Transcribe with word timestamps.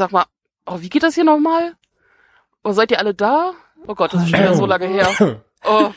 Sag 0.00 0.12
mal, 0.12 0.24
oh, 0.64 0.80
wie 0.80 0.88
geht 0.88 1.02
das 1.02 1.14
hier 1.14 1.24
nochmal? 1.24 1.74
Oh, 2.64 2.72
seid 2.72 2.90
ihr 2.90 3.00
alle 3.00 3.12
da? 3.12 3.52
Oh 3.86 3.94
Gott, 3.94 4.14
das 4.14 4.22
ist 4.22 4.30
schon 4.30 4.38
wieder 4.38 4.54
so 4.54 4.64
lange 4.64 4.86
her. 4.86 5.42
Oh, 5.62 5.90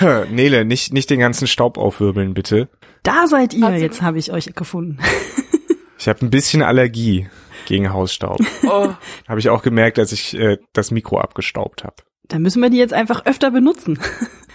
Nele, 0.28 0.64
nicht, 0.64 0.92
nicht 0.92 1.08
den 1.08 1.20
ganzen 1.20 1.46
Staub 1.46 1.78
aufwirbeln, 1.78 2.34
bitte. 2.34 2.68
Da 3.04 3.28
seid 3.28 3.54
ihr, 3.54 3.64
Hat 3.64 3.78
jetzt 3.78 4.02
habe 4.02 4.18
ich 4.18 4.32
euch 4.32 4.52
gefunden. 4.56 4.98
Ich 6.00 6.08
habe 6.08 6.24
ein 6.24 6.30
bisschen 6.30 6.62
Allergie 6.62 7.28
gegen 7.66 7.92
Hausstaub. 7.92 8.40
oh. 8.64 8.88
habe 9.28 9.40
ich 9.40 9.48
auch 9.50 9.62
gemerkt, 9.62 10.00
als 10.00 10.10
ich 10.10 10.34
äh, 10.36 10.58
das 10.72 10.90
Mikro 10.90 11.20
abgestaubt 11.20 11.84
habe. 11.84 11.96
Dann 12.26 12.42
müssen 12.42 12.60
wir 12.60 12.70
die 12.70 12.76
jetzt 12.76 12.92
einfach 12.92 13.24
öfter 13.24 13.52
benutzen. 13.52 14.00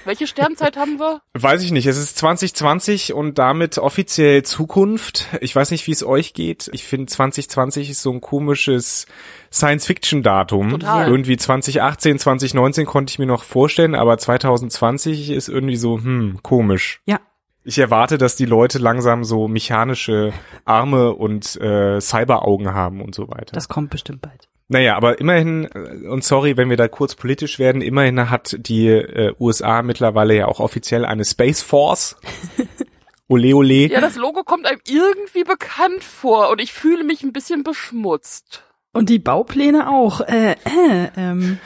Welche 0.05 0.27
Sternzeit 0.27 0.77
haben 0.77 0.99
wir? 0.99 1.21
Weiß 1.33 1.63
ich 1.63 1.71
nicht. 1.71 1.85
Es 1.85 1.97
ist 1.97 2.17
2020 2.17 3.13
und 3.13 3.37
damit 3.39 3.77
offiziell 3.77 4.43
Zukunft. 4.43 5.27
Ich 5.41 5.55
weiß 5.55 5.71
nicht, 5.71 5.87
wie 5.87 5.91
es 5.91 6.05
euch 6.05 6.33
geht. 6.33 6.69
Ich 6.73 6.83
finde 6.83 7.07
2020 7.07 7.89
ist 7.89 8.01
so 8.01 8.11
ein 8.11 8.21
komisches 8.21 9.05
Science-Fiction-Datum. 9.51 10.71
Total. 10.71 11.09
Irgendwie 11.09 11.37
2018, 11.37 12.19
2019 12.19 12.85
konnte 12.85 13.11
ich 13.11 13.19
mir 13.19 13.25
noch 13.25 13.43
vorstellen, 13.43 13.95
aber 13.95 14.17
2020 14.17 15.29
ist 15.29 15.47
irgendwie 15.49 15.77
so, 15.77 15.97
hm, 15.97 16.39
komisch. 16.43 17.01
Ja. 17.05 17.19
Ich 17.63 17.79
erwarte, 17.79 18.17
dass 18.17 18.35
die 18.35 18.45
Leute 18.45 18.77
langsam 18.77 19.23
so 19.23 19.47
mechanische 19.47 20.33
Arme 20.65 21.13
und 21.13 21.55
äh, 21.61 22.01
Cyberaugen 22.01 22.73
haben 22.73 23.01
und 23.01 23.15
so 23.15 23.29
weiter. 23.29 23.53
Das 23.53 23.69
kommt 23.69 23.89
bestimmt 23.89 24.21
bald. 24.21 24.49
Naja, 24.67 24.95
aber 24.95 25.19
immerhin, 25.19 25.65
äh, 25.73 26.07
und 26.07 26.23
sorry, 26.23 26.57
wenn 26.57 26.69
wir 26.69 26.77
da 26.77 26.87
kurz 26.87 27.15
politisch 27.15 27.59
werden, 27.59 27.81
immerhin 27.81 28.29
hat 28.29 28.55
die 28.59 28.87
äh, 28.87 29.33
USA 29.39 29.81
mittlerweile 29.81 30.35
ja 30.35 30.47
auch 30.47 30.59
offiziell 30.59 31.05
eine 31.05 31.25
Space 31.25 31.61
Force. 31.61 32.15
Ole 33.29 33.55
ole. 33.55 33.87
Ja, 33.87 34.01
das 34.01 34.15
Logo 34.15 34.43
kommt 34.43 34.67
einem 34.67 34.81
irgendwie 34.85 35.43
bekannt 35.45 36.03
vor 36.03 36.49
und 36.49 36.59
ich 36.59 36.73
fühle 36.73 37.03
mich 37.03 37.23
ein 37.23 37.31
bisschen 37.31 37.63
beschmutzt. 37.63 38.63
Und 38.91 39.09
die 39.09 39.17
Baupläne 39.17 39.89
auch. 39.89 40.21
Äh, 40.21 40.51
äh, 40.51 41.09
ähm. 41.17 41.57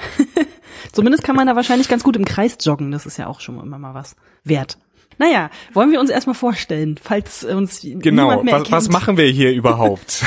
Zumindest 0.93 1.23
kann 1.23 1.35
man 1.35 1.47
da 1.47 1.55
wahrscheinlich 1.55 1.89
ganz 1.89 2.03
gut 2.03 2.15
im 2.15 2.25
Kreis 2.25 2.57
joggen. 2.61 2.91
Das 2.91 3.05
ist 3.05 3.17
ja 3.17 3.27
auch 3.27 3.41
schon 3.41 3.59
immer 3.59 3.79
mal 3.79 3.95
was 3.95 4.15
wert. 4.43 4.77
Naja, 5.17 5.49
wollen 5.73 5.91
wir 5.91 5.99
uns 5.99 6.11
erstmal 6.11 6.35
vorstellen, 6.35 6.99
falls 7.01 7.43
uns 7.43 7.81
Genau, 7.81 8.29
niemand 8.29 8.43
mehr 8.43 8.53
was, 8.53 8.59
erkennt. 8.61 8.71
was 8.71 8.89
machen 8.89 9.17
wir 9.17 9.27
hier 9.27 9.51
überhaupt? 9.51 10.23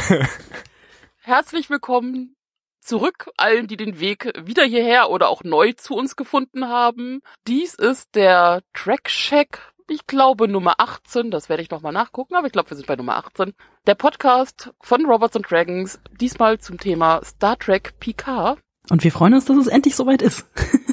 Herzlich 1.22 1.70
willkommen 1.70 2.34
zurück 2.80 3.30
allen, 3.36 3.66
die 3.66 3.76
den 3.76 4.00
Weg 4.00 4.32
wieder 4.44 4.64
hierher 4.64 5.10
oder 5.10 5.28
auch 5.28 5.44
neu 5.44 5.72
zu 5.72 5.94
uns 5.94 6.16
gefunden 6.16 6.68
haben. 6.68 7.20
Dies 7.46 7.74
ist 7.74 8.14
der 8.14 8.62
Track 8.74 9.04
Check. 9.04 9.60
Ich 9.88 10.06
glaube 10.06 10.46
Nummer 10.48 10.74
18, 10.78 11.30
das 11.30 11.48
werde 11.48 11.62
ich 11.62 11.70
nochmal 11.70 11.92
nachgucken, 11.92 12.36
aber 12.36 12.46
ich 12.46 12.52
glaube, 12.52 12.70
wir 12.70 12.76
sind 12.76 12.86
bei 12.86 12.96
Nummer 12.96 13.16
18. 13.16 13.54
Der 13.86 13.96
Podcast 13.96 14.70
von 14.80 15.04
Robots 15.04 15.36
and 15.36 15.50
Dragons, 15.50 15.98
diesmal 16.20 16.58
zum 16.58 16.78
Thema 16.78 17.20
Star 17.24 17.58
Trek 17.58 17.94
Picard. 17.98 18.60
Und 18.88 19.02
wir 19.02 19.10
freuen 19.10 19.34
uns, 19.34 19.46
dass 19.46 19.56
es 19.56 19.66
endlich 19.66 19.96
soweit 19.96 20.22
ist. 20.22 20.46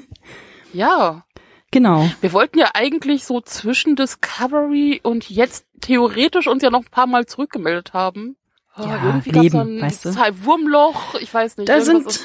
Ja, 0.74 1.24
genau. 1.72 2.09
wir 2.22 2.34
wollten 2.34 2.59
ja 2.59 2.72
eigentlich 2.74 3.24
so 3.26 3.42
zwischen 3.42 3.96
Discovery 3.96 5.00
und 5.02 5.30
jetzt 5.30 5.66
theoretisch 5.81 6.47
uns 6.47 6.62
ja 6.62 6.70
noch 6.70 6.81
ein 6.81 6.92
paar 6.92 7.08
Mal 7.08 7.26
zurückgemeldet 7.26 7.94
haben. 7.94 8.36
Oh, 8.80 8.84
Ja, 8.84 9.02
irgendwie 9.06 9.32
Leben, 9.32 9.58
dann 9.58 9.82
weißt 9.82 10.06
du. 10.06 10.12
Zahl- 10.12 10.44
Wurmloch, 10.44 11.16
ich 11.20 11.34
weiß 11.34 11.58
nicht. 11.58 11.70
Da 11.70 11.82
sind, 11.82 12.20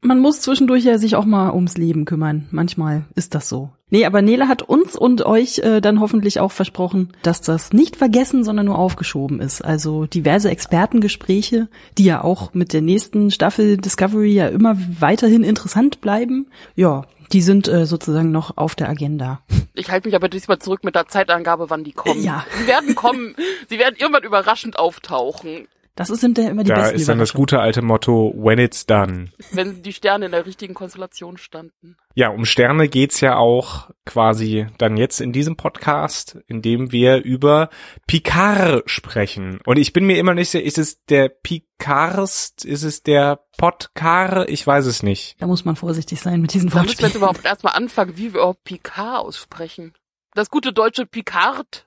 man 0.00 0.20
muss 0.20 0.40
zwischendurch 0.40 0.84
ja 0.84 0.98
sich 0.98 1.16
auch 1.16 1.24
mal 1.24 1.52
ums 1.52 1.76
Leben 1.76 2.04
kümmern. 2.04 2.46
Manchmal 2.50 3.04
ist 3.14 3.34
das 3.34 3.48
so. 3.48 3.70
Nee, 3.88 4.04
aber 4.04 4.20
Nele 4.20 4.48
hat 4.48 4.62
uns 4.62 4.96
und 4.96 5.24
euch 5.24 5.60
äh, 5.60 5.80
dann 5.80 6.00
hoffentlich 6.00 6.40
auch 6.40 6.50
versprochen, 6.50 7.12
dass 7.22 7.40
das 7.40 7.72
nicht 7.72 7.94
vergessen, 7.94 8.42
sondern 8.42 8.66
nur 8.66 8.78
aufgeschoben 8.78 9.40
ist. 9.40 9.64
Also 9.64 10.06
diverse 10.06 10.50
Expertengespräche, 10.50 11.68
die 11.96 12.04
ja 12.04 12.24
auch 12.24 12.52
mit 12.52 12.72
der 12.72 12.82
nächsten 12.82 13.30
Staffel 13.30 13.76
Discovery 13.76 14.32
ja 14.32 14.48
immer 14.48 14.76
weiterhin 14.98 15.44
interessant 15.44 16.00
bleiben. 16.00 16.48
Ja, 16.74 17.04
die 17.32 17.42
sind 17.42 17.68
äh, 17.68 17.86
sozusagen 17.86 18.32
noch 18.32 18.56
auf 18.56 18.74
der 18.74 18.88
Agenda. 18.88 19.40
Ich 19.74 19.90
halte 19.90 20.08
mich 20.08 20.16
aber 20.16 20.28
diesmal 20.28 20.58
zurück 20.58 20.82
mit 20.82 20.96
der 20.96 21.06
Zeitangabe, 21.06 21.70
wann 21.70 21.84
die 21.84 21.92
kommen. 21.92 22.22
Ja. 22.22 22.44
Sie 22.58 22.66
werden 22.66 22.94
kommen. 22.96 23.36
Sie 23.68 23.78
werden 23.78 23.96
irgendwann 23.98 24.24
überraschend 24.24 24.78
auftauchen, 24.78 25.68
Das 25.96 26.08
sind 26.08 26.36
ja 26.36 26.50
immer 26.50 26.62
die 26.62 26.68
da 26.68 26.76
besten 26.76 26.96
ist 26.96 27.08
dann 27.08 27.18
das 27.18 27.32
gute 27.32 27.58
alte 27.58 27.80
Motto, 27.80 28.34
when 28.36 28.58
it's 28.58 28.84
done. 28.84 29.30
wenn 29.50 29.82
die 29.82 29.94
Sterne 29.94 30.26
in 30.26 30.32
der 30.32 30.44
richtigen 30.44 30.74
Konstellation 30.74 31.38
standen. 31.38 31.96
Ja, 32.14 32.28
um 32.28 32.44
Sterne 32.44 32.88
geht's 32.88 33.20
ja 33.20 33.36
auch 33.36 33.90
quasi 34.04 34.66
dann 34.76 34.98
jetzt 34.98 35.22
in 35.22 35.32
diesem 35.32 35.56
Podcast, 35.56 36.38
in 36.48 36.60
dem 36.60 36.92
wir 36.92 37.22
über 37.24 37.70
Picard 38.06 38.88
sprechen. 38.88 39.58
Und 39.64 39.78
ich 39.78 39.94
bin 39.94 40.06
mir 40.06 40.18
immer 40.18 40.34
nicht 40.34 40.50
sicher, 40.50 40.64
ist 40.64 40.76
es 40.76 41.02
der 41.06 41.30
Picarst, 41.30 42.66
ist 42.66 42.82
es 42.82 43.02
der 43.02 43.40
Podcar? 43.56 44.50
Ich 44.50 44.66
weiß 44.66 44.84
es 44.84 45.02
nicht. 45.02 45.36
Da 45.40 45.46
muss 45.46 45.64
man 45.64 45.76
vorsichtig 45.76 46.20
sein 46.20 46.42
mit 46.42 46.52
diesen 46.52 46.68
Da 46.68 46.82
müssen 46.82 46.98
wir 46.98 47.06
jetzt 47.06 47.16
überhaupt 47.16 47.44
erstmal 47.44 47.74
anfangen, 47.74 48.18
wie 48.18 48.34
wir 48.34 48.40
überhaupt 48.40 48.64
Picard 48.64 49.24
aussprechen. 49.24 49.94
Das 50.34 50.50
gute 50.50 50.74
deutsche 50.74 51.06
Picard. 51.06 51.85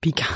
Pika. 0.00 0.26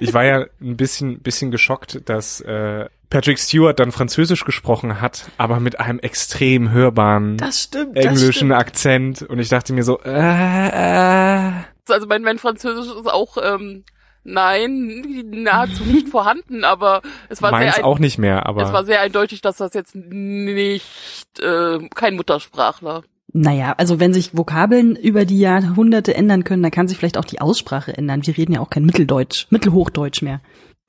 Ich 0.00 0.14
war 0.14 0.24
ja 0.24 0.46
ein 0.60 0.76
bisschen, 0.76 1.20
bisschen 1.20 1.50
geschockt, 1.50 2.08
dass 2.08 2.40
äh, 2.40 2.88
Patrick 3.10 3.38
Stewart 3.38 3.78
dann 3.78 3.92
Französisch 3.92 4.44
gesprochen 4.44 5.00
hat, 5.00 5.26
aber 5.36 5.60
mit 5.60 5.80
einem 5.80 5.98
extrem 5.98 6.70
hörbaren 6.70 7.36
Das 7.36 7.64
stimmt. 7.64 7.96
englischen 7.96 8.52
Akzent. 8.52 9.22
Und 9.22 9.38
ich 9.38 9.48
dachte 9.48 9.72
mir 9.72 9.82
so, 9.82 10.00
äh, 10.00 10.68
äh. 10.68 11.52
Also 11.88 12.06
mein, 12.06 12.22
mein 12.22 12.38
Französisch 12.38 12.86
ist 12.94 13.06
auch, 13.06 13.36
ähm, 13.42 13.84
nein, 14.24 15.24
nahezu 15.30 15.84
nicht 15.84 16.08
vorhanden, 16.08 16.64
aber 16.64 17.02
es 17.28 17.42
war 17.42 17.50
Meins 17.50 17.76
sehr, 17.76 17.84
auch 17.84 17.98
nicht 17.98 18.18
mehr, 18.18 18.46
aber. 18.46 18.62
es 18.62 18.72
war 18.72 18.84
sehr 18.84 19.00
eindeutig, 19.00 19.40
dass 19.40 19.56
das 19.56 19.74
jetzt 19.74 19.94
nicht, 19.94 21.40
äh, 21.40 21.88
kein 21.94 22.16
Muttersprachler. 22.16 23.02
Naja, 23.32 23.74
also 23.78 23.98
wenn 23.98 24.12
sich 24.12 24.36
Vokabeln 24.36 24.94
über 24.94 25.24
die 25.24 25.38
Jahrhunderte 25.38 26.14
ändern 26.14 26.44
können, 26.44 26.62
dann 26.62 26.70
kann 26.70 26.88
sich 26.88 26.98
vielleicht 26.98 27.16
auch 27.16 27.24
die 27.24 27.40
Aussprache 27.40 27.96
ändern. 27.96 28.26
Wir 28.26 28.36
reden 28.36 28.52
ja 28.52 28.60
auch 28.60 28.70
kein 28.70 28.84
Mitteldeutsch, 28.84 29.46
Mittelhochdeutsch 29.50 30.22
mehr. 30.22 30.40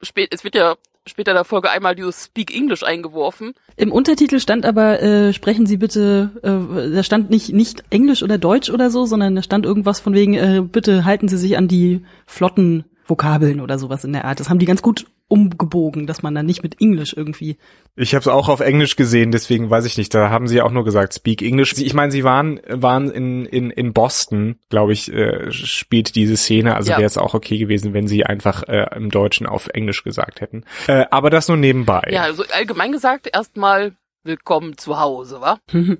Spät, 0.01 0.33
es 0.33 0.43
wird 0.43 0.55
ja 0.55 0.75
später 1.05 1.31
in 1.31 1.35
der 1.35 1.45
Folge 1.45 1.69
einmal 1.69 1.95
dieses 1.95 2.25
Speak 2.25 2.53
English 2.53 2.83
eingeworfen. 2.83 3.53
Im 3.77 3.91
Untertitel 3.91 4.39
stand 4.39 4.65
aber, 4.65 5.01
äh, 5.01 5.33
sprechen 5.33 5.65
Sie 5.65 5.77
bitte, 5.77 6.31
äh, 6.43 6.93
da 6.93 7.03
stand 7.03 7.29
nicht, 7.29 7.53
nicht 7.53 7.83
Englisch 7.89 8.23
oder 8.23 8.37
Deutsch 8.37 8.69
oder 8.69 8.89
so, 8.89 9.05
sondern 9.05 9.35
da 9.35 9.43
stand 9.43 9.65
irgendwas 9.65 10.01
von 10.01 10.13
wegen, 10.13 10.33
äh, 10.33 10.61
bitte 10.61 11.05
halten 11.05 11.29
Sie 11.29 11.37
sich 11.37 11.57
an 11.57 11.67
die 11.67 12.05
flotten 12.25 12.85
Vokabeln 13.05 13.59
oder 13.61 13.79
sowas 13.79 14.03
in 14.03 14.13
der 14.13 14.25
Art. 14.25 14.39
Das 14.39 14.49
haben 14.49 14.59
die 14.59 14.65
ganz 14.65 14.81
gut 14.81 15.05
umgebogen, 15.27 16.05
dass 16.05 16.21
man 16.21 16.35
dann 16.35 16.45
nicht 16.45 16.63
mit 16.63 16.79
Englisch 16.81 17.13
irgendwie. 17.15 17.57
Ich 17.95 18.13
habe 18.13 18.21
es 18.21 18.27
auch 18.27 18.49
auf 18.49 18.59
Englisch 18.59 18.95
gesehen, 18.95 19.31
deswegen 19.31 19.69
weiß 19.69 19.85
ich 19.85 19.97
nicht. 19.97 20.13
Da 20.13 20.29
haben 20.29 20.47
sie 20.47 20.57
ja 20.57 20.63
auch 20.63 20.71
nur 20.71 20.83
gesagt, 20.83 21.13
speak 21.13 21.41
English. 21.41 21.73
Ich 21.77 21.93
meine, 21.93 22.11
sie 22.11 22.23
waren 22.23 22.59
waren 22.67 23.09
in 23.09 23.45
in 23.45 23.69
in 23.71 23.93
Boston, 23.93 24.59
glaube 24.69 24.93
ich, 24.93 25.11
äh, 25.11 25.51
spielt 25.51 26.15
diese 26.15 26.37
Szene. 26.37 26.75
Also 26.75 26.91
Ja. 26.91 26.97
wäre 26.97 27.07
es 27.07 27.17
auch 27.17 27.33
okay 27.33 27.57
gewesen, 27.57 27.93
wenn 27.93 28.07
sie 28.07 28.25
einfach 28.25 28.63
äh, 28.63 28.87
im 28.95 29.09
Deutschen 29.09 29.47
auf 29.47 29.67
Englisch 29.67 30.03
gesagt 30.03 30.41
hätten. 30.41 30.65
Äh, 30.87 31.05
aber 31.09 31.29
das 31.29 31.47
nur 31.47 31.57
nebenbei. 31.57 32.09
Ja, 32.11 32.23
also 32.23 32.43
allgemein 32.53 32.91
gesagt, 32.91 33.27
erstmal 33.33 33.95
willkommen 34.23 34.77
zu 34.77 34.99
Hause, 34.99 35.41
wa? 35.41 35.59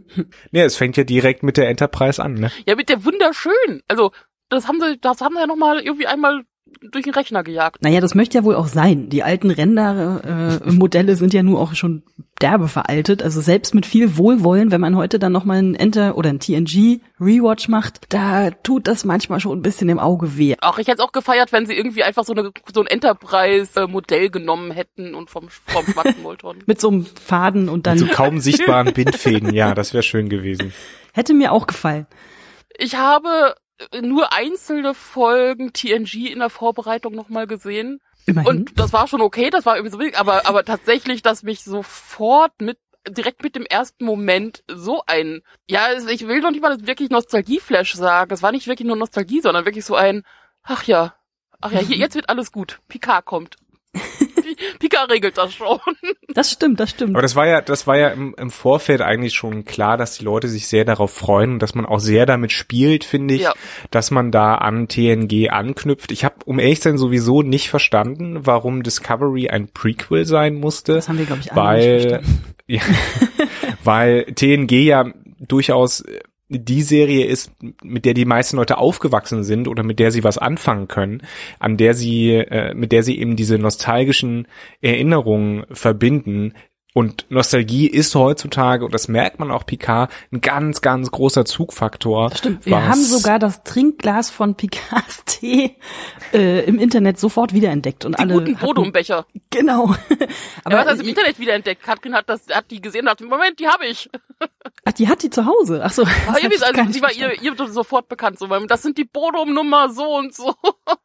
Nee, 0.52 0.62
es 0.62 0.76
fängt 0.78 0.96
ja 0.98 1.04
direkt 1.04 1.44
mit 1.44 1.58
der 1.58 1.70
Enterprise 1.70 2.24
an. 2.24 2.36
Ne? 2.36 2.52
Ja, 2.66 2.76
mit 2.76 2.90
der 2.90 3.04
wunderschön. 3.04 3.82
Also, 3.88 4.12
das 4.50 4.68
haben 4.68 4.80
sie, 4.80 4.98
das 5.00 5.22
haben 5.22 5.34
sie 5.36 5.42
ja 5.42 5.48
nochmal 5.48 5.80
irgendwie 5.82 6.08
einmal 6.08 6.44
durch 6.82 7.06
den 7.06 7.14
Rechner 7.14 7.44
gejagt. 7.44 7.82
Naja, 7.82 8.02
das 8.02 8.16
möchte 8.16 8.38
ja 8.38 8.44
wohl 8.44 8.56
auch 8.56 8.68
sein. 8.68 9.10
Die 9.10 9.24
alten 9.24 9.52
Render-Modelle 9.52 11.16
sind 11.16 11.34
ja 11.34 11.44
nur 11.44 11.60
auch 11.60 11.76
schon 11.76 12.04
derbe 12.42 12.68
veraltet. 12.68 13.24
Also 13.24 13.42
selbst 13.42 13.74
mit 13.74 13.86
viel 13.86 14.18
Wohlwollen, 14.18 14.72
wenn 14.72 14.82
man 14.82 14.96
heute 14.96 15.18
dann 15.18 15.32
nochmal 15.32 15.60
ein 15.60 15.76
Enter 15.76 16.18
oder 16.18 16.30
ein 16.30 16.40
TNG 16.40 17.00
Rewatch 17.20 17.70
macht, 17.70 18.02
da 18.10 18.52
tut 18.52 18.88
das 18.88 19.06
manchmal 19.06 19.40
schon 19.40 19.58
ein 19.58 19.62
bisschen 19.62 19.90
im 19.90 20.00
Auge 20.00 20.38
weh. 20.38 20.56
Auch 20.62 20.78
ich 20.78 20.88
hätte 20.88 21.02
es 21.02 21.08
auch 21.08 21.14
gefeiert, 21.14 21.52
wenn 21.52 21.66
sie 21.66 21.74
irgendwie 21.74 22.04
einfach 22.04 22.26
so, 22.26 22.34
eine, 22.34 22.52
so 22.74 22.82
ein 22.82 22.88
Enterprise-Modell 22.88 24.30
genommen 24.30 24.72
hätten 24.72 25.16
und 25.16 25.30
vom, 25.30 25.48
vom 25.50 25.86
Schwachmolton. 25.86 26.60
Mit 26.66 26.82
so 26.82 26.90
einem 26.90 27.06
Faden 27.06 27.70
und 27.70 27.88
dann 27.88 27.98
So 27.98 28.08
kaum 28.08 28.40
sichtbaren 28.40 28.94
Bindfäden. 28.94 29.54
Ja, 29.54 29.74
das 29.74 29.94
wäre 29.94 30.04
schön 30.04 30.30
gewesen. 30.30 30.74
hätte 31.14 31.34
mir 31.34 31.52
auch 31.52 31.68
gefallen. 31.68 32.08
Ich 32.78 32.96
habe 32.96 33.56
nur 34.02 34.34
einzelne 34.34 34.94
Folgen 34.94 35.74
TNG 35.74 36.32
in 36.32 36.40
der 36.40 36.50
Vorbereitung 36.50 37.16
nochmal 37.16 37.48
gesehen. 37.48 38.00
Immerhin. 38.26 38.50
Und 38.50 38.80
das 38.80 38.94
war 38.94 39.08
schon 39.08 39.22
okay, 39.22 39.50
das 39.50 39.66
war 39.66 39.76
irgendwie 39.76 39.92
so 39.92 40.00
wild, 40.00 40.20
aber, 40.20 40.48
aber 40.48 40.64
tatsächlich, 40.64 41.22
dass 41.22 41.44
mich 41.44 41.64
sofort 41.64 42.54
mit, 42.62 42.78
direkt 43.10 43.44
mit 43.44 43.56
dem 43.56 43.66
ersten 43.66 44.06
Moment 44.06 44.64
so 44.68 45.04
ein, 45.08 45.42
ja, 45.70 45.88
ich 45.94 46.28
will 46.28 46.40
noch 46.40 46.52
nicht 46.52 46.62
mal 46.62 46.88
wirklich 46.88 47.10
Nostalgieflash 47.10 47.96
sagen. 47.96 48.34
Es 48.34 48.42
war 48.42 48.52
nicht 48.52 48.68
wirklich 48.68 48.88
nur 48.88 48.96
Nostalgie, 48.96 49.42
sondern 49.42 49.66
wirklich 49.66 49.84
so 49.84 49.96
ein, 49.96 50.24
ach 50.64 50.84
ja, 50.84 51.16
ach 51.60 51.72
ja, 51.72 51.80
hier, 51.80 51.98
jetzt 51.98 52.16
wird 52.16 52.30
alles 52.30 52.52
gut. 52.52 52.80
Picard 52.88 53.26
kommt. 53.26 53.58
Pi- 54.84 54.90
Pika 54.90 55.04
regelt 55.06 55.38
das 55.38 55.54
schon. 55.54 55.80
Das 56.34 56.52
stimmt, 56.52 56.80
das 56.80 56.90
stimmt. 56.90 57.12
Aber 57.16 57.22
das 57.22 57.36
war 57.36 57.48
ja, 57.48 57.62
das 57.62 57.88
war 57.88 57.98
ja 57.98 58.10
im, 58.10 58.36
im 58.38 58.52
Vorfeld 58.52 59.02
eigentlich 59.02 59.34
schon 59.34 59.66
klar, 59.66 59.98
dass 59.98 60.18
die 60.18 60.26
Leute 60.26 60.48
sich 60.50 60.68
sehr 60.68 60.84
darauf 60.86 61.12
freuen 61.14 61.54
und 61.54 61.60
dass 61.60 61.76
man 61.76 61.86
auch 61.86 62.00
sehr 62.00 62.26
damit 62.26 62.52
spielt, 62.52 63.04
finde 63.04 63.36
ich, 63.36 63.42
Ja. 63.44 63.54
dass 63.92 64.12
man 64.12 64.32
da 64.32 64.56
an 64.56 64.88
TNG 64.88 65.50
anknüpft. 65.50 66.12
Ich 66.12 66.26
habe, 66.26 66.36
um 66.46 66.60
ehrlich 66.60 66.82
zu 66.82 66.90
sein, 66.90 66.98
sowieso 66.98 67.42
nicht 67.42 67.70
verstanden, 67.70 68.46
warum 68.46 68.84
Discovery 68.84 69.50
ein 69.50 69.68
Prequel 69.70 70.26
sein 70.26 70.56
musste. 70.56 70.94
Das 70.94 71.08
haben 71.10 71.18
wir, 71.18 71.26
glaube 71.26 71.42
ich, 71.44 71.52
alle 71.54 71.78
nicht 71.78 71.86
weil, 71.88 72.10
verstanden. 72.10 72.44
ja, 72.68 72.82
weil 73.84 74.26
TNG 74.36 74.72
ja 74.84 75.06
durchaus 75.40 76.02
äh, 76.02 76.20
die 76.60 76.82
Serie 76.82 77.26
ist, 77.26 77.52
mit 77.84 78.06
der 78.06 78.14
die 78.14 78.26
meisten 78.26 78.58
Leute 78.58 78.78
aufgewachsen 78.78 79.44
sind 79.44 79.68
oder 79.68 79.84
mit 79.84 80.00
der 80.00 80.12
sie 80.12 80.24
was 80.24 80.38
anfangen 80.38 80.88
können, 80.88 81.22
an 81.60 81.78
der 81.78 81.94
sie, 81.94 82.32
äh, 82.32 82.74
mit 82.74 82.92
der 82.92 83.04
sie 83.04 83.20
eben 83.20 83.36
diese 83.36 83.58
nostalgischen 83.58 84.48
Erinnerungen 84.82 85.66
verbinden. 85.72 86.54
Und 86.94 87.26
Nostalgie 87.30 87.88
ist 87.88 88.14
heutzutage, 88.14 88.86
und 88.86 88.94
das 88.94 89.08
merkt 89.08 89.40
man 89.40 89.50
auch 89.50 89.66
Picard, 89.66 90.12
ein 90.32 90.42
ganz, 90.42 90.82
ganz 90.82 91.10
großer 91.10 91.44
Zugfaktor. 91.44 92.32
Stimmt, 92.36 92.68
wir 92.68 92.88
haben 92.88 93.02
sogar 93.02 93.40
das 93.40 93.64
Trinkglas 93.64 94.30
von 94.30 94.56
Picards 94.56 95.24
Tee 95.26 95.76
äh, 96.34 96.64
im 96.66 96.78
Internet 96.78 97.20
sofort 97.20 97.54
wiederentdeckt 97.54 98.06
und 98.06 98.18
Die 98.18 98.22
alle 98.22 98.34
guten 98.34 98.56
hatten, 98.56 98.66
Bodumbecher. 98.66 99.26
Genau. 99.50 99.96
Aber 100.64 100.76
er 100.76 100.82
hat 100.82 100.88
das 100.88 101.00
im 101.00 101.08
Internet 101.08 101.40
wiederentdeckt. 101.40 101.82
Katrin 101.82 102.14
hat 102.14 102.30
das, 102.30 102.48
hat 102.52 102.70
die 102.70 102.80
gesehen 102.80 103.02
und 103.02 103.06
dachte, 103.08 103.26
Moment, 103.26 103.60
die 103.60 103.68
habe 103.68 103.88
ich. 103.88 104.10
ach, 104.86 104.92
die 104.94 105.08
hat 105.08 105.24
die 105.24 105.30
zu 105.32 105.46
Hause. 105.46 105.82
Ach 105.84 105.92
so. 105.92 106.04
das 106.04 106.14
ich 106.44 106.60
gar 106.60 106.78
also, 106.78 106.92
sie 106.92 107.02
war 107.02 107.12
ihr, 107.12 107.42
ihr 107.42 107.56
sofort 107.70 108.08
bekannt, 108.08 108.38
so, 108.38 108.50
weil 108.50 108.68
das 108.68 108.84
sind 108.84 109.00
die 109.00 109.06
Bodum-Nummer 109.06 109.90
so 109.90 110.16
und 110.16 110.34
so. 110.34 110.54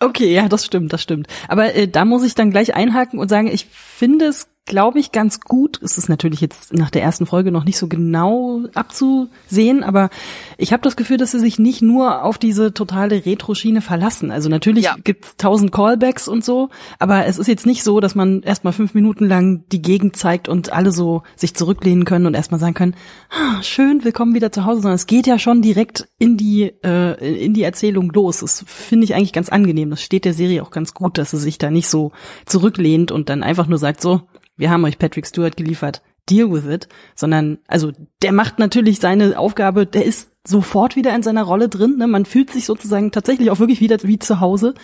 Okay, 0.00 0.32
ja, 0.34 0.48
das 0.48 0.64
stimmt, 0.64 0.92
das 0.92 1.02
stimmt. 1.02 1.28
Aber 1.48 1.74
äh, 1.74 1.88
da 1.88 2.04
muss 2.04 2.24
ich 2.24 2.34
dann 2.34 2.50
gleich 2.50 2.74
einhaken 2.74 3.18
und 3.18 3.28
sagen, 3.28 3.48
ich 3.48 3.66
finde 3.66 4.26
es, 4.26 4.48
glaube 4.68 4.98
ich, 5.00 5.10
ganz 5.10 5.40
gut. 5.40 5.80
Es 5.82 5.98
ist 5.98 6.08
natürlich 6.08 6.40
jetzt 6.40 6.72
nach 6.72 6.90
der 6.90 7.02
ersten 7.02 7.26
Folge 7.26 7.50
noch 7.50 7.64
nicht 7.64 7.78
so 7.78 7.88
genau 7.88 8.62
abzusehen, 8.74 9.82
aber 9.82 10.10
ich 10.56 10.72
habe 10.72 10.82
das 10.82 10.96
Gefühl, 10.96 11.16
dass 11.16 11.32
sie 11.32 11.40
sich 11.40 11.58
nicht 11.58 11.82
nur 11.82 12.22
auf 12.24 12.38
diese 12.38 12.72
totale 12.72 13.24
Retro-Schiene 13.26 13.80
verlassen. 13.80 14.30
Also 14.30 14.48
natürlich 14.48 14.84
Ja. 14.84 14.96
gibt's 15.02 15.36
tausend 15.36 15.72
Callbacks 15.72 16.28
und 16.28 16.44
so, 16.44 16.68
aber 16.98 17.26
es 17.26 17.38
ist 17.38 17.46
jetzt 17.48 17.66
nicht 17.66 17.82
so, 17.82 18.00
dass 18.00 18.14
man 18.14 18.42
erstmal 18.42 18.72
fünf 18.72 18.94
Minuten 18.94 19.26
lang 19.26 19.64
die 19.72 19.82
Gegend 19.82 20.16
zeigt 20.16 20.48
und 20.48 20.72
alle 20.72 20.92
so 20.92 21.22
sich 21.34 21.54
zurücklehnen 21.54 22.04
können 22.04 22.26
und 22.26 22.34
erstmal 22.34 22.60
sagen 22.60 22.74
können, 22.74 22.94
ah, 23.30 23.62
schön, 23.62 24.04
willkommen 24.04 24.34
wieder 24.34 24.52
zu 24.52 24.64
Hause, 24.64 24.82
sondern 24.82 24.96
es 24.96 25.06
geht 25.06 25.26
ja 25.26 25.38
schon 25.38 25.62
direkt 25.62 26.08
in 26.18 26.36
die 26.36 26.72
äh, 26.84 27.44
in 27.44 27.54
die 27.54 27.62
Erzählung 27.62 28.12
los. 28.12 28.40
Das 28.40 28.64
finde 28.66 29.04
ich 29.04 29.14
eigentlich 29.14 29.32
ganz 29.32 29.48
angenehm. 29.48 29.90
Das 29.90 30.02
steht 30.02 30.24
der 30.24 30.34
Serie 30.34 30.62
auch 30.62 30.70
ganz 30.70 30.94
gut, 30.94 31.18
dass 31.18 31.30
sie 31.30 31.38
sich 31.38 31.58
da 31.58 31.70
nicht 31.70 31.88
so 31.88 32.12
zurücklehnt 32.46 33.10
und 33.12 33.28
dann 33.28 33.42
einfach 33.42 33.66
nur 33.66 33.78
sagt, 33.78 34.00
so, 34.00 34.22
wir 34.58 34.70
haben 34.70 34.84
euch 34.84 34.98
Patrick 34.98 35.26
Stewart 35.26 35.56
geliefert, 35.56 36.02
deal 36.28 36.52
with 36.52 36.66
it, 36.66 36.88
sondern 37.14 37.58
also 37.66 37.92
der 38.22 38.32
macht 38.32 38.58
natürlich 38.58 39.00
seine 39.00 39.38
Aufgabe, 39.38 39.86
der 39.86 40.04
ist 40.04 40.30
sofort 40.46 40.96
wieder 40.96 41.14
in 41.14 41.22
seiner 41.22 41.42
Rolle 41.42 41.68
drin. 41.68 41.96
Ne? 41.98 42.06
Man 42.06 42.24
fühlt 42.26 42.50
sich 42.50 42.66
sozusagen 42.66 43.12
tatsächlich 43.12 43.50
auch 43.50 43.58
wirklich 43.58 43.80
wieder 43.80 43.98
wie 44.02 44.18
zu 44.18 44.40
Hause. 44.40 44.74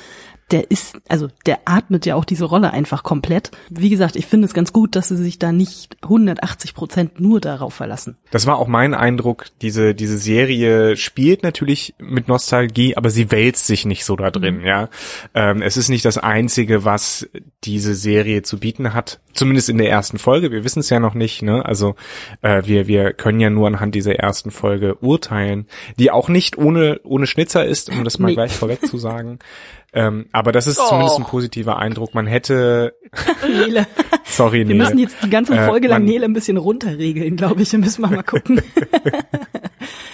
Der 0.51 0.71
ist, 0.71 0.99
also 1.09 1.29
der 1.47 1.61
atmet 1.65 2.05
ja 2.05 2.17
auch 2.17 2.27
diese 2.27 2.45
Rolle 2.45 2.71
einfach 2.73 3.03
komplett. 3.03 3.51
Wie 3.71 3.89
gesagt, 3.89 4.15
ich 4.15 4.27
finde 4.27 4.47
es 4.47 4.53
ganz 4.53 4.73
gut, 4.75 4.95
dass 4.95 5.09
sie 5.09 5.17
sich 5.17 5.39
da 5.39 5.53
nicht 5.53 5.97
180 6.03 6.75
Prozent 6.75 7.19
nur 7.19 7.41
darauf 7.41 7.73
verlassen. 7.73 8.19
Das 8.31 8.47
war 8.47 8.59
auch 8.59 8.69
mein 8.69 8.93
Eindruck. 8.93 9.47
Diese, 9.63 9.95
diese 9.95 10.19
Serie 10.19 10.97
spielt 10.97 11.43
natürlich 11.43 11.95
mit 11.99 12.29
Nostalgie, 12.29 12.97
aber 12.97 13.09
sie 13.09 13.31
wälzt 13.31 13.67
sich 13.67 13.87
nicht 13.87 14.05
so 14.05 14.17
da 14.17 14.31
drin, 14.31 14.61
ja. 14.61 14.91
Ähm, 15.35 15.63
es 15.63 15.77
ist 15.79 15.89
nicht 15.89 16.05
das 16.05 16.19
einzige, 16.19 16.85
was 16.85 17.27
diese 17.65 17.95
Serie 17.95 18.43
zu 18.43 18.59
bieten 18.61 18.93
hat. 18.93 19.21
Zumindest 19.33 19.69
in 19.71 19.79
der 19.79 19.89
ersten 19.91 20.19
Folge. 20.19 20.53
Wir 20.53 20.63
wissen 20.63 20.81
es 20.81 20.91
ja 20.91 21.01
noch 21.01 21.15
nicht, 21.15 21.43
ne? 21.43 21.65
Also, 21.65 21.97
äh, 22.43 22.63
wir, 22.67 22.87
wir 22.87 23.15
können 23.15 23.41
ja 23.41 23.51
nur 23.51 23.67
anhand 23.67 23.95
dieser 23.95 24.15
ersten 24.17 24.51
Folge 24.51 24.97
urteilen, 24.97 25.67
die 25.99 26.11
auch 26.11 26.29
nicht 26.29 26.59
ohne, 26.59 27.01
ohne 27.03 27.27
Schnitzer 27.27 27.65
ist, 27.65 27.91
um 27.91 28.05
das 28.05 28.19
mal 28.19 28.29
Nee. 28.29 28.35
gleich 28.35 28.53
vorweg 28.53 28.87
zu 28.87 28.99
sagen. 28.99 29.39
Ähm, 29.95 30.27
aber 30.33 30.51
das 30.53 30.67
ist 30.67 30.79
Doch. 30.79 30.89
zumindest 30.89 31.19
ein 31.19 31.25
positiver 31.25 31.79
Eindruck. 31.79 32.15
Man 32.15 32.27
hätte, 32.27 32.95
Nele. 33.49 33.87
sorry, 34.25 34.59
Wir 34.59 34.65
nee. 34.67 34.75
müssen 34.75 34.99
jetzt 34.99 35.17
die 35.23 35.31
ganze 35.31 35.55
Äh, 35.55 35.67
Folge 35.67 35.87
lang 35.89 36.03
man- 36.03 36.11
Nele 36.11 36.25
ein 36.25 36.33
bisschen 36.33 36.57
runterregeln, 36.57 37.37
glaube 37.37 37.63
ich. 37.63 37.71
Da 37.71 37.79
müssen 37.79 38.03
wir 38.03 38.11
mal 38.11 38.23
gucken. 38.25 38.61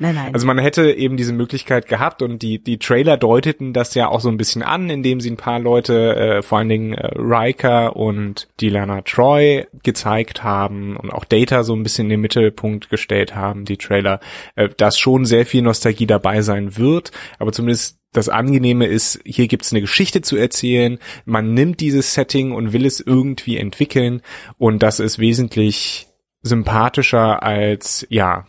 nein, 0.00 0.14
nein. 0.14 0.34
Also 0.34 0.46
man 0.46 0.58
hätte 0.58 0.90
eben 0.92 1.16
diese 1.16 1.32
Möglichkeit 1.32 1.86
gehabt 1.86 2.22
und 2.22 2.42
die, 2.42 2.62
die 2.62 2.78
Trailer 2.78 3.16
deuteten 3.16 3.72
das 3.72 3.94
ja 3.94 4.08
auch 4.08 4.20
so 4.20 4.28
ein 4.28 4.36
bisschen 4.36 4.62
an, 4.62 4.90
indem 4.90 5.20
sie 5.20 5.30
ein 5.30 5.36
paar 5.36 5.60
Leute, 5.60 6.16
äh, 6.16 6.42
vor 6.42 6.58
allen 6.58 6.68
Dingen 6.68 6.94
äh, 6.94 7.06
Riker 7.16 7.94
und 7.96 8.48
Dilana 8.60 9.02
Troy 9.02 9.66
gezeigt 9.82 10.42
haben 10.42 10.96
und 10.96 11.10
auch 11.10 11.24
Data 11.24 11.62
so 11.62 11.74
ein 11.74 11.82
bisschen 11.82 12.06
in 12.06 12.10
den 12.10 12.20
Mittelpunkt 12.20 12.90
gestellt 12.90 13.36
haben, 13.36 13.64
die 13.64 13.76
Trailer, 13.76 14.20
äh, 14.56 14.68
dass 14.76 14.98
schon 14.98 15.24
sehr 15.24 15.46
viel 15.46 15.62
Nostalgie 15.62 16.06
dabei 16.06 16.42
sein 16.42 16.76
wird, 16.76 17.12
aber 17.38 17.52
zumindest 17.52 18.00
das 18.12 18.28
Angenehme 18.28 18.86
ist, 18.86 19.20
hier 19.24 19.46
gibt's 19.46 19.72
eine 19.72 19.80
Geschichte 19.80 20.20
zu 20.20 20.36
erzählen. 20.36 20.98
Man 21.24 21.54
nimmt 21.54 21.80
dieses 21.80 22.12
Setting 22.14 22.52
und 22.52 22.72
will 22.72 22.84
es 22.84 23.00
irgendwie 23.00 23.56
entwickeln. 23.56 24.22
Und 24.58 24.82
das 24.82 24.98
ist 24.98 25.20
wesentlich 25.20 26.08
sympathischer 26.42 27.42
als, 27.42 28.06
ja, 28.10 28.46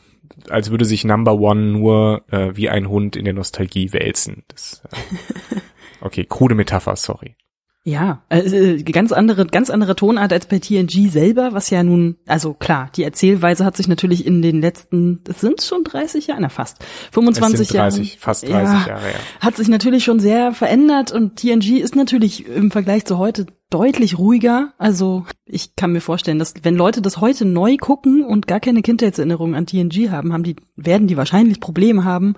als 0.49 0.71
würde 0.71 0.85
sich 0.85 1.03
Number 1.03 1.33
One 1.39 1.61
nur 1.61 2.23
äh, 2.31 2.55
wie 2.55 2.69
ein 2.69 2.89
Hund 2.89 3.15
in 3.15 3.25
der 3.25 3.33
Nostalgie 3.33 3.93
wälzen. 3.93 4.43
Das, 4.47 4.81
äh, 4.91 5.57
okay, 6.01 6.25
krude 6.27 6.55
Metapher, 6.55 6.95
sorry. 6.95 7.35
Ja, 7.83 8.21
äh, 8.29 8.83
ganz 8.83 9.11
andere, 9.11 9.47
ganz 9.47 9.71
andere 9.71 9.95
Tonart 9.95 10.31
als 10.31 10.45
bei 10.45 10.59
TNG 10.59 11.09
selber, 11.09 11.53
was 11.53 11.71
ja 11.71 11.81
nun, 11.81 12.17
also 12.27 12.53
klar, 12.53 12.91
die 12.95 13.03
Erzählweise 13.03 13.65
hat 13.65 13.75
sich 13.75 13.87
natürlich 13.87 14.27
in 14.27 14.43
den 14.43 14.61
letzten, 14.61 15.23
das 15.23 15.41
sind 15.41 15.63
schon 15.63 15.83
30 15.83 16.27
Jahre, 16.27 16.41
na 16.41 16.49
fast, 16.49 16.77
25 17.11 17.61
es 17.61 17.67
sind 17.69 17.77
30, 17.79 18.07
Jahren. 18.07 18.19
fast 18.19 18.43
30 18.43 18.53
ja, 18.53 18.87
Jahre, 18.87 19.07
ja. 19.07 19.15
Hat 19.39 19.55
sich 19.55 19.67
natürlich 19.67 20.03
schon 20.03 20.19
sehr 20.19 20.53
verändert 20.53 21.11
und 21.11 21.37
TNG 21.37 21.79
ist 21.79 21.95
natürlich 21.95 22.45
im 22.47 22.69
Vergleich 22.69 23.05
zu 23.05 23.17
heute 23.17 23.47
deutlich 23.71 24.19
ruhiger. 24.19 24.73
Also 24.77 25.25
ich 25.45 25.75
kann 25.75 25.91
mir 25.91 26.01
vorstellen, 26.01 26.37
dass 26.37 26.53
wenn 26.61 26.75
Leute 26.75 27.01
das 27.01 27.19
heute 27.19 27.45
neu 27.45 27.77
gucken 27.77 28.23
und 28.23 28.45
gar 28.45 28.59
keine 28.59 28.83
Kindheitserinnerungen 28.83 29.55
an 29.55 29.65
TNG 29.65 30.11
haben, 30.11 30.33
haben 30.33 30.43
die, 30.43 30.57
werden 30.75 31.07
die 31.07 31.17
wahrscheinlich 31.17 31.59
Probleme 31.59 32.03
haben, 32.03 32.35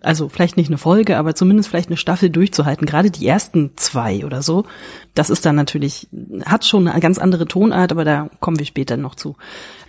also 0.00 0.28
vielleicht 0.28 0.56
nicht 0.56 0.68
eine 0.68 0.78
Folge, 0.78 1.16
aber 1.16 1.34
zumindest 1.34 1.68
vielleicht 1.68 1.88
eine 1.88 1.96
Staffel 1.96 2.30
durchzuhalten. 2.30 2.86
Gerade 2.86 3.10
die 3.10 3.26
ersten 3.26 3.72
zwei 3.76 4.24
oder 4.24 4.42
so. 4.42 4.64
Das 5.14 5.30
ist 5.30 5.44
dann 5.44 5.56
natürlich, 5.56 6.08
hat 6.44 6.64
schon 6.64 6.88
eine 6.88 7.00
ganz 7.00 7.18
andere 7.18 7.46
Tonart, 7.46 7.92
aber 7.92 8.04
da 8.04 8.30
kommen 8.40 8.58
wir 8.58 8.66
später 8.66 8.96
noch 8.96 9.14
zu. 9.14 9.36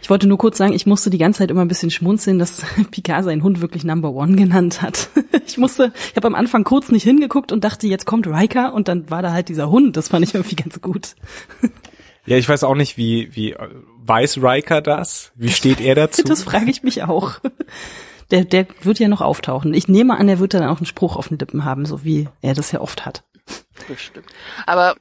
Ich 0.01 0.09
wollte 0.09 0.27
nur 0.27 0.37
kurz 0.37 0.57
sagen, 0.57 0.73
ich 0.73 0.85
musste 0.85 1.09
die 1.09 1.17
ganze 1.17 1.39
Zeit 1.39 1.51
immer 1.51 1.61
ein 1.61 1.67
bisschen 1.67 1.91
schmunzeln, 1.91 2.39
dass 2.39 2.63
Picard 2.91 3.23
seinen 3.23 3.43
Hund 3.43 3.61
wirklich 3.61 3.83
Number 3.83 4.11
One 4.11 4.35
genannt 4.35 4.81
hat. 4.81 5.09
Ich 5.47 5.57
musste, 5.57 5.91
ich 6.09 6.15
habe 6.15 6.27
am 6.27 6.35
Anfang 6.35 6.63
kurz 6.63 6.91
nicht 6.91 7.03
hingeguckt 7.03 7.51
und 7.51 7.65
dachte, 7.65 7.85
jetzt 7.85 8.05
kommt 8.05 8.25
Riker 8.25 8.73
und 8.73 8.87
dann 8.87 9.09
war 9.09 9.21
da 9.21 9.33
halt 9.33 9.49
dieser 9.49 9.69
Hund. 9.69 9.97
Das 9.97 10.07
fand 10.07 10.25
ich 10.25 10.33
irgendwie 10.33 10.55
ganz 10.55 10.79
gut. 10.79 11.15
Ja, 12.25 12.37
ich 12.37 12.47
weiß 12.47 12.63
auch 12.63 12.75
nicht, 12.75 12.97
wie, 12.97 13.35
wie, 13.35 13.55
weiß 14.05 14.37
Riker 14.37 14.81
das? 14.81 15.31
Wie 15.35 15.49
steht 15.49 15.81
er 15.81 15.95
dazu? 15.95 16.21
Das 16.23 16.43
frage 16.43 16.69
ich 16.69 16.83
mich 16.83 17.03
auch. 17.03 17.39
Der, 18.31 18.45
der 18.45 18.65
wird 18.81 18.99
ja 18.99 19.07
noch 19.07 19.21
auftauchen. 19.21 19.73
Ich 19.73 19.87
nehme 19.87 20.17
an, 20.17 20.29
er 20.29 20.39
wird 20.39 20.53
dann 20.53 20.63
auch 20.63 20.77
einen 20.77 20.85
Spruch 20.85 21.15
auf 21.15 21.27
den 21.27 21.37
Lippen 21.37 21.65
haben, 21.65 21.85
so 21.85 22.03
wie 22.03 22.29
er 22.41 22.53
das 22.53 22.71
ja 22.71 22.81
oft 22.81 23.05
hat. 23.05 23.23
Bestimmt. 23.87 24.27
Aber 24.65 24.95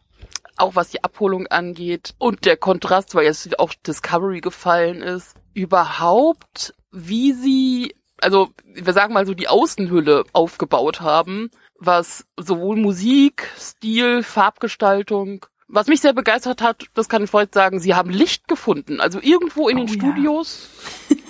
auch 0.56 0.75
was 0.75 0.90
die 0.90 1.02
Abholung 1.02 1.46
angeht 1.46 2.14
und 2.18 2.44
der 2.44 2.56
Kontrast, 2.56 3.14
weil 3.14 3.25
jetzt 3.25 3.58
auch 3.58 3.72
Discovery 3.87 4.40
gefallen 4.40 5.02
ist, 5.02 5.34
überhaupt, 5.54 6.75
wie 6.90 7.32
sie, 7.32 7.94
also 8.20 8.50
wir 8.75 8.92
sagen 8.92 9.14
mal 9.14 9.26
so 9.26 9.34
die 9.34 9.49
Außenhülle 9.49 10.25
aufgebaut 10.32 11.00
haben, 11.00 11.50
was 11.78 12.26
sowohl 12.37 12.76
Musik, 12.76 13.49
Stil, 13.58 14.22
Farbgestaltung, 14.22 15.46
was 15.66 15.87
mich 15.87 16.00
sehr 16.00 16.12
begeistert 16.12 16.62
hat, 16.62 16.87
das 16.94 17.08
kann 17.08 17.25
ich 17.25 17.30
vorhin 17.30 17.49
sagen, 17.52 17.80
sie 17.80 17.94
haben 17.94 18.10
Licht 18.10 18.49
gefunden. 18.49 19.00
Also 19.00 19.20
irgendwo 19.22 19.68
in 19.68 19.78
Oh 19.78 19.84
den 19.84 19.88
ja. 19.88 19.94
Studios. 19.94 20.68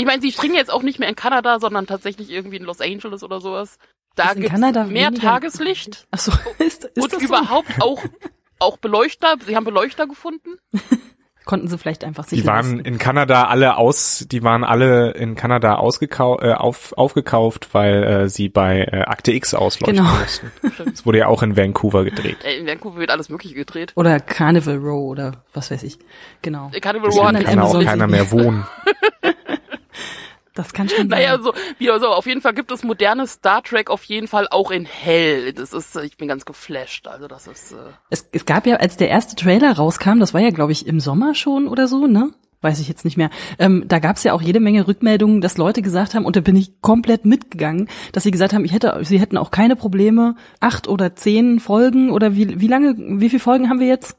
Ich 0.00 0.06
meine, 0.06 0.22
sie 0.22 0.32
springen 0.32 0.54
jetzt 0.54 0.72
auch 0.72 0.82
nicht 0.82 0.98
mehr 0.98 1.08
in 1.08 1.14
Kanada, 1.16 1.58
sondern 1.60 1.86
tatsächlich 1.86 2.30
irgendwie 2.30 2.56
in 2.56 2.64
Los 2.64 2.80
Angeles 2.80 3.22
oder 3.22 3.40
sowas. 3.40 3.78
Da 4.16 4.34
Kanada 4.34 4.84
mehr 4.84 5.08
weniger- 5.08 5.20
Tageslicht 5.22 6.06
Ach 6.10 6.18
so, 6.18 6.32
ist, 6.58 6.84
ist 6.84 6.98
und 7.02 7.12
das 7.12 7.22
überhaupt 7.22 7.70
auch 7.80 8.02
auch 8.58 8.76
Beleuchter. 8.78 9.36
Sie 9.46 9.56
haben 9.56 9.64
Beleuchter 9.64 10.06
gefunden. 10.06 10.56
so? 10.72 10.78
Konnten 11.46 11.68
sie 11.68 11.78
vielleicht 11.78 12.04
einfach 12.04 12.24
sich 12.24 12.40
Die 12.42 12.46
waren 12.46 12.76
leisten. 12.76 12.84
in 12.84 12.98
Kanada 12.98 13.44
alle 13.44 13.76
aus, 13.78 14.26
die 14.30 14.42
waren 14.44 14.62
alle 14.62 15.12
in 15.12 15.34
Kanada 15.36 15.76
ausgekau 15.76 16.38
äh, 16.40 16.52
auf, 16.52 16.92
aufgekauft, 16.96 17.68
weil 17.72 18.04
äh, 18.04 18.28
sie 18.28 18.48
bei 18.50 18.82
äh, 18.82 19.00
Akte 19.06 19.32
X 19.32 19.54
ausleuchten 19.54 19.96
Genau. 20.04 20.14
mussten. 20.18 20.52
Das 20.90 21.06
wurde 21.06 21.18
ja 21.18 21.26
auch 21.28 21.42
in 21.42 21.56
Vancouver 21.56 22.04
gedreht. 22.04 22.36
Äh, 22.44 22.58
In 22.58 22.66
Vancouver 22.66 22.98
wird 23.00 23.10
alles 23.10 23.30
Mögliche 23.30 23.54
gedreht. 23.54 23.92
Oder 23.96 24.20
Carnival 24.20 24.76
Row 24.76 25.08
oder 25.10 25.42
was 25.54 25.70
weiß 25.70 25.82
ich. 25.82 25.98
Genau. 26.42 26.70
Carnival 26.80 27.10
Row 27.10 27.24
hat 27.28 27.42
Kann 27.44 27.56
da 27.56 27.62
auch 27.64 27.82
keiner 27.84 28.06
mehr 28.06 28.30
wohnen. 28.30 28.66
Das 30.54 30.72
kann 30.72 30.88
schon 30.88 31.06
Naja, 31.06 31.34
sein. 31.36 31.44
so, 31.44 31.52
wie 31.78 31.90
also 31.90 32.08
auf 32.08 32.26
jeden 32.26 32.40
Fall 32.40 32.54
gibt 32.54 32.70
es 32.72 32.82
moderne 32.82 33.26
Star 33.26 33.62
Trek 33.62 33.88
auf 33.88 34.02
jeden 34.04 34.26
Fall 34.26 34.48
auch 34.50 34.70
in 34.70 34.84
hell. 34.84 35.52
Das 35.52 35.72
ist, 35.72 35.94
ich 35.96 36.16
bin 36.16 36.26
ganz 36.28 36.44
geflasht. 36.44 37.06
Also 37.06 37.28
das 37.28 37.46
ist. 37.46 37.72
Äh 37.72 37.76
Es, 38.10 38.28
es 38.32 38.44
gab 38.46 38.66
ja, 38.66 38.76
als 38.76 38.96
der 38.96 39.08
erste 39.08 39.36
Trailer 39.36 39.72
rauskam, 39.72 40.18
das 40.18 40.34
war 40.34 40.40
ja, 40.40 40.50
glaube 40.50 40.72
ich, 40.72 40.86
im 40.86 40.98
Sommer 41.00 41.34
schon 41.34 41.68
oder 41.68 41.86
so, 41.86 42.06
ne? 42.06 42.30
Weiß 42.62 42.78
ich 42.78 42.88
jetzt 42.88 43.06
nicht 43.06 43.16
mehr. 43.16 43.30
Ähm, 43.58 43.84
da 43.88 44.00
gab 44.00 44.16
es 44.16 44.24
ja 44.24 44.34
auch 44.34 44.42
jede 44.42 44.60
Menge 44.60 44.86
Rückmeldungen, 44.86 45.40
dass 45.40 45.56
Leute 45.56 45.80
gesagt 45.80 46.14
haben, 46.14 46.26
und 46.26 46.36
da 46.36 46.40
bin 46.40 46.56
ich 46.56 46.82
komplett 46.82 47.24
mitgegangen, 47.24 47.88
dass 48.12 48.24
sie 48.24 48.30
gesagt 48.30 48.52
haben, 48.52 48.66
ich 48.66 48.72
hätte, 48.74 48.98
sie 49.02 49.18
hätten 49.18 49.38
auch 49.38 49.50
keine 49.50 49.76
Probleme, 49.76 50.34
acht 50.60 50.86
oder 50.86 51.16
zehn 51.16 51.58
Folgen 51.58 52.10
oder 52.10 52.34
wie, 52.34 52.60
wie 52.60 52.66
lange, 52.66 52.96
wie 52.98 53.30
viele 53.30 53.40
Folgen 53.40 53.70
haben 53.70 53.80
wir 53.80 53.86
jetzt 53.86 54.16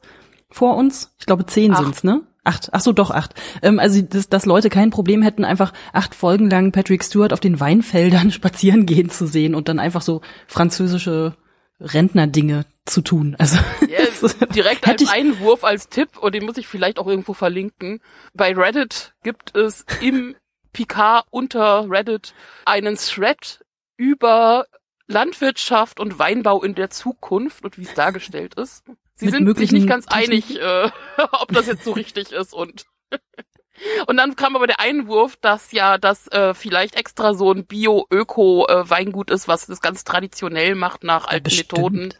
vor 0.50 0.76
uns? 0.76 1.14
Ich 1.20 1.26
glaube, 1.26 1.46
zehn 1.46 1.70
Acht. 1.72 1.84
sind's, 1.84 2.02
ne? 2.04 2.22
Acht, 2.44 2.70
ach 2.72 2.80
so, 2.80 2.92
doch 2.92 3.10
acht. 3.10 3.34
Ähm, 3.62 3.78
also, 3.78 4.02
dass, 4.02 4.28
dass 4.28 4.46
Leute 4.46 4.68
kein 4.68 4.90
Problem 4.90 5.22
hätten, 5.22 5.44
einfach 5.44 5.72
acht 5.92 6.14
Folgen 6.14 6.50
lang 6.50 6.72
Patrick 6.72 7.04
Stewart 7.04 7.32
auf 7.32 7.40
den 7.40 7.60
Weinfeldern 7.60 8.30
spazieren 8.32 8.86
gehen 8.86 9.10
zu 9.10 9.26
sehen 9.26 9.54
und 9.54 9.68
dann 9.68 9.78
einfach 9.78 10.02
so 10.02 10.22
französische 10.48 11.36
Rentner-Dinge 11.80 12.66
zu 12.84 13.00
tun. 13.00 13.36
Also 13.38 13.58
Ja, 13.88 14.46
direkt 14.46 14.86
als 14.88 15.08
Einwurf, 15.08 15.64
als 15.64 15.88
Tipp, 15.88 16.18
und 16.18 16.34
den 16.34 16.44
muss 16.44 16.56
ich 16.56 16.66
vielleicht 16.66 16.98
auch 16.98 17.06
irgendwo 17.06 17.32
verlinken. 17.32 18.00
Bei 18.34 18.54
Reddit 18.54 19.14
gibt 19.22 19.56
es 19.56 19.84
im 20.00 20.34
Picard 20.72 21.26
unter 21.30 21.88
Reddit 21.88 22.34
einen 22.64 22.96
Thread 22.96 23.60
über 23.96 24.66
Landwirtschaft 25.06 26.00
und 26.00 26.18
Weinbau 26.18 26.62
in 26.62 26.74
der 26.74 26.90
Zukunft 26.90 27.64
und 27.64 27.78
wie 27.78 27.82
es 27.82 27.94
dargestellt 27.94 28.54
ist. 28.54 28.84
Sie 29.22 29.30
sind 29.30 29.56
sich 29.56 29.72
nicht 29.72 29.86
ganz 29.86 30.06
einig, 30.08 30.60
äh, 30.60 30.90
ob 31.32 31.52
das 31.52 31.66
jetzt 31.66 31.84
so 31.84 31.92
richtig 31.92 32.32
ist 32.32 32.52
und 32.52 32.86
und 34.06 34.16
dann 34.16 34.36
kam 34.36 34.56
aber 34.56 34.66
der 34.66 34.80
Einwurf, 34.80 35.36
dass 35.36 35.72
ja 35.72 35.98
das 35.98 36.28
äh, 36.28 36.54
vielleicht 36.54 36.96
extra 36.96 37.34
so 37.34 37.52
ein 37.52 37.66
Bio-Öko-Weingut 37.66 39.30
ist, 39.30 39.48
was 39.48 39.66
das 39.66 39.80
ganz 39.80 40.04
traditionell 40.04 40.74
macht 40.74 41.04
nach 41.04 41.26
alten 41.26 41.44
bestimmt. 41.44 41.72
Methoden 41.72 42.14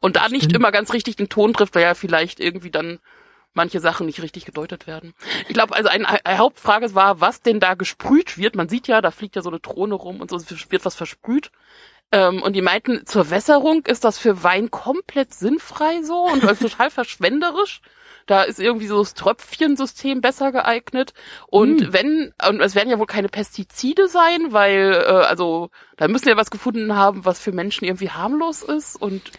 und 0.00 0.16
da 0.16 0.28
nicht 0.28 0.52
immer 0.52 0.70
ganz 0.70 0.92
richtig 0.92 1.16
den 1.16 1.28
Ton 1.30 1.54
trifft, 1.54 1.74
weil 1.74 1.82
ja 1.82 1.94
vielleicht 1.94 2.38
irgendwie 2.38 2.70
dann 2.70 2.98
manche 3.54 3.80
Sachen 3.80 4.06
nicht 4.06 4.20
richtig 4.20 4.44
gedeutet 4.44 4.86
werden. 4.86 5.14
Ich 5.48 5.54
glaube, 5.54 5.74
also 5.74 5.88
eine, 5.88 6.24
eine 6.26 6.38
Hauptfrage 6.38 6.94
war, 6.94 7.20
was 7.20 7.40
denn 7.40 7.60
da 7.60 7.74
gesprüht 7.74 8.36
wird. 8.36 8.56
Man 8.56 8.68
sieht 8.68 8.88
ja, 8.88 9.00
da 9.00 9.10
fliegt 9.10 9.36
ja 9.36 9.42
so 9.42 9.48
eine 9.48 9.60
Drohne 9.60 9.94
rum 9.94 10.20
und 10.20 10.28
so 10.28 10.38
wird 10.68 10.84
was 10.84 10.94
versprüht. 10.94 11.50
Ähm, 12.14 12.42
und 12.42 12.52
die 12.54 12.62
meinten, 12.62 13.04
zur 13.06 13.30
Wässerung 13.30 13.84
ist 13.86 14.04
das 14.04 14.18
für 14.18 14.44
Wein 14.44 14.70
komplett 14.70 15.34
sinnfrei 15.34 16.00
so 16.02 16.26
und 16.26 16.42
total 16.42 16.88
verschwenderisch. 16.92 17.80
Da 18.26 18.42
ist 18.42 18.58
irgendwie 18.60 18.86
so 18.86 18.98
das 18.98 19.14
Tröpfchensystem 19.14 20.20
besser 20.20 20.52
geeignet. 20.52 21.12
Und 21.46 21.80
Hm. 21.80 21.92
wenn, 21.92 22.32
und 22.48 22.60
es 22.60 22.74
werden 22.74 22.90
ja 22.90 22.98
wohl 22.98 23.06
keine 23.06 23.28
Pestizide 23.28 24.08
sein, 24.08 24.52
weil, 24.52 24.92
äh, 25.06 25.10
also, 25.10 25.70
da 25.96 26.08
müssen 26.08 26.26
wir 26.26 26.36
was 26.36 26.50
gefunden 26.50 26.94
haben, 26.96 27.24
was 27.24 27.38
für 27.38 27.52
Menschen 27.52 27.84
irgendwie 27.84 28.10
harmlos 28.10 28.62
ist 28.62 29.00
und 29.00 29.22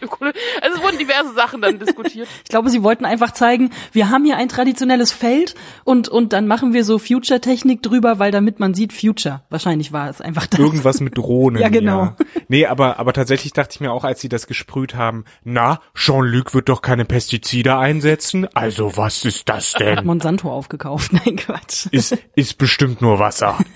also 0.62 0.76
es 0.78 0.82
wurden 0.82 0.98
diverse 0.98 1.34
Sachen 1.34 1.60
dann 1.60 1.78
diskutiert. 1.78 2.28
Ich 2.44 2.50
glaube, 2.50 2.70
sie 2.70 2.82
wollten 2.82 3.04
einfach 3.04 3.32
zeigen, 3.32 3.70
wir 3.92 4.08
haben 4.08 4.24
hier 4.24 4.36
ein 4.36 4.48
traditionelles 4.48 5.12
Feld 5.12 5.54
und, 5.84 6.08
und 6.08 6.32
dann 6.32 6.46
machen 6.46 6.72
wir 6.72 6.84
so 6.84 6.98
Future-Technik 6.98 7.82
drüber, 7.82 8.18
weil 8.18 8.30
damit 8.30 8.60
man 8.60 8.72
sieht 8.72 8.92
Future. 8.92 9.42
Wahrscheinlich 9.50 9.92
war 9.92 10.08
es 10.08 10.20
einfach 10.20 10.46
das. 10.46 10.60
Irgendwas 10.60 11.00
mit 11.00 11.16
Drohnen. 11.18 11.60
Ja, 11.66 11.68
genau. 11.68 12.14
Nee, 12.48 12.66
aber, 12.66 12.98
aber 12.98 13.12
tatsächlich 13.12 13.52
dachte 13.52 13.74
ich 13.74 13.80
mir 13.80 13.90
auch, 13.92 14.04
als 14.04 14.20
sie 14.20 14.28
das 14.28 14.46
gesprüht 14.46 14.94
haben, 14.94 15.24
na, 15.42 15.80
Jean-Luc 15.94 16.54
wird 16.54 16.68
doch 16.68 16.82
keine 16.82 17.04
Pestizide 17.04 17.76
einsetzen. 17.76 18.46
Also 18.54 18.75
was 18.78 19.24
ist 19.24 19.48
das 19.48 19.74
Hat 19.74 19.80
denn? 19.80 20.04
Monsanto 20.04 20.50
aufgekauft. 20.50 21.12
Nein, 21.24 21.36
Quatsch. 21.36 21.86
Ist, 21.90 22.16
ist 22.34 22.58
bestimmt 22.58 23.00
nur 23.00 23.18
Wasser. 23.18 23.58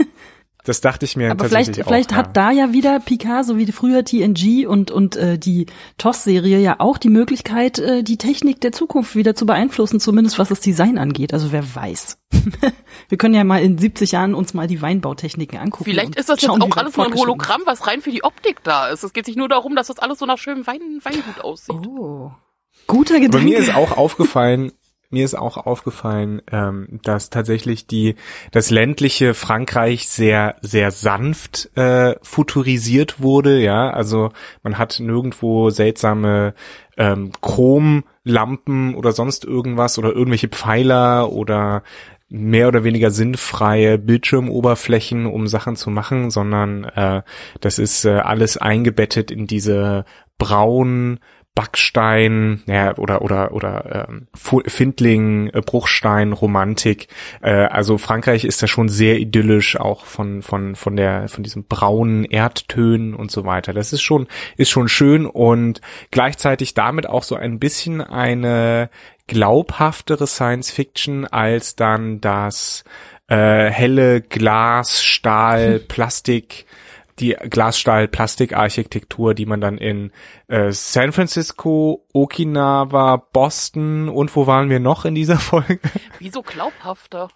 Das 0.64 0.80
dachte 0.80 1.07
ich 1.07 1.16
mir 1.16 1.30
Aber 1.30 1.45
tatsächlich 1.45 1.76
vielleicht, 1.76 1.80
auch. 1.80 1.88
vielleicht 1.88 2.11
ja. 2.12 2.16
hat 2.19 2.37
da 2.37 2.50
ja 2.50 2.73
wieder 2.73 3.00
Picard, 3.00 3.47
so 3.47 3.57
wie 3.57 3.71
früher 3.73 4.04
TNG 4.04 4.66
und, 4.66 4.90
und 4.90 5.16
äh, 5.16 5.38
die 5.38 5.66
TOS-Serie 5.99 6.59
ja 6.59 6.76
auch 6.78 6.99
die 6.99 7.09
Möglichkeit, 7.09 7.78
äh, 7.78 8.02
die 8.02 8.19
Technik 8.19 8.61
der 8.61 8.73
Zukunft 8.73 9.16
wieder 9.16 9.35
zu 9.35 9.47
beeinflussen, 9.47 10.00
zumindest 10.00 10.38
was 10.38 10.50
das 10.50 10.61
Design 10.61 10.99
angeht. 10.99 11.33
Also 11.33 11.50
wer 11.52 11.75
weiß. 11.75 12.19
Wir 13.09 13.19
können 13.19 13.35
ja 13.35 13.45
mal 13.45 13.62
in 13.62 13.78
70 13.78 14.12
Jahren 14.12 14.35
uns 14.35 14.52
mal 14.52 14.66
die 14.66 14.83
Weinbautechniken 14.83 15.59
angucken. 15.59 15.85
Vielleicht 15.85 16.16
ist 16.16 16.28
das 16.28 16.40
jetzt 16.40 16.50
schauen, 16.50 16.61
wie 16.61 16.71
auch 16.71 16.76
alles 16.76 16.97
nur 16.97 17.07
ein 17.07 17.14
Hologramm, 17.14 17.62
was 17.64 17.87
rein 17.87 18.02
für 18.02 18.11
die 18.11 18.23
Optik 18.23 18.62
da 18.62 18.88
ist. 18.88 19.02
Es 19.02 19.12
geht 19.12 19.25
sich 19.26 19.37
nur 19.37 19.49
darum, 19.49 19.75
dass 19.76 19.87
das 19.87 19.99
alles 19.99 20.19
so 20.19 20.26
nach 20.26 20.38
schönem 20.38 20.66
Wein, 20.66 20.80
Weingut 21.02 21.40
aussieht. 21.42 21.87
Oh. 21.87 22.33
Guter 22.87 23.14
Gedanke. 23.14 23.38
Aber 23.38 23.45
mir 23.45 23.59
ist 23.59 23.75
auch 23.75 23.97
aufgefallen, 23.97 24.73
mir 25.11 25.25
ist 25.25 25.35
auch 25.35 25.57
aufgefallen, 25.57 26.40
ähm, 26.50 27.00
dass 27.02 27.31
tatsächlich 27.31 27.87
die 27.87 28.14
das 28.52 28.71
ländliche 28.71 29.35
Frankreich 29.35 30.09
sehr 30.09 30.57
sehr 30.62 30.90
sanft 30.93 31.76
äh, 31.76 32.14
futurisiert 32.23 33.21
wurde. 33.21 33.61
Ja, 33.61 33.90
also 33.90 34.31
man 34.62 34.79
hat 34.79 35.00
nirgendwo 35.00 35.71
seltsame 35.71 36.55
ähm, 36.97 37.33
Chromlampen 37.40 38.95
oder 38.95 39.12
sonst 39.12 39.45
irgendwas 39.45 39.99
oder 39.99 40.12
irgendwelche 40.12 40.49
Pfeiler 40.49 41.33
oder 41.33 41.83
mehr 42.29 42.69
oder 42.69 42.85
weniger 42.85 43.11
sinnfreie 43.11 43.99
Bildschirmoberflächen, 43.99 45.26
um 45.26 45.49
Sachen 45.49 45.75
zu 45.75 45.90
machen, 45.90 46.31
sondern 46.31 46.85
äh, 46.85 47.23
das 47.61 47.81
ist 47.81 48.05
äh, 48.05 48.11
alles 48.11 48.57
eingebettet 48.57 49.33
in 49.33 49.49
diese 49.49 50.05
braunen 50.38 51.19
Backstein, 51.54 52.62
ja, 52.66 52.97
oder 52.97 53.23
oder 53.23 53.52
oder 53.52 54.09
ähm, 54.09 54.28
Findling, 54.35 55.49
äh, 55.49 55.61
Bruchstein, 55.61 56.33
Romantik. 56.33 57.09
Äh, 57.42 57.50
also 57.50 57.99
Frankreich 57.99 58.45
ist 58.45 58.62
da 58.62 58.66
schon 58.66 58.88
sehr 58.88 59.19
idyllisch, 59.19 59.76
auch 59.78 60.04
von 60.04 60.42
von 60.42 60.76
von 60.76 60.97
der 60.97 61.28
von 61.28 61.42
diesem 61.42 61.64
braunen 61.64 62.25
Erdtönen 62.25 63.14
und 63.14 63.30
so 63.30 63.45
weiter. 63.45 63.73
Das 63.73 63.92
ist 63.92 64.02
schon 64.02 64.28
ist 64.57 64.71
schon 64.71 64.88
schön 64.88 65.26
und 65.26 65.80
gleichzeitig 66.11 66.75
damit 66.75 67.09
auch 67.09 67.25
so 67.25 67.35
ein 67.35 67.59
bisschen 67.59 68.00
eine 68.00 68.88
glaubhaftere 69.26 70.26
Science 70.26 70.71
Fiction 70.71 71.26
als 71.26 71.76
dann 71.76 72.21
das 72.21 72.85
äh, 73.28 73.71
helle 73.71 74.21
Glas, 74.21 75.04
Stahl, 75.04 75.78
Plastik 75.88 76.66
die 77.21 77.37
Glasstahl-Plastik-Architektur, 77.39 79.35
die 79.35 79.47
man 79.47 79.61
dann 79.61 79.79
in 79.79 80.11
äh, 80.49 80.73
San 80.73 81.12
Francisco, 81.12 82.07
Okinawa, 82.12 83.17
Boston 83.17 84.09
und 84.09 84.35
wo 84.35 84.47
waren 84.47 84.71
wir 84.71 84.81
noch 84.81 85.05
in 85.05 85.15
dieser 85.15 85.37
Folge? 85.39 85.81
Wieso 86.19 86.43
glaubhafter? 86.43 87.29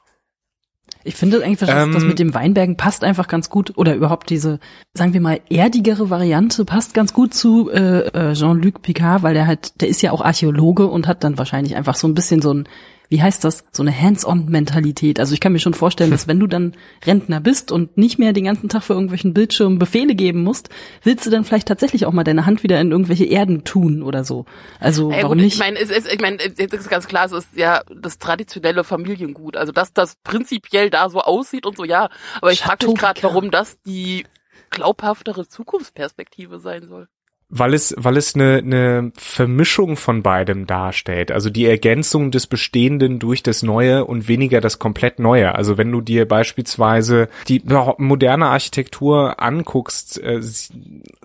Ich 1.06 1.16
finde 1.16 1.44
eigentlich, 1.44 1.58
das, 1.58 1.68
das 1.68 2.02
Ähm, 2.02 2.08
mit 2.08 2.18
dem 2.18 2.32
Weinbergen 2.32 2.76
passt 2.76 3.04
einfach 3.04 3.28
ganz 3.28 3.50
gut 3.50 3.76
oder 3.76 3.94
überhaupt 3.94 4.30
diese, 4.30 4.58
sagen 4.94 5.12
wir 5.12 5.20
mal, 5.20 5.40
erdigere 5.50 6.08
Variante 6.08 6.64
passt 6.64 6.94
ganz 6.94 7.12
gut 7.12 7.34
zu 7.34 7.70
äh, 7.70 8.30
äh, 8.30 8.32
Jean-Luc 8.32 8.80
Picard, 8.80 9.22
weil 9.22 9.34
der 9.34 9.46
halt, 9.46 9.80
der 9.82 9.88
ist 9.88 10.00
ja 10.00 10.12
auch 10.12 10.22
Archäologe 10.22 10.86
und 10.86 11.06
hat 11.06 11.22
dann 11.22 11.36
wahrscheinlich 11.36 11.76
einfach 11.76 11.94
so 11.94 12.08
ein 12.08 12.14
bisschen 12.14 12.40
so 12.40 12.54
ein, 12.54 12.68
wie 13.14 13.22
heißt 13.22 13.44
das, 13.44 13.64
so 13.70 13.84
eine 13.84 13.96
Hands-on-Mentalität. 13.96 15.20
Also 15.20 15.34
ich 15.34 15.40
kann 15.40 15.52
mir 15.52 15.60
schon 15.60 15.72
vorstellen, 15.72 16.10
dass 16.10 16.26
wenn 16.28 16.40
du 16.40 16.48
dann 16.48 16.74
Rentner 17.06 17.40
bist 17.40 17.70
und 17.70 17.96
nicht 17.96 18.18
mehr 18.18 18.32
den 18.32 18.42
ganzen 18.42 18.68
Tag 18.68 18.82
für 18.82 18.94
irgendwelchen 18.94 19.32
Bildschirmen 19.32 19.78
Befehle 19.78 20.16
geben 20.16 20.42
musst, 20.42 20.68
willst 21.04 21.24
du 21.24 21.30
dann 21.30 21.44
vielleicht 21.44 21.68
tatsächlich 21.68 22.06
auch 22.06 22.12
mal 22.12 22.24
deine 22.24 22.44
Hand 22.44 22.64
wieder 22.64 22.80
in 22.80 22.90
irgendwelche 22.90 23.24
Erden 23.24 23.62
tun 23.62 24.02
oder 24.02 24.24
so. 24.24 24.46
Also 24.80 25.12
Ja, 25.12 25.18
warum 25.18 25.38
gut, 25.38 25.44
nicht? 25.44 25.54
ich 25.54 25.60
meine, 25.60 25.78
es 25.78 25.90
ist, 25.90 26.12
ich 26.12 26.20
meine, 26.20 26.38
es 26.40 26.58
ist 26.58 26.90
ganz 26.90 27.06
klar, 27.06 27.26
es 27.26 27.30
ist 27.30 27.56
ja 27.56 27.82
das 27.94 28.18
traditionelle 28.18 28.82
Familiengut. 28.82 29.56
Also 29.56 29.70
dass 29.70 29.92
das 29.92 30.16
prinzipiell 30.24 30.90
da 30.90 31.08
so 31.08 31.20
aussieht 31.20 31.66
und 31.66 31.76
so, 31.76 31.84
ja. 31.84 32.10
Aber 32.40 32.50
ich 32.50 32.62
frage 32.62 32.88
mich 32.88 32.96
gerade, 32.96 33.22
warum 33.22 33.52
das 33.52 33.80
die 33.82 34.24
glaubhaftere 34.70 35.46
Zukunftsperspektive 35.46 36.58
sein 36.58 36.88
soll. 36.88 37.06
Weil 37.48 37.74
es, 37.74 37.94
weil 37.96 38.16
es 38.16 38.34
eine, 38.34 38.58
eine 38.58 39.12
Vermischung 39.16 39.96
von 39.96 40.22
beidem 40.22 40.66
darstellt. 40.66 41.30
Also 41.30 41.50
die 41.50 41.66
Ergänzung 41.66 42.30
des 42.30 42.46
Bestehenden 42.46 43.18
durch 43.18 43.42
das 43.42 43.62
Neue 43.62 44.04
und 44.04 44.28
weniger 44.28 44.60
das 44.60 44.78
komplett 44.78 45.18
Neue. 45.18 45.54
Also 45.54 45.78
wenn 45.78 45.92
du 45.92 46.00
dir 46.00 46.26
beispielsweise 46.26 47.28
die 47.48 47.62
moderne 47.98 48.46
Architektur 48.46 49.40
anguckst, 49.40 50.20
äh, 50.20 50.40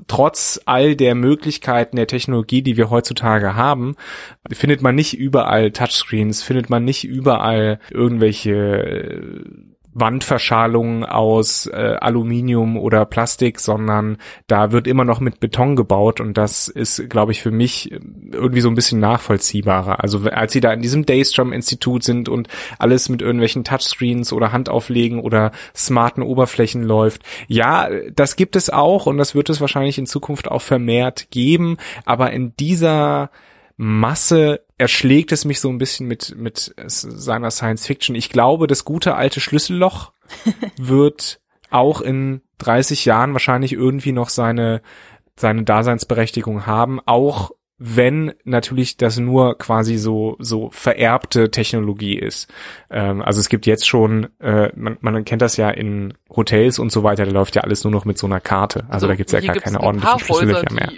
trotz 0.07 0.59
all 0.65 0.95
der 0.95 1.15
Möglichkeiten 1.15 1.95
der 1.95 2.07
Technologie, 2.07 2.61
die 2.61 2.77
wir 2.77 2.89
heutzutage 2.89 3.55
haben, 3.55 3.95
findet 4.51 4.81
man 4.81 4.95
nicht 4.95 5.17
überall 5.17 5.71
Touchscreens, 5.71 6.43
findet 6.43 6.69
man 6.69 6.83
nicht 6.83 7.05
überall 7.05 7.79
irgendwelche 7.91 8.53
äh, 8.53 9.68
Wandverschalungen 9.93 11.03
aus 11.03 11.65
äh, 11.65 11.97
Aluminium 11.99 12.77
oder 12.77 13.05
Plastik, 13.05 13.59
sondern 13.59 14.17
da 14.47 14.71
wird 14.71 14.87
immer 14.87 15.03
noch 15.03 15.19
mit 15.19 15.39
Beton 15.39 15.75
gebaut 15.75 16.21
und 16.21 16.37
das 16.37 16.67
ist, 16.67 17.09
glaube 17.09 17.31
ich, 17.31 17.41
für 17.41 17.51
mich 17.51 17.91
irgendwie 17.91 18.61
so 18.61 18.69
ein 18.69 18.75
bisschen 18.75 18.99
nachvollziehbarer. 18.99 20.03
Also 20.03 20.29
als 20.29 20.53
sie 20.53 20.61
da 20.61 20.71
in 20.71 20.81
diesem 20.81 21.05
Daystrom-Institut 21.05 22.03
sind 22.03 22.29
und 22.29 22.47
alles 22.77 23.09
mit 23.09 23.21
irgendwelchen 23.21 23.63
Touchscreens 23.63 24.31
oder 24.31 24.51
Handauflegen 24.51 25.19
oder 25.19 25.51
smarten 25.75 26.23
Oberflächen 26.23 26.83
läuft, 26.83 27.23
ja, 27.47 27.89
das 28.13 28.35
gibt 28.35 28.55
es 28.55 28.69
auch 28.69 29.07
und 29.07 29.17
das 29.17 29.33
wird 29.33 29.49
es 29.49 29.59
wahrscheinlich 29.59 29.97
in 29.97 30.05
Zukunft 30.05 30.49
auch 30.49 30.61
vermehrt 30.61 31.31
geben, 31.31 31.77
aber 32.05 32.31
in 32.31 32.53
dieser 32.57 33.31
Masse 33.81 34.65
erschlägt 34.77 35.31
es 35.31 35.45
mich 35.45 35.61
so 35.61 35.69
ein 35.69 35.77
bisschen 35.77 36.05
mit, 36.05 36.35
mit 36.35 36.75
seiner 36.85 37.49
Science 37.49 37.87
Fiction. 37.87 38.13
Ich 38.13 38.29
glaube, 38.29 38.67
das 38.67 38.83
gute 38.83 39.15
alte 39.15 39.39
Schlüsselloch 39.39 40.11
wird 40.77 41.39
auch 41.69 42.01
in 42.01 42.41
30 42.57 43.05
Jahren 43.05 43.31
wahrscheinlich 43.31 43.71
irgendwie 43.71 44.11
noch 44.11 44.27
seine, 44.27 44.81
seine 45.37 45.63
Daseinsberechtigung 45.63 46.65
haben, 46.65 46.99
auch 47.05 47.51
wenn 47.77 48.33
natürlich 48.43 48.97
das 48.97 49.17
nur 49.17 49.57
quasi 49.57 49.95
so 49.95 50.35
so 50.39 50.69
vererbte 50.73 51.49
Technologie 51.49 52.19
ist. 52.19 52.51
Ähm, 52.89 53.21
also 53.21 53.39
es 53.39 53.47
gibt 53.47 53.65
jetzt 53.65 53.87
schon, 53.87 54.27
äh, 54.41 54.73
man, 54.75 54.97
man 54.99 55.23
kennt 55.23 55.41
das 55.41 55.55
ja 55.55 55.69
in 55.69 56.15
Hotels 56.29 56.79
und 56.79 56.91
so 56.91 57.03
weiter, 57.03 57.23
da 57.23 57.31
läuft 57.31 57.55
ja 57.55 57.61
alles 57.61 57.85
nur 57.85 57.91
noch 57.91 58.03
mit 58.03 58.17
so 58.17 58.27
einer 58.27 58.41
Karte. 58.41 58.81
Also, 58.81 58.91
also 58.91 59.07
da 59.07 59.15
gibt's 59.15 59.31
ja 59.31 59.39
gar 59.39 59.55
keine 59.55 59.79
ordentlichen 59.79 60.19
Schlüssellöcher 60.19 60.73
mehr. 60.73 60.91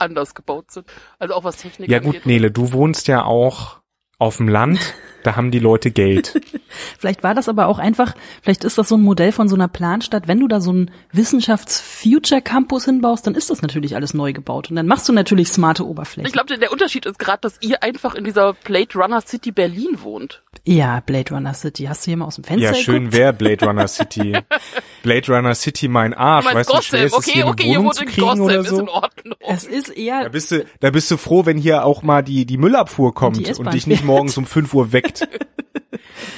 Anders 0.00 0.34
gebaut 0.34 0.70
sind. 0.70 0.86
Also 1.18 1.34
auch 1.34 1.44
was 1.44 1.56
Technik 1.56 1.90
Ja 1.90 1.98
gut, 1.98 2.26
Nele, 2.26 2.50
du 2.50 2.72
wohnst 2.72 3.08
ja 3.08 3.24
auch 3.24 3.79
auf 4.20 4.36
dem 4.36 4.48
Land. 4.48 4.94
Da 5.22 5.36
haben 5.36 5.50
die 5.50 5.58
Leute 5.58 5.90
Geld. 5.90 6.40
vielleicht 6.98 7.22
war 7.22 7.34
das 7.34 7.48
aber 7.48 7.66
auch 7.66 7.78
einfach, 7.78 8.14
vielleicht 8.42 8.64
ist 8.64 8.78
das 8.78 8.88
so 8.88 8.96
ein 8.96 9.02
Modell 9.02 9.32
von 9.32 9.48
so 9.48 9.54
einer 9.54 9.68
Planstadt. 9.68 10.28
Wenn 10.28 10.40
du 10.40 10.48
da 10.48 10.60
so 10.60 10.70
einen 10.70 10.90
Wissenschafts-Future-Campus 11.12 12.84
hinbaust, 12.86 13.26
dann 13.26 13.34
ist 13.34 13.50
das 13.50 13.62
natürlich 13.62 13.94
alles 13.96 14.14
neu 14.14 14.32
gebaut. 14.32 14.70
Und 14.70 14.76
dann 14.76 14.86
machst 14.86 15.08
du 15.08 15.12
natürlich 15.12 15.48
smarte 15.48 15.86
Oberflächen. 15.86 16.26
Ich 16.26 16.32
glaube, 16.32 16.56
der 16.56 16.72
Unterschied 16.72 17.06
ist 17.06 17.18
gerade, 17.18 17.40
dass 17.42 17.58
ihr 17.60 17.82
einfach 17.82 18.14
in 18.14 18.24
dieser 18.24 18.54
Blade 18.54 18.94
Runner 18.94 19.20
City 19.20 19.52
Berlin 19.52 19.98
wohnt. 20.02 20.42
Ja, 20.64 21.00
Blade 21.00 21.34
Runner 21.34 21.54
City. 21.54 21.84
Hast 21.84 22.06
du 22.06 22.10
hier 22.10 22.16
mal 22.16 22.26
aus 22.26 22.36
dem 22.36 22.44
Fenster 22.44 22.68
Ja, 22.68 22.74
schön 22.74 23.12
wäre 23.12 23.32
Blade 23.32 23.64
Runner 23.66 23.88
City. 23.88 24.36
Blade 25.02 25.34
Runner 25.34 25.54
City 25.54 25.88
mein 25.88 26.14
Arsch. 26.14 26.46
Du 26.46 26.54
weißt 26.54 26.72
du, 26.72 26.82
schwer 26.82 27.04
ist 27.04 27.14
okay, 27.14 27.32
hier 27.32 27.46
okay, 27.46 27.76
Wohnung 27.76 27.92
zu 27.92 28.04
kriegen 28.04 28.26
Gossip, 28.26 28.44
oder 28.44 28.64
so? 28.64 28.76
Ist 28.76 28.80
in 28.82 28.88
Ordnung. 28.88 29.34
Es 29.40 29.64
ist 29.64 29.88
eher... 29.90 30.24
Da 30.24 30.28
bist 30.28 30.50
du, 30.50 30.64
da 30.80 30.90
bist 30.90 31.10
du 31.10 31.16
froh, 31.16 31.46
wenn 31.46 31.58
hier 31.58 31.84
auch 31.84 32.02
mal 32.02 32.22
die, 32.22 32.44
die 32.46 32.58
Müllabfuhr 32.58 33.14
kommt 33.14 33.38
und, 33.38 33.58
und 33.58 33.74
dich 33.74 33.86
nicht 33.86 34.04
morgens 34.10 34.36
um 34.36 34.46
fünf 34.46 34.74
Uhr 34.74 34.92
weckt. 34.92 35.28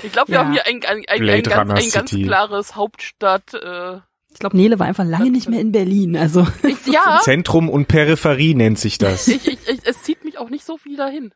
Ich 0.02 0.12
glaube, 0.12 0.28
wir 0.28 0.34
ja. 0.34 0.44
haben 0.44 0.52
hier 0.52 0.66
ein, 0.66 0.80
ein, 0.84 1.04
ein, 1.08 1.28
ein, 1.28 1.42
ganz, 1.42 1.84
ein 1.84 1.90
ganz 1.90 2.10
klares 2.10 2.76
Hauptstadt. 2.76 3.54
Äh, 3.54 3.96
ich 4.32 4.38
glaube, 4.38 4.56
Nele 4.56 4.78
war 4.78 4.86
einfach 4.86 5.04
lange 5.04 5.30
nicht 5.30 5.48
mehr 5.48 5.60
in 5.60 5.72
Berlin. 5.72 6.16
Also 6.16 6.46
ich, 6.62 6.86
ja. 6.92 7.20
Zentrum 7.22 7.68
und 7.68 7.88
Peripherie 7.88 8.54
nennt 8.54 8.78
sich 8.78 8.98
das. 8.98 9.28
Ich, 9.28 9.46
ich, 9.46 9.58
ich, 9.68 9.80
es 9.84 10.02
zieht 10.02 10.24
mich 10.24 10.38
auch 10.38 10.50
nicht 10.50 10.64
so 10.64 10.76
viel 10.76 10.96
dahin. 10.96 11.32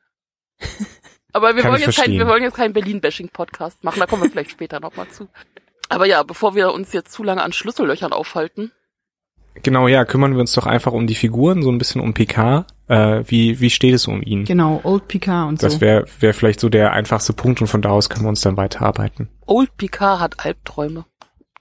Aber 1.33 1.55
wir 1.55 1.65
wollen, 1.65 1.83
jetzt 1.83 1.97
kein, 1.97 2.13
wir 2.13 2.27
wollen 2.27 2.43
jetzt 2.43 2.57
keinen 2.57 2.73
Berlin-Bashing-Podcast 2.73 3.85
machen, 3.85 4.01
da 4.01 4.07
kommen 4.07 4.23
wir 4.23 4.31
vielleicht 4.31 4.51
später 4.51 4.81
nochmal 4.81 5.09
zu. 5.09 5.29
Aber 5.89 6.07
ja, 6.07 6.23
bevor 6.23 6.55
wir 6.55 6.73
uns 6.73 6.93
jetzt 6.93 7.13
zu 7.13 7.23
lange 7.23 7.43
an 7.43 7.53
Schlüssellöchern 7.53 8.13
aufhalten. 8.13 8.73
Genau, 9.63 9.89
ja, 9.89 10.05
kümmern 10.05 10.35
wir 10.35 10.41
uns 10.41 10.53
doch 10.53 10.67
einfach 10.67 10.93
um 10.93 11.07
die 11.07 11.15
Figuren, 11.15 11.63
so 11.63 11.71
ein 11.71 11.79
bisschen 11.79 12.01
um 12.01 12.15
Picard. 12.15 12.67
Äh, 12.89 13.25
wie, 13.27 13.61
wie 13.61 13.71
steht 13.71 13.95
es 13.95 14.07
um 14.07 14.23
ihn? 14.23 14.45
Genau, 14.45 14.81
Old 14.85 15.09
Picard 15.09 15.49
und 15.49 15.63
das 15.63 15.73
so. 15.75 15.79
Das 15.79 15.81
wäre 15.81 16.05
wär 16.21 16.35
vielleicht 16.35 16.61
so 16.61 16.69
der 16.69 16.93
einfachste 16.93 17.33
Punkt 17.33 17.61
und 17.61 17.67
von 17.67 17.83
da 17.83 17.91
aus 17.91 18.09
können 18.09 18.25
wir 18.25 18.29
uns 18.29 18.43
dann 18.43 18.57
weiterarbeiten. 18.57 19.29
Old 19.47 19.77
Picard 19.77 20.21
hat 20.21 20.45
Albträume. 20.45 21.05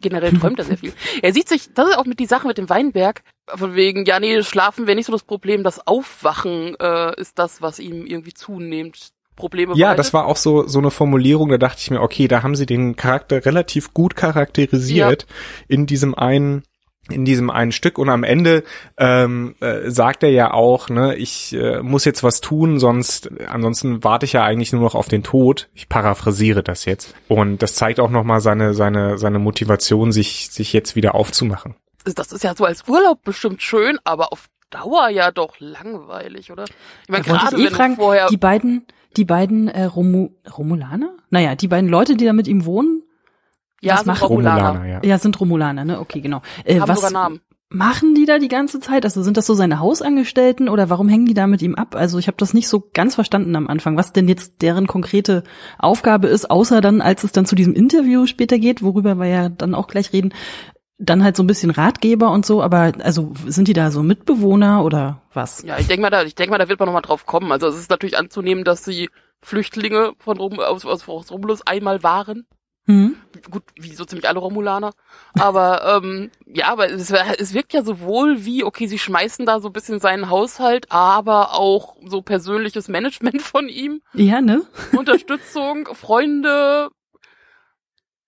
Generell 0.01 0.37
träumt 0.37 0.59
er 0.59 0.65
sehr 0.65 0.77
viel. 0.77 0.93
Er 1.21 1.33
sieht 1.33 1.47
sich, 1.47 1.73
das 1.73 1.89
ist 1.89 1.97
auch 1.97 2.05
mit 2.05 2.19
die 2.19 2.25
Sache 2.25 2.47
mit 2.47 2.57
dem 2.57 2.69
Weinberg, 2.69 3.23
von 3.47 3.75
wegen, 3.75 4.05
ja 4.05 4.19
nee, 4.19 4.43
schlafen 4.43 4.87
wäre 4.87 4.95
nicht 4.95 5.05
so 5.05 5.11
das 5.13 5.23
Problem, 5.23 5.63
das 5.63 5.87
Aufwachen 5.87 6.75
äh, 6.79 7.19
ist 7.19 7.39
das, 7.39 7.61
was 7.61 7.79
ihm 7.79 8.05
irgendwie 8.05 8.33
zunehmend 8.33 9.09
Probleme 9.35 9.73
Ja, 9.75 9.87
bereitet. 9.87 9.99
das 9.99 10.13
war 10.13 10.25
auch 10.27 10.37
so 10.37 10.67
so 10.67 10.79
eine 10.79 10.91
Formulierung, 10.91 11.49
da 11.49 11.57
dachte 11.57 11.79
ich 11.81 11.91
mir, 11.91 12.01
okay, 12.01 12.27
da 12.27 12.43
haben 12.43 12.55
sie 12.55 12.65
den 12.65 12.95
Charakter 12.95 13.45
relativ 13.45 13.93
gut 13.93 14.15
charakterisiert 14.15 15.23
ja. 15.27 15.65
in 15.67 15.85
diesem 15.85 16.15
einen 16.15 16.63
in 17.09 17.25
diesem 17.25 17.49
einen 17.49 17.71
Stück 17.71 17.97
und 17.97 18.09
am 18.09 18.23
Ende 18.23 18.63
ähm, 18.97 19.55
äh, 19.59 19.89
sagt 19.91 20.23
er 20.23 20.29
ja 20.29 20.53
auch, 20.53 20.89
ne, 20.89 21.15
ich 21.15 21.53
äh, 21.53 21.81
muss 21.81 22.05
jetzt 22.05 22.23
was 22.23 22.41
tun, 22.41 22.79
sonst 22.79 23.29
ansonsten 23.47 24.03
warte 24.03 24.25
ich 24.25 24.33
ja 24.33 24.43
eigentlich 24.43 24.73
nur 24.73 24.81
noch 24.81 24.95
auf 24.95 25.07
den 25.07 25.23
Tod. 25.23 25.69
Ich 25.73 25.87
paraphrasiere 25.87 26.63
das 26.63 26.85
jetzt 26.85 27.13
und 27.27 27.61
das 27.61 27.75
zeigt 27.75 27.99
auch 27.99 28.09
noch 28.09 28.23
mal 28.23 28.39
seine 28.39 28.73
seine 28.73 29.17
seine 29.17 29.39
Motivation, 29.39 30.11
sich 30.11 30.49
sich 30.49 30.73
jetzt 30.73 30.95
wieder 30.95 31.15
aufzumachen. 31.15 31.75
Das 32.03 32.31
ist 32.31 32.43
ja 32.43 32.55
so 32.55 32.65
als 32.65 32.87
Urlaub 32.87 33.23
bestimmt 33.23 33.61
schön, 33.61 33.99
aber 34.03 34.31
auf 34.31 34.47
Dauer 34.71 35.09
ja 35.09 35.31
doch 35.31 35.55
langweilig, 35.59 36.51
oder? 36.51 36.65
Ich 37.03 37.09
meine, 37.09 37.23
gerade 37.23 37.55
eh 37.55 37.65
wenn 37.65 37.73
fragen, 37.73 37.95
vorher 37.95 38.27
die 38.27 38.37
beiden 38.37 38.85
die 39.15 39.25
beiden 39.25 39.67
äh, 39.67 39.85
Romu 39.85 40.31
Romulaner? 40.57 41.15
Naja, 41.29 41.55
die 41.55 41.67
beiden 41.67 41.89
Leute, 41.89 42.15
die 42.15 42.25
da 42.25 42.33
mit 42.33 42.47
ihm 42.47 42.65
wohnen, 42.65 43.03
ja, 43.85 43.95
was 43.97 44.05
machen 44.05 44.27
Romulaner? 44.27 44.67
Romulaner 44.69 44.87
ja. 44.87 44.99
ja, 45.03 45.17
sind 45.17 45.39
Romulaner, 45.39 45.85
ne? 45.85 45.99
Okay, 45.99 46.21
genau. 46.21 46.41
Äh, 46.63 46.79
Haben 46.79 46.89
was 46.89 46.97
sogar 46.97 47.11
Namen. 47.11 47.41
machen 47.69 48.15
die 48.15 48.25
da 48.25 48.39
die 48.39 48.47
ganze 48.47 48.79
Zeit? 48.79 49.05
Also 49.05 49.23
sind 49.23 49.37
das 49.37 49.45
so 49.45 49.53
seine 49.53 49.79
Hausangestellten 49.79 50.69
oder 50.69 50.89
warum 50.89 51.09
hängen 51.09 51.25
die 51.25 51.33
da 51.33 51.47
mit 51.47 51.61
ihm 51.61 51.75
ab? 51.75 51.95
Also 51.95 52.17
ich 52.19 52.27
habe 52.27 52.37
das 52.37 52.53
nicht 52.53 52.67
so 52.67 52.89
ganz 52.93 53.15
verstanden 53.15 53.55
am 53.55 53.67
Anfang, 53.67 53.97
was 53.97 54.13
denn 54.13 54.27
jetzt 54.27 54.61
deren 54.61 54.87
konkrete 54.87 55.43
Aufgabe 55.77 56.27
ist, 56.27 56.49
außer 56.49 56.81
dann, 56.81 57.01
als 57.01 57.23
es 57.23 57.31
dann 57.31 57.45
zu 57.45 57.55
diesem 57.55 57.73
Interview 57.73 58.25
später 58.25 58.59
geht, 58.59 58.81
worüber 58.81 59.15
wir 59.15 59.27
ja 59.27 59.49
dann 59.49 59.75
auch 59.75 59.87
gleich 59.87 60.13
reden, 60.13 60.33
dann 60.97 61.23
halt 61.23 61.35
so 61.35 61.43
ein 61.43 61.47
bisschen 61.47 61.71
Ratgeber 61.71 62.31
und 62.31 62.45
so, 62.45 62.61
aber 62.61 62.93
also 63.03 63.33
sind 63.47 63.67
die 63.67 63.73
da 63.73 63.91
so 63.91 64.01
Mitbewohner 64.01 64.83
oder 64.83 65.21
was? 65.33 65.61
Ja, 65.63 65.77
ich 65.77 65.87
denke 65.87 66.03
mal, 66.03 66.09
da, 66.09 66.23
ich 66.23 66.35
denke 66.35 66.51
mal, 66.51 66.57
da 66.57 66.69
wird 66.69 66.79
man 66.79 66.87
noch 66.87 66.93
mal 66.93 67.01
drauf 67.01 67.25
kommen. 67.25 67.51
Also 67.51 67.67
es 67.67 67.77
ist 67.77 67.89
natürlich 67.89 68.17
anzunehmen, 68.17 68.63
dass 68.63 68.85
sie 68.85 69.09
Flüchtlinge 69.41 70.13
von 70.19 70.37
Rom, 70.37 70.59
aus, 70.59 70.85
aus, 70.85 71.07
aus 71.07 71.31
Romulus 71.31 71.67
einmal 71.67 72.01
waren. 72.03 72.47
Mhm. 72.87 73.15
Gut, 73.49 73.63
wie 73.75 73.93
so 73.93 74.05
ziemlich 74.05 74.27
alle 74.27 74.39
Romulaner. 74.39 74.91
Aber 75.37 76.01
ähm, 76.03 76.29
ja, 76.45 76.67
aber 76.67 76.91
es, 76.91 77.11
es 77.11 77.53
wirkt 77.53 77.73
ja 77.73 77.83
sowohl 77.83 78.45
wie, 78.45 78.63
okay, 78.63 78.87
sie 78.87 78.99
schmeißen 78.99 79.45
da 79.45 79.59
so 79.59 79.69
ein 79.69 79.73
bisschen 79.73 79.99
seinen 79.99 80.29
Haushalt, 80.29 80.91
aber 80.91 81.53
auch 81.53 81.95
so 82.05 82.21
persönliches 82.21 82.87
Management 82.87 83.41
von 83.41 83.67
ihm. 83.67 84.01
Ja, 84.13 84.41
ne? 84.41 84.63
Unterstützung, 84.95 85.87
Freunde. 85.93 86.89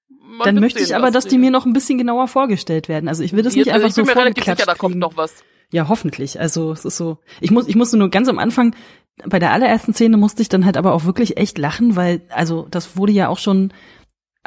Man 0.09 0.43
Dann 0.43 0.55
möchte 0.59 0.81
ich 0.81 0.95
aber, 0.95 1.11
dass 1.11 1.25
die 1.25 1.37
mir 1.37 1.51
noch 1.51 1.65
ein 1.65 1.73
bisschen 1.73 1.97
genauer 1.97 2.27
vorgestellt 2.27 2.89
werden. 2.89 3.07
Also 3.07 3.23
ich 3.23 3.33
will 3.33 3.43
das 3.43 3.55
nicht 3.55 3.71
also 3.71 3.85
einfach 3.85 3.95
so 3.95 4.05
vorgeklatscht 4.05 4.59
sicher, 4.59 4.65
da 4.65 4.75
kommt 4.75 4.97
noch 4.97 5.15
was. 5.15 5.43
Ja, 5.71 5.87
hoffentlich. 5.87 6.39
Also 6.39 6.71
es 6.71 6.83
ist 6.83 6.97
so. 6.97 7.17
Ich 7.39 7.51
muss, 7.51 7.67
ich 7.67 7.75
musste 7.75 7.97
nur 7.97 8.09
ganz 8.09 8.27
am 8.27 8.39
Anfang 8.39 8.75
bei 9.25 9.39
der 9.39 9.51
allerersten 9.51 9.93
Szene 9.93 10.17
musste 10.17 10.41
ich 10.41 10.49
dann 10.49 10.65
halt 10.65 10.77
aber 10.77 10.93
auch 10.93 11.05
wirklich 11.05 11.37
echt 11.37 11.57
lachen, 11.57 11.95
weil 11.95 12.21
also 12.29 12.67
das 12.69 12.97
wurde 12.97 13.13
ja 13.13 13.29
auch 13.29 13.39
schon 13.39 13.73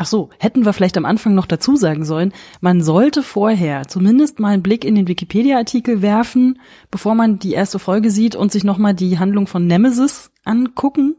Ach 0.02 0.06
so, 0.06 0.30
hätten 0.38 0.64
wir 0.64 0.72
vielleicht 0.72 0.96
am 0.96 1.04
Anfang 1.04 1.34
noch 1.34 1.44
dazu 1.44 1.76
sagen 1.76 2.06
sollen, 2.06 2.32
man 2.62 2.80
sollte 2.82 3.22
vorher 3.22 3.86
zumindest 3.86 4.40
mal 4.40 4.54
einen 4.54 4.62
Blick 4.62 4.86
in 4.86 4.94
den 4.94 5.08
Wikipedia-Artikel 5.08 6.00
werfen, 6.00 6.58
bevor 6.90 7.14
man 7.14 7.38
die 7.38 7.52
erste 7.52 7.78
Folge 7.78 8.10
sieht 8.10 8.34
und 8.34 8.50
sich 8.50 8.64
nochmal 8.64 8.94
die 8.94 9.18
Handlung 9.18 9.46
von 9.46 9.66
Nemesis 9.66 10.30
angucken. 10.42 11.16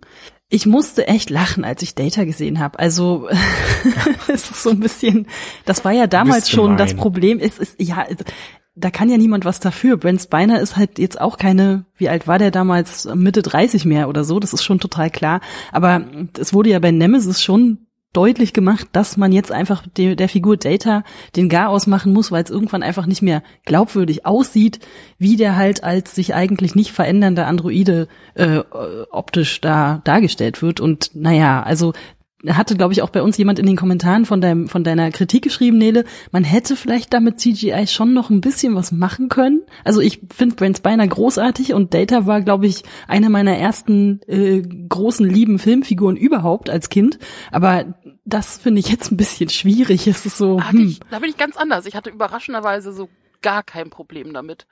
Ich 0.50 0.66
musste 0.66 1.08
echt 1.08 1.30
lachen, 1.30 1.64
als 1.64 1.84
ich 1.84 1.94
Data 1.94 2.24
gesehen 2.24 2.58
habe. 2.58 2.80
Also 2.80 3.30
es 4.28 4.50
ist 4.50 4.64
so 4.64 4.72
ein 4.72 4.80
bisschen, 4.80 5.28
das 5.66 5.86
war 5.86 5.92
ja 5.92 6.08
damals 6.08 6.50
schon 6.50 6.76
das 6.76 6.96
Problem. 6.96 7.38
Es 7.38 7.60
ist 7.60 7.80
ja, 7.80 8.08
da 8.74 8.90
kann 8.90 9.10
ja 9.10 9.18
niemand 9.20 9.46
was 9.46 9.60
dafür. 9.60 9.98
Brent 9.98 10.24
Spiner 10.24 10.60
ist 10.60 10.76
halt 10.76 10.98
jetzt 10.98 11.22
auch 11.22 11.38
keine, 11.38 11.86
wie 11.98 12.10
alt 12.10 12.28
war 12.28 12.40
der 12.40 12.50
damals, 12.50 13.08
Mitte 13.14 13.44
30 13.44 13.86
mehr 13.86 14.10
oder 14.10 14.24
so, 14.24 14.40
das 14.40 14.54
ist 14.54 14.64
schon 14.64 14.80
total 14.80 15.12
klar. 15.12 15.40
Aber 15.72 16.04
es 16.40 16.52
wurde 16.52 16.72
ja 16.72 16.80
bei 16.80 16.90
Nemesis 16.90 17.44
schon 17.44 17.86
deutlich 18.14 18.54
gemacht, 18.54 18.88
dass 18.92 19.18
man 19.18 19.32
jetzt 19.32 19.52
einfach 19.52 19.86
de, 19.88 20.16
der 20.16 20.30
Figur 20.30 20.58
Data 20.58 21.04
den 21.36 21.50
Garaus 21.50 21.88
machen 21.88 22.14
muss, 22.14 22.32
weil 22.32 22.44
es 22.44 22.50
irgendwann 22.50 22.84
einfach 22.84 23.06
nicht 23.06 23.22
mehr 23.22 23.44
glaubwürdig 23.66 24.26
aussieht, 24.26 24.80
wie 25.18 25.38
der 25.38 25.56
halt 25.56 25.84
als 25.84 26.14
sich 26.16 26.34
eigentlich 26.36 26.76
nicht 26.76 26.92
verändernder 26.92 27.48
Androide 27.48 28.08
äh, 28.36 28.60
optisch 29.12 29.62
da 29.62 30.02
dargestellt 30.04 30.62
wird. 30.62 30.80
Und 30.80 31.12
naja, 31.14 31.64
also 31.64 31.94
hatte, 32.48 32.76
glaube 32.76 32.94
ich, 32.94 33.02
auch 33.02 33.10
bei 33.10 33.22
uns 33.22 33.38
jemand 33.38 33.60
in 33.60 33.66
den 33.66 33.76
Kommentaren 33.76 34.26
von 34.26 34.42
deinem, 34.42 34.68
von 34.68 34.84
deiner 34.84 35.12
Kritik 35.12 35.44
geschrieben, 35.44 35.78
Nele, 35.78 36.06
man 36.32 36.44
hätte 36.44 36.76
vielleicht 36.76 37.14
damit 37.14 37.40
CGI 37.40 37.86
schon 37.88 38.14
noch 38.14 38.30
ein 38.30 38.42
bisschen 38.42 38.76
was 38.76 38.92
machen 38.92 39.30
können. 39.30 39.62
Also 39.84 40.02
ich 40.02 40.22
finde 40.34 40.56
Brent 40.56 40.78
Spiner 40.78 41.08
großartig 41.08 41.74
und 41.74 41.94
Data 41.94 42.26
war, 42.26 42.42
glaube 42.42 42.66
ich, 42.66 42.84
eine 43.08 43.30
meiner 43.30 43.56
ersten 43.58 44.22
äh, 44.28 44.62
großen 44.62 45.28
lieben 45.30 45.60
Filmfiguren 45.60 46.16
überhaupt 46.16 46.70
als 46.70 46.90
Kind. 46.90 47.20
Aber 47.52 47.96
das 48.32 48.58
finde 48.58 48.80
ich 48.80 48.90
jetzt 48.90 49.12
ein 49.12 49.18
bisschen 49.18 49.50
schwierig. 49.50 50.08
Es 50.08 50.26
ist 50.26 50.38
so. 50.38 50.62
Hm. 50.70 50.88
Ich, 50.88 51.00
da 51.10 51.20
bin 51.20 51.30
ich 51.30 51.38
ganz 51.38 51.58
anders. 51.58 51.86
Ich 51.86 51.96
hatte 51.96 52.10
überraschenderweise 52.10 52.94
so 52.94 53.10
gar 53.42 53.64
kein 53.64 53.90
Problem 53.90 54.34
damit. 54.34 54.66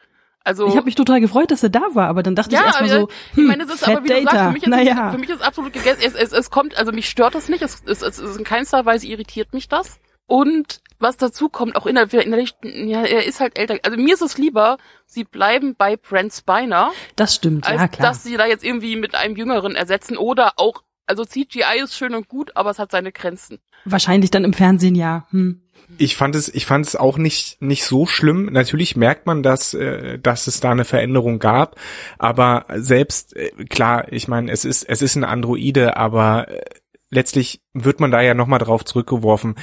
Also 0.44 0.68
ich 0.68 0.76
habe 0.76 0.86
mich 0.86 0.96
total 0.96 1.20
gefreut, 1.20 1.52
dass 1.52 1.64
er 1.64 1.70
da 1.70 1.82
war, 1.94 2.08
aber 2.08 2.24
dann 2.24 2.34
dachte 2.34 2.56
ja, 2.56 2.62
ich 2.62 2.66
erstmal 2.68 2.90
so, 2.90 3.10
hm, 3.34 3.44
ich 3.44 3.48
meine, 3.48 3.64
es 3.64 3.74
ist 3.74 3.88
aber 3.88 4.04
wie 4.04 4.08
Data. 4.08 4.20
du 4.20 4.26
sagst, 4.26 4.44
für 4.46 4.52
mich 4.54 4.64
ist, 4.64 4.70
naja. 4.70 5.12
für 5.12 5.18
mich 5.18 5.30
ist 5.30 5.42
absolut 5.42 5.74
gegessen. 5.74 6.02
Es, 6.02 6.16
es, 6.16 6.32
es 6.32 6.50
kommt, 6.50 6.78
also 6.78 6.92
mich 6.92 7.10
stört 7.10 7.36
das 7.36 7.50
nicht, 7.50 7.62
es, 7.62 7.84
es, 7.86 8.02
es, 8.02 8.20
es 8.20 8.38
in 8.38 8.46
keinster 8.46 8.86
Weise 8.86 9.06
irritiert 9.06 9.54
mich 9.54 9.68
das. 9.68 10.00
Und 10.26 10.82
was 11.00 11.18
dazu 11.18 11.50
kommt, 11.50 11.76
auch 11.76 11.86
innerhalb, 11.86 12.14
innerlich, 12.14 12.54
ja, 12.64 13.02
er 13.02 13.26
ist 13.26 13.40
halt 13.40 13.58
älter. 13.58 13.80
Also 13.84 13.98
mir 13.98 14.14
ist 14.14 14.22
es 14.22 14.38
lieber, 14.38 14.78
sie 15.06 15.24
bleiben 15.24 15.76
bei 15.76 15.98
Brent 15.98 16.34
Spiner. 16.34 16.92
Das 17.16 17.36
stimmt, 17.36 17.68
ja 17.68 17.88
klar. 17.88 18.10
dass 18.10 18.24
sie 18.24 18.38
da 18.38 18.46
jetzt 18.46 18.64
irgendwie 18.64 18.96
mit 18.96 19.16
einem 19.16 19.36
Jüngeren 19.36 19.76
ersetzen 19.76 20.18
oder 20.18 20.54
auch, 20.58 20.84
also 21.10 21.26
CGI 21.26 21.82
ist 21.84 21.98
schön 21.98 22.14
und 22.14 22.28
gut, 22.28 22.56
aber 22.56 22.70
es 22.70 22.80
hat 22.80 22.92
seine 22.92 23.12
Grenzen. 23.12 23.60
Wahrscheinlich 23.86 24.32
dann 24.32 24.44
im 24.44 24.54
Fernsehen 24.54 24.96
ja. 24.96 25.26
Hm. 25.32 25.62
Ich 25.98 26.16
fand 26.16 26.36
es, 26.36 26.54
ich 26.54 26.68
fand 26.68 26.86
es 26.86 26.96
auch 26.96 27.18
nicht 27.18 27.62
nicht 27.62 27.84
so 27.84 28.06
schlimm. 28.06 28.46
Natürlich 28.52 28.96
merkt 28.96 29.26
man, 29.26 29.42
dass 29.42 29.74
äh, 29.74 30.20
dass 30.20 30.46
es 30.46 30.60
da 30.60 30.72
eine 30.72 30.86
Veränderung 30.86 31.40
gab, 31.40 31.78
aber 32.20 32.66
selbst 32.76 33.36
äh, 33.36 33.50
klar, 33.66 34.12
ich 34.12 34.28
meine, 34.28 34.52
es 34.52 34.66
ist 34.66 34.84
es 34.84 35.02
ist 35.02 35.16
ein 35.16 35.24
Androide, 35.24 35.98
aber 35.98 36.48
äh, 36.50 36.62
letztlich 37.10 37.62
wird 37.74 38.00
man 38.00 38.12
da 38.12 38.22
ja 38.22 38.36
nochmal 38.36 38.60
drauf 38.60 38.86
zurückgeworfen. 38.86 39.56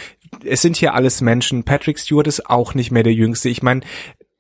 Es 0.44 0.62
sind 0.62 0.76
hier 0.76 0.94
alles 0.94 1.20
Menschen. 1.20 1.62
Patrick 1.62 2.00
Stewart 2.00 2.26
ist 2.26 2.50
auch 2.50 2.74
nicht 2.74 2.90
mehr 2.90 3.04
der 3.04 3.14
Jüngste. 3.14 3.48
Ich 3.48 3.62
meine, 3.62 3.82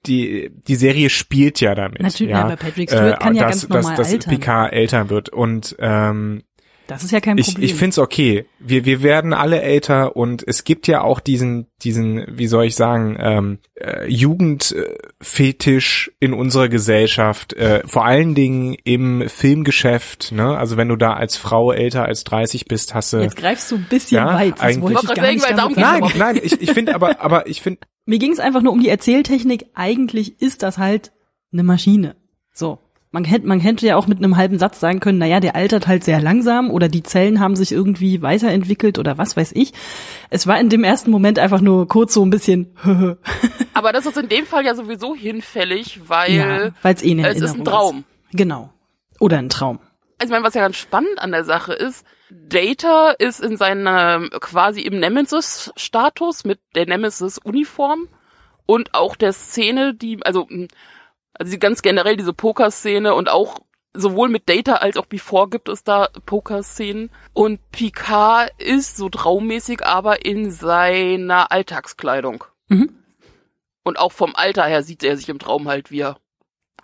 die, 0.06 0.50
die 0.52 0.76
Serie 0.76 1.10
spielt 1.10 1.60
ja 1.60 1.74
damit. 1.74 2.00
Natürlich, 2.00 2.32
ja, 2.32 2.44
aber 2.44 2.56
Patrick 2.56 2.90
Stewart 2.90 3.20
kann 3.20 3.34
ja 3.34 3.44
dass, 3.44 3.68
ganz 3.68 3.68
normal 3.68 3.96
dass, 3.96 4.08
dass 4.08 4.12
altern. 4.12 4.34
Picard 4.34 4.72
älter 4.72 5.10
wird. 5.10 5.28
Und 5.28 5.76
ähm, 5.78 6.42
Das 6.88 7.02
ist 7.02 7.10
ja 7.10 7.20
kein 7.20 7.36
ich, 7.38 7.46
Problem. 7.46 7.64
ich 7.64 7.74
find's 7.74 7.98
okay. 7.98 8.46
Wir, 8.60 8.84
wir 8.84 9.02
werden 9.02 9.32
alle 9.32 9.60
älter 9.60 10.14
und 10.16 10.46
es 10.46 10.62
gibt 10.64 10.86
ja 10.86 11.02
auch 11.02 11.18
diesen, 11.20 11.66
diesen, 11.82 12.24
wie 12.30 12.46
soll 12.46 12.66
ich 12.66 12.76
sagen, 12.76 13.16
ähm, 13.18 13.58
äh, 13.74 14.06
Jugendfetisch 14.08 16.12
in 16.20 16.32
unserer 16.32 16.68
Gesellschaft, 16.68 17.52
äh, 17.54 17.82
vor 17.86 18.04
allen 18.04 18.34
Dingen 18.34 18.76
im 18.84 19.28
Filmgeschäft, 19.28 20.32
ne? 20.32 20.56
Also 20.56 20.76
wenn 20.76 20.88
du 20.88 20.96
da 20.96 21.14
als 21.14 21.36
Frau 21.36 21.72
älter 21.72 22.04
als 22.04 22.24
30 22.24 22.66
bist, 22.66 22.94
hast 22.94 23.12
du. 23.12 23.18
Jetzt 23.18 23.36
greifst 23.36 23.70
du 23.70 23.76
ein 23.76 23.86
bisschen 23.88 24.18
Ja, 24.18 24.34
weit. 24.34 24.54
Das 24.54 24.60
eigentlich- 24.60 24.82
wollte 24.82 25.00
ich 25.04 25.10
Ich 25.10 25.16
gar 25.16 25.32
nicht 25.32 25.58
damit 25.58 25.76
Nein, 25.76 26.02
nein, 26.16 26.40
ich, 26.42 26.60
ich 26.60 26.70
finde 26.72 26.94
aber, 26.94 27.20
aber 27.20 27.46
ich 27.46 27.62
finde, 27.62 27.80
Mir 28.04 28.18
ging 28.18 28.32
es 28.32 28.38
einfach 28.38 28.62
nur 28.62 28.72
um 28.72 28.80
die 28.80 28.88
Erzähltechnik. 28.88 29.66
Eigentlich 29.74 30.40
ist 30.40 30.62
das 30.62 30.78
halt 30.78 31.12
eine 31.52 31.62
Maschine. 31.64 32.16
So. 32.52 32.78
Man 33.16 33.24
hätte, 33.24 33.46
man 33.46 33.60
hätte 33.60 33.86
ja 33.86 33.96
auch 33.96 34.06
mit 34.06 34.18
einem 34.18 34.36
halben 34.36 34.58
Satz 34.58 34.78
sagen 34.78 35.00
können, 35.00 35.16
naja, 35.16 35.40
der 35.40 35.56
altert 35.56 35.86
halt 35.86 36.04
sehr 36.04 36.20
langsam 36.20 36.70
oder 36.70 36.88
die 36.88 37.02
Zellen 37.02 37.40
haben 37.40 37.56
sich 37.56 37.72
irgendwie 37.72 38.20
weiterentwickelt 38.20 38.98
oder 38.98 39.16
was 39.16 39.38
weiß 39.38 39.52
ich. 39.54 39.72
Es 40.28 40.46
war 40.46 40.60
in 40.60 40.68
dem 40.68 40.84
ersten 40.84 41.10
Moment 41.10 41.38
einfach 41.38 41.62
nur 41.62 41.88
kurz 41.88 42.12
so 42.12 42.22
ein 42.22 42.28
bisschen, 42.28 42.76
Aber 43.72 43.94
das 43.94 44.04
ist 44.04 44.18
in 44.18 44.28
dem 44.28 44.44
Fall 44.44 44.66
ja 44.66 44.74
sowieso 44.74 45.14
hinfällig, 45.14 46.00
weil 46.08 46.30
ja, 46.34 46.70
weil 46.82 46.94
es 46.94 47.02
eh 47.02 47.12
eine 47.12 47.26
es 47.28 47.40
ist 47.40 47.54
ein 47.54 47.64
Traum. 47.64 48.04
Genau. 48.32 48.68
Oder 49.18 49.38
ein 49.38 49.48
Traum. 49.48 49.78
Also 50.18 50.26
ich 50.26 50.30
meine, 50.32 50.44
was 50.44 50.52
ja 50.52 50.60
ganz 50.60 50.76
spannend 50.76 51.18
an 51.18 51.32
der 51.32 51.44
Sache 51.44 51.72
ist, 51.72 52.04
Data 52.28 53.12
ist 53.12 53.40
in 53.40 53.56
seinem 53.56 54.28
quasi 54.40 54.82
im 54.82 54.98
Nemesis-Status 54.98 56.44
mit 56.44 56.60
der 56.74 56.84
Nemesis-Uniform 56.84 58.08
und 58.66 58.92
auch 58.92 59.16
der 59.16 59.32
Szene, 59.32 59.94
die, 59.94 60.18
also, 60.22 60.46
also 61.38 61.58
ganz 61.58 61.82
generell 61.82 62.16
diese 62.16 62.32
Poker-Szene 62.32 63.14
und 63.14 63.28
auch 63.28 63.60
sowohl 63.96 64.28
mit 64.28 64.48
Data 64.48 64.74
als 64.74 64.96
auch 64.96 65.06
Before 65.06 65.48
gibt 65.48 65.68
es 65.68 65.82
da 65.82 66.08
Poker-Szenen. 66.26 67.10
Und 67.32 67.60
Picard 67.70 68.50
ist 68.58 68.96
so 68.96 69.08
traummäßig, 69.08 69.84
aber 69.84 70.24
in 70.24 70.50
seiner 70.50 71.50
Alltagskleidung. 71.50 72.44
Mhm. 72.68 72.94
Und 73.82 73.98
auch 73.98 74.12
vom 74.12 74.34
Alter 74.34 74.64
her 74.64 74.82
sieht 74.82 75.04
er 75.04 75.16
sich 75.16 75.28
im 75.28 75.38
Traum 75.38 75.68
halt, 75.68 75.90
wie 75.90 76.00
er 76.00 76.18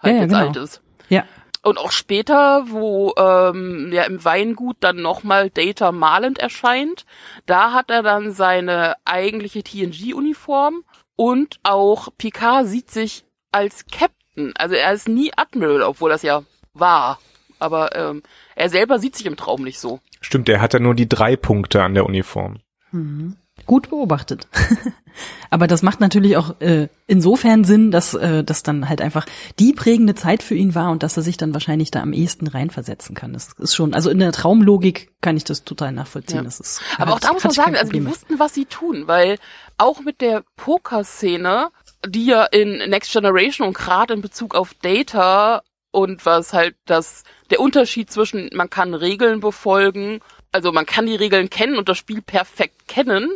halt 0.01 0.05
Ja, 0.05 0.11
ja, 0.11 0.21
jetzt 0.23 0.31
genau. 0.31 0.47
alt 0.47 0.57
ist. 0.57 0.83
Ja. 1.09 1.25
Und 1.65 1.79
auch 1.79 1.93
später, 1.93 2.71
wo 2.71 3.15
ähm, 3.17 3.91
ja 3.93 4.03
im 4.05 4.25
Weingut 4.25 4.77
dann 4.81 4.97
nochmal 4.97 5.49
Data 5.51 5.93
malend 5.93 6.38
erscheint, 6.38 7.07
da 7.47 7.73
hat 7.73 7.91
er 7.91 8.03
dann 8.03 8.33
seine 8.33 8.97
eigentliche 9.05 9.62
TNG-Uniform 9.62 10.85
und 11.15 11.61
auch 11.62 12.09
Picard 12.19 12.67
sieht 12.67 12.91
sich 12.91 13.25
als 13.53 13.87
Captain. 13.87 14.22
Also 14.55 14.75
er 14.75 14.92
ist 14.92 15.09
nie 15.09 15.33
Admiral, 15.37 15.83
obwohl 15.83 16.11
das 16.11 16.23
ja 16.23 16.42
war. 16.75 17.18
Aber 17.59 17.95
ähm, 17.95 18.23
er 18.57 18.68
selber 18.71 18.99
sieht 18.99 19.16
sich 19.16 19.27
im 19.27 19.37
Traum 19.37 19.62
nicht 19.62 19.79
so. 19.79 20.01
stimmt, 20.21 20.49
der 20.49 20.61
hat 20.61 20.75
ja 20.75 20.81
nur 20.81 20.95
die 20.95 21.09
drei 21.09 21.37
Punkte 21.37 21.83
an 21.83 21.95
der 21.95 22.07
Uniform. 22.07 22.59
Mhm. 22.90 23.37
Gut 23.66 23.90
beobachtet. 23.90 24.49
Aber 25.51 25.66
das 25.66 25.83
macht 25.83 26.01
natürlich 26.01 26.38
auch 26.38 26.61
äh, 26.61 26.88
insofern 27.07 27.64
Sinn, 27.64 27.90
dass 27.90 28.14
äh, 28.14 28.42
das 28.42 28.62
dann 28.62 28.88
halt 28.88 29.03
einfach 29.03 29.27
die 29.59 29.75
prägende 29.75 30.14
Zeit 30.14 30.42
für 30.42 30.55
ihn 30.55 30.75
war 30.75 30.90
und 30.90 31.03
dass 31.03 31.16
er 31.16 31.23
sich 31.23 31.37
dann 31.37 31.53
wahrscheinlich 31.53 31.90
da 31.90 32.01
am 32.01 32.14
ehesten 32.14 32.47
reinversetzen 32.47 33.14
kann. 33.14 33.35
Das 33.35 33.53
ist 33.59 33.75
schon, 33.75 33.92
also 33.92 34.09
in 34.09 34.18
der 34.18 34.33
Traumlogik 34.33 35.12
kann 35.21 35.37
ich 35.37 35.45
das 35.45 35.64
total 35.64 35.92
nachvollziehen. 35.92 36.38
Ja. 36.38 36.45
Das 36.45 36.59
ist, 36.59 36.81
Aber 36.97 37.12
auch 37.12 37.21
da 37.21 37.33
muss 37.35 37.45
man 37.45 37.53
sagen, 37.53 37.77
also 37.77 37.92
die 37.92 38.05
wussten, 38.07 38.38
was 38.38 38.55
sie 38.55 38.64
tun, 38.64 39.05
weil 39.07 39.38
auch 39.77 40.01
mit 40.01 40.23
der 40.23 40.42
Poker-Szene, 40.57 41.68
die 42.07 42.27
ja 42.27 42.45
in 42.45 42.79
Next 42.91 43.12
Generation 43.12 43.69
und 43.69 43.75
gerade 43.75 44.15
in 44.15 44.21
Bezug 44.23 44.55
auf 44.55 44.75
Data 44.75 45.62
und 45.91 46.25
was 46.27 46.53
halt 46.53 46.75
das, 46.87 47.25
der 47.51 47.61
Unterschied 47.61 48.11
zwischen, 48.11 48.51
man 48.55 48.71
kann 48.71 48.95
Regeln 48.95 49.41
befolgen, 49.41 50.21
also 50.51 50.73
man 50.73 50.87
kann 50.87 51.07
die 51.07 51.17
Regeln 51.17 51.51
kennen 51.51 51.77
und 51.77 51.88
das 51.88 51.99
Spiel 51.99 52.23
perfekt 52.23 52.88
kennen, 52.88 53.31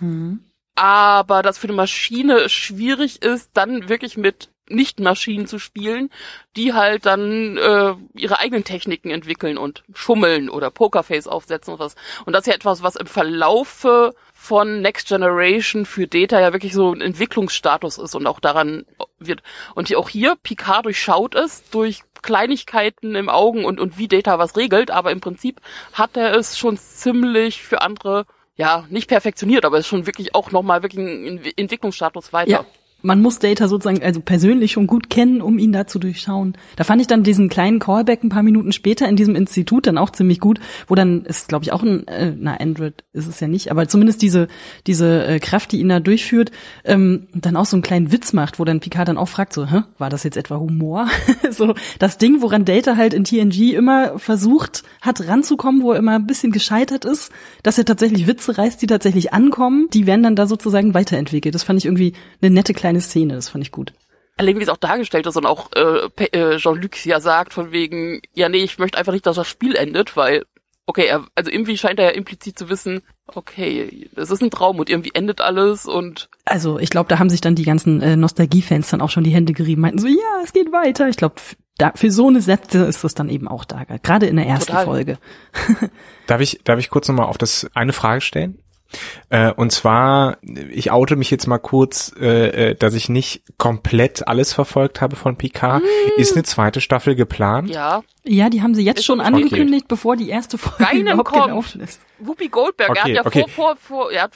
Mhm. 0.00 0.40
aber 0.74 1.42
das 1.42 1.58
für 1.58 1.66
eine 1.68 1.76
Maschine 1.76 2.48
schwierig 2.48 3.22
ist, 3.22 3.50
dann 3.54 3.88
wirklich 3.88 4.16
mit 4.16 4.48
Nicht-Maschinen 4.68 5.46
zu 5.46 5.58
spielen, 5.58 6.10
die 6.56 6.72
halt 6.74 7.04
dann 7.04 7.56
äh, 7.56 7.94
ihre 8.14 8.38
eigenen 8.38 8.64
Techniken 8.64 9.10
entwickeln 9.10 9.58
und 9.58 9.82
schummeln 9.94 10.48
oder 10.48 10.70
Pokerface 10.70 11.26
aufsetzen 11.26 11.74
und 11.74 11.80
was. 11.80 11.96
Und 12.24 12.32
das 12.34 12.42
ist 12.42 12.46
ja 12.46 12.54
etwas, 12.54 12.82
was 12.82 12.96
im 12.96 13.06
Verlaufe 13.06 14.14
von 14.50 14.80
Next 14.82 15.06
Generation 15.06 15.86
für 15.86 16.08
Data 16.08 16.40
ja 16.40 16.52
wirklich 16.52 16.72
so 16.72 16.92
ein 16.92 17.00
Entwicklungsstatus 17.00 17.98
ist 17.98 18.16
und 18.16 18.26
auch 18.26 18.40
daran 18.40 18.84
wird. 19.20 19.44
Und 19.76 19.94
auch 19.94 20.08
hier, 20.08 20.34
Picard 20.42 20.86
durchschaut 20.86 21.36
es 21.36 21.70
durch 21.70 22.02
Kleinigkeiten 22.20 23.14
im 23.14 23.28
Augen 23.28 23.64
und, 23.64 23.78
und 23.78 23.96
wie 23.96 24.08
Data 24.08 24.40
was 24.40 24.56
regelt, 24.56 24.90
aber 24.90 25.12
im 25.12 25.20
Prinzip 25.20 25.60
hat 25.92 26.16
er 26.16 26.34
es 26.34 26.58
schon 26.58 26.76
ziemlich 26.76 27.62
für 27.62 27.80
andere 27.80 28.26
ja, 28.56 28.86
nicht 28.90 29.06
perfektioniert, 29.06 29.64
aber 29.64 29.78
ist 29.78 29.86
schon 29.86 30.06
wirklich 30.06 30.34
auch 30.34 30.50
nochmal 30.50 30.82
wirklich 30.82 31.00
ein 31.00 31.26
Ent- 31.38 31.56
Entwicklungsstatus 31.56 32.32
weiter. 32.32 32.50
Ja. 32.50 32.64
Man 33.02 33.22
muss 33.22 33.38
Data 33.38 33.68
sozusagen 33.68 34.02
also 34.02 34.20
persönlich 34.20 34.72
schon 34.72 34.86
gut 34.86 35.10
kennen, 35.10 35.40
um 35.40 35.58
ihn 35.58 35.72
da 35.72 35.86
zu 35.86 35.98
durchschauen. 35.98 36.54
Da 36.76 36.84
fand 36.84 37.00
ich 37.00 37.06
dann 37.06 37.22
diesen 37.22 37.48
kleinen 37.48 37.78
Callback 37.78 38.22
ein 38.22 38.28
paar 38.28 38.42
Minuten 38.42 38.72
später 38.72 39.08
in 39.08 39.16
diesem 39.16 39.34
Institut 39.34 39.86
dann 39.86 39.98
auch 39.98 40.10
ziemlich 40.10 40.40
gut, 40.40 40.60
wo 40.88 40.94
dann 40.94 41.24
ist, 41.24 41.48
glaube 41.48 41.64
ich, 41.64 41.72
auch 41.72 41.82
ein, 41.82 42.06
äh, 42.08 42.32
na 42.36 42.56
Android 42.56 43.04
ist 43.12 43.26
es 43.26 43.40
ja 43.40 43.48
nicht, 43.48 43.70
aber 43.70 43.88
zumindest 43.88 44.22
diese 44.22 44.48
diese 44.86 45.26
äh, 45.26 45.38
Kraft, 45.38 45.72
die 45.72 45.80
ihn 45.80 45.88
da 45.88 46.00
durchführt, 46.00 46.50
ähm, 46.84 47.28
dann 47.34 47.56
auch 47.56 47.66
so 47.66 47.76
einen 47.76 47.82
kleinen 47.82 48.12
Witz 48.12 48.32
macht, 48.32 48.58
wo 48.58 48.64
dann 48.64 48.80
Picard 48.80 49.08
dann 49.08 49.18
auch 49.18 49.28
fragt 49.28 49.52
so, 49.52 49.66
Hä, 49.66 49.82
war 49.98 50.10
das 50.10 50.24
jetzt 50.24 50.36
etwa 50.36 50.58
Humor? 50.58 51.08
so 51.50 51.74
das 51.98 52.18
Ding, 52.18 52.42
woran 52.42 52.64
Data 52.64 52.96
halt 52.96 53.14
in 53.14 53.24
TNG 53.24 53.74
immer 53.74 54.18
versucht 54.18 54.82
hat 55.00 55.26
ranzukommen, 55.26 55.82
wo 55.82 55.92
er 55.92 55.98
immer 55.98 56.16
ein 56.16 56.26
bisschen 56.26 56.52
gescheitert 56.52 57.04
ist, 57.04 57.32
dass 57.62 57.78
er 57.78 57.84
tatsächlich 57.84 58.26
Witze 58.26 58.58
reißt, 58.58 58.80
die 58.80 58.86
tatsächlich 58.86 59.32
ankommen, 59.32 59.88
die 59.92 60.06
werden 60.06 60.22
dann 60.22 60.36
da 60.36 60.46
sozusagen 60.46 60.94
weiterentwickelt. 60.94 61.54
Das 61.54 61.62
fand 61.62 61.78
ich 61.78 61.86
irgendwie 61.86 62.14
eine 62.42 62.50
nette 62.50 62.74
kleine 62.74 62.89
Szene, 62.98 63.34
das 63.34 63.48
fand 63.48 63.62
ich 63.62 63.70
gut. 63.70 63.92
Allein 64.36 64.58
wie 64.58 64.62
es 64.62 64.68
auch 64.68 64.76
dargestellt 64.76 65.26
ist 65.26 65.36
und 65.36 65.46
auch 65.46 65.70
äh, 65.76 66.24
äh, 66.32 66.56
Jean-Luc 66.56 67.04
ja 67.06 67.20
sagt 67.20 67.52
von 67.52 67.70
wegen, 67.70 68.22
ja 68.34 68.48
nee, 68.48 68.64
ich 68.64 68.78
möchte 68.78 68.98
einfach 68.98 69.12
nicht, 69.12 69.26
dass 69.26 69.36
das 69.36 69.46
Spiel 69.46 69.76
endet, 69.76 70.16
weil, 70.16 70.46
okay, 70.86 71.06
er, 71.06 71.26
also 71.36 71.50
irgendwie 71.50 71.76
scheint 71.76 72.00
er 72.00 72.06
ja 72.06 72.10
implizit 72.12 72.58
zu 72.58 72.68
wissen, 72.68 73.02
okay, 73.26 74.08
das 74.16 74.30
ist 74.30 74.42
ein 74.42 74.50
Traum 74.50 74.78
und 74.78 74.90
irgendwie 74.90 75.12
endet 75.14 75.40
alles 75.40 75.86
und 75.86 76.28
Also 76.46 76.80
ich 76.80 76.90
glaube, 76.90 77.08
da 77.08 77.18
haben 77.18 77.30
sich 77.30 77.40
dann 77.40 77.54
die 77.54 77.64
ganzen 77.64 78.00
äh, 78.00 78.16
Nostalgie-Fans 78.16 78.90
dann 78.90 79.02
auch 79.02 79.10
schon 79.10 79.24
die 79.24 79.30
Hände 79.30 79.52
gerieben, 79.52 79.82
meinten 79.82 79.98
so, 80.00 80.08
ja, 80.08 80.40
es 80.42 80.52
geht 80.52 80.72
weiter. 80.72 81.08
Ich 81.08 81.16
glaube, 81.16 81.36
da, 81.80 81.92
für 81.94 82.10
so 82.10 82.28
eine 82.28 82.40
Sätze 82.40 82.84
ist 82.84 83.04
das 83.04 83.14
dann 83.14 83.28
eben 83.28 83.48
auch 83.48 83.64
da, 83.64 83.84
gerade 83.84 84.26
in 84.26 84.36
der 84.36 84.46
ersten 84.46 84.72
Total. 84.72 84.84
Folge. 84.84 85.18
Darf 86.26 86.40
ich, 86.40 86.60
darf 86.64 86.78
ich 86.78 86.90
kurz 86.90 87.08
nochmal 87.08 87.26
auf 87.26 87.38
das 87.38 87.68
eine 87.74 87.92
Frage 87.92 88.20
stellen? 88.20 88.58
Äh, 89.28 89.52
und 89.52 89.70
zwar, 89.72 90.38
ich 90.70 90.90
oute 90.90 91.16
mich 91.16 91.30
jetzt 91.30 91.46
mal 91.46 91.58
kurz, 91.58 92.12
äh, 92.20 92.70
äh, 92.70 92.74
dass 92.74 92.94
ich 92.94 93.08
nicht 93.08 93.42
komplett 93.58 94.26
alles 94.26 94.52
verfolgt 94.52 95.00
habe 95.00 95.16
von 95.16 95.36
Picard. 95.36 95.82
Ist 96.16 96.34
eine 96.34 96.42
zweite 96.42 96.80
Staffel 96.80 97.14
geplant? 97.14 97.70
ja, 97.70 98.02
Ja, 98.24 98.50
die 98.50 98.62
haben 98.62 98.74
sie 98.74 98.82
jetzt 98.84 98.98
Ist 99.00 99.04
schon 99.06 99.20
okay. 99.20 99.28
angekündigt, 99.28 99.86
bevor 99.88 100.16
die 100.16 100.28
erste 100.28 100.58
Folge 100.58 100.84
Keinem 100.84 101.06
überhaupt 101.06 101.28
kommt. 101.28 101.44
gelaufen 101.46 101.80
ist. 101.80 102.00
Whoopi 102.18 102.48
Goldberg, 102.48 102.90
er 102.96 103.02
Okay, 103.02 103.16
hat 103.18 103.24
ja 103.24 103.26
okay. 103.26 103.44
vor, 103.48 103.76
vor, 103.76 103.76
vor, 103.76 104.12
er 104.12 104.22
hat 104.24 104.32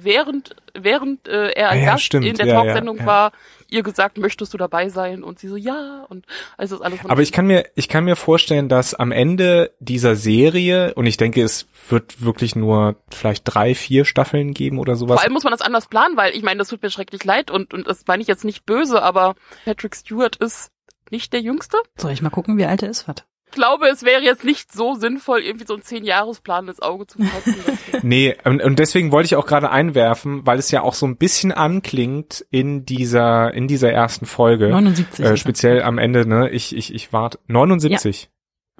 während, 0.00 0.56
während 0.84 1.28
äh, 1.28 1.50
er 1.50 1.70
als 1.70 1.80
Ja, 1.80 1.92
Gast 1.92 2.04
stimmt, 2.04 2.26
in 2.26 2.36
der 2.36 2.46
ja, 2.46 2.54
Talksendung 2.54 2.96
ja, 2.96 3.02
ja. 3.02 3.06
war, 3.06 3.32
ihr 3.68 3.82
gesagt, 3.82 4.18
möchtest 4.18 4.54
du 4.54 4.58
dabei 4.58 4.88
sein? 4.88 5.22
Und 5.22 5.38
sie 5.38 5.48
so, 5.48 5.56
ja, 5.56 6.04
und 6.08 6.26
also 6.56 6.76
ist 6.76 6.82
alles 6.82 7.00
Aber 7.04 7.22
ich 7.22 7.32
kann 7.32 7.46
mir, 7.46 7.64
ich 7.74 7.88
kann 7.88 8.04
mir 8.04 8.16
vorstellen, 8.16 8.68
dass 8.68 8.94
am 8.94 9.12
Ende 9.12 9.72
dieser 9.80 10.16
Serie, 10.16 10.94
und 10.94 11.06
ich 11.06 11.16
denke, 11.16 11.42
es 11.42 11.66
wird 11.88 12.22
wirklich 12.22 12.56
nur 12.56 12.96
vielleicht 13.10 13.42
drei, 13.44 13.74
vier 13.74 14.04
Staffeln 14.04 14.54
geben 14.54 14.78
oder 14.78 14.96
sowas. 14.96 15.16
Vor 15.16 15.24
allem 15.24 15.32
muss 15.32 15.44
man 15.44 15.52
das 15.52 15.62
anders 15.62 15.86
planen, 15.86 16.16
weil 16.16 16.34
ich 16.34 16.42
meine, 16.42 16.58
das 16.58 16.68
tut 16.68 16.82
mir 16.82 16.90
schrecklich 16.90 17.24
leid 17.24 17.50
und, 17.50 17.72
und 17.74 17.86
das 17.86 18.04
meine 18.06 18.22
ich 18.22 18.28
jetzt 18.28 18.44
nicht 18.44 18.66
böse, 18.66 19.02
aber 19.02 19.34
Patrick 19.64 19.94
Stewart 19.94 20.36
ist 20.36 20.70
nicht 21.10 21.32
der 21.32 21.40
Jüngste. 21.40 21.78
Soll 21.96 22.12
ich 22.12 22.22
mal 22.22 22.30
gucken, 22.30 22.58
wie 22.58 22.66
alt 22.66 22.82
er 22.82 22.90
ist? 22.90 23.08
Was? 23.08 23.24
Ich 23.50 23.54
glaube, 23.54 23.88
es 23.88 24.02
wäre 24.02 24.22
jetzt 24.22 24.44
nicht 24.44 24.72
so 24.72 24.94
sinnvoll, 24.94 25.40
irgendwie 25.40 25.66
so 25.66 25.74
einen 25.74 25.82
Zehn-Jahres-Plan 25.82 26.68
ins 26.68 26.80
Auge 26.80 27.06
zu 27.06 27.18
fassen. 27.22 27.56
Nee, 28.02 28.36
und, 28.44 28.62
und 28.62 28.78
deswegen 28.78 29.10
wollte 29.10 29.26
ich 29.26 29.36
auch 29.36 29.46
gerade 29.46 29.70
einwerfen, 29.70 30.46
weil 30.46 30.58
es 30.58 30.70
ja 30.70 30.82
auch 30.82 30.94
so 30.94 31.06
ein 31.06 31.16
bisschen 31.16 31.50
anklingt 31.50 32.46
in 32.50 32.84
dieser, 32.84 33.52
in 33.54 33.66
dieser 33.66 33.90
ersten 33.90 34.26
Folge. 34.26 34.68
79. 34.68 35.24
Äh, 35.24 35.36
speziell 35.36 35.82
am 35.82 35.98
Ende, 35.98 36.28
ne? 36.28 36.50
Ich, 36.50 36.76
ich, 36.76 36.94
ich 36.94 37.12
warte. 37.12 37.40
79. 37.46 38.30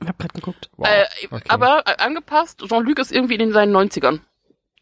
Ich 0.01 0.09
hab 0.09 0.19
grad 0.19 0.35
geguckt. 0.35 0.71
Wow. 0.77 0.87
äh, 0.87 1.05
okay. 1.31 1.43
Aber 1.49 1.83
äh, 1.87 1.97
angepasst, 1.97 2.63
Jean-Luc 2.69 2.99
ist 2.99 3.11
irgendwie 3.11 3.35
in 3.35 3.51
seinen 3.51 3.75
90ern. 3.75 4.21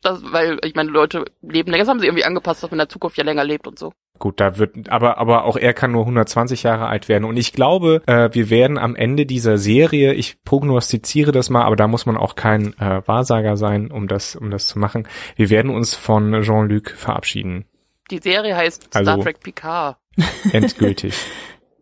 Das, 0.03 0.21
weil, 0.33 0.59
ich 0.65 0.75
meine, 0.75 0.91
Leute 0.91 1.25
leben 1.43 1.71
länger, 1.71 1.83
das 1.85 1.89
haben 1.89 2.01
sie 2.01 2.07
irgendwie 2.07 2.25
angepasst, 2.25 2.63
dass 2.63 2.71
man 2.71 2.77
in 2.77 2.85
der 2.85 2.89
Zukunft 2.89 3.17
ja 3.17 3.25
länger 3.25 3.45
lebt 3.45 3.67
und 3.67 3.79
so. 3.79 3.93
Gut, 4.19 4.41
da 4.41 4.57
wird, 4.59 4.89
aber, 4.91 5.19
aber 5.19 5.45
auch 5.45 5.57
er 5.57 5.75
kann 5.75 5.93
nur 5.93 6.03
120 6.03 6.63
Jahre 6.63 6.87
alt 6.87 7.09
werden. 7.09 7.25
Und 7.25 7.37
ich 7.37 7.53
glaube, 7.53 8.03
äh, 8.07 8.31
wir 8.33 8.49
werden 8.51 8.79
am 8.79 8.95
Ende 8.97 9.27
dieser 9.27 9.59
Serie, 9.59 10.15
ich 10.15 10.43
prognostiziere 10.45 11.33
das 11.33 11.51
mal, 11.51 11.65
aber 11.65 11.77
da 11.77 11.87
muss 11.89 12.07
man 12.07 12.17
auch 12.17 12.35
kein 12.35 12.73
äh, 12.79 13.03
Wahrsager 13.07 13.57
sein, 13.57 13.91
um 13.91 14.09
das, 14.09 14.37
um 14.37 14.51
das 14.51 14.69
zu 14.69 14.79
machen. 14.79 15.07
Wir 15.37 15.51
werden 15.51 15.71
uns 15.71 15.95
von 15.95 16.43
Jean-Luc 16.43 16.91
verabschieden. 16.91 17.67
Die 18.11 18.19
Serie 18.19 18.57
heißt 18.57 18.85
Star 18.85 19.07
Also- 19.07 19.23
Trek 19.23 19.41
Picard. 19.41 19.97
Endgültig. 20.53 21.15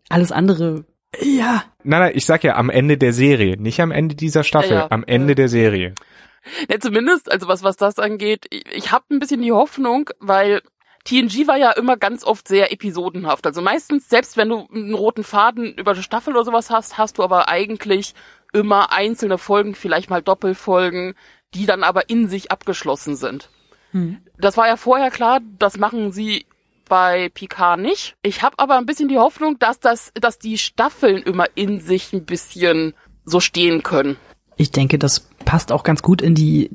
Alles 0.09 0.31
andere, 0.31 0.83
ja. 1.21 1.63
nein, 1.83 1.99
nein, 2.01 2.11
ich 2.15 2.25
sag 2.25 2.43
ja 2.43 2.55
am 2.57 2.69
Ende 2.69 2.97
der 2.97 3.13
Serie, 3.13 3.55
nicht 3.57 3.79
am 3.79 3.91
Ende 3.91 4.15
dieser 4.15 4.43
Staffel, 4.43 4.71
Ja, 4.71 4.79
ja. 4.81 4.87
am 4.91 5.03
Ende 5.05 5.31
Ja. 5.31 5.35
der 5.35 5.47
Serie. 5.49 5.93
Ja, 6.69 6.79
zumindest, 6.79 7.31
also 7.31 7.47
was, 7.47 7.63
was 7.63 7.77
das 7.77 7.99
angeht, 7.99 8.45
ich, 8.49 8.65
ich 8.71 8.91
habe 8.91 9.05
ein 9.11 9.19
bisschen 9.19 9.41
die 9.41 9.51
Hoffnung, 9.51 10.09
weil 10.19 10.61
TNG 11.05 11.47
war 11.47 11.57
ja 11.57 11.71
immer 11.71 11.97
ganz 11.97 12.23
oft 12.23 12.47
sehr 12.47 12.71
episodenhaft. 12.71 13.45
Also 13.45 13.61
meistens, 13.61 14.09
selbst 14.09 14.37
wenn 14.37 14.49
du 14.49 14.67
einen 14.73 14.93
roten 14.93 15.23
Faden 15.23 15.73
über 15.73 15.91
eine 15.91 16.03
Staffel 16.03 16.33
oder 16.33 16.45
sowas 16.45 16.69
hast, 16.69 16.97
hast 16.97 17.17
du 17.19 17.23
aber 17.23 17.47
eigentlich 17.47 18.15
immer 18.53 18.91
einzelne 18.91 19.37
Folgen, 19.37 19.75
vielleicht 19.75 20.09
mal 20.09 20.21
Doppelfolgen, 20.21 21.13
die 21.53 21.65
dann 21.65 21.83
aber 21.83 22.09
in 22.09 22.27
sich 22.27 22.51
abgeschlossen 22.51 23.15
sind. 23.15 23.49
Hm. 23.91 24.17
Das 24.37 24.57
war 24.57 24.67
ja 24.67 24.77
vorher 24.77 25.11
klar, 25.11 25.41
das 25.59 25.77
machen 25.77 26.11
sie 26.11 26.47
bei 26.89 27.29
Picard 27.29 27.79
nicht. 27.79 28.15
Ich 28.21 28.41
habe 28.41 28.59
aber 28.59 28.77
ein 28.77 28.85
bisschen 28.85 29.07
die 29.07 29.17
Hoffnung, 29.17 29.59
dass 29.59 29.79
das, 29.79 30.11
dass 30.15 30.39
die 30.39 30.57
Staffeln 30.57 31.21
immer 31.23 31.45
in 31.55 31.79
sich 31.79 32.13
ein 32.13 32.25
bisschen 32.25 32.93
so 33.25 33.39
stehen 33.39 33.83
können. 33.83 34.17
Ich 34.57 34.71
denke, 34.71 34.97
das 34.97 35.27
passt 35.45 35.71
auch 35.71 35.83
ganz 35.83 36.01
gut 36.01 36.21
in 36.21 36.35
die 36.35 36.71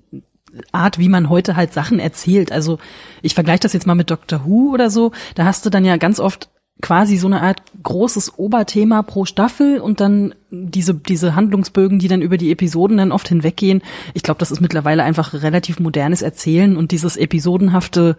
Art, 0.73 0.99
wie 0.99 1.09
man 1.09 1.29
heute 1.29 1.57
halt 1.57 1.73
Sachen 1.73 1.99
erzählt. 1.99 2.53
Also 2.53 2.79
ich 3.23 3.35
vergleiche 3.35 3.61
das 3.61 3.73
jetzt 3.73 3.87
mal 3.87 3.95
mit 3.95 4.11
Doctor 4.11 4.45
Who 4.45 4.73
oder 4.73 4.91
so. 4.91 5.13
Da 5.35 5.45
hast 5.45 5.65
du 5.65 5.71
dann 5.71 5.85
ja 5.85 5.97
ganz 5.97 6.19
oft 6.19 6.51
quasi 6.81 7.17
so 7.17 7.27
eine 7.27 7.43
Art 7.43 7.63
großes 7.83 8.39
Oberthema 8.39 9.03
pro 9.03 9.25
Staffel 9.25 9.81
und 9.81 10.01
dann 10.01 10.35
diese, 10.51 10.95
diese 10.95 11.35
Handlungsbögen, 11.35 11.99
die 11.99 12.09
dann 12.09 12.23
über 12.23 12.37
die 12.37 12.51
Episoden 12.51 12.97
dann 12.97 13.13
oft 13.13 13.29
hinweggehen. 13.29 13.83
Ich 14.15 14.23
glaube, 14.23 14.39
das 14.39 14.51
ist 14.51 14.61
mittlerweile 14.61 15.05
einfach 15.05 15.33
relativ 15.33 15.79
modernes 15.79 16.23
Erzählen 16.23 16.77
und 16.77 16.91
dieses 16.91 17.17
episodenhafte, 17.17 18.17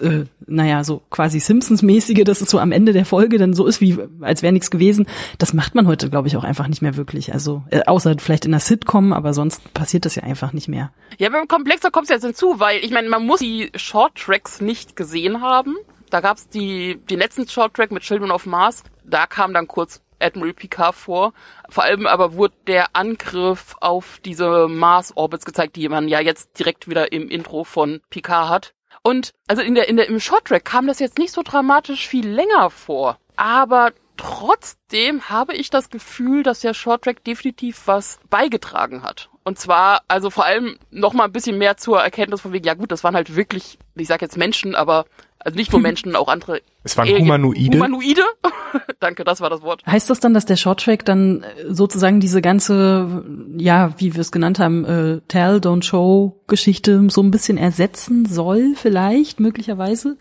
äh, 0.00 0.24
naja, 0.46 0.84
so 0.84 1.02
quasi 1.10 1.40
Simpsons-mäßige, 1.40 2.24
dass 2.24 2.40
es 2.40 2.50
so 2.50 2.58
am 2.58 2.72
Ende 2.72 2.92
der 2.92 3.04
Folge 3.04 3.38
dann 3.38 3.54
so 3.54 3.66
ist, 3.66 3.80
wie 3.80 3.98
als 4.20 4.42
wäre 4.42 4.52
nichts 4.52 4.70
gewesen, 4.70 5.06
das 5.38 5.52
macht 5.52 5.74
man 5.74 5.86
heute, 5.86 6.10
glaube 6.10 6.28
ich, 6.28 6.36
auch 6.36 6.44
einfach 6.44 6.68
nicht 6.68 6.82
mehr 6.82 6.96
wirklich. 6.96 7.32
Also 7.32 7.64
äh, 7.70 7.82
außer 7.84 8.16
vielleicht 8.18 8.44
in 8.44 8.52
einer 8.52 8.60
Sitcom, 8.60 9.12
aber 9.12 9.34
sonst 9.34 9.74
passiert 9.74 10.04
das 10.04 10.14
ja 10.14 10.22
einfach 10.22 10.52
nicht 10.52 10.68
mehr. 10.68 10.92
Ja, 11.18 11.28
beim 11.30 11.48
Komplexer 11.48 11.90
kommst 11.90 12.10
du 12.10 12.14
jetzt 12.14 12.24
hinzu, 12.24 12.60
weil 12.60 12.84
ich 12.84 12.90
meine, 12.90 13.08
man 13.08 13.26
muss 13.26 13.40
die 13.40 13.70
Short 13.74 14.14
Tracks 14.14 14.60
nicht 14.60 14.94
gesehen 14.94 15.40
haben. 15.40 15.74
Da 16.14 16.20
gab's 16.20 16.48
die, 16.48 17.00
die 17.10 17.16
letzten 17.16 17.48
Short 17.48 17.74
Track 17.74 17.90
mit 17.90 18.04
Children 18.04 18.30
of 18.30 18.46
Mars. 18.46 18.84
Da 19.02 19.26
kam 19.26 19.52
dann 19.52 19.66
kurz 19.66 20.00
Admiral 20.20 20.52
Picard 20.52 20.94
vor. 20.94 21.32
Vor 21.68 21.82
allem 21.82 22.06
aber 22.06 22.34
wurde 22.34 22.54
der 22.68 22.94
Angriff 22.94 23.74
auf 23.80 24.20
diese 24.24 24.68
Mars-Orbits 24.68 25.44
gezeigt, 25.44 25.74
die 25.74 25.88
man 25.88 26.06
ja 26.06 26.20
jetzt 26.20 26.56
direkt 26.56 26.88
wieder 26.88 27.10
im 27.10 27.28
Intro 27.28 27.64
von 27.64 28.00
Picard 28.10 28.48
hat. 28.48 28.74
Und 29.02 29.32
also 29.48 29.60
in 29.60 29.74
der, 29.74 29.88
in 29.88 29.96
der, 29.96 30.08
im 30.08 30.20
Short 30.20 30.44
Track 30.44 30.64
kam 30.64 30.86
das 30.86 31.00
jetzt 31.00 31.18
nicht 31.18 31.32
so 31.32 31.42
dramatisch 31.42 32.06
viel 32.06 32.28
länger 32.28 32.70
vor. 32.70 33.18
Aber 33.34 33.90
trotzdem 34.16 35.28
habe 35.28 35.54
ich 35.56 35.68
das 35.68 35.90
Gefühl, 35.90 36.44
dass 36.44 36.60
der 36.60 36.74
Short 36.74 37.02
Track 37.02 37.24
definitiv 37.24 37.88
was 37.88 38.20
beigetragen 38.30 39.02
hat. 39.02 39.30
Und 39.42 39.58
zwar, 39.58 40.02
also 40.06 40.30
vor 40.30 40.46
allem 40.46 40.78
noch 40.92 41.12
mal 41.12 41.24
ein 41.24 41.32
bisschen 41.32 41.58
mehr 41.58 41.76
zur 41.76 42.00
Erkenntnis 42.00 42.40
von 42.40 42.52
wegen, 42.52 42.64
ja 42.64 42.74
gut, 42.74 42.92
das 42.92 43.02
waren 43.02 43.16
halt 43.16 43.34
wirklich, 43.34 43.78
ich 43.96 44.06
sag 44.06 44.22
jetzt 44.22 44.38
Menschen, 44.38 44.76
aber 44.76 45.06
also 45.44 45.56
nicht 45.56 45.72
nur 45.72 45.80
Menschen, 45.82 46.16
auch 46.16 46.28
andere 46.28 46.60
Es 46.82 46.96
waren 46.96 47.08
Humanoide. 47.08 47.78
Humanoide? 47.78 48.22
Danke, 49.00 49.24
das 49.24 49.40
war 49.40 49.50
das 49.50 49.62
Wort. 49.62 49.84
Heißt 49.86 50.10
das 50.10 50.20
dann, 50.20 50.34
dass 50.34 50.46
der 50.46 50.56
Shorttrack 50.56 51.04
dann 51.04 51.42
äh, 51.42 51.72
sozusagen 51.72 52.20
diese 52.20 52.42
ganze, 52.42 53.24
ja, 53.56 53.92
wie 53.98 54.14
wir 54.14 54.20
es 54.20 54.32
genannt 54.32 54.58
haben, 54.58 54.84
äh, 54.84 55.20
Tell, 55.28 55.58
Don't 55.58 55.84
Show 55.84 56.40
Geschichte 56.46 57.06
so 57.08 57.22
ein 57.22 57.30
bisschen 57.30 57.58
ersetzen 57.58 58.26
soll, 58.26 58.74
vielleicht, 58.74 59.38
möglicherweise? 59.40 60.16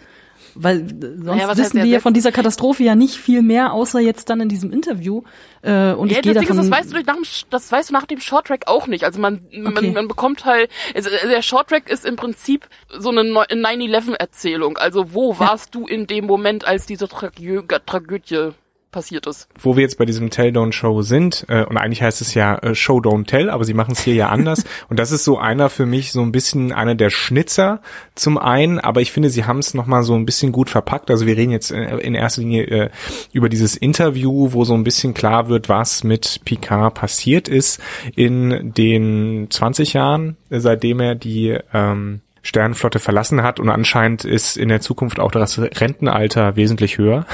Weil 0.55 0.87
sonst 0.89 1.23
Naja, 1.23 1.57
wissen 1.57 1.77
wir 1.77 1.85
ja 1.85 1.99
von 1.99 2.13
dieser 2.13 2.31
Katastrophe 2.31 2.83
ja 2.83 2.95
nicht 2.95 3.15
viel 3.17 3.41
mehr, 3.41 3.73
außer 3.73 3.99
jetzt 3.99 4.29
dann 4.29 4.39
in 4.41 4.49
diesem 4.49 4.71
Interview. 4.71 5.23
Äh, 5.61 5.93
und 5.93 6.11
Ja, 6.11 6.17
ich 6.19 6.23
das 6.23 6.33
Ding 6.33 6.33
davon. 6.47 6.57
ist, 6.59 6.69
das 6.69 6.71
weißt 6.71 6.91
du 6.93 6.97
nach 6.97 7.15
dem, 7.15 7.23
das 7.49 7.71
weißt 7.71 7.89
du 7.89 7.93
nach 7.93 8.05
dem 8.05 8.19
Shorttrack 8.19 8.67
auch 8.67 8.87
nicht. 8.87 9.03
Also 9.03 9.19
man, 9.19 9.39
Okay. 9.51 9.61
man, 9.61 9.93
man 9.93 10.07
bekommt 10.07 10.45
halt, 10.45 10.69
also 10.93 11.09
der 11.09 11.41
Shorttrack 11.41 11.89
ist 11.89 12.05
im 12.05 12.15
Prinzip 12.15 12.67
so 12.89 13.09
eine 13.09 13.23
Neu- 13.23 13.45
9-11-Erzählung. 13.51 14.77
Also 14.77 15.13
wo 15.13 15.39
warst 15.39 15.73
du 15.75 15.85
in 15.87 16.07
dem 16.07 16.25
Moment, 16.25 16.65
als 16.65 16.85
diese 16.85 17.07
Tragö 17.07 17.63
Tragödie 17.85 18.51
passiert 18.93 19.27
ist? 19.27 19.49
wo 19.59 19.75
wir 19.75 19.81
jetzt 19.81 19.97
bei 19.97 20.05
diesem 20.05 20.29
Tell 20.29 20.49
Don't 20.49 20.73
Show 20.73 21.01
sind, 21.01 21.45
äh, 21.49 21.65
und 21.65 21.77
eigentlich 21.77 22.01
heißt 22.01 22.21
es 22.21 22.33
ja 22.33 22.57
äh, 22.59 22.75
Show 22.75 22.99
Don't 22.99 23.25
Tell, 23.25 23.49
aber 23.49 23.65
sie 23.65 23.73
machen 23.73 23.93
es 23.93 24.01
hier 24.01 24.13
ja 24.13 24.29
anders. 24.29 24.63
und 24.89 24.99
das 24.99 25.11
ist 25.11 25.23
so 25.23 25.37
einer 25.37 25.69
für 25.69 25.85
mich 25.85 26.11
so 26.11 26.21
ein 26.21 26.31
bisschen 26.31 26.71
einer 26.71 26.95
der 26.95 27.09
Schnitzer 27.09 27.81
zum 28.15 28.37
einen, 28.37 28.79
aber 28.79 29.01
ich 29.01 29.11
finde, 29.11 29.29
sie 29.29 29.45
haben 29.45 29.59
es 29.59 29.73
nochmal 29.73 30.03
so 30.03 30.15
ein 30.15 30.25
bisschen 30.25 30.51
gut 30.51 30.69
verpackt. 30.69 31.11
Also 31.11 31.25
wir 31.25 31.37
reden 31.37 31.51
jetzt 31.51 31.71
äh, 31.71 31.97
in 31.97 32.15
erster 32.15 32.41
Linie 32.41 32.63
äh, 32.63 32.89
über 33.31 33.49
dieses 33.49 33.75
Interview, 33.75 34.53
wo 34.53 34.63
so 34.63 34.73
ein 34.73 34.83
bisschen 34.83 35.13
klar 35.13 35.49
wird, 35.49 35.69
was 35.69 36.03
mit 36.03 36.41
Picard 36.45 36.93
passiert 36.93 37.47
ist 37.47 37.81
in 38.15 38.73
den 38.73 39.47
20 39.49 39.93
Jahren, 39.93 40.37
äh, 40.49 40.59
seitdem 40.59 40.99
er 40.99 41.15
die 41.15 41.57
ähm, 41.73 42.21
Sternenflotte 42.41 42.99
verlassen 42.99 43.41
hat 43.41 43.59
und 43.59 43.69
anscheinend 43.69 44.25
ist 44.25 44.57
in 44.57 44.67
der 44.69 44.81
Zukunft 44.81 45.19
auch 45.19 45.31
das 45.31 45.59
Rentenalter 45.59 46.57
wesentlich 46.57 46.97
höher. 46.97 47.25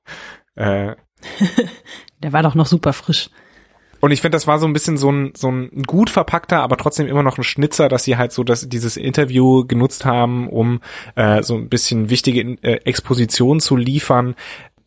äh, 0.54 0.94
Der 2.22 2.32
war 2.32 2.42
doch 2.42 2.54
noch 2.54 2.66
super 2.66 2.92
frisch. 2.92 3.30
Und 4.02 4.10
ich 4.10 4.20
finde, 4.20 4.34
das 4.34 4.48
war 4.48 4.58
so 4.58 4.66
ein 4.66 4.72
bisschen 4.72 4.96
so 4.96 5.12
ein, 5.12 5.32
so 5.36 5.48
ein 5.48 5.84
gut 5.86 6.10
verpackter, 6.10 6.60
aber 6.60 6.76
trotzdem 6.76 7.06
immer 7.06 7.22
noch 7.22 7.38
ein 7.38 7.44
Schnitzer, 7.44 7.88
dass 7.88 8.02
sie 8.02 8.16
halt 8.16 8.32
so 8.32 8.42
das, 8.42 8.68
dieses 8.68 8.96
Interview 8.96 9.64
genutzt 9.64 10.04
haben, 10.04 10.48
um 10.48 10.80
äh, 11.14 11.40
so 11.44 11.54
ein 11.54 11.68
bisschen 11.68 12.10
wichtige 12.10 12.40
äh, 12.62 12.80
Exposition 12.84 13.60
zu 13.60 13.76
liefern. 13.76 14.34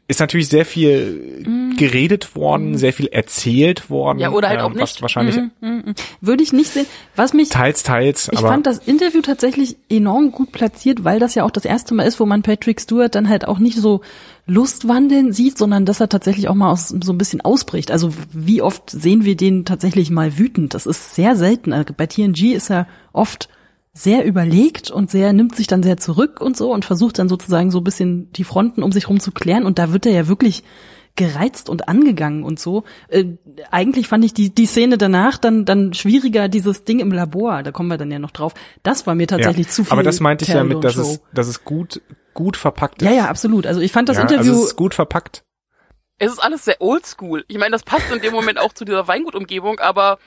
Ist 0.08 0.20
natürlich 0.20 0.50
sehr 0.50 0.66
viel 0.66 1.44
geredet 1.78 2.36
worden, 2.36 2.78
sehr 2.78 2.94
viel 2.94 3.08
erzählt 3.08 3.90
worden. 3.90 4.20
Ja, 4.20 4.30
oder 4.30 4.50
halt 4.50 4.62
auch 4.62 4.70
ähm, 4.70 4.80
was 4.80 4.94
nicht. 4.94 5.02
Wahrscheinlich 5.02 5.36
Würde 6.22 6.44
ich 6.44 6.54
nicht 6.54 6.72
sehen. 6.72 6.86
Was 7.16 7.34
mich 7.34 7.50
teils, 7.50 7.82
teils, 7.82 8.30
Ich 8.32 8.40
fand 8.40 8.68
das 8.68 8.78
Interview 8.78 9.22
tatsächlich 9.22 9.78
enorm 9.90 10.32
gut 10.32 10.52
platziert, 10.52 11.04
weil 11.04 11.20
das 11.20 11.34
ja 11.34 11.44
auch 11.44 11.50
das 11.50 11.66
erste 11.66 11.96
Mal 11.96 12.04
ist, 12.04 12.20
wo 12.20 12.28
man 12.28 12.44
Patrick 12.44 12.80
Stewart 12.80 13.16
dann 13.16 13.30
halt 13.30 13.48
auch 13.48 13.58
nicht 13.58 13.78
so 13.78 14.02
Lustwandeln 14.46 15.34
sieht, 15.34 15.58
sondern 15.58 15.86
dass 15.86 16.00
er 16.00 16.10
tatsächlich 16.10 16.50
auch 16.50 16.56
mal 16.56 16.72
aus, 16.72 16.90
so 16.90 17.12
ein 17.12 17.18
bisschen 17.18 17.42
ausbricht. 17.42 17.90
Also 17.90 18.14
wie 18.32 18.62
oft 18.62 18.92
sehen 18.92 19.26
wir 19.26 19.36
den 19.36 19.66
tatsächlich 19.66 20.12
mal 20.12 20.38
wütend? 20.38 20.76
Das 20.76 20.86
ist 20.86 21.16
sehr 21.16 21.36
selten. 21.36 21.74
Also 21.74 21.94
bei 21.98 22.06
TNG 22.06 22.54
ist 22.54 22.70
er 22.70 22.88
oft 23.12 23.50
sehr 23.98 24.26
überlegt 24.26 24.92
und 24.92 25.10
sehr 25.10 25.32
nimmt 25.32 25.56
sich 25.56 25.68
dann 25.68 25.82
sehr 25.82 25.96
zurück 25.96 26.42
und 26.42 26.58
so 26.58 26.74
und 26.74 26.84
versucht 26.84 27.18
dann 27.18 27.30
sozusagen 27.30 27.72
so 27.72 27.80
ein 27.80 27.84
bisschen 27.84 28.32
die 28.34 28.44
Fronten 28.44 28.84
um 28.84 28.92
sich 28.92 29.08
rum 29.08 29.22
zu 29.22 29.32
klären 29.32 29.66
und 29.66 29.80
da 29.80 29.94
wird 29.94 30.06
er 30.06 30.12
ja 30.12 30.28
wirklich 30.28 30.64
gereizt 31.16 31.70
und 31.70 31.88
angegangen 31.88 32.44
und 32.44 32.60
so. 32.60 32.84
Äh, 33.08 33.24
eigentlich 33.72 34.10
fand 34.10 34.26
ich 34.26 34.34
die, 34.34 34.54
die 34.54 34.66
Szene 34.66 34.98
danach 34.98 35.38
dann, 35.38 35.64
dann 35.64 35.94
schwieriger, 35.94 36.50
dieses 36.50 36.84
Ding 36.84 37.00
im 37.00 37.14
Labor, 37.14 37.64
da 37.64 37.72
kommen 37.72 37.90
wir 37.90 37.98
dann 37.98 38.12
ja 38.12 38.20
noch 38.20 38.32
drauf. 38.32 38.54
Das 38.84 39.08
war 39.08 39.16
mir 39.16 39.28
tatsächlich 39.28 39.68
ja. 39.68 39.72
zu 39.72 39.86
viel. 39.86 39.94
Aber 39.94 40.04
das 40.04 40.20
meinte 40.20 40.44
ich 40.44 40.50
ja 40.50 40.66
mit, 40.66 40.84
dass 40.84 40.96
show. 40.96 41.02
es, 41.02 41.22
dass 41.34 41.48
es 41.48 41.64
gut, 41.64 42.02
gut 42.34 42.58
verpackt 42.58 43.02
ist. 43.02 43.08
Ja, 43.08 43.16
ja, 43.16 43.26
absolut. 43.30 43.66
Also 43.66 43.80
ich 43.80 43.94
fand 43.94 44.10
das 44.10 44.18
ja, 44.18 44.24
Interview, 44.24 44.52
Also 44.52 44.64
es 44.64 44.68
ist 44.72 44.76
gut 44.76 44.94
verpackt. 44.94 45.46
Es 46.18 46.34
ist 46.34 46.40
alles 46.40 46.66
sehr 46.66 46.82
oldschool. 46.82 47.46
Ich 47.48 47.58
meine, 47.58 47.72
das 47.72 47.84
passt 47.84 48.12
in 48.12 48.22
dem 48.22 48.34
Moment 48.34 48.60
auch 48.60 48.74
zu 48.74 48.84
dieser 48.84 49.08
Weingutumgebung, 49.08 49.80
aber 49.80 50.18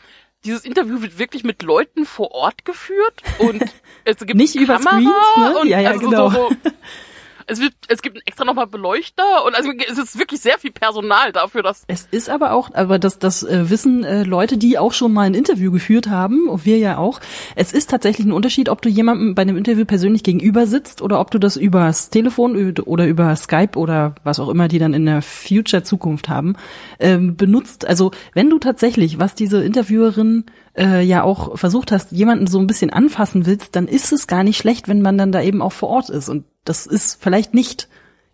dieses 0.45 0.65
Interview 0.65 1.01
wird 1.03 1.19
wirklich 1.19 1.45
mit 1.45 1.63
Leuten 1.63 2.07
vor 2.07 2.33
Ort 2.33 2.65
geführt 2.65 3.23
und 3.39 3.63
es 4.05 4.19
gibt 4.19 4.35
Nicht 4.37 4.55
über 4.55 4.79
Screens, 4.79 5.11
ne? 5.37 5.59
und 5.59 5.69
Ja, 5.69 5.81
ja, 5.81 5.91
also 5.91 6.03
so- 6.05 6.11
genau. 6.11 6.31
So, 6.31 6.51
es 7.49 7.61
wird, 7.61 7.73
es 7.89 8.03
gibt 8.03 8.21
extra 8.27 8.45
nochmal 8.45 8.67
Beleuchter 8.67 9.45
und 9.45 9.55
also 9.55 9.71
es 9.91 9.99
ist 9.99 10.19
wirklich 10.19 10.41
sehr 10.41 10.59
viel 10.59 10.71
Personal 10.71 11.33
dafür, 11.33 11.63
dass 11.63 11.85
Es 11.89 12.07
ist 12.11 12.29
aber 12.29 12.53
auch, 12.53 12.71
aber 12.75 12.99
das, 12.99 13.19
das 13.19 13.43
äh, 13.43 13.71
wissen 13.71 14.05
äh, 14.05 14.23
Leute, 14.23 14.59
die 14.59 14.79
auch 14.79 14.93
schon 14.93 15.13
mal 15.13 15.23
ein 15.23 15.35
Interview 15.35 15.73
geführt 15.73 16.09
haben, 16.09 16.49
und 16.49 16.65
wir 16.67 16.79
ja 16.79 16.99
auch. 16.99 17.21
Es 17.57 17.73
ist 17.73 17.91
tatsächlich 17.91 18.27
ein 18.27 18.33
Unterschied, 18.33 18.69
ob 18.69 18.83
du 18.83 18.89
jemandem 18.89 19.35
bei 19.35 19.43
einem 19.43 19.57
Interview 19.57 19.85
persönlich 19.85 20.23
gegenüber 20.23 20.67
sitzt 20.67 21.03
oder 21.03 21.21
ob 21.21 21.31
du 21.31 21.39
das 21.39 21.57
übers 21.57 22.11
Telefon 22.11 22.79
oder 22.81 23.07
über 23.07 23.35
Skype 23.35 23.77
oder 23.77 24.15
was 24.25 24.39
auch 24.41 24.49
immer 24.49 24.69
die 24.69 24.79
dann 24.79 24.95
in 24.95 25.07
der 25.07 25.23
Future 25.23 25.83
Zukunft 25.83 26.29
haben, 26.29 26.57
ähm, 27.01 27.37
benutzt. 27.37 27.87
Also 27.87 28.11
wenn 28.35 28.51
du 28.51 28.59
tatsächlich, 28.59 29.19
was 29.19 29.35
diese 29.35 29.63
Interviewerin 29.63 30.45
äh, 30.79 31.03
ja 31.03 31.23
auch 31.23 31.59
versucht 31.59 31.93
hast, 31.93 32.13
jemanden 32.13 32.47
so 32.47 32.59
ein 32.59 32.67
bisschen 32.67 32.91
anfassen 32.91 33.47
willst, 33.47 33.77
dann 33.77 33.89
ist 33.89 34.13
es 34.13 34.27
gar 34.27 34.45
nicht 34.45 34.57
schlecht, 34.57 34.89
wenn 34.89 35.03
man 35.03 35.19
dann 35.19 35.33
da 35.33 35.43
eben 35.43 35.61
auch 35.61 35.73
vor 35.73 35.89
Ort 35.91 36.09
ist. 36.09 36.29
Und 36.29 36.45
das 36.65 36.87
ist 36.87 37.19
vielleicht 37.21 37.55
nicht 37.55 37.89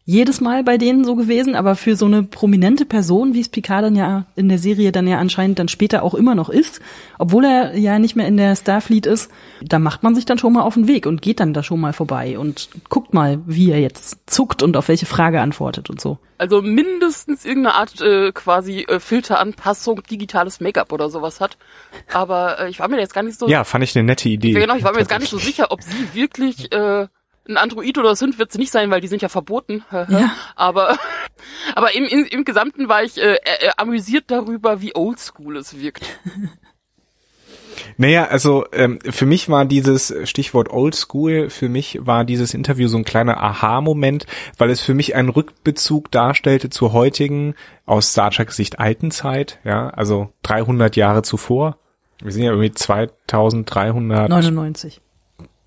jedes 0.07 0.43
Mal 0.43 0.63
bei 0.65 0.77
denen 0.77 1.05
so 1.05 1.15
gewesen, 1.15 1.55
aber 1.55 1.77
für 1.77 1.97
so 1.97 2.05
eine 2.05 2.23
prominente 2.23 2.85
Person, 2.85 3.33
wie 3.33 3.41
es 3.41 3.49
Picard 3.49 3.85
dann 3.85 3.97
ja 3.97 4.27
in 4.37 4.51
der 4.51 4.59
Serie 4.59 4.93
dann 4.93 5.07
ja 5.07 5.19
anscheinend 5.19 5.59
dann 5.59 5.69
später 5.69 6.03
auch 6.03 6.15
immer 6.15 6.35
noch 6.35 6.51
ist, 6.51 6.81
obwohl 7.19 7.47
er 7.47 7.77
ja 7.77 7.99
nicht 7.99 8.15
mehr 8.15 8.27
in 8.27 8.37
der 8.37 8.55
Starfleet 8.55 9.07
ist, 9.07 9.31
da 9.63 9.79
macht 9.79 10.03
man 10.03 10.15
sich 10.15 10.27
dann 10.27 10.39
schon 10.39 10.53
mal 10.53 10.63
auf 10.63 10.75
den 10.75 10.89
Weg 10.89 11.07
und 11.07 11.23
geht 11.23 11.41
dann 11.41 11.55
da 11.55 11.63
schon 11.63 11.81
mal 11.81 11.95
vorbei 11.95 12.39
und 12.39 12.69
guckt 12.91 13.15
mal, 13.15 13.41
wie 13.47 13.71
er 13.71 13.81
jetzt 13.81 14.19
zuckt 14.27 14.63
und 14.63 14.77
auf 14.77 14.89
welche 14.89 15.07
Frage 15.07 15.41
antwortet 15.41 15.89
und 15.89 16.03
so. 16.03 16.19
Also 16.37 16.61
mindestens 16.61 17.47
irgendeine 17.47 17.77
Art 17.77 18.01
äh, 18.03 18.33
quasi 18.33 18.81
äh, 18.81 19.01
Filteranpassung, 19.01 20.03
digitales 20.03 20.61
Make-up 20.61 20.93
oder 20.93 21.09
sowas 21.09 21.41
hat. 21.41 21.57
Aber 22.13 22.61
äh, 22.61 22.69
ich 22.69 22.81
war 22.81 22.89
mir 22.89 22.99
jetzt 22.99 23.15
gar 23.15 23.23
nicht 23.23 23.39
so. 23.39 23.49
Ja, 23.49 23.65
fand 23.65 23.85
ich 23.85 23.97
eine 23.97 24.05
nette 24.05 24.29
Idee. 24.29 24.53
Ja, 24.53 24.61
genau, 24.61 24.75
ich 24.75 24.85
war 24.85 24.93
mir 24.93 24.99
jetzt 24.99 25.09
gar 25.09 25.21
nicht 25.21 25.31
so 25.31 25.39
sicher, 25.39 25.71
ob 25.71 25.83
sie 25.83 26.13
wirklich 26.13 26.73
äh, 26.73 27.07
ein 27.49 27.57
Android 27.57 27.99
oder 27.99 28.17
Sünd 28.17 28.39
wird 28.39 28.53
sie 28.53 28.59
nicht 28.59 28.73
sein, 28.73 28.91
weil 28.91 29.01
die 29.01 29.09
sind 29.09 29.23
ja 29.23 29.29
verboten. 29.29 29.85
Ja. 29.91 30.35
Aber 30.57 30.97
aber 31.75 31.95
im, 31.95 32.05
im, 32.05 32.25
im 32.25 32.45
Gesamten 32.45 32.89
war 32.89 33.03
ich 33.03 33.19
äh, 33.19 33.35
äh, 33.35 33.71
amüsiert 33.77 34.25
darüber, 34.29 34.81
wie 34.81 34.95
oldschool 34.95 35.57
es 35.57 35.79
wirkt. 35.79 36.05
Naja, 37.97 38.27
also 38.27 38.65
ähm, 38.73 38.99
für 39.09 39.27
mich 39.27 39.49
war 39.49 39.65
dieses 39.65 40.15
Stichwort 40.25 40.71
Old 40.71 40.95
School, 40.95 41.51
für 41.51 41.69
mich 41.69 41.99
war 42.03 42.25
dieses 42.25 42.55
Interview 42.55 42.89
so 42.89 42.97
ein 42.97 43.05
kleiner 43.05 43.43
Aha-Moment, 43.43 44.27
weil 44.59 44.71
es 44.71 44.81
für 44.81 44.95
mich 44.95 45.15
einen 45.15 45.29
Rückbezug 45.29 46.11
darstellte 46.11 46.71
zur 46.71 46.93
heutigen, 46.93 47.55
aus 47.87 48.13
Star 48.13 48.31
Trek 48.31 48.53
Sicht 48.53 48.79
alten 48.79 49.11
Zeit, 49.11 49.59
ja, 49.65 49.89
also 49.91 50.33
300 50.43 50.97
Jahre 50.97 51.23
zuvor. 51.23 51.77
Wir 52.23 52.33
sind 52.33 52.43
ja 52.43 52.51
irgendwie 52.51 52.73
2300 52.73 54.29
99. 54.29 55.01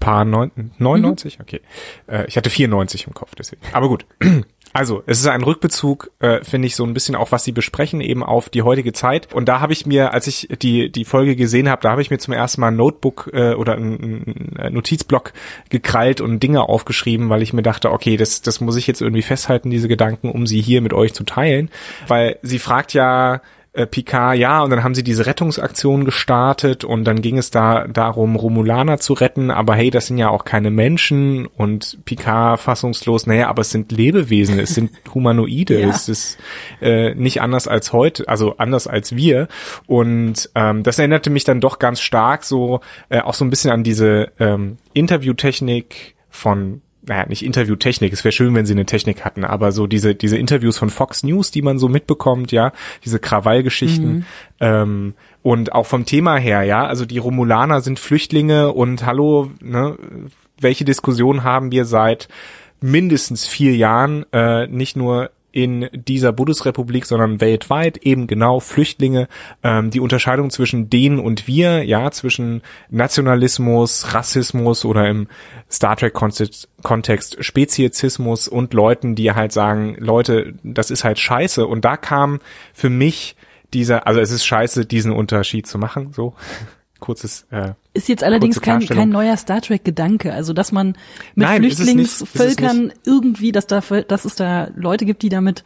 paar 0.07 0.23
neun, 0.23 0.71
99, 0.77 1.39
okay. 1.41 1.59
Äh, 2.07 2.27
ich 2.27 2.37
hatte 2.37 2.49
94 2.49 3.07
im 3.07 3.13
Kopf, 3.13 3.35
deswegen. 3.35 3.61
Aber 3.73 3.89
gut. 3.89 4.05
Also, 4.73 5.01
es 5.07 5.19
ist 5.19 5.27
ein 5.27 5.41
Rückbezug, 5.41 6.11
äh, 6.19 6.43
finde 6.43 6.67
ich, 6.67 6.75
so 6.75 6.83
ein 6.83 6.93
bisschen 6.93 7.15
auch, 7.15 7.31
was 7.31 7.43
sie 7.43 7.53
besprechen, 7.53 7.99
eben 7.99 8.21
auf 8.21 8.49
die 8.49 8.61
heutige 8.61 8.93
Zeit. 8.93 9.33
Und 9.33 9.47
da 9.47 9.59
habe 9.59 9.73
ich 9.73 9.87
mir, 9.87 10.13
als 10.13 10.27
ich 10.27 10.49
die, 10.61 10.91
die 10.91 11.05
Folge 11.05 11.35
gesehen 11.35 11.67
habe, 11.67 11.81
da 11.81 11.89
habe 11.89 12.01
ich 12.01 12.11
mir 12.11 12.19
zum 12.19 12.33
ersten 12.33 12.61
Mal 12.61 12.67
ein 12.67 12.75
Notebook 12.75 13.31
äh, 13.33 13.53
oder 13.53 13.75
ein, 13.75 14.53
ein 14.55 14.73
Notizblock 14.73 15.33
gekrallt 15.69 16.21
und 16.21 16.43
Dinge 16.43 16.61
aufgeschrieben, 16.61 17.29
weil 17.29 17.41
ich 17.41 17.53
mir 17.53 17.63
dachte, 17.63 17.91
okay, 17.91 18.17
das, 18.17 18.43
das 18.43 18.61
muss 18.61 18.75
ich 18.75 18.85
jetzt 18.85 19.01
irgendwie 19.01 19.23
festhalten, 19.23 19.71
diese 19.71 19.87
Gedanken, 19.87 20.29
um 20.29 20.45
sie 20.45 20.61
hier 20.61 20.81
mit 20.81 20.93
euch 20.93 21.13
zu 21.13 21.23
teilen. 21.23 21.71
Weil 22.07 22.37
sie 22.43 22.59
fragt 22.59 22.93
ja, 22.93 23.41
äh, 23.77 23.85
Picard, 23.87 24.37
ja, 24.37 24.61
und 24.61 24.71
dann 24.71 24.83
haben 24.83 24.95
sie 24.95 25.03
diese 25.03 25.25
Rettungsaktion 25.25 26.03
gestartet 26.03 26.83
und 26.83 27.03
dann 27.05 27.21
ging 27.21 27.37
es 27.37 27.51
da 27.51 27.87
darum, 27.87 28.35
Romulaner 28.35 28.97
zu 28.97 29.13
retten, 29.13 29.51
aber 29.51 29.75
hey, 29.75 29.89
das 29.91 30.07
sind 30.07 30.17
ja 30.17 30.29
auch 30.29 30.45
keine 30.45 30.71
Menschen 30.71 31.45
und 31.45 31.99
Picard 32.05 32.59
fassungslos, 32.59 33.27
naja, 33.27 33.47
aber 33.47 33.61
es 33.61 33.69
sind 33.69 33.91
Lebewesen, 33.91 34.59
es 34.59 34.73
sind 34.73 34.91
Humanoide, 35.13 35.79
Ja. 35.79 35.89
es 35.89 36.09
ist 36.09 36.37
äh, 36.81 37.13
nicht 37.15 37.41
anders 37.41 37.67
als 37.67 37.93
heute, 37.93 38.27
also 38.27 38.57
anders 38.57 38.87
als 38.87 39.15
wir 39.15 39.47
und 39.85 40.49
ähm, 40.55 40.83
das 40.83 40.97
erinnerte 40.99 41.29
mich 41.29 41.43
dann 41.43 41.61
doch 41.61 41.79
ganz 41.79 42.01
stark 42.01 42.43
so 42.43 42.81
äh, 43.09 43.21
auch 43.21 43.33
so 43.35 43.45
ein 43.45 43.49
bisschen 43.49 43.71
an 43.71 43.83
diese 43.83 44.31
ähm, 44.39 44.77
Interviewtechnik 44.93 46.15
von 46.29 46.81
naja, 47.07 47.25
nicht 47.27 47.43
Interviewtechnik, 47.43 48.13
es 48.13 48.23
wäre 48.23 48.31
schön, 48.31 48.53
wenn 48.53 48.65
sie 48.65 48.73
eine 48.73 48.85
Technik 48.85 49.23
hatten, 49.23 49.43
aber 49.43 49.71
so 49.71 49.87
diese, 49.87 50.15
diese 50.15 50.37
Interviews 50.37 50.77
von 50.77 50.89
Fox 50.89 51.23
News, 51.23 51.51
die 51.51 51.61
man 51.61 51.79
so 51.79 51.87
mitbekommt, 51.87 52.51
ja, 52.51 52.73
diese 53.05 53.19
Krawallgeschichten, 53.19 54.25
ähm, 54.59 55.13
und 55.41 55.71
auch 55.71 55.85
vom 55.85 56.05
Thema 56.05 56.37
her, 56.37 56.63
ja, 56.63 56.85
also 56.85 57.05
die 57.05 57.19
Romulaner 57.19 57.81
sind 57.81 57.99
Flüchtlinge 57.99 58.73
und 58.73 59.05
hallo, 59.05 59.51
ne, 59.61 59.97
welche 60.59 60.85
Diskussion 60.85 61.43
haben 61.43 61.71
wir 61.71 61.85
seit 61.85 62.27
mindestens 62.81 63.47
vier 63.47 63.75
Jahren, 63.75 64.25
äh, 64.33 64.67
nicht 64.67 64.95
nur 64.97 65.31
in 65.57 65.89
dieser 65.91 66.33
Bundesrepublik, 66.33 67.07
sondern 67.07 67.41
weltweit 67.41 67.97
eben 67.97 68.27
genau 68.27 68.59
Flüchtlinge, 68.59 69.27
ähm, 69.63 69.89
die 69.89 69.99
Unterscheidung 69.99 70.51
zwischen 70.51 70.91
denen 70.91 71.17
und 71.17 71.47
wir, 71.47 71.83
ja, 71.83 72.11
zwischen 72.11 72.61
Nationalismus, 72.91 74.13
Rassismus 74.13 74.85
oder 74.85 75.09
im 75.09 75.27
Star 75.67 75.95
Trek 75.95 76.13
Kontext, 76.13 76.69
Kontext 76.83 77.43
Speziesismus 77.43 78.47
und 78.47 78.75
Leuten, 78.75 79.15
die 79.15 79.31
halt 79.31 79.51
sagen, 79.51 79.95
Leute, 79.97 80.53
das 80.61 80.91
ist 80.91 81.03
halt 81.03 81.17
scheiße. 81.17 81.65
Und 81.65 81.83
da 81.85 81.97
kam 81.97 82.39
für 82.71 82.91
mich 82.91 83.35
dieser, 83.73 84.05
also 84.05 84.19
es 84.19 84.29
ist 84.29 84.45
scheiße, 84.45 84.85
diesen 84.85 85.11
Unterschied 85.11 85.65
zu 85.65 85.79
machen, 85.79 86.13
so. 86.13 86.35
Kurzes, 86.99 87.45
äh, 87.51 87.71
Ist 87.93 88.09
jetzt 88.09 88.23
allerdings 88.23 88.61
kein, 88.61 88.85
kein 88.85 89.09
neuer 89.09 89.37
Star 89.37 89.61
Trek 89.61 89.83
Gedanke, 89.83 90.33
also 90.33 90.53
dass 90.53 90.71
man 90.71 90.89
mit 91.35 91.47
Nein, 91.47 91.61
Flüchtlingsvölkern 91.61 92.93
irgendwie, 93.05 93.51
dass 93.51 93.67
da, 93.67 93.81
dass 93.81 94.25
es 94.25 94.35
da 94.35 94.69
Leute 94.75 95.05
gibt, 95.05 95.21
die 95.21 95.29
damit, 95.29 95.63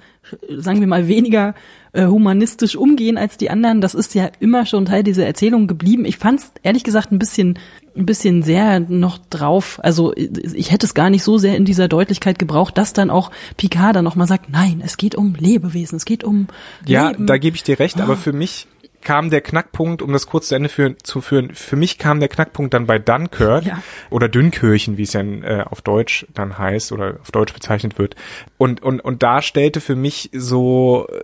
sagen 0.50 0.80
wir 0.80 0.88
mal, 0.88 1.08
weniger 1.08 1.56
äh, 1.94 2.06
humanistisch 2.06 2.76
umgehen 2.76 3.18
als 3.18 3.38
die 3.38 3.50
anderen, 3.50 3.82
das 3.82 3.94
ist 3.94 4.16
ja 4.16 4.30
immer 4.40 4.66
schon 4.66 4.86
Teil 4.86 5.04
dieser 5.04 5.26
Erzählung 5.26 5.68
geblieben. 5.68 6.06
Ich 6.06 6.18
fand 6.18 6.40
es 6.40 6.52
ehrlich 6.64 6.84
gesagt 6.84 7.12
ein 7.12 7.20
bisschen, 7.20 7.60
ein 7.96 8.06
bisschen 8.06 8.44
sehr 8.44 8.80
noch 8.80 9.18
drauf. 9.30 9.80
Also 9.84 10.14
ich 10.16 10.72
hätte 10.72 10.86
es 10.86 10.94
gar 10.94 11.10
nicht 11.10 11.24
so 11.24 11.38
sehr 11.38 11.58
in 11.58 11.66
dieser 11.66 11.88
Deutlichkeit 11.88 12.40
gebraucht, 12.40 12.78
dass 12.78 12.94
dann 12.94 13.10
auch 13.10 13.32
Picard 13.58 13.96
dann 13.96 14.06
nochmal 14.06 14.28
sagt, 14.28 14.50
nein, 14.50 14.82
es 14.86 14.98
geht 14.98 15.16
um 15.16 15.36
Lebewesen, 15.36 15.98
es 15.98 16.06
geht 16.06 16.24
um 16.24 16.48
Ja, 16.86 17.10
Leben. 17.10 17.28
da 17.28 17.38
gebe 17.38 17.56
ich 17.56 17.64
dir 17.64 17.80
recht, 17.80 18.00
aber 18.00 18.16
für 18.16 18.34
mich 18.34 18.68
kam 19.02 19.30
der 19.30 19.42
Knackpunkt, 19.42 20.02
um 20.02 20.12
das 20.14 20.28
kurz 20.28 20.50
zu 20.50 20.56
Ende 20.56 20.70
führen, 20.70 20.96
zu 21.04 21.22
führen, 21.22 21.54
für 21.54 21.76
mich 21.76 21.98
kam 21.98 22.20
der 22.20 22.30
Knackpunkt 22.30 22.74
dann 22.74 22.86
bei 22.86 23.00
Dunkirk 23.00 23.66
Ja. 23.66 23.82
oder 24.10 24.30
Dünkirchen, 24.30 24.98
wie 24.98 25.04
es 25.04 25.14
ja 25.14 25.22
äh, 25.22 25.64
auf 25.70 25.82
Deutsch 25.82 26.26
dann 26.34 26.58
heißt 26.58 26.92
oder 26.92 27.18
auf 27.22 27.32
Deutsch 27.32 27.54
bezeichnet 27.54 27.98
wird. 28.00 28.16
Und, 28.58 28.82
und, 28.82 29.00
und 29.02 29.24
da 29.24 29.42
stellte 29.42 29.82
für 29.82 29.96
mich 29.96 30.30
so, 30.34 31.08
äh, 31.12 31.22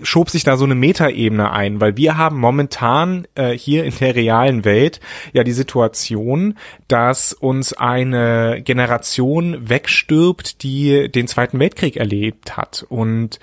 schob 0.00 0.30
sich 0.30 0.44
da 0.44 0.56
so 0.56 0.64
eine 0.64 0.74
Metaebene 0.76 1.50
ein, 1.50 1.80
weil 1.80 1.96
wir 1.96 2.16
haben 2.16 2.38
momentan 2.38 3.26
äh, 3.34 3.50
hier 3.50 3.84
in 3.84 3.92
der 3.98 4.14
realen 4.14 4.64
Welt 4.64 5.00
ja 5.32 5.42
die 5.42 5.52
Situation, 5.52 6.56
dass 6.86 7.32
uns 7.32 7.72
eine 7.72 8.62
Generation 8.62 9.68
wegstirbt, 9.68 10.62
die 10.62 11.10
den 11.10 11.26
Zweiten 11.26 11.58
Weltkrieg 11.58 11.96
erlebt 11.96 12.56
hat 12.56 12.86
und 12.88 13.40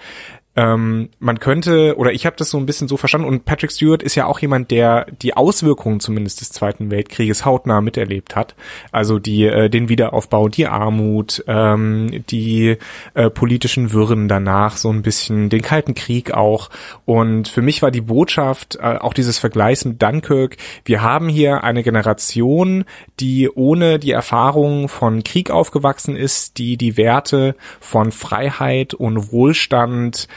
ähm, 0.55 1.09
man 1.19 1.39
könnte, 1.39 1.97
oder 1.97 2.13
ich 2.13 2.25
habe 2.25 2.37
das 2.37 2.49
so 2.49 2.57
ein 2.57 2.65
bisschen 2.65 2.87
so 2.87 2.95
verstanden, 2.95 3.27
und 3.27 3.43
Patrick 3.45 3.71
Stewart 3.71 4.01
ist 4.01 4.15
ja 4.15 4.25
auch 4.25 4.39
jemand, 4.39 4.71
der 4.71 5.05
die 5.21 5.35
Auswirkungen 5.35 5.99
zumindest 5.99 6.39
des 6.39 6.51
Zweiten 6.51 6.91
Weltkrieges 6.91 7.45
hautnah 7.45 7.81
miterlebt 7.81 8.35
hat. 8.35 8.55
Also 8.91 9.19
die, 9.19 9.45
äh, 9.45 9.69
den 9.69 9.89
Wiederaufbau, 9.89 10.47
die 10.47 10.67
Armut, 10.67 11.43
ähm, 11.47 12.23
die 12.29 12.77
äh, 13.15 13.29
politischen 13.29 13.91
Wirren 13.91 14.29
danach, 14.29 14.77
so 14.77 14.89
ein 14.89 15.01
bisschen 15.01 15.49
den 15.49 15.61
Kalten 15.61 15.93
Krieg 15.93 16.33
auch. 16.33 16.69
Und 17.03 17.49
für 17.49 17.61
mich 17.61 17.81
war 17.81 17.91
die 17.91 18.01
Botschaft, 18.01 18.77
äh, 18.81 18.97
auch 18.97 19.13
dieses 19.13 19.37
Vergleichs 19.37 19.83
mit 19.83 20.01
Dunkirk, 20.01 20.55
wir 20.85 21.01
haben 21.01 21.27
hier 21.27 21.65
eine 21.65 21.83
Generation, 21.83 22.85
die 23.19 23.49
ohne 23.49 23.99
die 23.99 24.11
Erfahrung 24.11 24.87
von 24.87 25.23
Krieg 25.23 25.51
aufgewachsen 25.51 26.15
ist, 26.15 26.57
die 26.57 26.77
die 26.77 26.95
Werte 26.95 27.55
von 27.81 28.13
Freiheit 28.13 28.93
und 28.93 29.31
Wohlstand 29.33 30.27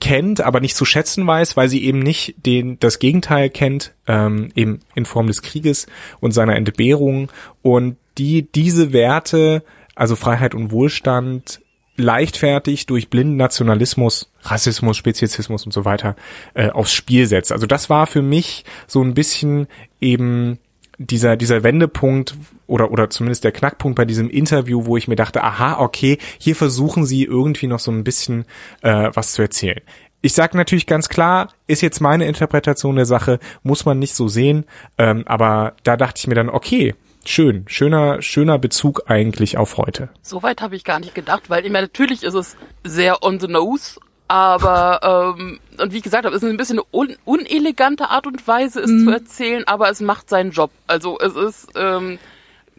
kennt, 0.00 0.40
aber 0.40 0.60
nicht 0.60 0.76
zu 0.76 0.84
schätzen 0.84 1.26
weiß, 1.26 1.56
weil 1.56 1.68
sie 1.68 1.84
eben 1.84 2.00
nicht 2.00 2.34
den 2.44 2.78
das 2.80 2.98
Gegenteil 2.98 3.50
kennt, 3.50 3.94
ähm, 4.06 4.50
eben 4.54 4.80
in 4.94 5.04
Form 5.06 5.26
des 5.26 5.42
Krieges 5.42 5.86
und 6.20 6.32
seiner 6.32 6.56
Entbehrung 6.56 7.30
und 7.62 7.96
die 8.18 8.50
diese 8.50 8.92
Werte, 8.92 9.62
also 9.94 10.16
Freiheit 10.16 10.54
und 10.54 10.72
Wohlstand, 10.72 11.60
leichtfertig 11.96 12.86
durch 12.86 13.10
blinden 13.10 13.36
Nationalismus, 13.36 14.32
Rassismus, 14.42 14.96
Speziesismus 14.96 15.66
und 15.66 15.72
so 15.72 15.84
weiter 15.84 16.16
äh, 16.54 16.70
aufs 16.70 16.92
Spiel 16.92 17.26
setzt. 17.26 17.52
Also 17.52 17.66
das 17.66 17.90
war 17.90 18.06
für 18.06 18.22
mich 18.22 18.64
so 18.86 19.02
ein 19.02 19.14
bisschen 19.14 19.66
eben 20.00 20.58
dieser 20.98 21.36
dieser 21.36 21.62
Wendepunkt 21.62 22.34
oder 22.66 22.90
oder 22.90 23.08
zumindest 23.08 23.44
der 23.44 23.52
Knackpunkt 23.52 23.96
bei 23.96 24.04
diesem 24.04 24.28
Interview, 24.28 24.84
wo 24.84 24.96
ich 24.96 25.08
mir 25.08 25.16
dachte, 25.16 25.42
aha, 25.42 25.78
okay, 25.80 26.18
hier 26.38 26.56
versuchen 26.56 27.06
sie 27.06 27.24
irgendwie 27.24 27.68
noch 27.68 27.78
so 27.78 27.90
ein 27.90 28.04
bisschen 28.04 28.44
äh, 28.82 29.10
was 29.14 29.32
zu 29.32 29.42
erzählen. 29.42 29.80
Ich 30.20 30.32
sage 30.32 30.56
natürlich 30.56 30.86
ganz 30.86 31.08
klar, 31.08 31.52
ist 31.68 31.80
jetzt 31.80 32.00
meine 32.00 32.26
Interpretation 32.26 32.96
der 32.96 33.06
Sache, 33.06 33.38
muss 33.62 33.84
man 33.84 34.00
nicht 34.00 34.16
so 34.16 34.26
sehen, 34.26 34.64
ähm, 34.98 35.22
aber 35.26 35.74
da 35.84 35.96
dachte 35.96 36.18
ich 36.18 36.26
mir 36.26 36.34
dann, 36.34 36.48
okay, 36.48 36.96
schön, 37.24 37.64
schöner 37.68 38.20
schöner 38.20 38.58
Bezug 38.58 39.02
eigentlich 39.06 39.56
auf 39.56 39.76
heute. 39.76 40.08
Soweit 40.22 40.60
habe 40.60 40.74
ich 40.74 40.82
gar 40.82 40.98
nicht 40.98 41.14
gedacht, 41.14 41.48
weil 41.48 41.64
ich 41.64 41.70
meine, 41.70 41.86
natürlich 41.86 42.24
ist 42.24 42.34
es 42.34 42.56
sehr 42.82 43.22
on 43.22 43.38
the 43.38 43.46
nose, 43.46 44.00
aber 44.28 45.34
ähm, 45.38 45.58
und 45.80 45.92
wie 45.92 45.98
ich 45.98 46.02
gesagt 46.02 46.24
habe, 46.24 46.36
es 46.36 46.42
ist 46.42 46.48
ein 46.48 46.56
bisschen 46.56 46.78
eine 46.78 46.86
un 46.92 47.16
unelegante 47.24 48.10
Art 48.10 48.26
und 48.26 48.46
Weise, 48.46 48.80
es 48.80 49.04
zu 49.04 49.10
erzählen, 49.10 49.64
aber 49.66 49.88
es 49.90 50.00
macht 50.00 50.28
seinen 50.28 50.50
Job. 50.50 50.70
Also 50.86 51.18
es 51.18 51.34
ist 51.34 51.68
ähm, 51.76 52.18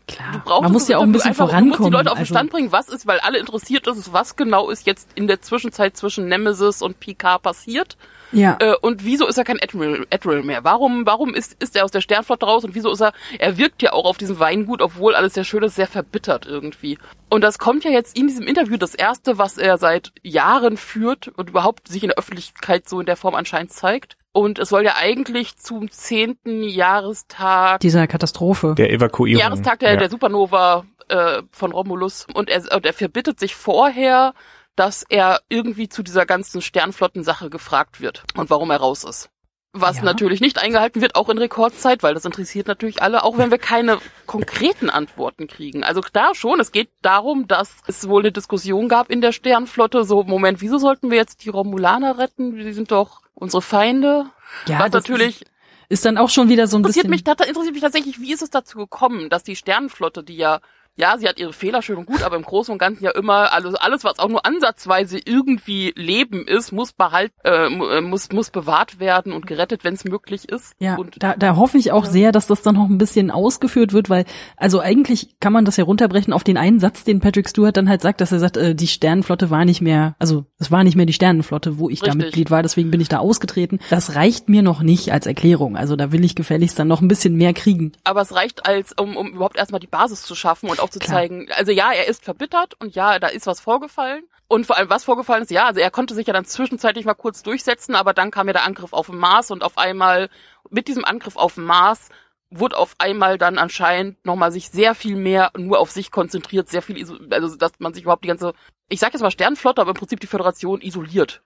Klar. 0.09 0.41
Du 0.43 0.61
Man 0.61 0.71
muss 0.71 0.87
ja 0.87 0.97
auch 0.97 1.03
ein 1.03 1.11
bisschen 1.11 1.29
einfach, 1.29 1.45
Du 1.45 1.51
vorankommen. 1.51 1.69
musst 1.69 1.87
die 1.87 1.93
Leute 1.93 2.11
auf 2.11 2.17
den 2.17 2.21
also, 2.21 2.33
Stand 2.33 2.49
bringen, 2.51 2.71
was 2.71 2.89
ist, 2.89 3.05
weil 3.05 3.19
alle 3.19 3.37
interessiert 3.37 3.85
ist, 3.87 4.11
was 4.11 4.35
genau 4.35 4.69
ist 4.69 4.87
jetzt 4.87 5.07
in 5.15 5.27
der 5.27 5.41
Zwischenzeit 5.41 5.95
zwischen 5.95 6.27
Nemesis 6.27 6.81
und 6.81 6.99
Picard 6.99 7.43
passiert. 7.43 7.95
Ja. 8.31 8.57
Äh, 8.59 8.75
und 8.81 9.05
wieso 9.05 9.27
ist 9.27 9.37
er 9.37 9.43
kein 9.43 9.59
Admiral, 9.61 10.05
Admiral 10.11 10.43
mehr? 10.43 10.63
Warum, 10.63 11.05
warum 11.05 11.33
ist, 11.33 11.61
ist 11.61 11.75
er 11.75 11.85
aus 11.85 11.91
der 11.91 12.01
Sternflotte 12.01 12.45
raus 12.45 12.63
und 12.63 12.75
wieso 12.75 12.91
ist 12.91 13.01
er, 13.01 13.13
er 13.37 13.57
wirkt 13.57 13.81
ja 13.81 13.93
auch 13.93 14.05
auf 14.05 14.17
diesem 14.17 14.39
Weingut, 14.39 14.81
obwohl 14.81 15.15
alles 15.15 15.33
sehr 15.33 15.43
schön 15.43 15.63
ist, 15.63 15.75
sehr 15.75 15.87
verbittert 15.87 16.45
irgendwie. 16.45 16.97
Und 17.29 17.43
das 17.43 17.59
kommt 17.59 17.83
ja 17.83 17.91
jetzt 17.91 18.17
in 18.17 18.27
diesem 18.27 18.47
Interview 18.47 18.77
das 18.77 18.95
erste, 18.95 19.37
was 19.37 19.57
er 19.57 19.77
seit 19.77 20.11
Jahren 20.23 20.77
führt 20.77 21.27
und 21.27 21.49
überhaupt 21.49 21.87
sich 21.87 22.03
in 22.03 22.09
der 22.09 22.17
Öffentlichkeit 22.17 22.87
so 22.89 22.99
in 22.99 23.05
der 23.05 23.15
Form 23.17 23.35
anscheinend 23.35 23.71
zeigt. 23.71 24.17
Und 24.31 24.59
es 24.59 24.69
soll 24.69 24.85
ja 24.85 24.93
eigentlich 24.95 25.57
zum 25.57 25.89
zehnten 25.89 26.63
Jahrestag 26.63 27.79
dieser 27.79 28.07
Katastrophe. 28.07 28.75
Der 28.77 28.91
Evakuierung. 28.91 29.39
Jahrestag 29.39 29.79
der, 29.79 29.93
ja. 29.93 29.97
der 29.97 30.09
Supernova 30.09 30.85
äh, 31.09 31.41
von 31.51 31.71
Romulus 31.71 32.27
und 32.33 32.49
er, 32.49 32.63
und 32.75 32.85
er 32.85 32.93
verbittet 32.93 33.39
sich 33.39 33.55
vorher, 33.55 34.33
dass 34.75 35.03
er 35.09 35.41
irgendwie 35.49 35.89
zu 35.89 36.03
dieser 36.03 36.25
ganzen 36.25 36.61
Sternflottensache 36.61 37.49
gefragt 37.49 38.01
wird 38.01 38.23
und 38.35 38.49
warum 38.49 38.71
er 38.71 38.77
raus 38.77 39.03
ist. 39.03 39.29
Was 39.71 39.97
Ja. 39.97 40.03
natürlich 40.03 40.41
nicht 40.41 40.57
eingehalten 40.57 40.99
wird, 40.99 41.13
auch 41.13 41.29
in 41.29 41.37
Rekordzeit, 41.37 42.01
weil 42.01 42.15
das 42.15 42.25
interessiert 42.25 42.67
natürlich 42.67 43.03
alle, 43.03 43.23
auch 43.23 43.37
wenn 43.37 43.51
wir 43.51 43.59
keine 43.59 43.99
konkreten 44.25 44.89
Antworten 44.89 45.47
kriegen. 45.47 45.83
Also 45.83 46.01
da 46.11 46.33
schon, 46.33 46.59
es 46.59 46.71
geht 46.71 46.89
darum, 47.03 47.47
dass 47.47 47.75
es 47.85 48.09
wohl 48.09 48.23
eine 48.23 48.31
Diskussion 48.31 48.89
gab 48.89 49.11
in 49.11 49.21
der 49.21 49.31
Sternflotte, 49.31 50.05
so, 50.05 50.23
Moment, 50.23 50.61
wieso 50.61 50.79
sollten 50.79 51.11
wir 51.11 51.17
jetzt 51.17 51.45
die 51.45 51.49
Romulaner 51.49 52.17
retten? 52.17 52.55
Die 52.55 52.73
sind 52.73 52.91
doch 52.91 53.21
unsere 53.35 53.61
Feinde. 53.61 54.31
ja, 54.65 54.79
Was 54.79 54.89
das 54.91 55.03
natürlich 55.03 55.45
ist, 55.87 56.03
dann 56.03 56.17
auch 56.17 56.29
schon 56.29 56.49
wieder 56.49 56.65
so 56.65 56.77
ein 56.77 56.79
interessiert 56.79 57.07
bisschen. 57.07 57.23
mich, 57.27 57.47
interessiert 57.47 57.73
mich 57.73 57.81
tatsächlich, 57.81 58.19
wie 58.19 58.33
ist 58.33 58.41
es 58.41 58.49
dazu 58.49 58.77
gekommen, 58.79 59.29
dass 59.29 59.43
die 59.43 59.55
Sternenflotte, 59.55 60.23
die 60.23 60.37
ja, 60.37 60.61
ja, 60.99 61.17
sie 61.17 61.27
hat 61.27 61.39
ihre 61.39 61.53
Fehler 61.53 61.81
schön 61.81 61.97
und 61.97 62.05
gut, 62.05 62.23
aber 62.23 62.35
im 62.35 62.43
Großen 62.43 62.71
und 62.71 62.77
Ganzen 62.77 63.03
ja 63.05 63.11
immer 63.11 63.53
alles, 63.53 63.75
alles 63.75 64.03
was 64.03 64.19
auch 64.19 64.27
nur 64.27 64.45
ansatzweise 64.45 65.17
irgendwie 65.23 65.93
Leben 65.95 66.45
ist, 66.45 66.71
muss 66.71 66.91
behalt, 66.91 67.31
äh, 67.43 67.67
äh, 67.67 68.01
muss, 68.01 68.31
muss 68.31 68.49
bewahrt 68.49 68.99
werden 68.99 69.31
und 69.31 69.47
gerettet, 69.47 69.83
wenn 69.83 69.93
es 69.93 70.03
möglich 70.03 70.49
ist. 70.49 70.73
Ja, 70.79 70.95
und 70.97 71.21
da, 71.23 71.35
da 71.35 71.55
hoffe 71.55 71.77
ich 71.77 71.91
auch 71.91 72.05
Ja. 72.05 72.11
sehr, 72.11 72.31
dass 72.31 72.47
das 72.47 72.61
dann 72.61 72.75
noch 72.75 72.89
ein 72.89 72.97
bisschen 72.97 73.31
ausgeführt 73.31 73.93
wird, 73.93 74.09
weil, 74.09 74.25
also 74.57 74.81
eigentlich 74.81 75.39
kann 75.39 75.53
man 75.53 75.63
das 75.65 75.77
ja 75.77 75.85
runterbrechen 75.85 76.33
auf 76.33 76.43
den 76.43 76.57
einen 76.57 76.79
Satz, 76.79 77.03
den 77.05 77.21
Patrick 77.21 77.47
Stewart 77.49 77.77
dann 77.77 77.87
halt 77.87 78.01
sagt, 78.01 78.19
dass 78.19 78.31
er 78.31 78.39
sagt, 78.39 78.57
äh, 78.57 78.75
die 78.75 78.87
Sternenflotte 78.87 79.49
war 79.49 79.63
nicht 79.65 79.81
mehr, 79.81 80.15
also 80.19 80.45
es 80.59 80.69
war 80.69 80.83
nicht 80.83 80.95
mehr 80.97 81.05
die 81.05 81.13
Sternenflotte, 81.13 81.79
wo 81.79 81.89
ich 81.89 81.99
da 82.01 82.07
Richtig. 82.07 82.25
Mitglied 82.25 82.51
war, 82.51 82.61
deswegen 82.61 82.91
bin 82.91 82.99
ich 82.99 83.07
da 83.07 83.19
ausgetreten. 83.19 83.79
Das 83.89 84.15
reicht 84.15 84.49
mir 84.49 84.61
noch 84.63 84.81
nicht 84.81 85.13
als 85.13 85.25
Erklärung. 85.27 85.77
Also 85.77 85.95
da 85.95 86.11
will 86.11 86.25
ich 86.25 86.35
gefälligst 86.35 86.77
dann 86.77 86.89
noch 86.89 87.01
ein 87.01 87.07
bisschen 87.07 87.35
mehr 87.35 87.53
kriegen. 87.53 87.93
aber 88.03 88.21
es 88.21 88.33
reicht 88.35 88.65
als, 88.65 88.93
um, 88.99 89.15
um 89.15 89.29
überhaupt 89.29 89.57
erstmal 89.57 89.79
die 89.79 89.87
Basis 89.87 90.23
zu 90.23 90.35
schaffen 90.35 90.69
und 90.69 90.79
auch 90.81 90.88
zu 90.89 90.99
Klar. 90.99 91.17
zeigen, 91.17 91.47
also 91.51 91.71
ja, 91.71 91.91
er 91.91 92.07
ist 92.07 92.23
verbittert 92.23 92.73
und 92.79 92.95
ja, 92.95 93.19
da 93.19 93.27
ist 93.27 93.47
was 93.47 93.59
vorgefallen. 93.59 94.23
Und 94.47 94.65
vor 94.65 94.77
allem, 94.77 94.89
was 94.89 95.03
vorgefallen 95.03 95.43
ist, 95.43 95.51
ja, 95.51 95.67
also 95.67 95.79
er 95.79 95.91
konnte 95.91 96.15
sich 96.15 96.25
ja 96.25 96.33
dann 96.33 96.45
zwischenzeitlich 96.45 97.05
mal 97.05 97.13
kurz 97.13 97.43
durchsetzen, 97.43 97.93
aber 97.93 98.13
dann 98.13 98.31
kam 98.31 98.47
ja 98.47 98.53
der 98.53 98.65
Angriff 98.65 98.93
auf 98.93 99.07
den 99.07 99.17
Mars 99.17 99.51
und 99.51 99.63
auf 99.63 99.77
einmal, 99.77 100.29
mit 100.69 100.87
diesem 100.87 101.05
Angriff 101.05 101.37
auf 101.37 101.55
den 101.55 101.65
Mars, 101.65 102.09
wurde 102.49 102.77
auf 102.77 102.95
einmal 102.97 103.37
dann 103.37 103.59
anscheinend 103.59 104.25
nochmal 104.25 104.51
sich 104.51 104.69
sehr 104.69 104.95
viel 104.95 105.15
mehr 105.15 105.51
nur 105.55 105.79
auf 105.79 105.91
sich 105.91 106.09
konzentriert, 106.09 106.67
sehr 106.67 106.81
viel, 106.81 106.97
also 107.29 107.55
dass 107.55 107.73
man 107.79 107.93
sich 107.93 108.03
überhaupt 108.03 108.23
die 108.23 108.27
ganze, 108.27 108.53
ich 108.87 108.99
sag 108.99 109.13
jetzt 109.13 109.21
mal 109.21 109.29
Sternflotte, 109.29 109.81
aber 109.81 109.91
im 109.91 109.97
Prinzip 109.97 110.19
die 110.19 110.27
Föderation 110.27 110.81
isoliert. 110.81 111.43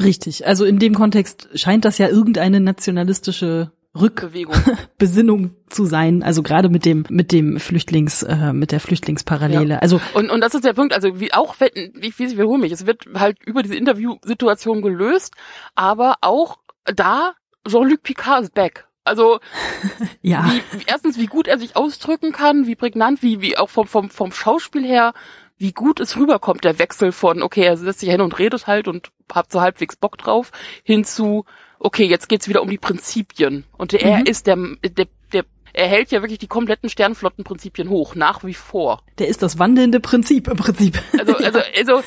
Richtig. 0.00 0.46
Also 0.46 0.64
in 0.64 0.78
dem 0.78 0.94
Kontext 0.94 1.48
scheint 1.54 1.84
das 1.84 1.98
ja 1.98 2.08
irgendeine 2.08 2.60
nationalistische 2.60 3.72
Bewegung. 3.98 4.54
Rückbesinnung 4.66 5.56
zu 5.68 5.84
sein. 5.84 6.22
Also 6.22 6.42
gerade 6.42 6.68
mit 6.68 6.84
dem, 6.84 7.04
mit 7.08 7.32
dem 7.32 7.58
Flüchtlings, 7.58 8.22
äh, 8.22 8.52
mit 8.52 8.72
der 8.72 8.80
Flüchtlingsparallele. 8.80 9.82
Also 9.82 10.00
Und, 10.14 10.30
und 10.30 10.40
das 10.40 10.54
ist 10.54 10.64
der 10.64 10.72
Punkt, 10.72 10.92
also 10.94 11.20
wie 11.20 11.32
auch, 11.32 11.56
wenn, 11.58 11.70
ich, 11.74 12.18
ich 12.18 12.32
wiederhole 12.32 12.60
mich, 12.60 12.72
es 12.72 12.86
wird 12.86 13.04
halt 13.14 13.38
über 13.44 13.62
diese 13.62 13.76
Interviewsituation 13.76 14.82
gelöst, 14.82 15.34
aber 15.74 16.16
auch 16.20 16.58
da, 16.84 17.34
Jean-Luc 17.66 18.02
Picard 18.02 18.44
ist 18.44 18.54
back. 18.54 18.86
Also 19.04 19.40
ja. 20.22 20.44
wie, 20.44 20.78
wie, 20.78 20.84
erstens, 20.86 21.18
wie 21.18 21.26
gut 21.26 21.48
er 21.48 21.58
sich 21.58 21.76
ausdrücken 21.76 22.32
kann, 22.32 22.66
wie 22.66 22.76
prägnant, 22.76 23.22
wie, 23.22 23.40
wie 23.40 23.56
auch 23.56 23.70
vom, 23.70 23.86
vom, 23.86 24.10
vom 24.10 24.32
Schauspiel 24.32 24.84
her, 24.84 25.14
wie 25.56 25.72
gut 25.72 25.98
es 25.98 26.16
rüberkommt, 26.16 26.64
der 26.64 26.78
Wechsel 26.78 27.12
von, 27.12 27.42
okay, 27.42 27.62
er 27.62 27.76
setzt 27.76 28.00
sich 28.00 28.10
hin 28.10 28.20
und 28.20 28.38
redet 28.38 28.66
halt 28.66 28.86
und 28.86 29.10
hat 29.32 29.50
so 29.50 29.60
halbwegs 29.60 29.96
Bock 29.96 30.16
drauf, 30.18 30.52
hin 30.84 31.04
zu, 31.04 31.44
okay, 31.78 32.04
jetzt 32.04 32.28
geht's 32.28 32.48
wieder 32.48 32.62
um 32.62 32.70
die 32.70 32.78
Prinzipien. 32.78 33.64
Und 33.76 33.92
er 33.94 34.18
Mhm. 34.18 34.26
ist 34.26 34.46
der, 34.46 34.56
der, 34.82 35.06
der, 35.32 35.44
er 35.72 35.86
hält 35.86 36.10
ja 36.10 36.22
wirklich 36.22 36.38
die 36.38 36.46
kompletten 36.46 36.88
Sternflottenprinzipien 36.88 37.88
hoch, 37.88 38.14
nach 38.14 38.44
wie 38.44 38.54
vor. 38.54 39.02
Der 39.18 39.28
ist 39.28 39.42
das 39.42 39.58
wandelnde 39.58 40.00
Prinzip 40.00 40.48
im 40.48 40.56
Prinzip. 40.56 41.00
Also, 41.18 41.36
also, 41.44 41.60
also 41.76 42.02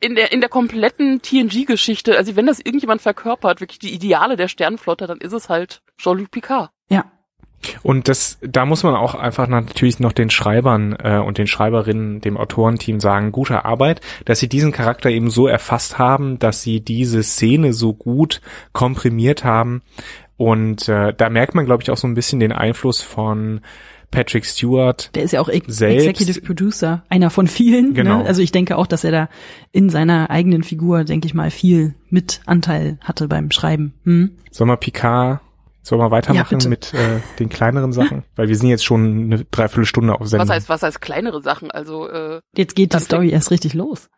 in 0.00 0.14
der 0.14 0.32
in 0.32 0.40
der 0.40 0.48
kompletten 0.48 1.22
TNG-Geschichte, 1.22 2.16
also 2.16 2.34
wenn 2.36 2.46
das 2.46 2.58
irgendjemand 2.58 3.02
verkörpert, 3.02 3.60
wirklich 3.60 3.78
die 3.78 3.92
Ideale 3.94 4.36
der 4.36 4.48
Sternenflotte, 4.48 5.06
dann 5.06 5.18
ist 5.18 5.32
es 5.32 5.48
halt 5.48 5.82
Jean-Luc 5.98 6.30
Picard. 6.30 6.70
Und 7.82 8.08
das, 8.08 8.38
da 8.42 8.66
muss 8.66 8.82
man 8.82 8.94
auch 8.94 9.14
einfach 9.14 9.46
natürlich 9.46 10.00
noch 10.00 10.12
den 10.12 10.30
Schreibern 10.30 10.96
äh, 11.02 11.18
und 11.18 11.38
den 11.38 11.46
Schreiberinnen, 11.46 12.20
dem 12.20 12.36
Autorenteam 12.36 13.00
sagen, 13.00 13.32
gute 13.32 13.64
Arbeit, 13.64 14.00
dass 14.24 14.38
sie 14.38 14.48
diesen 14.48 14.72
Charakter 14.72 15.10
eben 15.10 15.30
so 15.30 15.46
erfasst 15.46 15.98
haben, 15.98 16.38
dass 16.38 16.62
sie 16.62 16.80
diese 16.80 17.22
Szene 17.22 17.72
so 17.72 17.92
gut 17.94 18.40
komprimiert 18.72 19.44
haben. 19.44 19.82
Und 20.36 20.88
äh, 20.88 21.14
da 21.16 21.30
merkt 21.30 21.54
man, 21.54 21.66
glaube 21.66 21.82
ich, 21.82 21.90
auch 21.90 21.96
so 21.96 22.06
ein 22.06 22.14
bisschen 22.14 22.40
den 22.40 22.52
Einfluss 22.52 23.00
von 23.00 23.60
Patrick 24.10 24.44
Stewart. 24.44 25.10
Der 25.14 25.24
ist 25.24 25.32
ja 25.32 25.40
auch 25.40 25.48
Ex 25.48 25.76
Selbst- 25.76 26.06
Executive 26.06 26.40
Producer, 26.42 27.02
einer 27.08 27.30
von 27.30 27.48
vielen. 27.48 27.94
Genau. 27.94 28.18
Ne? 28.18 28.26
Also 28.26 28.42
ich 28.42 28.52
denke 28.52 28.76
auch, 28.76 28.86
dass 28.86 29.04
er 29.04 29.10
da 29.10 29.28
in 29.72 29.88
seiner 29.88 30.30
eigenen 30.30 30.62
Figur, 30.62 31.04
denke 31.04 31.26
ich 31.26 31.34
mal, 31.34 31.50
viel 31.50 31.94
mit 32.10 32.40
Anteil 32.46 32.98
hatte 33.00 33.26
beim 33.26 33.50
Schreiben. 33.50 33.94
Hm? 34.04 34.32
Wir 34.56 34.76
Picard, 34.76 35.40
sollen 35.82 36.00
wir 36.00 36.06
Ja, 36.06 36.10
weitermachen 36.10 36.58
bitte. 36.58 36.68
mit 36.68 36.94
äh, 36.94 37.20
den 37.38 37.48
kleineren 37.48 37.92
Sachen? 37.92 38.24
Weil 38.36 38.48
wir 38.48 38.56
sind 38.56 38.68
jetzt 38.68 38.84
schon 38.84 39.24
eine 39.24 39.44
Dreiviertelstunde 39.44 40.14
auf 40.14 40.26
Sendung. 40.26 40.48
Was 40.48 40.54
heißt, 40.54 40.68
was 40.68 40.82
heißt 40.82 41.00
kleinere 41.00 41.42
Sachen? 41.42 41.70
Also 41.70 42.08
äh, 42.08 42.40
Jetzt 42.56 42.74
geht 42.76 42.94
die 42.94 42.98
Story 43.00 43.30
erst 43.30 43.50
richtig 43.50 43.74
los. 43.74 44.08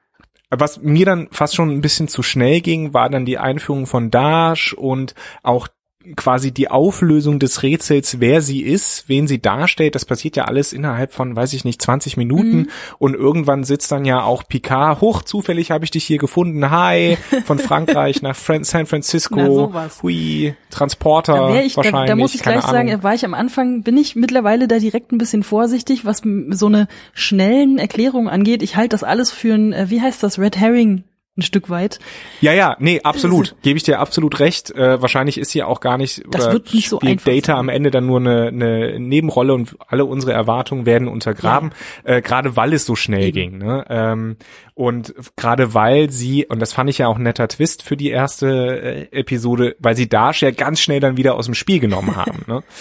Was 0.51 0.81
mir 0.81 1.07
dann 1.07 1.29
fast 1.33 1.55
schon 1.55 1.71
ein 1.71 1.81
bisschen 1.81 2.07
zu 2.07 2.23
schnell 2.23 2.61
ging, 2.61 2.95
war 2.95 3.09
dann 3.09 3.25
die 3.25 3.39
Einführung 3.39 3.87
von 3.87 4.11
Dash 4.11 4.73
und 4.75 5.15
auch 5.43 5.69
quasi 6.17 6.53
die 6.53 6.71
Auflösung 6.71 7.39
des 7.39 7.63
Rätsels, 7.63 8.21
wer 8.21 8.41
sie 8.41 8.61
ist, 8.61 9.09
wen 9.09 9.27
sie 9.27 9.41
darstellt. 9.41 9.95
Das 9.95 10.05
passiert 10.05 10.37
ja 10.37 10.45
alles 10.45 10.73
innerhalb 10.73 11.13
von, 11.13 11.35
weiß 11.35 11.53
ich 11.55 11.65
nicht, 11.65 11.81
20 11.81 12.17
Minuten. 12.17 12.57
Mhm. 12.57 12.69
Und 12.99 13.15
irgendwann 13.15 13.65
sitzt 13.65 13.91
dann 13.93 14.05
ja 14.05 14.23
auch 14.23 14.43
Picard. 14.47 15.01
Hoch, 15.01 15.23
zufällig 15.23 15.71
habe 15.71 15.85
ich 15.85 15.91
dich 15.91 16.05
hier 16.05 16.19
gefunden. 16.19 16.71
Hi, 16.71 17.17
von 17.45 17.59
Frankreich 17.59 18.23
nach 18.23 18.37
Fran 18.37 18.65
San 18.65 18.87
Francisco. 18.87 19.73
Hui, 20.03 20.55
Transporter 20.71 21.35
Da, 21.35 21.61
ich, 21.61 21.75
da, 21.75 21.79
wahrscheinlich. 21.79 22.09
da 22.09 22.17
muss 22.17 22.35
ich 22.35 22.43
gleich 22.43 22.63
sagen, 22.63 22.91
Ahnung. 22.91 23.03
war 23.03 23.15
ich 23.15 23.25
am 23.25 23.35
Anfang, 23.35 23.83
bin 23.83 23.97
ich 23.97 24.17
mittlerweile 24.17 24.69
da 24.69 24.79
direkt 24.79 25.13
ein 25.13 25.19
bisschen 25.19 25.43
vorsichtig, 25.43 26.05
was 26.05 26.23
so 26.51 26.67
eine 26.67 26.89
schnellen 27.13 27.79
Erklärungen 27.79 28.29
angeht. 28.29 28.63
Ich 28.63 28.77
halte 28.77 28.91
das 28.91 29.05
alles 29.05 29.31
für 29.31 29.55
ein, 29.55 29.73
äh, 29.73 29.91
wie 29.91 30.01
heißt 30.01 30.23
das, 30.23 30.39
Red 30.39 30.57
Herring 30.59 31.05
ein 31.37 31.43
Stück 31.43 31.69
weit. 31.69 31.99
Ja, 32.41 32.53
ja, 32.53 32.77
nee, 32.79 33.01
absolut. 33.03 33.57
Gebe 33.63 33.77
ich 33.77 33.83
dir 33.83 33.99
absolut 33.99 34.39
recht. 34.39 34.71
Äh, 34.71 35.03
wahrscheinlich 35.03 35.37
ist 35.39 35.51
sie 35.51 35.65
auch 35.65 35.81
gar 35.81 35.99
nicht, 35.99 36.23
Das 36.31 36.53
wird 36.53 36.73
nicht 36.73 36.89
so 36.89 37.01
einfach 37.01 37.25
Data 37.25 37.47
sein. 37.53 37.57
am 37.57 37.69
Ende 37.69 37.91
dann 37.91 38.07
nur 38.07 38.21
eine, 38.21 38.49
eine 38.49 39.01
Nebenrolle 39.01 39.53
und 39.53 39.77
alle 39.87 40.05
unsere 40.05 40.33
Erwartungen 40.33 40.87
werden 40.87 41.09
untergraben, 41.09 41.73
äh, 42.05 42.23
gerade 42.23 42.55
weil 42.57 42.73
es 42.73 42.85
so 42.87 42.95
schnell 42.95 43.25
Eben. 43.25 43.33
ging. 43.33 43.59
Ne? 43.59 43.85
Ähm, 43.89 44.37
und 44.75 45.15
gerade 45.37 45.75
weil 45.75 46.11
sie, 46.11 46.47
und 46.47 46.61
das 46.61 46.73
fand 46.73 46.89
ich 46.89 46.99
ja 46.99 47.09
auch 47.09 47.17
ein 47.17 47.25
netter 47.25 47.49
Twist 47.49 47.83
für 47.83 47.97
die 47.97 48.11
erste 48.11 49.09
äh, 49.11 49.19
Episode, 49.19 49.75
weil 49.81 49.97
sie 49.97 50.09
Dash 50.09 50.43
ja 50.43 50.53
ganz 50.53 50.81
schnell 50.81 51.01
dann 51.01 51.17
wieder 51.17 51.35
aus 51.35 51.47
dem 51.47 51.55
Spiel 51.55 51.81
genommen 51.81 52.17
haben. 52.17 52.45
Ne? 52.47 52.63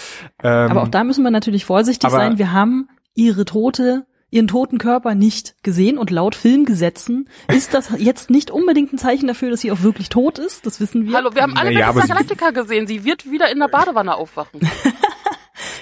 Ähm, 0.42 0.70
Aber 0.70 0.82
auch 0.82 0.88
da 0.88 1.04
müssen 1.04 1.22
wir 1.22 1.30
natürlich 1.30 1.64
vorsichtig 1.64 2.10
sein. 2.10 2.38
Wir 2.38 2.52
haben 2.52 2.88
ihre 3.14 3.44
tote 3.44 4.04
ihren 4.34 4.48
toten 4.48 4.78
Körper 4.78 5.14
nicht 5.14 5.54
gesehen 5.62 5.96
und 5.96 6.10
laut 6.10 6.34
Filmgesetzen 6.34 7.28
ist 7.48 7.72
das 7.72 7.90
jetzt 7.98 8.30
nicht 8.30 8.50
unbedingt 8.50 8.92
ein 8.92 8.98
Zeichen 8.98 9.28
dafür, 9.28 9.50
dass 9.50 9.60
sie 9.60 9.70
auch 9.70 9.82
wirklich 9.82 10.08
tot 10.08 10.38
ist. 10.38 10.66
Das 10.66 10.80
wissen 10.80 11.06
wir. 11.06 11.16
hallo, 11.16 11.34
wir 11.34 11.42
haben 11.42 11.56
alle 11.56 11.72
Naja, 11.72 11.92
Galactica 11.92 12.50
gesehen. 12.50 12.86
Sie 12.86 13.04
wird 13.04 13.30
wieder 13.30 13.50
in 13.50 13.60
der 13.60 13.68
Badewanne 13.68 14.14
aufwachen. 14.14 14.60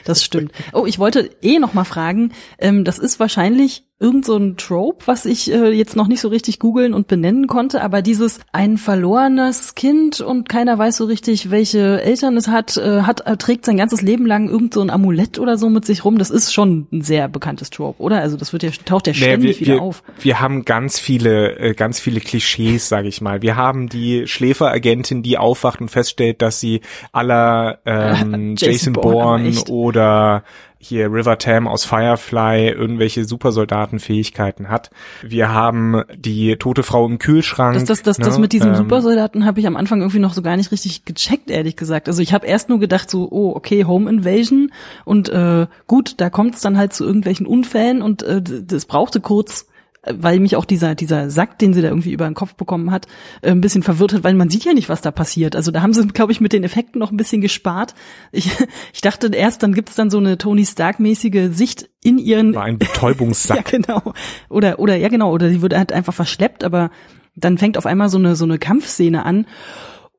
Das 0.04 0.22
stimmt. 0.22 0.52
Oh, 0.72 0.84
ich 0.84 0.98
wollte 0.98 1.30
eh 1.42 1.58
noch 1.58 1.74
mal 1.74 1.84
fragen. 1.84 2.32
Ähm, 2.58 2.84
das 2.84 2.98
ist 2.98 3.20
wahrscheinlich 3.20 3.84
irgend 4.02 4.26
so 4.26 4.36
ein 4.36 4.56
Trope, 4.56 5.06
was 5.06 5.24
ich 5.24 5.50
äh, 5.50 5.70
jetzt 5.70 5.96
noch 5.96 6.08
nicht 6.08 6.20
so 6.20 6.28
richtig 6.28 6.58
googeln 6.58 6.92
und 6.92 7.06
benennen 7.06 7.46
konnte. 7.46 7.80
Aber 7.82 8.02
dieses 8.02 8.40
ein 8.52 8.76
verlorenes 8.76 9.74
Kind 9.74 10.20
und 10.20 10.48
keiner 10.48 10.76
weiß 10.76 10.96
so 10.96 11.04
richtig, 11.04 11.50
welche 11.50 12.02
Eltern 12.02 12.36
es 12.36 12.48
hat, 12.48 12.76
äh, 12.76 13.02
hat 13.02 13.26
äh, 13.26 13.36
trägt 13.36 13.64
sein 13.64 13.76
ganzes 13.76 14.02
Leben 14.02 14.26
lang 14.26 14.48
irgend 14.48 14.74
so 14.74 14.82
ein 14.82 14.90
Amulett 14.90 15.38
oder 15.38 15.56
so 15.56 15.70
mit 15.70 15.86
sich 15.86 16.04
rum. 16.04 16.18
Das 16.18 16.30
ist 16.30 16.52
schon 16.52 16.88
ein 16.92 17.02
sehr 17.02 17.28
bekanntes 17.28 17.70
Trope, 17.70 18.02
oder? 18.02 18.18
Also 18.18 18.36
das 18.36 18.52
wird 18.52 18.64
ja 18.64 18.70
taucht 18.84 19.06
ja 19.06 19.12
Naja, 19.12 19.24
ständig 19.24 19.60
wir, 19.60 19.66
wieder 19.66 19.76
wir, 19.76 19.82
auf. 19.82 20.02
Wir 20.20 20.40
haben 20.40 20.64
ganz 20.64 20.98
viele, 20.98 21.58
äh, 21.58 21.74
ganz 21.74 22.00
viele 22.00 22.20
Klischees, 22.20 22.88
sage 22.88 23.08
ich 23.08 23.20
mal. 23.20 23.40
Wir 23.40 23.56
haben 23.56 23.88
die 23.88 24.26
Schläferagentin, 24.26 25.22
die 25.22 25.38
aufwacht 25.38 25.80
und 25.80 25.90
feststellt, 25.90 26.42
dass 26.42 26.60
sie 26.60 26.80
aller 27.12 27.78
ähm, 27.86 28.56
Jason 28.58 28.82
Jason 28.82 28.92
Bourne, 28.94 29.50
Bourne 29.50 29.64
oder 29.68 30.44
hier 30.82 31.12
River 31.12 31.38
Tam 31.38 31.68
aus 31.68 31.84
Firefly 31.84 32.70
irgendwelche 32.70 33.24
Supersoldatenfähigkeiten 33.24 34.68
hat. 34.68 34.90
Wir 35.22 35.52
haben 35.52 36.02
die 36.14 36.56
tote 36.56 36.82
Frau 36.82 37.06
im 37.06 37.18
Kühlschrank. 37.18 37.74
Das, 37.74 37.84
das, 37.84 38.02
das, 38.02 38.18
ne? 38.18 38.24
das 38.24 38.38
mit 38.40 38.52
diesem 38.52 38.70
ähm, 38.70 38.76
Supersoldaten 38.76 39.46
habe 39.46 39.60
ich 39.60 39.66
am 39.68 39.76
Anfang 39.76 40.00
irgendwie 40.00 40.18
noch 40.18 40.34
so 40.34 40.42
gar 40.42 40.56
nicht 40.56 40.72
richtig 40.72 41.04
gecheckt, 41.04 41.50
ehrlich 41.50 41.76
gesagt. 41.76 42.08
Also 42.08 42.20
ich 42.20 42.34
habe 42.34 42.46
erst 42.46 42.68
nur 42.68 42.80
gedacht 42.80 43.08
so, 43.08 43.28
oh, 43.30 43.52
okay, 43.54 43.84
Home 43.84 44.10
Invasion 44.10 44.72
und 45.04 45.28
äh, 45.28 45.68
gut, 45.86 46.14
da 46.20 46.30
kommt 46.30 46.56
es 46.56 46.62
dann 46.62 46.76
halt 46.76 46.92
zu 46.92 47.04
irgendwelchen 47.04 47.46
Unfällen 47.46 48.02
und 48.02 48.24
äh, 48.24 48.42
das 48.42 48.84
brauchte 48.86 49.20
kurz 49.20 49.66
weil 50.10 50.40
mich 50.40 50.56
auch 50.56 50.64
dieser 50.64 50.94
dieser 50.94 51.30
Sack, 51.30 51.58
den 51.58 51.74
sie 51.74 51.82
da 51.82 51.88
irgendwie 51.88 52.12
über 52.12 52.24
den 52.24 52.34
Kopf 52.34 52.54
bekommen 52.54 52.90
hat, 52.90 53.06
äh, 53.40 53.50
ein 53.50 53.60
bisschen 53.60 53.82
verwirrt 53.82 54.12
hat, 54.12 54.24
weil 54.24 54.34
man 54.34 54.50
sieht 54.50 54.64
ja 54.64 54.72
nicht, 54.72 54.88
was 54.88 55.00
da 55.00 55.10
passiert. 55.10 55.54
Also 55.54 55.70
da 55.70 55.82
haben 55.82 55.94
sie, 55.94 56.06
glaube 56.08 56.32
ich, 56.32 56.40
mit 56.40 56.52
den 56.52 56.64
Effekten 56.64 56.98
noch 56.98 57.10
ein 57.10 57.16
bisschen 57.16 57.40
gespart. 57.40 57.94
Ich, 58.32 58.50
ich 58.92 59.00
dachte 59.00 59.28
erst, 59.28 59.62
dann 59.62 59.74
gibt's 59.74 59.94
dann 59.94 60.10
so 60.10 60.18
eine 60.18 60.38
Tony 60.38 60.64
Stark-mäßige 60.64 61.54
Sicht 61.54 61.88
in 62.02 62.18
ihren 62.18 62.54
war 62.54 62.64
ein 62.64 62.78
Betäubungssack. 62.80 63.72
ja, 63.72 63.78
genau. 63.78 64.12
Oder, 64.48 64.78
oder, 64.78 64.96
ja, 64.96 65.08
genau. 65.08 65.32
Oder 65.32 65.48
die 65.48 65.62
wird 65.62 65.74
halt 65.74 65.92
einfach 65.92 66.14
verschleppt, 66.14 66.64
aber 66.64 66.90
dann 67.34 67.58
fängt 67.58 67.78
auf 67.78 67.86
einmal 67.86 68.08
so 68.08 68.18
eine, 68.18 68.36
so 68.36 68.44
eine 68.44 68.58
Kampfszene 68.58 69.24
an. 69.24 69.46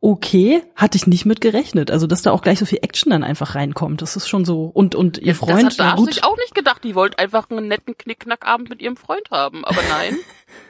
Okay, 0.05 0.61
hatte 0.75 0.97
ich 0.97 1.07
nicht 1.07 1.25
mit 1.25 1.39
gerechnet. 1.39 1.89
Also, 1.89 2.07
dass 2.07 2.21
da 2.21 2.31
auch 2.31 2.41
gleich 2.41 2.59
so 2.59 2.65
viel 2.65 2.79
Action 2.81 3.11
dann 3.11 3.23
einfach 3.23 3.55
reinkommt. 3.55 4.01
Das 4.01 4.17
ist 4.17 4.27
schon 4.27 4.43
so. 4.43 4.65
Und, 4.65 4.95
und 4.95 5.17
ihr 5.17 5.33
Freund, 5.33 5.63
das 5.63 5.79
hat 5.79 5.97
da 5.97 6.03
ich 6.09 6.25
auch 6.25 6.35
nicht 6.35 6.53
gedacht. 6.53 6.83
Die 6.83 6.93
wollte 6.93 7.19
einfach 7.19 7.49
einen 7.49 7.69
netten 7.69 7.97
Knickknackabend 7.97 8.69
mit 8.69 8.81
ihrem 8.81 8.97
Freund 8.97 9.31
haben. 9.31 9.63
Aber 9.63 9.81
nein. 9.87 10.17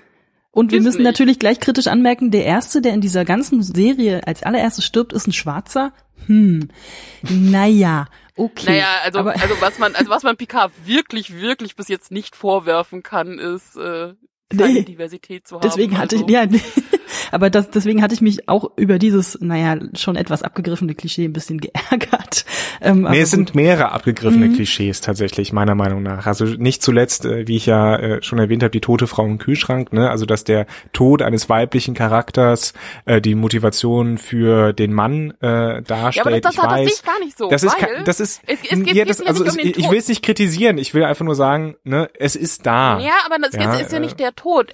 Und 0.51 0.71
wir 0.71 0.81
müssen 0.81 0.97
nicht. 0.97 1.05
natürlich 1.07 1.39
gleich 1.39 1.59
kritisch 1.59 1.87
anmerken, 1.87 2.29
der 2.29 2.45
erste, 2.45 2.79
der 2.79 2.93
in 2.93 3.01
dieser 3.01 3.25
ganzen 3.25 3.63
Serie 3.63 4.21
als 4.27 4.43
allererstes 4.43 4.85
stirbt, 4.85 5.11
ist 5.11 5.25
ein 5.25 5.33
Schwarzer. 5.33 5.93
Hm. 6.27 6.69
Naja, 7.23 8.05
okay. 8.35 8.67
Naja, 8.67 8.87
also, 9.03 9.17
Aber, 9.17 9.31
also 9.31 9.55
was 9.61 9.79
man, 9.79 9.95
also 9.95 10.11
was 10.11 10.21
man 10.21 10.37
Picard 10.37 10.71
wirklich, 10.85 11.33
wirklich 11.33 11.75
bis 11.75 11.87
jetzt 11.87 12.11
nicht 12.11 12.35
vorwerfen 12.35 13.01
kann, 13.01 13.39
ist 13.39 13.77
äh, 13.77 14.13
keine 14.55 14.73
Nee. 14.73 14.83
Diversität 14.83 15.47
zu 15.47 15.55
haben. 15.55 15.63
deswegen 15.63 15.97
hatte 15.97 16.17
also, 16.17 16.27
ich, 16.27 16.31
ja, 16.31 16.45
nee. 16.45 16.61
Aber 17.31 17.49
das, 17.49 17.69
deswegen 17.69 18.01
hatte 18.01 18.13
ich 18.13 18.21
mich 18.21 18.47
auch 18.49 18.71
über 18.77 18.99
dieses, 18.99 19.39
naja, 19.41 19.77
schon 19.95 20.15
etwas 20.15 20.43
abgegriffene 20.43 20.95
Klischee 20.95 21.25
ein 21.25 21.33
bisschen 21.33 21.59
geärgert. 21.61 22.45
Ähm, 22.81 23.05
aber 23.05 23.15
Nee, 23.15 23.21
es 23.21 23.31
sind 23.31 23.55
mehrere 23.55 23.91
abgegriffene 23.91 24.47
Mhm. 24.47 24.53
Klischees 24.55 25.01
tatsächlich, 25.01 25.53
meiner 25.53 25.75
Meinung 25.75 26.03
nach. 26.03 26.25
Also 26.27 26.45
nicht 26.45 26.81
zuletzt, 26.81 27.25
äh, 27.25 27.47
wie 27.47 27.55
ich 27.57 27.65
ja 27.65 27.95
äh, 27.97 28.23
schon 28.23 28.39
erwähnt 28.39 28.63
habe, 28.63 28.71
die 28.71 28.81
tote 28.81 29.07
Frau 29.07 29.25
im 29.25 29.37
Kühlschrank, 29.37 29.93
ne? 29.93 30.09
Also 30.09 30.25
dass 30.25 30.43
der 30.43 30.65
Tod 30.91 31.21
eines 31.21 31.49
weiblichen 31.49 31.93
Charakters 31.93 32.73
äh, 33.05 33.21
die 33.21 33.35
Motivation 33.35 34.17
für 34.17 34.73
den 34.73 34.93
Mann 34.93 35.31
äh, 35.41 35.81
darstellt. 35.83 36.15
Ja, 36.15 36.21
aber 36.23 36.39
das, 36.39 36.55
das, 36.55 36.55
ich 36.55 36.55
das, 36.55 36.55
das 36.55 36.55
sehe 36.55 36.85
weiß. 36.85 36.93
ich 36.99 37.03
gar 37.05 37.19
nicht 37.19 37.37
so. 37.37 37.49
das 37.49 37.63
ist 37.63 37.75
das 38.05 38.19
ist 38.19 38.41
es, 38.47 38.59
es 38.69 38.83
geht, 38.83 38.95
ja, 38.95 39.05
das, 39.05 39.21
also 39.21 39.43
nicht 39.43 39.53
um 39.53 39.59
ich, 39.59 39.77
ich 39.77 39.89
will 39.89 39.97
es 39.97 40.07
nicht 40.07 40.23
kritisieren, 40.23 40.77
ich 40.77 40.93
will 40.93 41.03
einfach 41.03 41.25
nur 41.25 41.35
sagen, 41.35 41.75
ne, 41.83 42.09
es 42.17 42.35
ist 42.35 42.65
da. 42.65 42.99
Ja, 42.99 43.13
aber 43.25 43.37
das 43.39 43.53
Ja, 43.53 43.75
ist 43.79 43.91
ja 43.91 43.97
äh, 43.97 44.01
nicht 44.01 44.19
der 44.19 44.35
Tod. 44.35 44.71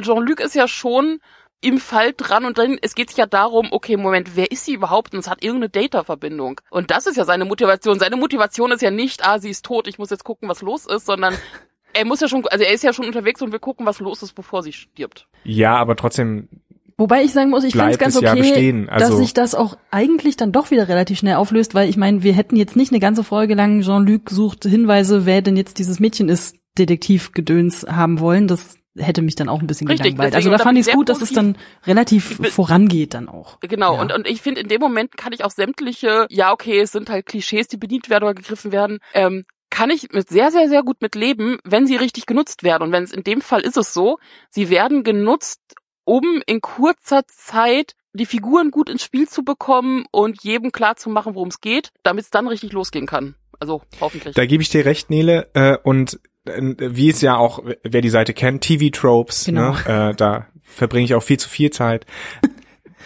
Jean-Luc 0.00 0.40
ist 0.40 0.54
ja 0.54 0.66
schon 0.66 1.20
im 1.64 1.78
Fall 1.78 2.12
dran 2.16 2.44
und 2.44 2.58
dann, 2.58 2.78
es 2.82 2.94
geht 2.94 3.08
sich 3.08 3.18
ja 3.18 3.26
darum, 3.26 3.68
okay, 3.70 3.96
Moment, 3.96 4.36
wer 4.36 4.50
ist 4.52 4.64
sie 4.64 4.74
überhaupt? 4.74 5.14
Und 5.14 5.20
es 5.20 5.28
hat 5.28 5.42
irgendeine 5.42 5.70
Data-Verbindung. 5.70 6.60
Und 6.70 6.90
das 6.90 7.06
ist 7.06 7.16
ja 7.16 7.24
seine 7.24 7.44
Motivation. 7.44 7.98
Seine 7.98 8.16
Motivation 8.16 8.70
ist 8.72 8.82
ja 8.82 8.90
nicht, 8.90 9.26
ah, 9.26 9.38
sie 9.38 9.50
ist 9.50 9.64
tot, 9.64 9.88
ich 9.88 9.98
muss 9.98 10.10
jetzt 10.10 10.24
gucken, 10.24 10.48
was 10.48 10.62
los 10.62 10.86
ist, 10.86 11.06
sondern 11.06 11.34
er 11.92 12.04
muss 12.04 12.20
ja 12.20 12.28
schon, 12.28 12.46
also 12.46 12.64
er 12.64 12.72
ist 12.72 12.84
ja 12.84 12.92
schon 12.92 13.06
unterwegs 13.06 13.40
und 13.42 13.52
will 13.52 13.58
gucken, 13.58 13.86
was 13.86 14.00
los 14.00 14.22
ist, 14.22 14.34
bevor 14.34 14.62
sie 14.62 14.72
stirbt. 14.72 15.26
Ja, 15.44 15.76
aber 15.76 15.96
trotzdem 15.96 16.48
Wobei 16.96 17.24
ich 17.24 17.32
sagen 17.32 17.50
muss, 17.50 17.64
ich 17.64 17.74
fand 17.74 17.92
es 17.92 17.98
ganz 17.98 18.20
ja 18.20 18.30
okay, 18.30 18.40
bestehen. 18.40 18.88
Also 18.88 19.08
dass 19.08 19.18
sich 19.18 19.34
das 19.34 19.56
auch 19.56 19.76
eigentlich 19.90 20.36
dann 20.36 20.52
doch 20.52 20.70
wieder 20.70 20.88
relativ 20.88 21.18
schnell 21.18 21.34
auflöst, 21.34 21.74
weil 21.74 21.88
ich 21.88 21.96
meine, 21.96 22.22
wir 22.22 22.32
hätten 22.32 22.54
jetzt 22.54 22.76
nicht 22.76 22.92
eine 22.92 23.00
ganze 23.00 23.24
Folge 23.24 23.54
lang 23.54 23.80
Jean-Luc 23.80 24.30
sucht 24.30 24.64
Hinweise, 24.64 25.26
wer 25.26 25.42
denn 25.42 25.56
jetzt 25.56 25.80
dieses 25.80 25.98
Mädchen 25.98 26.28
ist, 26.28 26.56
Detektivgedöns 26.78 27.86
haben 27.88 28.20
wollen. 28.20 28.46
Das 28.46 28.76
hätte 28.96 29.22
mich 29.22 29.34
dann 29.34 29.48
auch 29.48 29.60
ein 29.60 29.66
bisschen 29.66 29.86
Richtig, 29.88 30.04
gelangweilt. 30.14 30.34
deswegen- 30.34 30.52
Also 30.52 30.58
da 30.58 30.64
fand 30.64 30.78
ich 30.78 30.86
es 30.86 30.92
gut, 30.94 31.08
dass 31.08 31.20
es 31.20 31.32
dann 31.32 31.56
relativ 31.86 32.38
bin- 32.38 32.50
vorangeht 32.50 33.14
dann 33.14 33.28
auch. 33.28 33.58
Genau, 33.60 33.94
Ja. 33.96 34.00
und, 34.02 34.12
und 34.12 34.26
ich 34.28 34.40
finde, 34.42 34.60
in 34.60 34.68
dem 34.68 34.80
Moment 34.80 35.16
kann 35.16 35.32
ich 35.32 35.44
auch 35.44 35.50
sämtliche, 35.50 36.26
ja, 36.30 36.52
okay, 36.52 36.80
es 36.80 36.92
sind 36.92 37.10
halt 37.10 37.26
Klischees, 37.26 37.68
die 37.68 37.76
bedient 37.76 38.08
werden 38.10 38.24
oder 38.24 38.34
gegriffen 38.34 38.70
werden, 38.72 38.98
ähm, 39.12 39.44
kann 39.70 39.90
ich 39.90 40.10
mit 40.12 40.28
sehr, 40.28 40.52
sehr, 40.52 40.68
sehr 40.68 40.84
gut 40.84 41.02
mit 41.02 41.16
leben, 41.16 41.58
wenn 41.64 41.86
sie 41.86 41.96
richtig 41.96 42.26
genutzt 42.26 42.62
werden. 42.62 42.84
Und 42.84 42.92
wenn 42.92 43.02
es 43.02 43.12
in 43.12 43.24
dem 43.24 43.40
Fall 43.40 43.60
ist 43.62 43.76
es 43.76 43.92
so, 43.92 44.18
sie 44.50 44.70
werden 44.70 45.02
genutzt, 45.02 45.60
um 46.04 46.42
in 46.46 46.60
kurzer 46.60 47.22
Zeit 47.26 47.94
die 48.12 48.26
Figuren 48.26 48.70
gut 48.70 48.88
ins 48.88 49.02
Spiel 49.02 49.26
zu 49.28 49.42
bekommen 49.42 50.04
und 50.12 50.44
jedem 50.44 50.70
klar 50.70 50.94
zu 50.94 51.10
machen, 51.10 51.34
worum 51.34 51.48
es 51.48 51.60
geht, 51.60 51.90
damit 52.04 52.24
es 52.24 52.30
dann 52.30 52.46
richtig 52.46 52.72
losgehen 52.72 53.06
kann. 53.06 53.34
Also 53.58 53.82
hoffentlich. 54.00 54.36
Da 54.36 54.46
gebe 54.46 54.62
ich 54.62 54.68
dir 54.68 54.84
recht, 54.84 55.10
Nele. 55.10 55.48
Äh, 55.54 55.76
und 55.82 56.20
wie 56.44 57.10
es 57.10 57.20
ja 57.20 57.36
auch, 57.36 57.62
wer 57.82 58.00
die 58.00 58.10
Seite 58.10 58.34
kennt, 58.34 58.62
TV-Tropes, 58.62 59.44
Genau. 59.46 59.72
ne, 59.72 60.10
äh, 60.10 60.14
da 60.14 60.46
verbringe 60.62 61.04
ich 61.04 61.14
auch 61.14 61.22
viel 61.22 61.38
zu 61.38 61.48
viel 61.48 61.70
Zeit. 61.70 62.06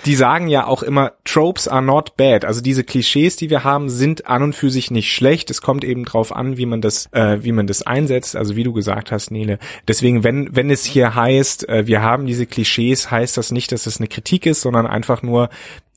Die 0.04 0.14
sagen 0.14 0.46
ja 0.46 0.64
auch 0.64 0.84
immer, 0.84 1.14
Tropes 1.24 1.66
are 1.66 1.82
not 1.82 2.16
bad. 2.16 2.44
Also 2.44 2.60
diese 2.60 2.84
Klischees, 2.84 3.34
die 3.34 3.50
wir 3.50 3.64
haben, 3.64 3.88
sind 3.88 4.28
an 4.28 4.44
und 4.44 4.54
für 4.54 4.70
sich 4.70 4.92
nicht 4.92 5.12
schlecht. 5.12 5.50
Es 5.50 5.60
kommt 5.60 5.82
eben 5.82 6.04
drauf 6.04 6.30
an, 6.34 6.56
wie 6.56 6.66
man 6.66 6.80
das, 6.80 7.08
äh, 7.12 7.38
wie 7.42 7.50
man 7.50 7.66
das 7.66 7.82
einsetzt. 7.82 8.36
Also 8.36 8.54
wie 8.54 8.62
du 8.62 8.72
gesagt 8.72 9.10
hast, 9.10 9.32
Nele. 9.32 9.58
Deswegen, 9.88 10.22
wenn 10.22 10.54
wenn 10.54 10.70
es 10.70 10.84
hier 10.84 11.16
heißt, 11.16 11.68
äh, 11.68 11.88
wir 11.88 12.00
haben 12.00 12.26
diese 12.26 12.46
Klischees, 12.46 13.10
heißt 13.10 13.36
das 13.36 13.50
nicht, 13.50 13.72
dass 13.72 13.86
es 13.86 13.98
eine 13.98 14.06
Kritik 14.06 14.46
ist, 14.46 14.60
sondern 14.60 14.86
einfach 14.86 15.22
nur, 15.24 15.48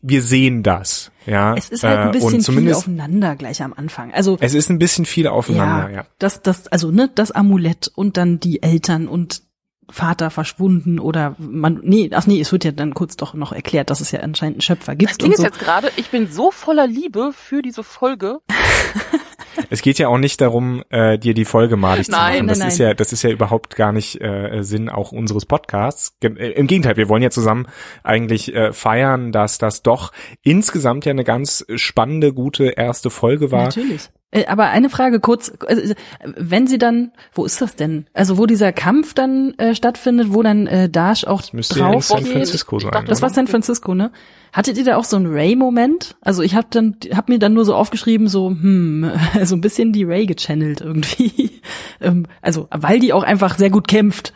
wir 0.01 0.21
sehen 0.23 0.63
das. 0.63 1.11
Ja. 1.25 1.55
Es 1.55 1.69
ist 1.69 1.83
halt 1.83 1.99
ein 1.99 2.07
Äh, 2.09 2.11
bisschen 2.11 2.41
viel 2.41 2.73
aufeinander 2.73 3.35
gleich 3.35 3.61
am 3.61 3.73
Anfang. 3.73 4.11
Also 4.13 4.37
es 4.39 4.53
ist 4.53 4.69
ein 4.69 4.79
bisschen 4.79 5.05
viel 5.05 5.27
aufeinander, 5.27 5.89
ja. 5.93 6.05
Das, 6.19 6.41
das, 6.41 6.67
also 6.67 6.91
ne, 6.91 7.09
das 7.13 7.31
Amulett 7.31 7.91
und 7.93 8.17
dann 8.17 8.39
die 8.39 8.63
Eltern 8.63 9.07
und 9.07 9.43
Vater 9.89 10.29
verschwunden 10.29 10.99
oder 10.99 11.35
man, 11.37 11.81
nee, 11.83 12.09
ach 12.13 12.25
nee, 12.25 12.39
es 12.39 12.51
wird 12.53 12.63
ja 12.63 12.71
dann 12.71 12.93
kurz 12.93 13.17
doch 13.17 13.33
noch 13.33 13.51
erklärt, 13.51 13.89
dass 13.89 13.99
es 13.99 14.11
ja 14.11 14.21
anscheinend 14.21 14.55
einen 14.55 14.61
Schöpfer 14.61 14.95
gibt 14.95 15.21
das 15.21 15.29
ist 15.29 15.37
so. 15.37 15.43
jetzt 15.43 15.59
gerade, 15.59 15.91
ich 15.97 16.09
bin 16.09 16.31
so 16.31 16.49
voller 16.49 16.87
Liebe 16.87 17.31
für 17.33 17.61
diese 17.61 17.83
Folge. 17.83 18.39
Es 19.69 19.81
geht 19.81 19.99
ja 19.99 20.07
auch 20.07 20.17
nicht 20.17 20.41
darum, 20.41 20.83
äh, 20.89 21.17
dir 21.17 21.33
die 21.33 21.45
Folge 21.45 21.77
malig 21.77 22.05
zu 22.05 22.11
Nein, 22.11 22.37
machen. 22.37 22.47
Das 22.47 22.59
nein, 22.59 22.67
ist 22.67 22.79
nein. 22.79 22.87
ja, 22.89 22.93
das 22.93 23.13
ist 23.13 23.23
ja 23.23 23.29
überhaupt 23.29 23.75
gar 23.75 23.91
nicht 23.91 24.21
äh, 24.21 24.63
Sinn 24.63 24.89
auch 24.89 25.11
unseres 25.11 25.45
Podcasts. 25.45 26.17
Äh, 26.23 26.27
Im 26.51 26.67
Gegenteil, 26.67 26.97
wir 26.97 27.09
wollen 27.09 27.23
ja 27.23 27.29
zusammen 27.29 27.67
eigentlich 28.03 28.53
äh, 28.55 28.73
feiern, 28.73 29.31
dass 29.31 29.57
das 29.57 29.81
doch 29.81 30.11
insgesamt 30.41 31.05
ja 31.05 31.11
eine 31.11 31.23
ganz 31.23 31.65
spannende, 31.75 32.33
gute 32.33 32.65
erste 32.69 33.09
Folge 33.09 33.51
war. 33.51 33.65
Natürlich. 33.65 34.09
Äh, 34.31 34.45
Aber 34.45 34.69
eine 34.69 34.89
Frage 34.89 35.19
kurz, 35.19 35.51
also, 35.67 35.93
wenn 36.23 36.65
sie 36.65 36.77
dann, 36.77 37.11
wo 37.33 37.45
ist 37.45 37.61
das 37.61 37.75
denn? 37.75 38.07
Also 38.13 38.37
wo 38.37 38.45
dieser 38.45 38.71
Kampf 38.71 39.13
dann 39.13 39.53
äh, 39.57 39.75
stattfindet, 39.75 40.33
wo 40.33 40.41
dann 40.41 40.67
äh, 40.67 40.89
Dash 40.89 41.25
auch 41.25 41.41
müsste 41.53 41.79
ja 41.79 41.87
in 41.87 41.91
drauf 41.93 42.05
San. 42.05 42.25
Francisco 42.25 42.79
sein. 42.79 43.05
Das 43.07 43.21
war 43.21 43.29
San 43.29 43.47
Francisco, 43.47 43.93
ne? 43.93 44.11
Hattet 44.53 44.77
ihr 44.77 44.85
da 44.85 44.97
auch 44.97 45.03
so 45.03 45.17
einen 45.17 45.27
Ray-Moment? 45.27 46.15
Also 46.21 46.41
ich 46.41 46.55
habe 46.55 46.67
dann, 46.69 46.97
hab 47.13 47.29
mir 47.29 47.39
dann 47.39 47.53
nur 47.53 47.65
so 47.65 47.75
aufgeschrieben, 47.75 48.27
so, 48.27 48.49
hm, 48.49 49.11
so 49.43 49.55
ein 49.55 49.61
bisschen 49.61 49.93
die 49.93 50.03
Ray 50.03 50.25
gechannelt 50.25 50.81
irgendwie. 50.81 51.61
Ähm, 52.03 52.25
also, 52.41 52.67
weil 52.71 52.99
die 52.99 53.13
auch 53.13 53.21
einfach 53.21 53.59
sehr 53.59 53.69
gut 53.69 53.87
kämpft. 53.87 54.33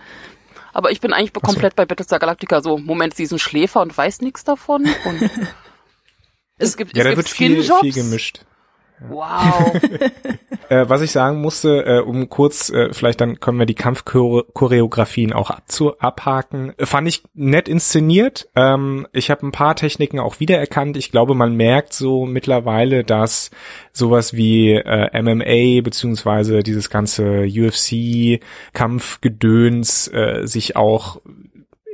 Aber 0.71 0.91
ich 0.91 1.01
bin 1.01 1.13
eigentlich 1.13 1.31
so. 1.33 1.39
komplett 1.39 1.75
bei 1.75 1.85
Battlestar 1.85 2.19
Galactica 2.19 2.61
so, 2.61 2.77
Moment, 2.77 3.15
sie 3.15 3.23
ist 3.23 3.31
ein 3.31 3.39
Schläfer 3.39 3.81
und 3.81 3.97
weiß 3.97 4.21
nichts 4.21 4.43
davon. 4.43 4.83
Und 4.83 5.31
es 6.59 6.77
gibt, 6.77 6.95
Ja, 6.95 7.01
es 7.01 7.03
da 7.05 7.09
gibt 7.09 7.17
wird 7.17 7.29
viel, 7.29 7.63
viel 7.63 7.91
gemischt. 7.91 8.45
Wow. 8.99 9.81
Äh, 10.67 10.89
was 10.89 11.01
ich 11.01 11.11
sagen 11.11 11.41
musste, 11.41 11.85
äh, 11.85 11.99
um 11.99 12.27
kurz, 12.27 12.71
äh, 12.71 12.91
vielleicht 12.91 13.21
dann 13.21 13.39
können 13.39 13.59
wir 13.59 13.67
die 13.67 13.75
Kampfchoreografien 13.75 15.31
auch 15.31 15.51
abzu 15.51 15.99
abhaken, 15.99 16.73
äh, 16.77 16.87
fand 16.87 17.07
ich 17.07 17.21
nett 17.35 17.69
inszeniert. 17.69 18.49
Ähm, 18.55 19.05
ich 19.13 19.29
habe 19.29 19.45
ein 19.45 19.51
paar 19.51 19.75
Techniken 19.75 20.19
auch 20.19 20.39
wiedererkannt. 20.39 20.97
Ich 20.97 21.11
glaube, 21.11 21.35
man 21.35 21.55
merkt 21.55 21.93
so 21.93 22.25
mittlerweile, 22.25 23.03
dass 23.03 23.51
sowas 23.91 24.33
wie 24.33 24.71
äh, 24.71 25.21
MMA 25.21 25.83
beziehungsweise 25.83 26.63
dieses 26.63 26.89
ganze 26.89 27.43
UFC-Kampfgedöns 27.43 30.07
äh, 30.07 30.47
sich 30.47 30.75
auch 30.75 31.21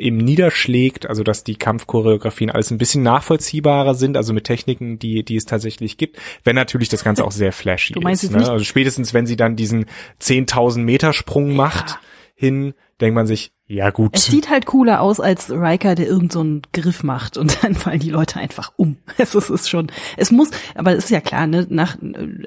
eben 0.01 0.17
niederschlägt, 0.17 1.07
also 1.07 1.23
dass 1.23 1.43
die 1.43 1.55
Kampfchoreografien 1.55 2.49
alles 2.49 2.71
ein 2.71 2.77
bisschen 2.77 3.03
nachvollziehbarer 3.03 3.95
sind, 3.95 4.17
also 4.17 4.33
mit 4.33 4.43
Techniken, 4.45 4.99
die 4.99 5.23
die 5.23 5.35
es 5.35 5.45
tatsächlich 5.45 5.97
gibt, 5.97 6.17
wenn 6.43 6.55
natürlich 6.55 6.89
das 6.89 7.03
Ganze 7.03 7.23
auch 7.23 7.31
sehr 7.31 7.51
flashy 7.53 7.93
Du 7.93 8.01
meinst 8.01 8.23
ist. 8.23 8.31
Ne? 8.31 8.39
nicht- 8.39 8.49
Also 8.49 8.65
spätestens, 8.65 9.13
wenn 9.13 9.25
sie 9.25 9.35
dann 9.35 9.55
diesen 9.55 9.85
10.000 10.19 10.83
Meter 10.83 11.13
Sprung 11.13 11.55
macht 11.55 11.99
hin, 12.35 12.73
denkt 12.99 13.15
man 13.15 13.27
sich, 13.27 13.51
ja 13.67 13.89
gut. 13.89 14.11
Es 14.15 14.25
sieht 14.25 14.49
halt 14.49 14.65
cooler 14.65 14.99
aus 15.01 15.19
als 15.19 15.49
Riker, 15.49 15.95
der 15.95 16.07
irgend 16.07 16.31
so 16.33 16.41
einen 16.41 16.61
Griff 16.73 17.03
macht 17.03 17.37
und 17.37 17.57
dann 17.63 17.73
fallen 17.75 17.99
die 17.99 18.09
Leute 18.09 18.39
einfach 18.39 18.73
um. 18.75 18.97
Es 19.17 19.33
ist, 19.35 19.49
ist 19.49 19.69
schon, 19.69 19.87
es 20.17 20.31
muss, 20.31 20.49
aber 20.75 20.91
es 20.93 21.05
ist 21.05 21.09
ja 21.11 21.21
klar, 21.21 21.47
ne, 21.47 21.65
nach, 21.69 21.97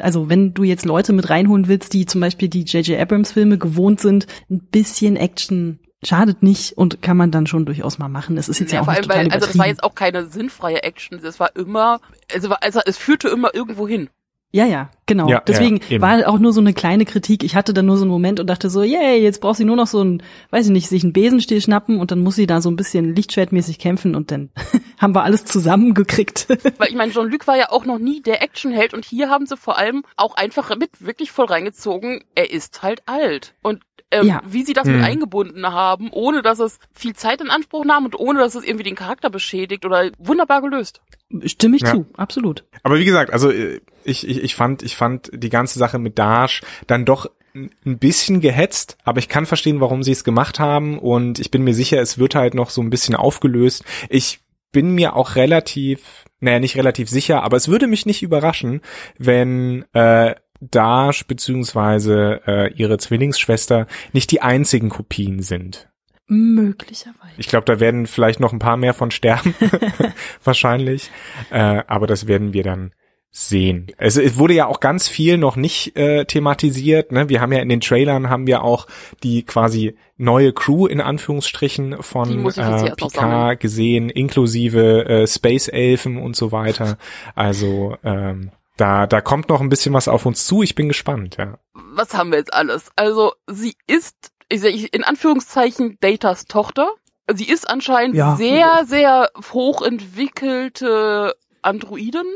also 0.00 0.28
wenn 0.28 0.52
du 0.54 0.64
jetzt 0.64 0.84
Leute 0.84 1.12
mit 1.12 1.30
reinholen 1.30 1.68
willst, 1.68 1.92
die 1.92 2.06
zum 2.06 2.20
Beispiel 2.20 2.48
die 2.48 2.62
J.J. 2.64 2.98
Abrams 3.00 3.32
Filme 3.32 3.58
gewohnt 3.58 4.00
sind, 4.00 4.26
ein 4.50 4.60
bisschen 4.60 5.16
Action 5.16 5.78
schadet 6.06 6.42
nicht 6.42 6.76
und 6.76 7.02
kann 7.02 7.16
man 7.16 7.30
dann 7.30 7.46
schon 7.46 7.64
durchaus 7.66 7.98
mal 7.98 8.08
machen. 8.08 8.36
Es 8.36 8.48
ist 8.48 8.58
jetzt 8.60 8.72
ja, 8.72 8.76
Ja, 8.76 8.80
auch 8.82 8.84
vor 8.86 8.94
nicht 8.94 9.08
weil, 9.08 9.30
also 9.30 9.46
das 9.46 9.58
war 9.58 9.66
jetzt 9.66 9.82
auch 9.82 9.94
keine 9.94 10.26
sinnfreie 10.26 10.82
Action. 10.82 11.20
Das 11.22 11.40
war 11.40 11.54
immer, 11.56 12.00
also, 12.32 12.50
war- 12.50 12.62
also 12.62 12.80
es 12.84 12.96
führte 12.98 13.28
immer 13.28 13.54
irgendwo 13.54 13.86
hin. 13.88 14.08
Ja, 14.52 14.66
ja, 14.66 14.88
genau. 15.06 15.28
Ja, 15.28 15.40
Deswegen 15.44 15.80
ja, 15.88 16.00
war 16.00 16.28
auch 16.28 16.38
nur 16.38 16.52
so 16.52 16.60
eine 16.60 16.72
kleine 16.74 17.04
Kritik. 17.04 17.42
Ich 17.42 17.56
hatte 17.56 17.74
dann 17.74 17.86
nur 17.86 17.96
so 17.96 18.04
einen 18.04 18.10
Moment 18.12 18.38
und 18.38 18.46
dachte 18.46 18.70
so, 18.70 18.84
yay, 18.84 19.20
jetzt 19.20 19.40
braucht 19.40 19.56
sie 19.56 19.64
nur 19.64 19.74
noch 19.74 19.88
so 19.88 20.00
ein, 20.00 20.22
weiß 20.50 20.66
ich 20.66 20.70
nicht, 20.72 20.88
sich 20.88 21.02
einen 21.02 21.12
Besenstiel 21.12 21.60
schnappen 21.60 21.98
und 21.98 22.12
dann 22.12 22.20
muss 22.20 22.36
sie 22.36 22.46
da 22.46 22.60
so 22.60 22.70
ein 22.70 22.76
bisschen 22.76 23.16
Lichtschwertmäßig 23.16 23.80
kämpfen 23.80 24.14
und 24.14 24.30
dann 24.30 24.50
haben 25.00 25.12
wir 25.12 25.24
alles 25.24 25.44
zusammengekriegt. 25.44 26.46
Weil 26.78 26.88
ich 26.88 26.94
meine, 26.94 27.10
Jean-Luc 27.12 27.48
war 27.48 27.56
ja 27.56 27.72
auch 27.72 27.84
noch 27.84 27.98
nie 27.98 28.22
der 28.22 28.42
Actionheld 28.42 28.94
und 28.94 29.04
hier 29.04 29.28
haben 29.28 29.46
sie 29.46 29.56
vor 29.56 29.76
allem 29.76 30.04
auch 30.16 30.36
einfach 30.36 30.76
mit 30.76 31.04
wirklich 31.04 31.32
voll 31.32 31.46
reingezogen, 31.46 32.22
er 32.36 32.52
ist 32.52 32.82
halt 32.84 33.02
alt. 33.06 33.54
Und 33.60 33.80
ähm, 34.14 34.26
Ja. 34.26 34.42
wie 34.46 34.62
sie 34.64 34.72
das 34.72 34.86
Hm. 34.86 34.96
mit 34.96 35.04
eingebunden 35.04 35.66
haben, 35.66 36.10
ohne 36.12 36.42
dass 36.42 36.58
es 36.58 36.78
viel 36.94 37.14
Zeit 37.14 37.40
in 37.40 37.50
Anspruch 37.50 37.84
nahm 37.84 38.04
und 38.04 38.18
ohne 38.18 38.38
dass 38.40 38.54
es 38.54 38.64
irgendwie 38.64 38.84
den 38.84 38.94
Charakter 38.96 39.30
beschädigt 39.30 39.84
oder 39.84 40.10
wunderbar 40.18 40.62
gelöst. 40.62 41.00
Stimme 41.46 41.76
ich 41.76 41.82
Ja. 41.82 41.90
zu, 41.92 42.06
absolut. 42.16 42.64
Aber 42.82 42.98
wie 42.98 43.04
gesagt, 43.04 43.32
also 43.32 43.50
äh, 43.50 43.80
ich, 44.04 44.26
ich, 44.28 44.42
ich 44.42 44.54
fand, 44.54 44.82
ich 44.82 44.96
fand 44.96 45.30
die 45.32 45.48
ganze 45.50 45.78
Sache 45.78 45.98
mit 45.98 46.18
Dash 46.18 46.62
dann 46.86 47.04
doch 47.04 47.26
n- 47.54 47.70
ein 47.86 47.98
bisschen 47.98 48.40
gehetzt, 48.40 48.98
aber 49.04 49.18
ich 49.18 49.28
kann 49.28 49.46
verstehen, 49.46 49.80
warum 49.80 50.02
sie 50.02 50.12
es 50.12 50.24
gemacht 50.24 50.60
haben 50.60 50.98
und 50.98 51.38
ich 51.38 51.50
bin 51.50 51.64
mir 51.64 51.74
sicher, 51.74 52.00
es 52.00 52.18
wird 52.18 52.34
halt 52.34 52.54
noch 52.54 52.70
so 52.70 52.82
ein 52.82 52.90
bisschen 52.90 53.14
aufgelöst. 53.16 53.84
Ich 54.08 54.40
bin 54.72 54.90
mir 54.94 55.14
auch 55.16 55.36
relativ, 55.36 56.24
naja, 56.40 56.58
nicht 56.58 56.76
relativ 56.76 57.08
sicher, 57.08 57.42
aber 57.44 57.56
es 57.56 57.68
würde 57.68 57.86
mich 57.86 58.06
nicht 58.06 58.22
überraschen, 58.22 58.80
wenn 59.18 59.84
äh, 59.92 60.34
Dash 60.60 61.26
beziehungsweise 61.26 62.40
äh, 62.46 62.72
ihre 62.74 62.98
Zwillingsschwester 62.98 63.86
nicht 64.12 64.30
die 64.30 64.42
einzigen 64.42 64.88
Kopien 64.88 65.42
sind. 65.42 65.88
Möglicherweise. 66.26 67.34
Ich 67.36 67.48
glaube, 67.48 67.66
da 67.66 67.80
werden 67.80 68.06
vielleicht 68.06 68.40
noch 68.40 68.52
ein 68.52 68.58
paar 68.58 68.76
mehr 68.76 68.94
von 68.94 69.10
sterben, 69.10 69.54
wahrscheinlich. 70.44 71.10
Äh, 71.50 71.82
aber 71.86 72.06
das 72.06 72.26
werden 72.26 72.54
wir 72.54 72.62
dann 72.62 72.92
sehen. 73.36 73.88
Also 73.98 74.20
es 74.20 74.38
wurde 74.38 74.54
ja 74.54 74.66
auch 74.66 74.78
ganz 74.78 75.08
viel 75.08 75.38
noch 75.38 75.56
nicht 75.56 75.96
äh, 75.96 76.24
thematisiert. 76.24 77.10
Ne? 77.10 77.28
Wir 77.28 77.40
haben 77.40 77.52
ja 77.52 77.58
in 77.58 77.68
den 77.68 77.80
Trailern 77.80 78.30
haben 78.30 78.46
wir 78.46 78.62
auch 78.62 78.86
die 79.24 79.42
quasi 79.42 79.96
neue 80.16 80.52
Crew 80.52 80.86
in 80.86 81.00
Anführungsstrichen 81.00 82.00
von 82.00 82.46
äh. 82.46 82.94
Picard 82.94 83.58
gesehen, 83.58 84.08
inklusive 84.08 85.06
äh, 85.06 85.26
Space 85.26 85.66
Elfen 85.66 86.16
und 86.16 86.36
so 86.36 86.52
weiter. 86.52 86.96
Also 87.34 87.96
ähm, 88.04 88.52
da 88.76 89.06
da 89.06 89.20
kommt 89.20 89.48
noch 89.48 89.60
ein 89.60 89.68
bisschen 89.68 89.94
was 89.94 90.08
auf 90.08 90.26
uns 90.26 90.46
zu. 90.46 90.62
Ich 90.62 90.74
bin 90.74 90.88
gespannt. 90.88 91.36
Ja. 91.38 91.58
Was 91.74 92.14
haben 92.14 92.30
wir 92.30 92.38
jetzt 92.38 92.52
alles? 92.52 92.90
Also 92.96 93.32
sie 93.48 93.74
ist, 93.86 94.16
ich 94.48 94.64
ich- 94.64 94.92
in 94.94 95.04
Anführungszeichen, 95.04 95.96
Datas 96.00 96.46
Tochter. 96.46 96.88
Sie 97.32 97.48
ist 97.48 97.68
anscheinend 97.70 98.16
Ja. 98.16 98.36
sehr, 98.36 98.84
sehr 98.86 99.30
hochentwickelte 99.52 101.34
Androiden. 101.62 102.26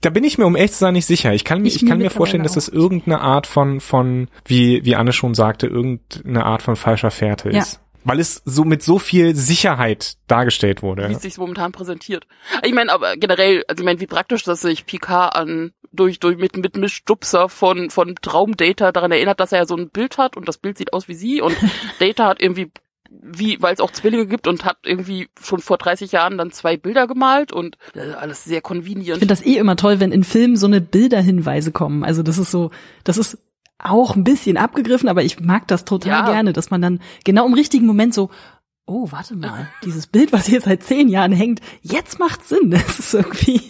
Da 0.00 0.10
bin 0.10 0.22
ich 0.22 0.38
mir 0.38 0.46
um 0.46 0.54
echt 0.54 0.74
zu 0.74 0.80
sein 0.80 0.94
nicht 0.94 1.06
sicher. 1.06 1.32
Ich 1.32 1.44
kann, 1.44 1.60
mir- 1.62 1.68
Ich 1.68 1.82
ich 1.82 1.88
kann 1.88 1.98
mir 1.98 2.10
vorstellen, 2.10 2.44
dass 2.44 2.52
das 2.52 2.68
irgendeine 2.68 3.20
Art 3.20 3.46
von, 3.48 3.80
von, 3.80 4.28
wie, 4.44 4.84
wie 4.84 4.94
Anne 4.94 5.12
schon 5.12 5.34
sagte, 5.34 5.66
irgendeine 5.66 6.44
Art 6.44 6.62
von 6.62 6.76
falscher 6.76 7.10
Fährte 7.10 7.50
Ja. 7.50 7.58
ist. 7.58 7.80
Weil 8.04 8.20
es 8.20 8.42
so 8.44 8.64
mit 8.64 8.82
so 8.82 8.98
viel 8.98 9.34
Sicherheit 9.34 10.16
dargestellt 10.28 10.82
wie 10.82 10.86
wurde. 10.86 11.04
es 11.04 11.22
sich 11.22 11.36
momentan 11.38 11.72
präsentiert. 11.72 12.26
Ich 12.62 12.72
meine, 12.72 12.92
aber 12.92 13.16
generell, 13.16 13.64
also 13.68 13.82
ich 13.82 13.84
meine, 13.84 14.00
wie 14.00 14.06
praktisch, 14.06 14.44
dass 14.44 14.60
sich 14.62 14.86
Picard 14.86 15.34
an 15.34 15.72
durch 15.92 16.20
durch 16.20 16.36
mit 16.36 16.56
mit 16.56 16.76
Mischstupser 16.76 17.48
von 17.48 17.90
von 17.90 18.14
Traumdata 18.20 18.92
daran 18.92 19.12
erinnert, 19.12 19.40
dass 19.40 19.52
er 19.52 19.58
ja 19.60 19.66
so 19.66 19.76
ein 19.76 19.90
Bild 19.90 20.18
hat 20.18 20.36
und 20.36 20.48
das 20.48 20.58
Bild 20.58 20.78
sieht 20.78 20.92
aus 20.92 21.08
wie 21.08 21.14
sie 21.14 21.40
und 21.40 21.56
Data 21.98 22.26
hat 22.26 22.42
irgendwie 22.42 22.70
wie 23.10 23.60
weil 23.62 23.72
es 23.72 23.80
auch 23.80 23.90
Zwillinge 23.90 24.26
gibt 24.26 24.46
und 24.46 24.64
hat 24.64 24.76
irgendwie 24.84 25.28
schon 25.42 25.60
vor 25.60 25.78
30 25.78 26.12
Jahren 26.12 26.36
dann 26.36 26.50
zwei 26.50 26.76
Bilder 26.76 27.06
gemalt 27.06 27.52
und 27.52 27.78
äh, 27.94 28.12
alles 28.12 28.44
sehr 28.44 28.58
Ich 28.58 28.62
convenient. 28.62 29.18
finde 29.18 29.26
das 29.26 29.44
eh 29.44 29.56
immer 29.56 29.76
toll, 29.76 29.98
wenn 29.98 30.12
in 30.12 30.24
Filmen 30.24 30.56
so 30.56 30.66
eine 30.66 30.80
Bilderhinweise 30.82 31.72
kommen. 31.72 32.04
Also 32.04 32.22
das 32.22 32.36
ist 32.36 32.50
so, 32.50 32.70
das 33.04 33.16
ist 33.16 33.38
auch 33.78 34.16
ein 34.16 34.24
bisschen 34.24 34.56
abgegriffen, 34.56 35.08
aber 35.08 35.22
ich 35.22 35.40
mag 35.40 35.66
das 35.68 35.84
total 35.84 36.26
Ja. 36.26 36.30
gerne, 36.32 36.52
dass 36.52 36.70
man 36.70 36.82
dann 36.82 37.00
genau 37.24 37.46
im 37.46 37.54
richtigen 37.54 37.86
Moment 37.86 38.12
so, 38.14 38.30
oh, 38.88 39.06
warte 39.10 39.36
mal, 39.36 39.68
dieses 39.84 40.06
Bild, 40.06 40.32
was 40.32 40.46
hier 40.46 40.60
seit 40.60 40.82
zehn 40.82 41.08
Jahren 41.08 41.32
hängt, 41.32 41.60
jetzt 41.82 42.18
macht 42.18 42.46
Sinn. 42.46 42.74
Das 42.88 42.98
ist 42.98 43.14
irgendwie, 43.14 43.60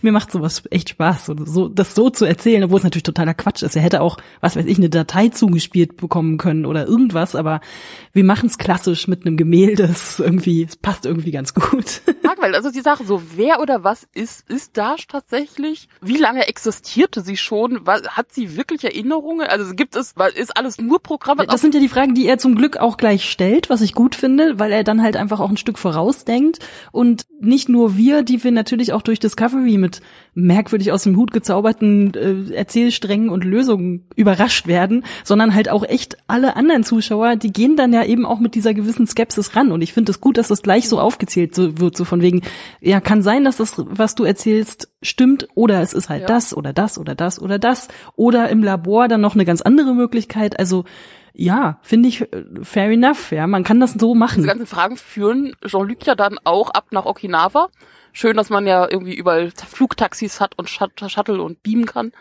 mir 0.00 0.12
macht 0.12 0.32
sowas 0.32 0.62
echt 0.70 0.90
Spaß, 0.90 1.26
so, 1.26 1.36
so, 1.44 1.68
das 1.68 1.94
so 1.94 2.10
zu 2.10 2.24
erzählen, 2.24 2.64
obwohl 2.64 2.78
es 2.78 2.84
natürlich 2.84 3.02
totaler 3.02 3.34
Quatsch 3.34 3.62
ist. 3.62 3.76
Er 3.76 3.82
hätte 3.82 4.00
auch, 4.00 4.16
was 4.40 4.56
weiß 4.56 4.64
ich, 4.66 4.78
eine 4.78 4.88
Datei 4.88 5.28
zugespielt 5.28 5.96
bekommen 5.96 6.38
können 6.38 6.64
oder 6.64 6.86
irgendwas, 6.86 7.34
aber 7.34 7.60
wir 8.12 8.24
machen 8.24 8.46
es 8.46 8.56
klassisch 8.56 9.08
mit 9.08 9.26
einem 9.26 9.36
Gemälde. 9.36 9.84
Es 9.84 10.10
ist 10.10 10.20
irgendwie, 10.20 10.62
es 10.62 10.76
passt 10.76 11.04
irgendwie 11.04 11.32
ganz 11.32 11.54
gut. 11.54 12.02
Weil 12.42 12.50
das 12.50 12.64
ist 12.64 12.74
die 12.74 12.80
Sache, 12.80 13.04
so 13.04 13.22
wer 13.36 13.60
oder 13.60 13.84
was 13.84 14.08
ist, 14.14 14.50
ist 14.50 14.76
Dash 14.76 15.06
tatsächlich? 15.06 15.88
Wie 16.00 16.16
lange 16.16 16.48
existierte 16.48 17.20
sie 17.20 17.36
schon? 17.36 17.82
Was, 17.84 18.02
hat 18.08 18.32
sie 18.32 18.56
wirklich 18.56 18.82
Erinnerungen? 18.82 19.46
Also 19.46 19.72
gibt 19.74 19.94
es, 19.94 20.14
ist 20.34 20.56
alles 20.56 20.80
nur 20.80 21.00
Programm? 21.00 21.38
Das 21.46 21.60
sind 21.60 21.72
ja 21.72 21.80
die 21.80 21.88
Fragen, 21.88 22.14
die 22.14 22.26
er 22.26 22.38
zum 22.38 22.56
Glück 22.56 22.78
auch 22.78 22.96
gleich 22.96 23.30
stellt, 23.30 23.70
was 23.70 23.80
ich 23.80 23.94
gut 23.94 24.16
finde, 24.16 24.58
weil 24.62 24.70
er 24.70 24.84
dann 24.84 25.02
halt 25.02 25.16
einfach 25.16 25.40
auch 25.40 25.50
ein 25.50 25.56
Stück 25.56 25.76
vorausdenkt. 25.76 26.60
Und 26.92 27.26
nicht 27.40 27.68
nur 27.68 27.96
wir, 27.96 28.22
die 28.22 28.44
wir 28.44 28.52
natürlich 28.52 28.92
auch 28.92 29.02
durch 29.02 29.18
Discovery 29.18 29.76
mit 29.76 30.00
merkwürdig 30.34 30.92
aus 30.92 31.02
dem 31.02 31.16
Hut 31.16 31.32
gezauberten 31.32 32.14
äh, 32.14 32.54
Erzählsträngen 32.54 33.28
und 33.28 33.42
Lösungen 33.42 34.06
überrascht 34.14 34.68
werden, 34.68 35.04
sondern 35.24 35.52
halt 35.52 35.68
auch 35.68 35.82
echt 35.82 36.16
alle 36.28 36.54
anderen 36.54 36.84
Zuschauer, 36.84 37.34
die 37.34 37.52
gehen 37.52 37.74
dann 37.76 37.92
ja 37.92 38.04
eben 38.04 38.24
auch 38.24 38.38
mit 38.38 38.54
dieser 38.54 38.72
gewissen 38.72 39.08
Skepsis 39.08 39.56
ran. 39.56 39.72
Und 39.72 39.82
ich 39.82 39.92
finde 39.92 40.12
es 40.12 40.20
gut, 40.20 40.38
dass 40.38 40.46
das 40.46 40.62
gleich 40.62 40.88
so 40.88 41.00
aufgezählt 41.00 41.56
wird, 41.56 41.96
so 41.96 42.04
von 42.04 42.22
wegen, 42.22 42.42
ja, 42.80 43.00
kann 43.00 43.22
sein, 43.22 43.42
dass 43.42 43.56
das, 43.56 43.74
was 43.84 44.14
du 44.14 44.22
erzählst, 44.22 44.90
stimmt 45.02 45.48
oder 45.56 45.82
es 45.82 45.92
ist 45.92 46.08
halt 46.08 46.22
Ja. 46.22 46.28
das 46.28 46.56
oder 46.56 46.72
das 46.72 46.98
oder 46.98 47.16
das 47.16 47.42
oder 47.42 47.58
das. 47.58 47.88
Oder 48.14 48.48
im 48.48 48.62
Labor 48.62 49.08
dann 49.08 49.20
noch 49.20 49.34
eine 49.34 49.44
ganz 49.44 49.60
andere 49.60 49.92
Möglichkeit, 49.92 50.56
also 50.60 50.84
ja, 51.34 51.78
finde 51.82 52.08
ich 52.08 52.20
äh, 52.22 52.26
fair 52.62 52.90
enough, 52.90 53.32
ja, 53.32 53.46
man 53.46 53.64
kann 53.64 53.80
das 53.80 53.92
so 53.92 54.08
Diese 54.12 54.18
machen. 54.18 54.44
ganzen 54.44 54.66
Fragen 54.66 54.96
führen 54.96 55.54
Jean-Luc 55.66 56.06
ja 56.06 56.14
dann 56.14 56.38
auch 56.44 56.70
ab 56.70 56.86
nach 56.90 57.06
Okinawa. 57.06 57.68
Schön, 58.12 58.36
dass 58.36 58.50
man 58.50 58.66
ja 58.66 58.86
irgendwie 58.90 59.14
überall 59.14 59.50
Flugtaxis 59.52 60.40
hat 60.40 60.58
und 60.58 60.68
Shut- 60.68 61.00
Shuttle 61.10 61.40
und 61.42 61.62
beamen 61.62 61.86
kann. 61.86 62.12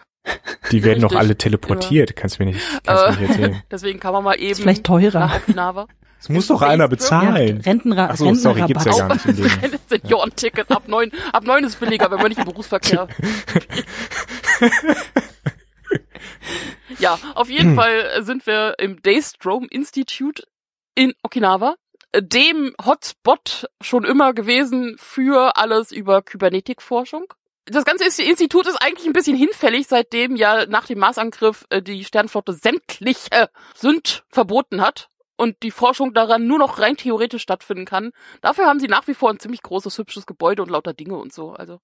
Die 0.72 0.84
werden 0.84 1.02
noch 1.02 1.10
Richtig. 1.12 1.20
alle 1.20 1.36
teleportiert. 1.38 2.16
Kannst 2.16 2.40
du 2.40 2.44
mir 2.46 2.52
nicht, 2.54 2.62
kannst 2.86 3.04
du 3.04 3.08
Äh, 3.08 3.12
mir 3.12 3.20
nicht 3.20 3.30
erzählen. 3.30 3.64
Deswegen 3.72 4.00
kann 4.00 4.14
man 4.14 4.24
mal 4.24 4.36
eben 4.36 4.52
Ist 4.52 4.62
vielleicht 4.62 4.84
nach 4.88 5.00
teurer. 5.00 5.32
Okinawa. 5.36 5.88
Das 6.20 6.30
muss 6.30 6.46
doch 6.48 6.62
einer 6.62 6.88
bezahlen. 6.88 7.58
Ja, 7.58 7.64
Rentenra 7.64 8.10
Ach 8.12 8.16
so, 8.16 8.32
sorry, 8.36 8.62
gibt's 8.68 8.86
ja 8.86 8.92
Rentenrabatt. 8.92 9.26
gar 9.26 9.34
nicht 9.34 9.40
in 9.64 9.72
dem. 9.72 9.74
Ein 9.74 9.80
Senioren-Ticket 10.02 10.70
ab 10.72 10.84
neun, 10.88 11.12
ab 11.34 11.44
neun 11.46 11.64
ist 11.64 11.80
billiger, 11.80 12.12
wenn 12.12 12.20
man 12.20 12.28
nicht 12.30 12.38
im 12.38 12.46
Berufsverkehr. 12.46 13.08
ja, 17.00 17.20
auf 17.36 17.50
jeden 17.50 17.76
Fall 17.76 18.24
sind 18.24 18.46
wir 18.46 18.76
im 18.80 19.02
Daystrom 19.02 19.68
Institute 19.70 20.44
in 20.96 21.14
Okinawa, 21.24 21.76
dem 22.16 22.76
Hotspot 22.84 23.68
schon 23.82 24.04
immer 24.04 24.34
gewesen 24.34 24.96
für 24.98 25.58
alles 25.58 25.92
über 25.92 26.22
Kybernetikforschung. 26.22 27.26
Das 27.66 27.86
ganze 27.86 28.24
Institut 28.24 28.68
ist 28.68 28.82
eigentlich 28.82 29.08
ein 29.08 29.14
bisschen 29.14 29.38
hinfällig, 29.38 29.88
seitdem 29.88 30.36
ja 30.36 30.66
nach 30.66 30.88
dem 30.88 31.00
Marsangriff 31.00 31.66
äh, 31.70 31.82
die 31.82 32.04
Sternflotte 32.04 32.54
sämtliche 32.54 33.50
Sünd 33.76 34.24
verboten 34.30 34.82
hat 34.82 35.10
und 35.38 35.62
die 35.64 35.72
Forschung 35.72 36.14
daran 36.14 36.48
nur 36.48 36.58
noch 36.58 36.80
rein 36.80 36.98
theoretisch 36.98 37.44
stattfinden 37.44 37.86
kann. 37.86 38.12
Dafür 38.42 38.66
haben 38.66 38.80
sie 38.80 38.88
nach 38.88 39.08
wie 39.08 39.14
vor 39.14 39.30
ein 39.30 39.40
ziemlich 39.40 39.62
großes, 39.62 39.98
hübsches 39.98 40.26
Gebäude 40.26 40.64
und 40.64 40.70
lauter 40.70 40.94
Dinge 40.94 41.18
und 41.18 41.34
so. 41.34 41.52
Also 41.52 41.80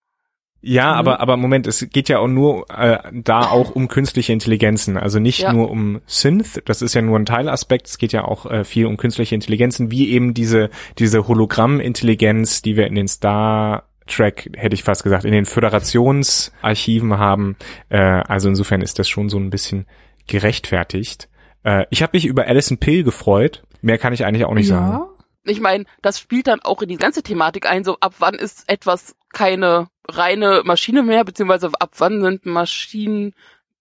Ja, 0.62 0.94
Mhm. 0.94 0.98
aber 1.00 1.20
aber 1.22 1.38
Moment, 1.38 1.68
es 1.68 1.88
geht 1.92 2.10
ja 2.10 2.20
auch 2.20 2.28
nur 2.28 2.66
äh, 2.70 2.98
da 3.14 3.42
auch 3.42 3.72
um 3.76 3.88
künstliche 3.88 4.34
Intelligenzen, 4.34 4.98
also 4.98 5.20
nicht 5.20 5.40
Ja. 5.40 5.54
nur 5.54 5.70
um 5.70 6.02
Synth, 6.08 6.62
das 6.66 6.82
ist 6.82 6.94
ja 6.96 7.02
nur 7.02 7.18
ein 7.18 7.26
Teilaspekt, 7.26 7.88
es 7.88 7.98
geht 7.98 8.12
ja 8.12 8.26
auch 8.26 8.46
äh, 8.48 8.64
viel 8.64 8.86
um 8.88 8.98
künstliche 8.98 9.36
Intelligenzen, 9.36 9.92
wie 9.92 10.10
eben 10.10 10.34
diese 10.34 10.70
diese 10.98 11.28
Hologrammintelligenz, 11.28 12.62
die 12.64 12.76
wir 12.76 12.88
in 12.88 12.96
den 12.96 13.08
Star 13.08 13.84
Trek, 14.08 14.50
hätte 14.56 14.74
ich 14.74 14.84
fast 14.84 15.04
gesagt, 15.04 15.26
in 15.26 15.34
den 15.34 15.46
Föderationsarchiven 15.46 17.18
haben. 17.18 17.56
Äh, 17.90 17.98
also 18.00 18.50
insofern 18.50 18.82
ist 18.82 19.00
das 19.00 19.10
schon 19.10 19.30
so 19.30 19.38
ein 19.38 19.50
bisschen 19.50 19.86
gerechtfertigt. 20.28 21.30
Äh, 21.64 21.86
ich 21.90 22.02
habe 22.04 22.12
mich 22.16 22.26
über 22.26 22.46
Alison 22.48 22.78
Pill 22.78 23.04
gefreut. 23.04 23.64
Mehr 23.82 23.98
kann 23.98 24.14
ich 24.14 24.26
eigentlich 24.26 24.46
auch 24.46 24.54
nicht 24.54 24.68
sagen. 24.68 24.92
Ja, 24.94 25.08
ich 25.44 25.60
meine, 25.62 25.86
das 26.02 26.20
spielt 26.20 26.48
dann 26.48 26.62
auch 26.62 26.82
in 26.82 26.90
die 26.90 26.98
ganze 26.98 27.24
Thematik 27.24 27.70
ein, 27.70 27.84
so 27.84 27.98
ab 28.00 28.16
wann 28.20 28.36
ist 28.36 28.64
etwas 28.68 29.16
keine 29.34 29.88
reine 30.08 30.62
Maschine 30.64 31.04
mehr, 31.04 31.24
beziehungsweise 31.24 31.70
ab 31.80 31.92
wann 31.98 32.22
sind 32.22 32.46
Maschinen 32.46 33.34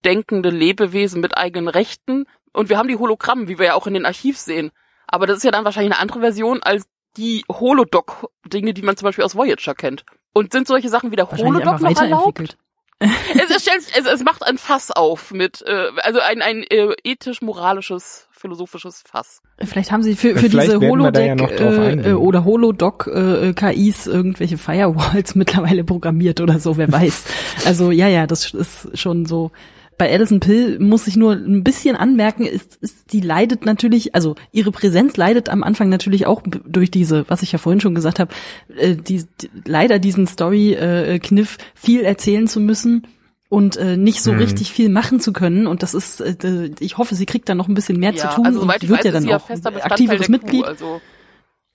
denkende 0.05 0.49
Lebewesen 0.49 1.21
mit 1.21 1.37
eigenen 1.37 1.67
Rechten. 1.67 2.25
Und 2.53 2.69
wir 2.69 2.77
haben 2.77 2.87
die 2.87 2.97
Hologramme, 2.97 3.47
wie 3.47 3.59
wir 3.59 3.67
ja 3.67 3.73
auch 3.73 3.87
in 3.87 3.93
den 3.93 4.05
Archiv 4.05 4.37
sehen. 4.37 4.71
Aber 5.07 5.25
das 5.25 5.37
ist 5.37 5.43
ja 5.43 5.51
dann 5.51 5.65
wahrscheinlich 5.65 5.93
eine 5.93 6.01
andere 6.01 6.19
Version 6.19 6.61
als 6.63 6.87
die 7.15 7.43
Holodoc-Dinge, 7.49 8.73
die 8.73 8.81
man 8.81 8.97
zum 8.97 9.05
Beispiel 9.05 9.23
aus 9.23 9.35
Voyager 9.35 9.73
kennt. 9.73 10.05
Und 10.33 10.51
sind 10.51 10.67
solche 10.67 10.89
Sachen 10.89 11.11
wie 11.11 11.15
der 11.15 11.29
Holodoc 11.29 11.81
noch 11.81 11.99
erlaubt? 11.99 12.57
es, 12.99 13.49
es, 13.49 13.61
stellt, 13.61 13.83
es, 13.95 14.05
es 14.05 14.23
macht 14.23 14.43
ein 14.43 14.57
Fass 14.57 14.91
auf 14.91 15.31
mit, 15.31 15.61
äh, 15.63 15.91
also 15.97 16.19
ein, 16.19 16.41
ein 16.41 16.63
äh, 16.63 16.95
ethisch-moralisches, 17.03 18.26
philosophisches 18.37 19.03
Fass. 19.05 19.41
Vielleicht 19.59 19.91
haben 19.91 20.03
sie 20.03 20.15
für, 20.15 20.35
für 20.35 20.49
Vielleicht 20.49 20.71
diese 20.71 20.81
ja 20.81 20.89
Holodeck 20.89 21.37
drauf 21.37 21.73
äh, 21.73 22.11
äh, 22.11 22.13
oder 22.13 22.45
Holodoc 22.45 23.07
äh, 23.07 23.53
KIs 23.53 24.07
irgendwelche 24.07 24.57
Firewalls 24.57 25.35
mittlerweile 25.35 25.83
programmiert 25.83 26.41
oder 26.41 26.59
so, 26.59 26.77
wer 26.77 26.91
weiß. 26.91 27.25
Also 27.65 27.91
ja, 27.91 28.07
ja, 28.07 28.27
das 28.27 28.53
ist 28.53 28.97
schon 28.97 29.25
so. 29.25 29.51
bei 29.97 30.11
Alison 30.11 30.39
Pill 30.39 30.79
muss 30.79 31.07
ich 31.07 31.15
nur 31.15 31.33
ein 31.33 31.63
bisschen 31.63 31.95
anmerken, 31.95 32.45
ist, 32.45 32.75
ist 32.81 33.11
die 33.13 33.21
leidet 33.21 33.65
natürlich, 33.65 34.15
also 34.15 34.35
ihre 34.51 34.71
Präsenz 34.71 35.17
leidet 35.17 35.49
am 35.49 35.63
Anfang 35.63 35.89
natürlich 35.89 36.27
auch 36.27 36.43
durch 36.45 36.91
diese, 36.91 37.25
was 37.29 37.41
ich 37.41 37.51
ja 37.51 37.59
vorhin 37.59 37.81
schon 37.81 37.95
gesagt 37.95 38.19
habe, 38.19 38.33
äh, 38.77 38.95
die, 38.95 39.25
die, 39.41 39.49
leider 39.65 39.99
diesen 39.99 40.27
Story-Kniff 40.27 41.57
viel 41.73 42.01
erzählen 42.01 42.47
zu 42.47 42.59
müssen 42.59 43.07
und 43.49 43.77
äh, 43.77 43.97
nicht 43.97 44.21
so 44.21 44.31
Hm. 44.31 44.39
richtig 44.39 44.71
viel 44.71 44.89
machen 44.89 45.19
zu 45.19 45.33
können. 45.33 45.67
Und 45.67 45.83
das 45.83 45.93
ist, 45.93 46.19
äh, 46.21 46.71
ich 46.79 46.97
hoffe, 46.97 47.15
sie 47.15 47.25
kriegt 47.25 47.47
dann 47.49 47.57
noch 47.57 47.67
ein 47.67 47.73
bisschen 47.73 47.99
mehr 47.99 48.15
zu 48.15 48.27
tun 48.29 48.45
also 48.45 48.61
und 48.61 48.67
wird 48.67 48.89
weiß, 48.89 49.03
ja 49.05 49.11
dann 49.11 49.25
ja 49.25 49.37
auch 49.37 49.49
aktiveres 49.49 50.27
der 50.27 50.27
Crew, 50.27 50.31
Mitglied. 50.31 50.65
Also 50.65 51.01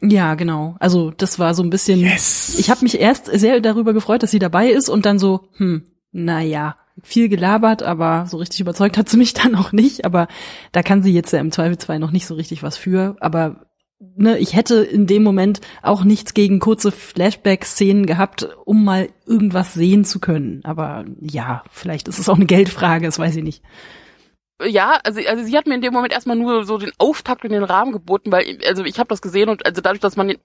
Ja, 0.00 0.34
genau. 0.34 0.76
Also 0.80 1.10
das 1.10 1.38
war 1.38 1.54
so 1.54 1.62
ein 1.62 1.70
bisschen. 1.70 2.00
Yes. 2.00 2.56
Ich 2.58 2.70
habe 2.70 2.82
mich 2.82 3.00
erst 3.00 3.26
sehr 3.26 3.60
darüber 3.60 3.92
gefreut, 3.92 4.22
dass 4.22 4.30
sie 4.30 4.38
dabei 4.38 4.70
ist 4.70 4.88
und 4.88 5.06
dann 5.06 5.18
so, 5.18 5.48
hm, 5.56 5.84
naja, 6.10 6.76
viel 7.02 7.28
gelabert, 7.30 7.82
aber 7.82 8.26
so 8.28 8.36
richtig 8.36 8.60
überzeugt 8.60 8.98
hat 8.98 9.08
sie 9.08 9.16
mich 9.16 9.32
dann 9.32 9.54
auch 9.54 9.72
nicht. 9.72 10.04
Aber 10.04 10.28
da 10.72 10.82
kann 10.82 11.02
sie 11.02 11.12
jetzt 11.14 11.32
ja 11.32 11.40
im 11.40 11.52
Zweifelsfall 11.52 11.98
noch 11.98 12.10
nicht 12.10 12.26
so 12.26 12.34
richtig 12.34 12.62
was 12.62 12.76
für. 12.76 13.16
Aber 13.20 13.64
ne, 14.16 14.38
ich 14.38 14.54
hätte 14.54 14.76
in 14.76 15.06
dem 15.06 15.22
Moment 15.22 15.60
auch 15.82 16.04
nichts 16.04 16.34
gegen 16.34 16.58
kurze 16.58 16.90
Flashback-Szenen 16.92 18.06
gehabt, 18.06 18.48
um 18.64 18.84
mal 18.84 19.08
irgendwas 19.26 19.74
sehen 19.74 20.04
zu 20.04 20.20
können. 20.20 20.60
Aber 20.64 21.04
ja, 21.20 21.62
vielleicht 21.70 22.08
ist 22.08 22.18
es 22.18 22.28
auch 22.28 22.36
eine 22.36 22.46
Geldfrage, 22.46 23.06
das 23.06 23.18
weiß 23.18 23.36
ich 23.36 23.44
nicht. 23.44 23.62
ja, 24.64 24.98
also, 25.04 25.20
also 25.26 25.44
sie 25.44 25.56
hat 25.56 25.66
mir 25.66 25.74
in 25.74 25.80
dem 25.80 25.92
Moment 25.92 26.12
erstmal 26.12 26.36
nur 26.36 26.64
so 26.64 26.78
den 26.78 26.92
Auftakt 26.98 27.44
in 27.44 27.52
den 27.52 27.64
Rahmen 27.64 27.92
geboten, 27.92 28.32
weil 28.32 28.58
also 28.66 28.84
ich 28.84 28.98
habe 28.98 29.08
das 29.08 29.22
gesehen 29.22 29.48
und 29.48 29.64
also 29.66 29.80
dadurch, 29.80 30.00
dass 30.00 30.16
man 30.16 30.28
den, 30.28 30.38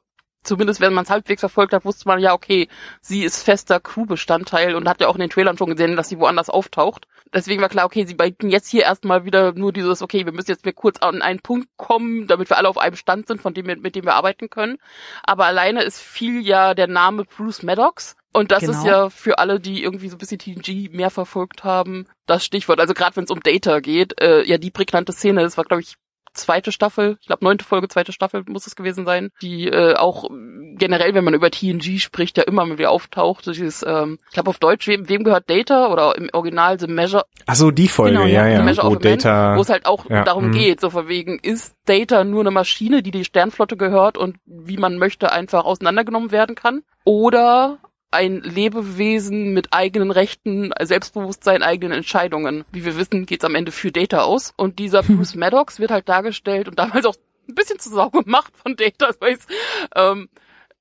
zumindest 0.48 0.82
wenn 0.82 0.94
man 0.94 1.04
es 1.04 1.10
halbwegs 1.10 1.42
verfolgt 1.42 1.74
hat, 1.74 1.86
wusste 1.86 2.08
man 2.08 2.20
ja, 2.20 2.34
okay, 2.34 2.68
sie 3.02 3.24
ist 3.24 3.44
fester 3.44 3.80
Crew-Bestandteil 3.80 4.76
und 4.76 4.88
hat 4.88 5.02
ja 5.02 5.08
auch 5.08 5.16
in 5.16 5.22
den 5.22 5.30
Trailern 5.30 5.58
schon 5.58 5.70
gesehen, 5.70 5.96
dass 5.96 6.10
sie 6.10 6.20
woanders 6.20 6.50
auftaucht. 6.50 7.08
Deswegen 7.34 7.62
war 7.62 7.70
klar, 7.70 7.86
okay, 7.86 8.06
sie 8.06 8.16
bieten 8.16 8.50
jetzt 8.50 8.70
hier 8.70 8.84
erstmal 8.84 9.26
wieder 9.26 9.52
nur 9.54 9.74
dieses, 9.74 10.02
okay, 10.02 10.26
wir 10.26 10.32
müssen 10.32 10.52
jetzt 10.52 10.66
mir 10.66 10.74
kurz 10.74 11.00
an 11.00 11.22
einen 11.22 11.42
Punkt 11.42 11.68
kommen, 11.76 12.28
damit 12.28 12.50
wir 12.50 12.58
alle 12.58 12.70
auf 12.70 12.78
einem 12.78 12.96
Stand 12.96 13.28
sind, 13.28 13.42
von 13.42 13.54
dem 13.54 13.68
wir, 13.68 13.78
mit 13.78 13.96
dem 13.96 14.06
wir 14.06 14.16
arbeiten 14.16 14.50
können. 14.50 14.78
Aber 15.24 15.46
alleine 15.46 15.84
ist 15.84 16.00
viel 16.00 16.42
ja 16.46 16.74
der 16.74 16.88
Name 16.88 17.26
Bruce 17.26 17.64
Maddox. 17.64 18.16
Und 18.34 18.52
das 18.52 18.62
Genau. 18.62 18.74
ist 18.74 18.86
ja 18.86 19.10
für 19.10 19.40
alle, 19.40 19.60
die 19.60 19.84
irgendwie 19.84 20.10
so 20.10 20.16
ein 20.16 20.20
bisschen 20.20 20.40
TNG 20.40 20.90
mehr 20.92 21.10
verfolgt 21.10 21.64
haben, 21.64 22.08
das 22.28 22.46
Stichwort. 22.46 22.80
Also 22.80 22.94
gerade 22.94 23.16
wenn 23.16 23.24
es 23.24 23.32
um 23.32 23.42
Data 23.42 23.80
geht, 23.80 24.22
äh, 24.22 24.44
ja 24.44 24.58
die 24.58 24.72
prägnante 24.72 25.12
Szene, 25.12 25.42
das 25.42 25.58
war 25.58 25.64
glaube 25.64 25.82
ich 25.82 25.96
zweite 26.38 26.72
Staffel, 26.72 27.18
ich 27.22 27.28
glaube 27.28 27.44
neunte 27.44 27.66
Folge, 27.66 27.88
zweite 27.88 28.12
Staffel 28.12 28.44
muss 28.48 28.68
es 28.68 28.76
gewesen 28.76 29.06
sein, 29.06 29.30
die 29.42 29.68
äh, 29.68 29.96
auch 29.96 30.30
generell, 30.30 31.14
wenn 31.14 31.24
man 31.24 31.34
über 31.34 31.52
TNG 31.52 32.00
spricht, 32.00 32.38
ja 32.38 32.44
immer 32.44 32.66
mal 32.66 32.78
wieder 32.78 32.92
auftaucht. 32.92 33.46
Dieses, 33.48 33.84
ähm, 33.84 34.20
ich 34.28 34.34
glaube 34.34 34.50
auf 34.50 34.60
Deutsch, 34.60 34.88
wem, 34.88 35.10
wem 35.10 35.24
gehört 35.24 35.50
Data 35.50 35.88
oder 35.88 36.16
im 36.16 36.30
Original 36.34 36.80
The 36.80 36.88
Measure, 36.88 37.26
Ach 37.46 37.56
so, 37.56 37.72
die 37.72 37.88
Folge, 37.88 38.18
Genau, 38.18 38.28
ja, 38.28 38.48
ja, 38.48 38.62
Measure 38.62 38.88
wo 38.88 38.92
of 38.92 38.98
a 38.98 39.10
Man, 39.10 39.18
Data, 39.18 39.58
wo 39.58 39.62
es 39.62 39.70
halt 39.70 39.86
auch 39.86 40.10
ja, 40.10 40.24
darum 40.24 40.48
mhm. 40.48 40.52
geht, 40.52 40.82
so 40.82 40.90
von 40.90 41.08
wegen, 41.08 41.40
ist 41.40 41.76
Data 41.86 42.24
nur 42.24 42.42
eine 42.42 42.52
Maschine, 42.52 43.02
die 43.02 43.12
die 43.12 43.26
Sternflotte 43.26 43.78
gehört 43.78 44.18
und 44.18 44.38
wie 44.46 44.78
man 44.78 44.98
möchte 44.98 45.32
einfach 45.32 45.66
auseinandergenommen 45.66 46.32
werden 46.32 46.56
kann? 46.56 46.84
Oder 47.04 47.80
ein 48.12 48.42
Lebewesen 48.42 49.54
mit 49.54 49.74
eigenen 49.74 50.12
Rechten, 50.12 50.72
Selbstbewusstsein, 50.82 51.64
eigenen 51.64 51.98
Entscheidungen. 51.98 52.64
Wie 52.72 52.86
wir 52.86 52.98
wissen, 52.98 53.26
geht's 53.26 53.44
am 53.44 53.56
Ende 53.56 53.72
für 53.72 53.92
Data 53.92 54.22
aus. 54.22 54.54
Und 54.56 54.80
dieser 54.80 55.04
Bruce 55.04 55.36
Maddox 55.36 55.80
wird 55.80 55.92
halt 55.92 56.08
dargestellt 56.08 56.68
und 56.68 56.80
damals 56.80 57.06
auch 57.06 57.16
ein 57.48 57.56
bisschen 57.56 57.80
zur 57.80 57.94
Sau 57.94 58.10
gemacht 58.10 58.54
von 58.56 58.76
Data, 58.76 59.12
es, 59.22 59.46
ähm, 59.96 60.30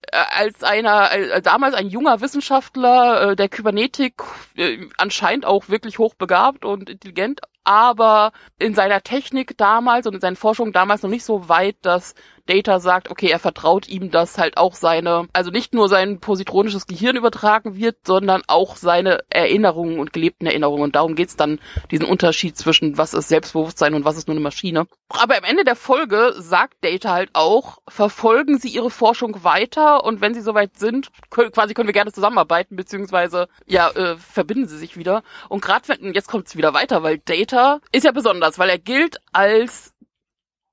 äh, 0.02 0.22
als 0.36 0.62
einer, 0.62 1.12
äh, 1.12 1.42
damals 1.42 1.74
ein 1.74 1.88
junger 1.88 2.20
Wissenschaftler 2.20 3.30
äh, 3.30 3.36
der 3.36 3.48
Kybernetik, 3.48 4.22
äh, 4.56 4.86
anscheinend 4.96 5.46
auch 5.46 5.68
wirklich 5.68 5.98
hochbegabt 5.98 6.64
und 6.64 6.90
intelligent, 6.90 7.40
aber 7.64 8.32
in 8.58 8.74
seiner 8.74 9.02
Technik 9.02 9.56
damals 9.56 10.06
und 10.06 10.14
in 10.14 10.20
seinen 10.20 10.36
Forschungen 10.36 10.72
damals 10.72 11.02
noch 11.02 11.10
nicht 11.10 11.24
so 11.24 11.48
weit, 11.48 11.76
dass 11.82 12.14
Data 12.46 12.80
sagt, 12.80 13.10
okay, 13.10 13.28
er 13.28 13.38
vertraut 13.38 13.88
ihm, 13.88 14.10
dass 14.10 14.38
halt 14.38 14.56
auch 14.56 14.74
seine, 14.74 15.28
also 15.32 15.50
nicht 15.50 15.74
nur 15.74 15.88
sein 15.88 16.20
positronisches 16.20 16.86
Gehirn 16.86 17.16
übertragen 17.16 17.76
wird, 17.76 17.98
sondern 18.06 18.42
auch 18.46 18.76
seine 18.76 19.20
Erinnerungen 19.30 19.98
und 19.98 20.12
gelebten 20.12 20.46
Erinnerungen. 20.46 20.82
Und 20.82 20.96
darum 20.96 21.14
geht's 21.14 21.36
dann, 21.36 21.60
diesen 21.90 22.06
Unterschied 22.06 22.56
zwischen 22.56 22.98
was 22.98 23.14
ist 23.14 23.28
Selbstbewusstsein 23.28 23.94
und 23.94 24.04
was 24.04 24.16
ist 24.16 24.28
nur 24.28 24.34
eine 24.34 24.42
Maschine. 24.42 24.86
Aber 25.08 25.36
am 25.36 25.44
Ende 25.44 25.64
der 25.64 25.76
Folge 25.76 26.34
sagt 26.38 26.84
Data 26.84 27.12
halt 27.12 27.30
auch, 27.32 27.78
verfolgen 27.88 28.58
Sie 28.58 28.68
Ihre 28.68 28.90
Forschung 28.90 29.44
weiter 29.44 30.04
und 30.04 30.20
wenn 30.20 30.34
Sie 30.34 30.40
soweit 30.40 30.76
sind, 30.78 31.10
können, 31.30 31.52
quasi 31.52 31.74
können 31.74 31.88
wir 31.88 31.92
gerne 31.92 32.12
zusammenarbeiten, 32.12 32.76
beziehungsweise 32.76 33.48
ja, 33.66 33.90
äh, 33.90 34.16
verbinden 34.16 34.66
Sie 34.66 34.78
sich 34.78 34.96
wieder. 34.96 35.22
Und 35.48 35.62
gerade 35.62 35.88
wenn, 35.88 36.14
jetzt 36.14 36.28
kommt's 36.28 36.56
wieder 36.56 36.74
weiter, 36.74 37.02
weil 37.02 37.18
Data 37.18 37.80
ist 37.92 38.04
ja 38.04 38.12
besonders, 38.12 38.58
weil 38.58 38.70
er 38.70 38.78
gilt 38.78 39.18
als 39.32 39.94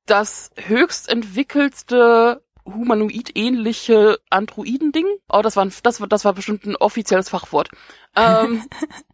das 0.06 0.52
höchst 0.58 1.10
entwickelste 1.10 2.42
humanoid-ähnliche 2.66 4.20
Androiden-Ding. 4.30 5.06
Oh, 5.30 5.42
das 5.42 5.56
war, 5.56 5.66
ein, 5.66 5.74
das, 5.84 6.00
war- 6.02 6.08
das 6.08 6.26
war 6.26 6.34
bestimmt 6.34 6.66
ein 6.66 6.76
offizielles 6.76 7.30
Fachwort. 7.30 7.70
Ähm, 8.16 8.64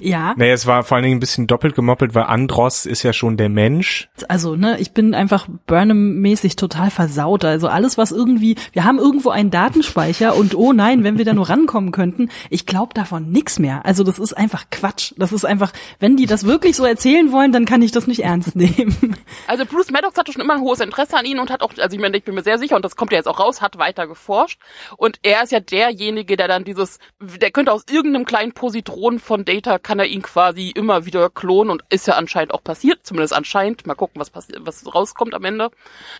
Ja, 0.00 0.34
Nee, 0.36 0.52
es 0.52 0.66
war 0.66 0.84
vor 0.84 0.96
allen 0.96 1.04
Dingen 1.04 1.16
ein 1.16 1.20
bisschen 1.20 1.46
doppelt 1.46 1.74
gemoppelt, 1.74 2.14
weil 2.14 2.24
Andros 2.24 2.86
ist 2.86 3.02
ja 3.02 3.12
schon 3.12 3.36
der 3.36 3.48
Mensch. 3.48 4.08
also 4.28 4.56
ne, 4.56 4.78
ich 4.80 4.92
bin 4.92 5.14
einfach 5.14 5.46
Burnham-mäßig 5.66 6.56
total 6.56 6.90
versaut. 6.90 7.44
Also 7.44 7.68
alles, 7.68 7.98
was 7.98 8.12
irgendwie, 8.12 8.56
wir 8.72 8.84
haben 8.84 8.98
irgendwo 8.98 9.30
einen 9.30 9.50
Datenspeicher 9.50 10.34
und 10.36 10.54
oh 10.54 10.72
nein, 10.72 11.04
wenn 11.04 11.18
wir 11.18 11.24
da 11.24 11.32
nur 11.32 11.48
rankommen 11.48 11.92
könnten, 11.92 12.30
ich 12.48 12.66
glaube 12.66 12.94
davon 12.94 13.30
nix 13.30 13.58
mehr. 13.58 13.84
Also 13.84 14.04
das 14.04 14.18
ist 14.18 14.32
einfach 14.34 14.64
Quatsch. 14.70 15.12
Das 15.16 15.32
ist 15.32 15.44
einfach, 15.44 15.72
wenn 15.98 16.16
die 16.16 16.26
das 16.26 16.44
wirklich 16.44 16.76
so 16.76 16.84
erzählen 16.84 17.32
wollen, 17.32 17.52
dann 17.52 17.64
kann 17.64 17.82
ich 17.82 17.92
das 17.92 18.06
nicht 18.06 18.24
ernst 18.24 18.56
nehmen. 18.56 19.16
Also 19.46 19.64
Bruce 19.64 19.90
Maddox 19.90 20.16
hatte 20.16 20.32
schon 20.32 20.42
immer 20.42 20.54
ein 20.54 20.60
hohes 20.60 20.80
Interesse 20.80 21.16
an 21.16 21.24
ihnen 21.24 21.40
und 21.40 21.50
hat 21.50 21.62
auch, 21.62 21.72
also 21.76 21.94
ich 21.94 22.00
meine, 22.00 22.16
ich 22.16 22.24
bin 22.24 22.34
mir 22.34 22.42
sehr 22.42 22.58
sicher, 22.58 22.76
und 22.76 22.84
das 22.84 22.94
kommt 22.94 23.10
ja 23.10 23.18
jetzt 23.18 23.26
auch 23.26 23.40
raus, 23.40 23.60
hat 23.60 23.78
weiter 23.78 24.06
geforscht. 24.06 24.60
Und 24.96 25.18
er 25.22 25.42
ist 25.42 25.50
ja 25.50 25.60
derjenige, 25.60 26.36
der 26.36 26.46
dann 26.46 26.62
dieses, 26.64 26.98
der 27.20 27.50
könnte 27.50 27.72
aus 27.72 27.84
irgendeinem 27.90 28.26
kleinen 28.26 28.52
Positron 28.52 29.18
von 29.30 29.44
Data, 29.44 29.78
kann 29.78 30.00
er 30.00 30.06
ihn 30.06 30.22
quasi 30.22 30.70
immer 30.70 31.06
wieder 31.06 31.30
klonen 31.30 31.70
und 31.70 31.82
ist 31.88 32.08
ja 32.08 32.14
anscheinend 32.14 32.52
auch 32.52 32.64
passiert, 32.64 32.98
zumindest 33.04 33.32
anscheinend. 33.32 33.86
Mal 33.86 33.94
gucken, 33.94 34.20
was 34.20 34.30
passiert, 34.30 34.58
was 34.64 34.92
rauskommt 34.92 35.34
am 35.34 35.44
Ende. 35.44 35.70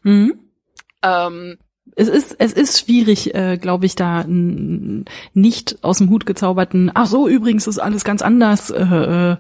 Mhm. 0.05 0.39
Ähm, 1.03 1.59
Es 1.97 2.09
ist, 2.09 2.37
es 2.39 2.53
ist 2.53 2.79
schwierig, 2.79 3.35
äh, 3.35 3.57
glaube 3.59 3.85
ich, 3.87 3.97
da 3.97 4.21
n- 4.21 5.07
nicht 5.35 5.83
aus 5.83 5.99
dem 5.99 6.09
Hut 6.11 6.25
gezauberten, 6.25 6.93
ach 6.95 7.07
so, 7.07 7.27
übrigens 7.27 7.67
ist 7.67 7.81
alles 7.81 8.05
ganz 8.05 8.23
anders, 8.23 8.71
äh, 8.71 8.83
äh, 8.83 9.37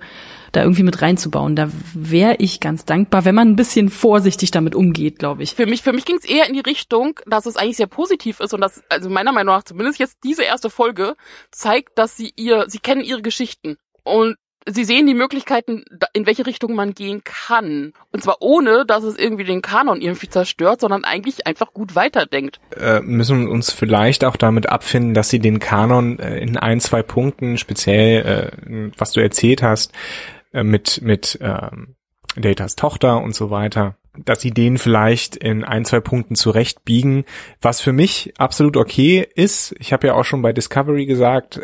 da 0.52 0.62
irgendwie 0.62 0.82
mit 0.82 1.02
reinzubauen. 1.02 1.56
Da 1.56 1.70
wäre 1.94 2.36
ich 2.38 2.60
ganz 2.60 2.84
dankbar, 2.84 3.24
wenn 3.24 3.34
man 3.34 3.48
ein 3.48 3.56
bisschen 3.56 3.90
vorsichtig 3.90 4.50
damit 4.50 4.74
umgeht, 4.74 5.18
glaube 5.18 5.42
ich. 5.42 5.54
für 5.54 5.66
mich, 5.66 5.82
für 5.82 5.92
mich 5.92 6.04
ging 6.04 6.16
es 6.16 6.24
eher 6.24 6.46
in 6.48 6.54
die 6.54 6.60
Richtung, 6.60 7.18
dass 7.26 7.46
es 7.46 7.56
eigentlich 7.56 7.76
sehr 7.76 7.86
positiv 7.86 8.40
ist 8.40 8.54
und 8.54 8.60
dass, 8.60 8.82
also 8.88 9.08
meiner 9.08 9.32
Meinung 9.32 9.54
nach, 9.54 9.64
zumindest 9.64 9.98
jetzt 9.98 10.18
diese 10.24 10.42
erste 10.42 10.70
Folge, 10.70 11.14
zeigt, 11.50 11.98
dass 11.98 12.16
sie 12.16 12.32
ihr, 12.36 12.64
sie 12.68 12.78
kennen 12.78 13.02
ihre 13.02 13.22
Geschichten 13.22 13.76
und 14.02 14.36
sie 14.66 14.84
sehen 14.84 15.06
die 15.06 15.14
Möglichkeiten, 15.14 15.84
in 16.12 16.26
welche 16.26 16.46
Richtung 16.46 16.74
man 16.74 16.94
gehen 16.94 17.22
kann. 17.24 17.92
Und 18.12 18.22
zwar 18.22 18.36
ohne, 18.40 18.84
dass 18.86 19.04
es 19.04 19.16
irgendwie 19.16 19.44
den 19.44 19.62
Kanon 19.62 20.00
irgendwie 20.00 20.28
zerstört, 20.28 20.80
sondern 20.80 21.04
eigentlich 21.04 21.46
einfach 21.46 21.72
gut 21.72 21.94
weiterdenkt. 21.94 22.60
Äh, 22.76 23.00
müssen 23.00 23.48
uns 23.48 23.72
vielleicht 23.72 24.24
auch 24.24 24.36
damit 24.36 24.68
abfinden, 24.68 25.14
dass 25.14 25.30
sie 25.30 25.38
den 25.38 25.58
Kanon 25.58 26.18
äh, 26.18 26.38
in 26.38 26.56
ein, 26.56 26.80
zwei 26.80 27.02
Punkten, 27.02 27.58
speziell 27.58 28.52
äh, 28.66 28.90
was 28.96 29.12
du 29.12 29.20
erzählt 29.20 29.62
hast, 29.62 29.92
äh, 30.52 30.62
mit, 30.62 31.00
mit 31.02 31.38
ähm, 31.40 31.96
Datas 32.36 32.76
Tochter 32.76 33.20
und 33.22 33.34
so 33.34 33.50
weiter, 33.50 33.96
dass 34.24 34.40
sie 34.40 34.50
den 34.50 34.78
vielleicht 34.78 35.36
in 35.36 35.64
ein, 35.64 35.84
zwei 35.84 36.00
Punkten 36.00 36.34
zurechtbiegen, 36.34 37.24
was 37.60 37.80
für 37.80 37.92
mich 37.92 38.34
absolut 38.38 38.76
okay 38.76 39.26
ist. 39.34 39.74
Ich 39.78 39.92
habe 39.92 40.08
ja 40.08 40.14
auch 40.14 40.24
schon 40.24 40.42
bei 40.42 40.52
Discovery 40.52 41.06
gesagt, 41.06 41.60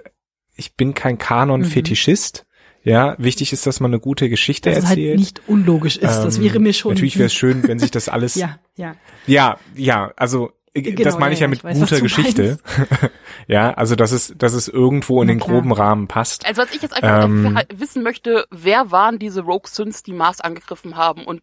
ich 0.55 0.75
bin 0.75 0.95
kein 0.95 1.19
Kanon-Fetischist. 1.19 2.47
Ja, 2.83 3.17
wichtig 3.19 3.53
ist, 3.53 3.67
dass 3.67 3.81
man 3.81 3.91
eine 3.91 3.99
gute 3.99 4.29
Geschichte 4.29 4.71
Dass 4.71 4.79
es 4.79 4.87
halt 4.87 4.99
erzählt. 4.99 5.19
nicht 5.19 5.43
unlogisch 5.49 5.97
ist. 5.97 6.05
das 6.05 6.37
Ähm, 6.37 6.45
wäre 6.45 6.61
mir 6.61 6.73
schon. 6.73 6.93
Natürlich 6.95 7.17
wäre 7.19 7.27
es 7.27 7.35
schön, 7.35 7.67
wenn 7.67 7.81
sich 7.81 7.91
das 7.91 8.09
alles 8.09 8.37
Ja, 8.37 8.61
ja. 8.77 8.95
ja, 9.27 9.59
ja, 9.75 10.13
also 10.15 10.53
Genau, 10.83 11.03
das 11.05 11.19
meine 11.19 11.35
ich 11.35 11.41
ja, 11.41 11.49
mit 11.49 11.59
ich 11.59 11.65
weiß, 11.65 11.79
guter 11.79 12.01
Geschichte. 12.01 12.59
ja, 13.49 13.73
also 13.73 13.97
dass 13.97 14.13
es, 14.13 14.35
dass 14.37 14.53
es 14.53 14.69
irgendwo 14.69 15.23
in 15.23 15.29
Na 15.29 15.35
den 15.35 15.41
klar. 15.41 15.55
groben 15.57 15.73
Rahmen 15.73 16.07
passt. 16.09 16.47
Also 16.47 16.63
was 16.63 16.75
ich 16.75 16.83
jetzt 16.83 16.95
einfach 16.95 17.25
Ähm. 17.25 17.59
wissen 17.75 18.03
möchte, 18.03 18.47
wer 18.51 18.91
waren 18.91 19.19
diese 19.19 19.43
Rogue 19.43 19.67
Sins, 19.69 20.03
die 20.03 20.13
Mars 20.13 20.41
angegriffen 20.41 20.97
haben 20.97 21.25
und 21.25 21.41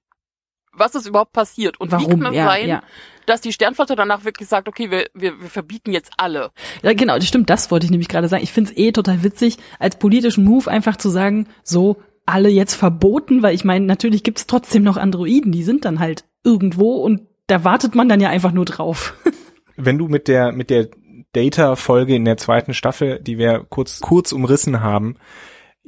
was 0.75 0.95
ist 0.95 1.05
überhaupt 1.07 1.34
passiert? 1.34 1.79
Und 1.79 1.89
wie 1.91 1.95
Warum? 2.05 2.19
kann 2.19 2.31
es 2.31 2.38
Ja, 2.38 2.45
sein, 2.45 2.67
ja. 2.67 2.84
dass 3.25 3.41
die 3.41 3.53
Sternflotte 3.53 3.95
danach 3.95 4.25
wirklich 4.25 4.49
sagt, 4.49 4.67
okay, 4.67 4.89
wir, 4.89 5.05
wir, 5.13 5.39
wir 5.39 5.49
verbieten 5.49 5.91
jetzt 5.91 6.11
alle? 6.17 6.51
Ja, 6.81 6.93
genau, 6.93 7.15
das 7.15 7.27
stimmt, 7.27 7.49
das 7.49 7.69
wollte 7.71 7.86
ich 7.86 7.91
nämlich 7.91 8.09
gerade 8.09 8.27
sagen. 8.27 8.43
Ich 8.43 8.51
finde 8.51 8.71
es 8.71 8.77
eh 8.77 8.91
total 8.91 9.23
witzig, 9.23 9.57
als 9.79 9.97
politischen 9.99 10.43
Move 10.43 10.69
einfach 10.69 10.97
zu 10.97 11.09
sagen, 11.09 11.47
so 11.63 11.97
alle 12.25 12.49
jetzt 12.49 12.73
verboten, 12.73 13.43
weil 13.43 13.53
ich 13.53 13.65
meine, 13.65 13.86
natürlich 13.86 14.23
gibt 14.23 14.39
es 14.39 14.47
trotzdem 14.47 14.84
noch 14.84 14.97
Androiden, 14.97 15.51
die 15.51 15.63
sind 15.63 15.86
dann 15.86 15.99
halt 15.99 16.25
irgendwo 16.43 16.95
und 17.03 17.21
da 17.47 17.63
wartet 17.63 17.93
man 17.95 18.07
dann 18.09 18.21
ja 18.21 18.29
einfach 18.29 18.51
nur 18.51 18.65
drauf. 18.65 19.13
Wenn 19.76 19.97
du 19.97 20.07
mit 20.07 20.28
der, 20.28 20.51
mit 20.51 20.69
der 20.69 20.89
Data-Folge 21.34 22.15
in 22.15 22.26
der 22.26 22.38
zweiten 22.38 22.74
Staffel, 22.74 23.19
die 23.19 23.38
wir 23.38 23.65
kurz, 23.69 23.99
kurz 24.01 24.32
umrissen 24.32 24.82
haben, 24.82 25.15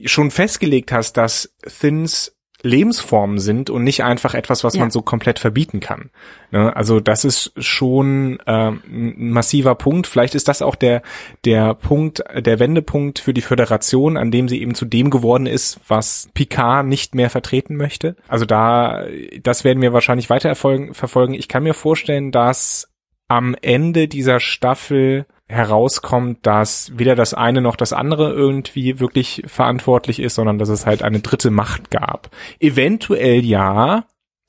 schon 0.04 0.32
festgelegt 0.32 0.92
hast, 0.92 1.14
dass 1.18 1.54
Thins 1.80 2.36
Lebensformen 2.66 3.38
sind 3.38 3.70
und 3.70 3.84
nicht 3.84 4.04
einfach 4.04 4.34
etwas, 4.34 4.64
was 4.64 4.74
Ja. 4.74 4.80
man 4.82 4.90
so 4.90 5.04
komplett 5.04 5.38
verbieten 5.38 5.82
kann. 5.82 6.10
Ne? 6.52 6.76
Also 6.76 7.00
das 7.00 7.24
ist 7.24 7.52
schon 7.58 8.40
ähm, 8.48 8.82
ein 8.88 9.30
massiver 9.30 9.76
Punkt. 9.76 10.08
Vielleicht 10.08 10.34
ist 10.34 10.48
das 10.48 10.64
auch 10.64 10.74
der 10.74 11.04
der 11.46 11.76
Punkt, 11.76 12.24
der 12.36 12.58
Wendepunkt 12.60 13.20
für 13.20 13.36
die 13.36 13.42
Föderation, 13.42 14.18
an 14.18 14.32
dem 14.32 14.50
sie 14.50 14.62
eben 14.62 14.74
zu 14.74 14.86
dem 14.86 15.12
geworden 15.12 15.46
ist, 15.46 15.80
was 15.88 16.30
Picard 16.34 16.88
nicht 16.88 17.14
mehr 17.14 17.30
vertreten 17.30 17.76
möchte. 17.76 18.16
Also 18.28 18.46
da, 18.46 19.06
das 19.44 19.64
werden 19.64 19.82
wir 19.84 19.94
wahrscheinlich 19.94 20.32
weiter 20.32 20.50
erfolgen, 20.50 20.96
verfolgen. 20.96 21.36
Ich 21.36 21.48
kann 21.48 21.62
mir 21.64 21.76
vorstellen, 21.76 22.32
dass 22.32 22.90
am 23.28 23.56
Ende 23.62 24.08
dieser 24.08 24.40
Staffel 24.40 25.26
herauskommt, 25.48 26.46
dass 26.46 26.92
weder 26.98 27.16
das 27.16 27.34
eine 27.34 27.62
noch 27.62 27.76
das 27.76 27.94
andere 27.94 28.34
irgendwie 28.34 29.00
wirklich 29.00 29.44
verantwortlich 29.46 30.20
ist, 30.20 30.36
sondern 30.36 30.58
dass 30.58 30.70
es 30.70 30.86
halt 30.86 31.04
eine 31.04 31.20
dritte 31.20 31.52
Macht 31.52 31.92
gab. 31.92 32.30
Eventuell 32.60 33.46
ja, 33.46 34.06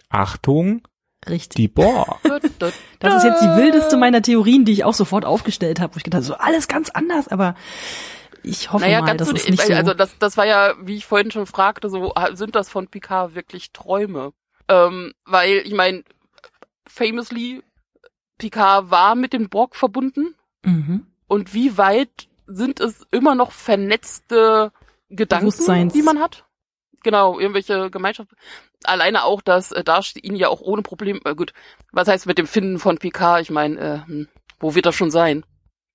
Achtung, 0.08 0.82
Richtig. 1.28 1.56
die 1.56 1.68
Borg. 1.68 2.18
Das 2.98 3.14
ist 3.14 3.24
jetzt 3.24 3.42
die 3.42 3.56
wildeste 3.56 3.96
meiner 3.98 4.22
Theorien, 4.22 4.64
die 4.64 4.72
ich 4.72 4.84
auch 4.84 4.94
sofort 4.94 5.26
aufgestellt 5.26 5.80
habe, 5.80 5.94
wo 5.94 5.98
ich 5.98 6.04
gedacht 6.04 6.18
habe, 6.18 6.26
so 6.26 6.34
alles 6.34 6.66
ganz 6.68 6.88
anders, 6.90 7.28
aber 7.28 7.56
ich 8.42 8.72
hoffe 8.72 8.84
Naja, 8.84 9.00
mal, 9.00 9.06
ganz 9.08 9.18
das 9.18 9.28
so, 9.28 9.34
ist 9.34 9.50
nicht 9.50 9.62
so. 9.62 9.74
also 9.74 9.92
das, 9.92 10.16
das 10.18 10.36
war 10.36 10.46
ja, 10.46 10.74
wie 10.80 10.96
ich 10.96 11.04
vorhin 11.04 11.30
schon 11.30 11.46
fragte, 11.46 11.90
so 11.90 12.14
sind 12.32 12.54
das 12.54 12.70
von 12.70 12.88
Picard 12.88 13.34
wirklich 13.34 13.72
Träume? 13.72 14.32
Ähm, 14.68 15.12
weil 15.24 15.58
ich 15.64 15.74
meine, 15.74 16.04
famously, 16.88 17.62
Picard 18.38 18.90
war 18.90 19.14
mit 19.14 19.32
dem 19.32 19.48
Borg 19.48 19.76
verbunden 19.76 20.34
mhm. 20.64 21.06
und 21.26 21.54
wie 21.54 21.78
weit 21.78 22.28
sind 22.46 22.80
es 22.80 23.06
immer 23.10 23.34
noch 23.34 23.52
vernetzte 23.52 24.72
Gedanken, 25.08 25.88
die 25.88 26.02
man 26.02 26.20
hat? 26.20 26.44
Genau, 27.02 27.38
irgendwelche 27.38 27.90
Gemeinschaften. 27.90 28.36
Alleine 28.84 29.24
auch, 29.24 29.40
dass 29.40 29.72
äh, 29.72 29.84
Dash 29.84 30.14
ihn 30.16 30.34
ja 30.34 30.48
auch 30.48 30.60
ohne 30.60 30.82
Problem, 30.82 31.20
äh, 31.24 31.34
gut, 31.34 31.52
was 31.92 32.08
heißt 32.08 32.26
mit 32.26 32.38
dem 32.38 32.46
Finden 32.46 32.78
von 32.78 32.98
Picard? 32.98 33.42
Ich 33.42 33.50
meine, 33.50 33.78
äh, 33.78 34.06
hm, 34.06 34.28
wo 34.58 34.74
wird 34.74 34.86
das 34.86 34.96
schon 34.96 35.10
sein? 35.10 35.44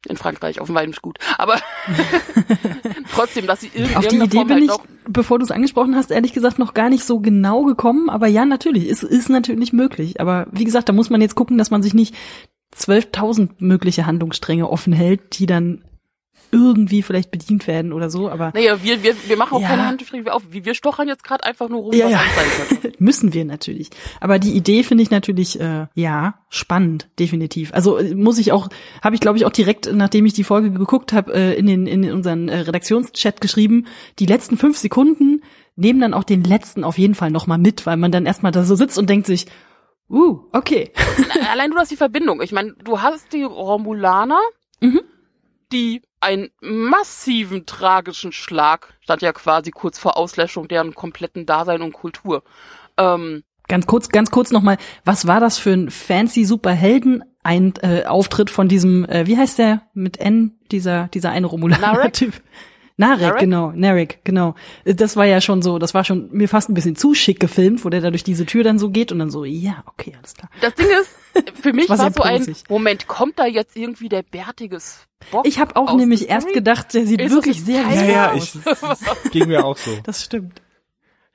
In 0.07 0.17
Frankreich, 0.17 0.59
auf 0.59 0.67
dem 0.67 0.75
Weidensgut. 0.75 1.19
Aber 1.37 1.57
trotzdem, 3.13 3.45
dass 3.45 3.61
sie 3.61 3.71
in 3.73 3.95
Auf 3.95 4.07
die 4.07 4.17
Idee 4.17 4.37
Form 4.37 4.47
bin 4.47 4.69
halt 4.69 4.81
ich, 4.81 4.89
bevor 5.07 5.37
du 5.37 5.45
es 5.45 5.51
angesprochen 5.51 5.95
hast, 5.95 6.09
ehrlich 6.09 6.33
gesagt 6.33 6.57
noch 6.57 6.73
gar 6.73 6.89
nicht 6.89 7.03
so 7.03 7.19
genau 7.19 7.63
gekommen. 7.65 8.09
Aber 8.09 8.27
ja, 8.27 8.45
natürlich, 8.45 8.89
es 8.89 9.03
ist 9.03 9.29
natürlich 9.29 9.73
möglich. 9.73 10.19
Aber 10.19 10.47
wie 10.51 10.63
gesagt, 10.63 10.89
da 10.89 10.93
muss 10.93 11.11
man 11.11 11.21
jetzt 11.21 11.35
gucken, 11.35 11.57
dass 11.59 11.69
man 11.69 11.83
sich 11.83 11.93
nicht 11.93 12.15
12.000 12.75 13.49
mögliche 13.59 14.05
Handlungsstränge 14.05 14.69
offen 14.69 14.93
hält, 14.93 15.37
die 15.39 15.45
dann 15.45 15.83
irgendwie 16.51 17.01
vielleicht 17.01 17.31
bedient 17.31 17.67
werden 17.67 17.93
oder 17.93 18.09
so. 18.09 18.29
Aber 18.29 18.51
Naja, 18.53 18.83
wir, 18.83 19.03
wir, 19.03 19.15
wir 19.27 19.37
machen 19.37 19.55
auch 19.55 19.61
Ja. 19.61 19.67
keine 19.69 19.87
Handstriche 19.87 20.33
auf. 20.33 20.43
Wir 20.49 20.65
wir 20.65 20.73
stochern 20.75 21.07
jetzt 21.07 21.23
gerade 21.23 21.43
einfach 21.43 21.69
nur 21.69 21.81
rum, 21.81 21.93
Ja, 21.93 22.09
ja. 22.09 22.21
müssen 22.99 23.33
wir 23.33 23.45
natürlich. 23.45 23.89
Aber 24.19 24.37
die 24.39 24.51
Idee 24.55 24.83
finde 24.83 25.03
ich 25.03 25.11
natürlich, 25.11 25.59
äh, 25.59 25.87
ja, 25.95 26.35
spannend, 26.49 27.07
definitiv. 27.19 27.73
Also 27.73 27.97
äh, 27.97 28.13
muss 28.15 28.37
ich 28.37 28.51
auch, 28.51 28.69
habe 29.01 29.15
ich 29.15 29.21
glaube 29.21 29.37
ich 29.37 29.45
auch 29.45 29.51
direkt, 29.51 29.91
nachdem 29.93 30.25
ich 30.25 30.33
die 30.33 30.43
Folge 30.43 30.71
geguckt 30.71 31.13
habe, 31.13 31.33
äh, 31.33 31.53
in 31.55 31.67
den 31.67 31.87
in 31.87 32.11
unseren 32.11 32.49
äh, 32.49 32.59
Redaktionschat 32.59 33.41
geschrieben, 33.41 33.87
die 34.19 34.25
letzten 34.25 34.57
fünf 34.57 34.77
Sekunden 34.77 35.41
nehmen 35.75 35.99
dann 36.01 36.13
auch 36.13 36.23
den 36.25 36.43
letzten 36.43 36.83
auf 36.83 36.97
jeden 36.97 37.15
Fall 37.15 37.31
nochmal 37.31 37.57
mit, 37.57 37.85
weil 37.85 37.97
man 37.97 38.11
dann 38.11 38.25
erstmal 38.25 38.51
da 38.51 38.63
so 38.63 38.75
sitzt 38.75 38.97
und 38.97 39.09
denkt 39.09 39.25
sich, 39.25 39.45
uh, 40.09 40.39
okay. 40.51 40.91
Allein 41.51 41.71
du 41.71 41.77
hast 41.77 41.89
die 41.91 41.95
Verbindung. 41.95 42.41
Ich 42.41 42.51
meine, 42.51 42.73
du 42.83 43.01
hast 43.01 43.31
die 43.33 43.43
Romulaner, 43.43 44.39
Mhm. 44.81 45.01
die 45.71 46.01
einen 46.22 46.49
massiven 46.61 47.65
tragischen 47.65 48.32
Schlag, 48.32 48.93
stand 49.01 49.22
ja 49.22 49.34
quasi 49.34 49.72
kurz 49.72 49.99
vor 49.99 50.17
Auslöschung 50.17 50.67
deren 50.67 50.95
kompletten 50.95 51.45
Dasein 51.45 51.82
und 51.82 51.93
Kultur. 51.93 52.43
Ähm, 52.97 53.43
Ganz 53.67 53.88
kurz, 53.88 54.09
ganz 54.09 54.32
kurz 54.32 54.51
nochmal, 54.51 54.78
was 55.05 55.28
war 55.28 55.39
das 55.39 55.57
für 55.57 55.72
ein 55.72 55.89
fancy 55.89 56.43
Superhelden? 56.43 57.24
Ein 57.41 57.74
äh, 57.82 58.03
Auftritt 58.03 58.49
von 58.49 58.67
diesem, 58.67 59.05
äh, 59.05 59.26
wie 59.28 59.38
heißt 59.38 59.57
der 59.57 59.84
mit 59.93 60.17
N, 60.17 60.59
dieser, 60.72 61.07
dieser 61.07 61.32
eine? 61.32 61.47
Romulaner-Typ. 61.47 62.34
Narek, 63.01 63.21
Narek? 63.21 63.39
genau, 63.39 63.71
Narek, 63.75 64.19
genau. 64.23 64.55
Äh, 64.85 64.95
Das 64.95 65.15
war 65.15 65.25
ja 65.25 65.41
schon 65.41 65.61
so, 65.61 65.79
das 65.79 65.93
war 65.93 66.03
schon 66.03 66.29
mir 66.31 66.47
fast 66.47 66.69
ein 66.69 66.73
bisschen 66.73 66.95
zu 66.95 67.13
schick 67.13 67.39
gefilmt, 67.39 67.83
wo 67.83 67.89
der 67.89 68.01
da 68.01 68.09
durch 68.11 68.23
diese 68.23 68.45
Tür 68.45 68.63
dann 68.63 68.79
so 68.79 68.89
geht 68.89 69.11
und 69.11 69.19
dann 69.19 69.29
so, 69.31 69.43
ja, 69.43 69.83
okay, 69.87 70.13
alles 70.17 70.33
klar. 70.35 70.49
das 70.61 70.73
Ding 70.75 70.87
ist, 70.87 71.57
für 71.61 71.73
mich 71.73 71.89
war 71.89 71.97
war, 71.97 72.11
so 72.11 72.21
ein. 72.23 72.55
Moment, 72.69 73.07
kommt 73.07 73.39
da 73.39 73.45
jetzt 73.45 73.75
irgendwie 73.75 74.09
der 74.09 74.23
bärtige 74.23 74.79
Spock? 74.79 75.45
Ich 75.47 75.59
habe 75.59 75.75
auch 75.75 75.95
nämlich 75.95 76.29
erst 76.29 76.53
gedacht, 76.53 76.93
der 76.93 77.05
sieht 77.05 77.21
Ist 77.21 77.31
wirklich 77.31 77.57
das 77.57 77.65
sehr 77.65 77.89
sehr 77.91 78.05
Ja, 78.05 78.11
ja, 78.11 78.31
aus. 78.31 78.57
ich, 79.25 79.31
ging 79.31 79.47
mir 79.47 79.65
auch 79.65 79.77
so. 79.77 79.91
Das 80.03 80.23
stimmt. 80.23 80.61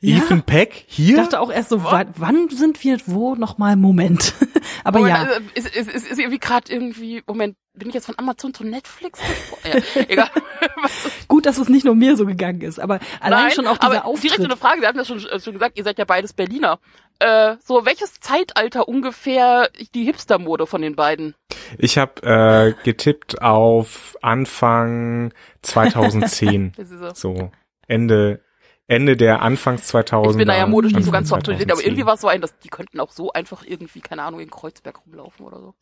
Ethan 0.03 0.43
Peck 0.43 0.85
Ich 0.89 0.97
hier? 0.97 1.17
dachte 1.17 1.41
auch 1.41 1.51
erst 1.51 1.71
so, 1.71 1.83
wa- 1.83 2.05
wann 2.17 2.49
sind 2.51 2.83
wir 2.85 2.99
wo 3.07 3.35
nochmal? 3.35 3.77
Moment. 3.77 4.35
Aber 4.85 4.99
Moment, 5.01 5.17
ja. 5.17 5.23
also, 5.25 5.41
ist, 5.55 5.75
ist, 5.75 5.91
ist, 5.91 6.11
ist 6.11 6.19
irgendwie 6.19 6.39
gerade 6.39 6.71
irgendwie, 6.73 7.23
Moment, 7.27 7.57
bin 7.73 7.89
ich 7.89 7.95
jetzt 7.95 8.07
von 8.07 8.19
Amazon 8.19 8.53
zu 8.55 8.65
Netflix? 8.65 9.21
ja, 9.65 10.03
egal. 10.09 10.31
Gut, 11.29 11.47
dass 11.47 11.59
es 11.59 11.69
nicht 11.69 11.85
nur 11.85 11.95
mir 11.95 12.17
so 12.17 12.27
gegangen 12.27 12.61
ist, 12.61 12.79
aber 12.79 13.01
allein 13.21 13.45
Nein, 13.45 13.51
schon 13.53 13.67
auch 13.67 13.79
dieser 13.79 13.93
aber 13.99 14.05
Auftritt. 14.07 14.33
direkt 14.33 14.45
eine 14.45 14.57
Frage, 14.57 14.81
wir 14.81 14.89
hatten 14.89 14.99
das 14.99 15.09
schon, 15.09 15.19
äh, 15.27 15.41
schon 15.41 15.53
gesagt, 15.55 15.77
ihr 15.79 15.85
seid 15.85 15.99
ja 15.99 16.05
beides 16.05 16.33
Berliner. 16.33 16.79
Äh, 17.19 17.57
so, 17.65 17.85
welches 17.87 18.21
Zeitalter 18.21 18.89
ungefähr 18.89 19.71
die 19.95 20.05
Hipster-Mode 20.05 20.67
von 20.67 20.83
den 20.83 20.95
beiden? 20.97 21.35
Ich 21.79 21.97
habe 21.99 22.23
äh, 22.23 22.75
getippt 22.85 23.41
auf 23.43 24.17
Anfang 24.23 25.33
2010. 25.63 26.73
Das 26.77 26.91
ist 26.91 27.01
so. 27.21 27.35
so 27.37 27.51
Ende 27.89 28.41
Ende 28.89 29.17
der 29.17 29.43
Anfangs 29.43 29.93
2000er. 29.93 30.31
Ich 30.31 30.37
bin 30.37 30.49
da 30.49 30.57
ja 30.57 30.67
modisch 30.67 30.93
nicht 30.93 31.05
so 31.05 31.11
ganz 31.11 31.29
so 31.29 31.37
date, 31.37 31.45
aber 31.45 31.57
2010. 31.57 31.87
irgendwie 31.87 32.07
war 32.07 32.15
es 32.15 32.21
so 32.21 32.29
ein, 32.29 32.41
dass 32.41 32.57
die 32.59 32.69
könnten 32.69 33.01
auch 33.01 33.11
so 33.11 33.33
einfach 33.33 33.65
irgendwie, 33.67 34.01
keine 34.01 34.23
Ahnung, 34.23 34.41
in 34.41 34.51
Kreuzberg 34.51 35.01
rumlaufen 35.05 35.45
oder 35.45 35.61
so. 35.61 35.75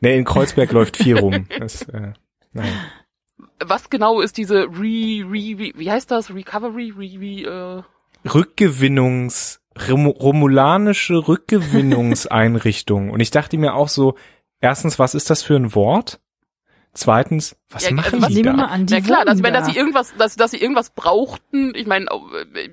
Nee, 0.00 0.16
in 0.16 0.24
Kreuzberg 0.24 0.72
läuft 0.72 0.96
viel 0.96 1.18
rum. 1.18 1.46
Das, 1.58 1.82
äh, 1.82 2.12
nein. 2.52 2.72
Was 3.64 3.88
genau 3.88 4.20
ist 4.20 4.36
diese 4.36 4.64
Re, 4.64 5.24
Re, 5.24 5.58
wie, 5.58 5.72
wie 5.76 5.90
heißt 5.90 6.10
das? 6.10 6.34
Recovery, 6.34 6.92
Re, 6.96 7.20
Re, 7.20 7.84
äh, 8.26 8.28
Rückgewinnungs 8.28 9.60
Rom 9.88 10.06
romulanische 10.06 11.14
Rückgewinnungseinrichtung. 11.28 13.10
Und 13.10 13.20
ich 13.20 13.30
dachte 13.30 13.58
mir 13.58 13.74
auch 13.74 13.88
so, 13.88 14.16
erstens, 14.60 14.98
was 14.98 15.14
ist 15.14 15.30
das 15.30 15.42
für 15.42 15.54
ein 15.54 15.74
Wort? 15.74 16.20
Zweitens, 16.98 17.56
was 17.70 17.84
Ja, 17.84 17.92
machen 17.94 18.24
also 18.24 18.34
die 18.36 18.42
da? 18.42 18.52
mal 18.54 18.64
an, 18.66 18.86
die 18.86 18.94
Na 18.94 19.00
klar, 19.00 19.24
dass, 19.24 19.42
wenn, 19.42 19.52
dass 19.52 19.66
da. 19.66 19.72
sie 19.72 19.78
irgendwas, 19.78 20.12
dass, 20.18 20.34
dass 20.36 20.50
sie 20.50 20.56
irgendwas 20.60 20.90
brauchten, 20.90 21.72
ich 21.76 21.86
meine, 21.86 22.06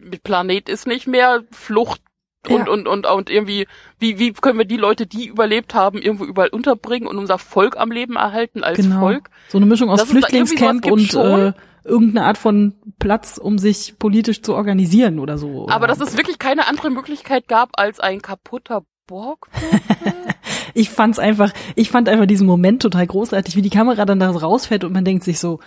mit 0.01 0.23
Planet 0.23 0.67
ist 0.67 0.87
nicht 0.87 1.05
mehr, 1.07 1.43
Flucht 1.51 2.01
und, 2.49 2.65
Ja. 2.65 2.71
und, 2.73 2.87
und, 2.87 3.05
und 3.05 3.29
irgendwie, 3.29 3.67
wie, 3.99 4.17
wie 4.19 4.33
können 4.33 4.57
wir 4.57 4.65
die 4.65 4.77
Leute, 4.77 5.05
die 5.05 5.27
überlebt 5.27 5.73
haben, 5.75 5.99
irgendwo 6.01 6.25
überall 6.25 6.49
unterbringen 6.49 7.07
und 7.07 7.17
unser 7.17 7.37
Volk 7.37 7.77
am 7.77 7.91
Leben 7.91 8.15
erhalten 8.15 8.63
als 8.63 8.77
genau. 8.77 8.99
Volk? 8.99 9.29
So 9.49 9.57
eine 9.59 9.67
Mischung 9.67 9.89
aus 9.89 9.99
Dass 9.99 10.07
da 10.07 10.11
Flüchtlingscamp 10.13 10.85
und 10.87 11.01
schon. 11.11 11.39
äh, 11.47 11.53
irgendeine 11.83 12.25
Art 12.25 12.37
von 12.39 12.73
Platz, 12.97 13.37
um 13.37 13.59
sich 13.59 13.99
politisch 13.99 14.41
zu 14.41 14.55
organisieren 14.55 15.19
oder 15.19 15.37
so. 15.37 15.67
Aber 15.69 15.85
dass 15.87 15.99
es 16.01 16.17
wirklich 16.17 16.39
keine 16.39 16.67
andere 16.67 16.89
Möglichkeit 16.89 17.47
gab 17.47 17.69
als 17.79 17.99
ein 17.99 18.21
kaputter 18.23 18.83
Borg? 19.07 19.47
Ich 20.75 20.91
fand's 20.91 21.17
einfach, 21.17 21.51
ich 21.75 21.89
fand 21.89 22.07
einfach 22.09 22.27
diesen 22.27 22.45
Moment 22.45 22.81
total 22.81 23.07
großartig, 23.07 23.55
wie 23.55 23.61
die 23.63 23.69
Kamera 23.71 24.05
dann 24.05 24.19
da 24.19 24.29
rausfährt 24.29 24.83
und 24.83 24.93
man 24.93 25.05
denkt 25.05 25.23
sich 25.23 25.39
so, 25.39 25.59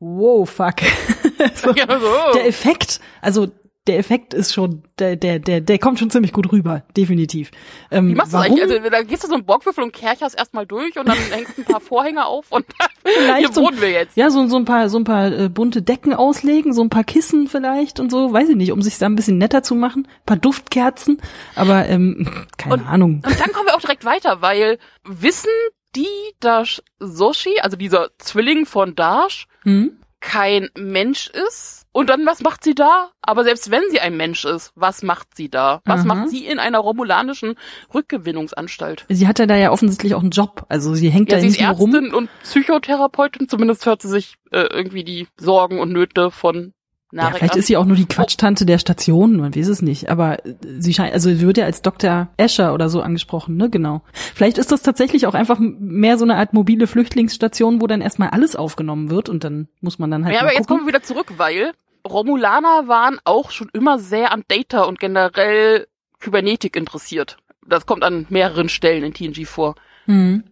wow, 0.00 0.48
fuck. 0.48 0.76
so, 1.54 1.72
Ja, 1.72 1.86
so. 1.98 2.32
Der 2.34 2.46
Effekt, 2.46 3.00
also 3.20 3.48
der 3.86 3.98
Effekt 3.98 4.34
ist 4.34 4.52
schon, 4.52 4.82
der, 4.98 5.16
der, 5.16 5.38
der, 5.38 5.60
der 5.60 5.78
kommt 5.78 5.98
schon 5.98 6.10
ziemlich 6.10 6.32
gut 6.32 6.50
rüber, 6.52 6.82
definitiv. 6.96 7.50
Ähm, 7.90 8.08
Wie 8.08 8.14
machst 8.14 8.32
du 8.32 8.36
das 8.38 8.46
eigentlich? 8.46 8.62
Also, 8.70 8.90
da 8.90 9.02
gehst 9.02 9.24
du 9.24 9.28
so 9.28 9.34
einen 9.34 9.44
Borgwürfel 9.46 9.84
und 9.84 9.92
kercherst 9.92 10.36
erstmal 10.36 10.66
durch 10.66 10.98
und 10.98 11.08
dann 11.08 11.16
hängst 11.30 11.58
ein 11.58 11.64
paar 11.64 11.80
Vorhänge 11.80 12.26
auf 12.26 12.50
und 12.50 12.66
Vielleicht 13.04 13.38
hier 13.38 13.52
so- 13.52 13.62
wohnen 13.62 13.80
wir 13.80 13.90
jetzt. 13.90 14.16
Ja, 14.16 14.30
so, 14.30 14.46
so 14.48 14.56
ein 14.56 14.64
paar, 14.64 14.88
so 14.88 14.98
ein 14.98 15.04
paar 15.04 15.30
äh, 15.32 15.48
bunte 15.48 15.82
Decken 15.82 16.12
auslegen, 16.14 16.72
so 16.72 16.82
ein 16.82 16.90
paar 16.90 17.04
Kissen 17.04 17.46
vielleicht 17.48 18.00
und 18.00 18.10
so, 18.10 18.32
weiß 18.32 18.48
ich 18.48 18.56
nicht, 18.56 18.72
um 18.72 18.82
sich 18.82 18.98
da 18.98 19.06
ein 19.06 19.16
bisschen 19.16 19.38
netter 19.38 19.62
zu 19.62 19.74
machen, 19.74 20.06
ein 20.08 20.26
paar 20.26 20.36
Duftkerzen, 20.36 21.20
aber 21.54 21.86
ähm, 21.88 22.46
keine 22.58 22.74
Und- 22.74 22.86
Ahnung. 22.86 23.22
Und 23.26 23.40
dann 23.40 23.52
kommen 23.52 23.66
wir 23.66 23.74
auch 23.76 23.80
direkt 23.80 24.04
weiter, 24.04 24.42
weil 24.42 24.78
wissen 25.04 25.50
die, 25.94 26.06
dass 26.40 26.82
Soshi, 26.98 27.60
also 27.62 27.76
dieser 27.76 28.08
Zwilling 28.18 28.66
von 28.66 28.94
Dash, 28.96 29.46
Hm? 29.62 29.98
kein 30.20 30.68
Mensch 30.76 31.28
ist? 31.28 31.85
Und 31.96 32.10
dann, 32.10 32.26
was 32.26 32.42
macht 32.42 32.62
sie 32.62 32.74
da? 32.74 33.08
Aber 33.22 33.42
selbst 33.42 33.70
wenn 33.70 33.80
sie 33.90 34.00
ein 34.00 34.18
Mensch 34.18 34.44
ist, 34.44 34.70
was 34.74 35.02
macht 35.02 35.28
sie 35.34 35.48
da? 35.48 35.80
Was 35.86 36.00
Aha. 36.00 36.06
macht 36.14 36.28
sie 36.28 36.44
in 36.44 36.58
einer 36.58 36.78
romulanischen 36.78 37.54
Rückgewinnungsanstalt? 37.94 39.06
Sie 39.08 39.26
hat 39.26 39.38
ja 39.38 39.46
da 39.46 39.56
ja 39.56 39.70
offensichtlich 39.70 40.14
auch 40.14 40.20
einen 40.20 40.30
Job, 40.30 40.66
also 40.68 40.94
sie 40.94 41.08
hängt 41.08 41.30
Ja, 41.30 41.36
da 41.36 41.40
sie 41.40 41.48
ist 41.48 41.58
nicht 41.58 41.78
rum. 41.78 41.94
Ärztin 41.94 42.12
und 42.14 42.28
Psychotherapeutin, 42.42 43.48
zumindest 43.48 43.86
hört 43.86 44.02
sie 44.02 44.08
sich 44.08 44.34
äh, 44.50 44.66
irgendwie 44.70 45.04
die 45.04 45.26
Sorgen 45.38 45.80
und 45.80 45.90
Nöte 45.90 46.30
von 46.30 46.74
Ja, 47.12 47.22
Narek 47.22 47.36
vielleicht 47.38 47.54
an. 47.54 47.58
ist 47.60 47.66
sie 47.66 47.76
auch 47.78 47.86
nur 47.86 47.96
die 47.96 48.04
Quatschtante 48.04 48.66
der 48.66 48.78
Station, 48.78 49.36
man 49.38 49.54
weiß 49.56 49.68
es 49.68 49.80
nicht. 49.80 50.10
Aber 50.10 50.44
äh, 50.44 50.54
sie 50.78 50.92
scheint, 50.92 51.14
also 51.14 51.30
sie 51.30 51.40
wird 51.40 51.56
ja 51.56 51.64
als 51.64 51.80
Dr. 51.80 52.28
Escher 52.36 52.74
oder 52.74 52.90
so 52.90 53.00
angesprochen, 53.00 53.56
ne? 53.56 53.70
Genau. 53.70 54.02
Vielleicht 54.12 54.58
ist 54.58 54.70
das 54.70 54.82
tatsächlich 54.82 55.26
auch 55.26 55.34
einfach 55.34 55.58
mehr 55.60 56.18
so 56.18 56.24
eine 56.26 56.36
Art 56.36 56.52
mobile 56.52 56.86
Flüchtlingsstation, 56.86 57.80
wo 57.80 57.86
dann 57.86 58.02
erstmal 58.02 58.28
alles 58.30 58.54
aufgenommen 58.54 59.08
wird 59.08 59.30
und 59.30 59.44
dann 59.44 59.68
muss 59.80 59.98
man 59.98 60.10
dann 60.10 60.26
halt 60.26 60.34
ja, 60.34 60.42
aber 60.42 60.50
jetzt 60.50 60.66
gucken. 60.66 60.76
kommen 60.76 60.82
wir 60.86 60.88
wieder 60.92 61.02
zurück, 61.02 61.32
weil 61.38 61.72
Romulaner 62.06 62.88
waren 62.88 63.18
auch 63.24 63.50
schon 63.50 63.68
immer 63.72 63.98
sehr 63.98 64.32
an 64.32 64.44
Data 64.48 64.82
und 64.82 64.98
generell 64.98 65.86
Kybernetik 66.20 66.76
interessiert. 66.76 67.36
Das 67.66 67.86
kommt 67.86 68.04
an 68.04 68.26
mehreren 68.28 68.68
Stellen 68.68 69.04
in 69.04 69.14
TNG 69.14 69.46
vor. 69.46 69.74
Hm. 70.06 70.44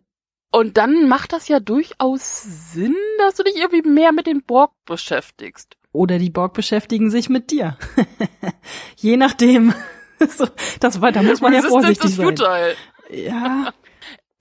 Und 0.50 0.76
dann 0.76 1.08
macht 1.08 1.32
das 1.32 1.48
ja 1.48 1.58
durchaus 1.58 2.42
Sinn, 2.42 2.94
dass 3.18 3.34
du 3.34 3.42
dich 3.42 3.56
irgendwie 3.56 3.88
mehr 3.88 4.12
mit 4.12 4.26
den 4.26 4.42
Borg 4.42 4.72
beschäftigst. 4.84 5.76
Oder 5.90 6.18
die 6.18 6.30
Borg 6.30 6.54
beschäftigen 6.54 7.10
sich 7.10 7.28
mit 7.28 7.50
dir. 7.50 7.76
Je 8.96 9.16
nachdem. 9.16 9.74
so, 10.28 10.46
das 10.80 11.00
da 11.00 11.22
muss 11.22 11.40
man 11.40 11.54
ja 11.54 11.62
vorsichtig 11.62 12.14
sein. 12.14 12.26
futile. 12.26 12.76
Ja. 13.10 13.72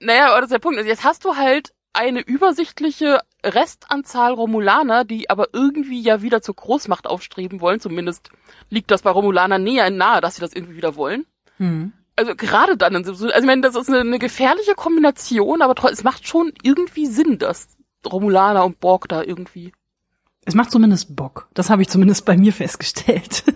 Naja, 0.05 0.31
aber 0.31 0.41
das 0.41 0.47
ist 0.47 0.51
der 0.51 0.59
Punkt. 0.59 0.77
Also 0.77 0.89
Jetzt 0.89 1.05
hast 1.05 1.23
du 1.23 1.37
halt 1.37 1.73
eine 1.93 2.21
übersichtliche 2.21 3.19
Restanzahl 3.43 4.33
Romulaner, 4.33 5.05
die 5.05 5.29
aber 5.29 5.49
irgendwie 5.53 6.01
ja 6.01 6.21
wieder 6.21 6.41
zur 6.41 6.55
Großmacht 6.55 7.07
aufstreben 7.07 7.61
wollen. 7.61 7.79
Zumindest 7.79 8.29
liegt 8.69 8.89
das 8.91 9.03
bei 9.03 9.11
Romulanern 9.11 9.63
näher 9.63 9.89
nahe, 9.89 10.19
dass 10.21 10.35
sie 10.35 10.41
das 10.41 10.53
irgendwie 10.53 10.75
wieder 10.75 10.95
wollen. 10.95 11.25
Hm. 11.57 11.93
Also 12.15 12.35
gerade 12.35 12.77
dann, 12.77 12.95
in 12.95 13.03
so- 13.03 13.11
also 13.11 13.29
ich 13.29 13.45
meine, 13.45 13.61
das 13.61 13.75
ist 13.75 13.89
eine, 13.89 13.99
eine 13.99 14.19
gefährliche 14.19 14.75
Kombination, 14.75 15.61
aber 15.61 15.75
es 15.91 16.03
macht 16.03 16.27
schon 16.27 16.51
irgendwie 16.63 17.05
Sinn, 17.05 17.37
dass 17.39 17.75
Romulaner 18.05 18.65
und 18.65 18.79
Borg 18.79 19.07
da 19.09 19.21
irgendwie. 19.23 19.71
Es 20.45 20.55
macht 20.55 20.71
zumindest 20.71 21.15
Bock. 21.15 21.47
Das 21.53 21.69
habe 21.69 21.81
ich 21.81 21.89
zumindest 21.89 22.25
bei 22.25 22.35
mir 22.37 22.53
festgestellt. 22.53 23.43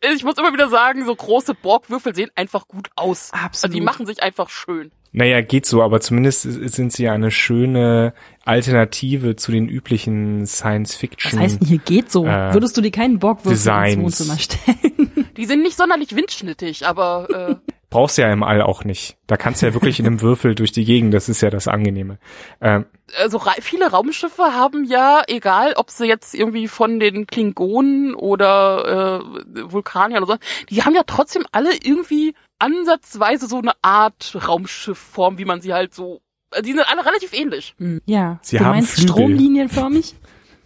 Ich 0.00 0.22
muss 0.22 0.38
immer 0.38 0.52
wieder 0.52 0.68
sagen, 0.68 1.04
so 1.04 1.14
große 1.14 1.54
Borgwürfel 1.54 2.14
sehen 2.14 2.30
einfach 2.36 2.68
gut 2.68 2.88
aus. 2.94 3.32
Also 3.32 3.44
Absolut. 3.46 3.74
die 3.74 3.80
machen 3.80 4.06
sich 4.06 4.22
einfach 4.22 4.48
schön. 4.48 4.92
Naja, 5.12 5.40
geht 5.40 5.64
so, 5.66 5.82
aber 5.82 6.00
zumindest 6.00 6.42
sind 6.42 6.92
sie 6.92 7.08
eine 7.08 7.30
schöne 7.30 8.12
Alternative 8.44 9.36
zu 9.36 9.52
den 9.52 9.68
üblichen 9.68 10.42
Was 10.42 10.58
Science-Fiction. 10.58 11.40
heißt 11.40 11.60
denn 11.60 11.68
hier 11.68 11.78
geht 11.78 12.10
so? 12.12 12.26
äh, 12.26 12.52
Würdest 12.52 12.76
du 12.76 12.80
dir 12.80 12.90
keinen 12.90 13.18
Borgwürfel 13.18 13.52
ins 13.52 13.98
Wohnzimmer 13.98 14.38
stellen? 14.38 15.26
Die 15.36 15.46
sind 15.46 15.62
nicht 15.62 15.76
sonderlich 15.76 16.14
windschnittig, 16.14 16.86
aber 16.86 17.58
äh, 17.62 17.70
Brauchst 17.90 18.18
du 18.18 18.22
ja 18.22 18.30
im 18.32 18.42
All 18.42 18.60
auch 18.60 18.84
nicht. 18.84 19.16
Da 19.26 19.36
kannst 19.38 19.62
du 19.62 19.66
ja 19.66 19.72
wirklich 19.74 19.98
in 19.98 20.06
einem 20.06 20.20
Würfel 20.20 20.54
durch 20.54 20.72
die 20.72 20.84
Gegend, 20.84 21.14
das 21.14 21.28
ist 21.28 21.40
ja 21.40 21.48
das 21.50 21.68
Angenehme. 21.68 22.18
Ähm, 22.60 22.84
also 23.18 23.38
ra 23.38 23.52
viele 23.60 23.90
Raumschiffe 23.90 24.42
haben 24.54 24.84
ja, 24.84 25.22
egal 25.26 25.72
ob 25.76 25.90
sie 25.90 26.06
jetzt 26.06 26.34
irgendwie 26.34 26.68
von 26.68 27.00
den 27.00 27.26
Klingonen 27.26 28.14
oder 28.14 29.20
äh, 29.54 29.72
Vulkaniern 29.72 30.22
oder 30.22 30.34
so, 30.34 30.38
die 30.68 30.82
haben 30.82 30.94
ja 30.94 31.02
trotzdem 31.06 31.44
alle 31.52 31.70
irgendwie 31.82 32.34
ansatzweise 32.58 33.46
so 33.46 33.58
eine 33.58 33.72
Art 33.82 34.36
Raumschiffform, 34.46 35.38
wie 35.38 35.44
man 35.46 35.60
sie 35.62 35.72
halt 35.72 35.94
so. 35.94 36.20
also 36.50 36.62
Die 36.64 36.72
sind 36.72 36.86
alle 36.90 37.06
relativ 37.06 37.32
ähnlich. 37.32 37.74
Hm, 37.78 38.02
Ja. 38.04 38.38
Sie 38.42 38.58
du 38.58 38.64
haben 38.64 38.72
meinst 38.76 38.94
Flügel. 38.96 39.08
stromlinienförmig? 39.14 40.14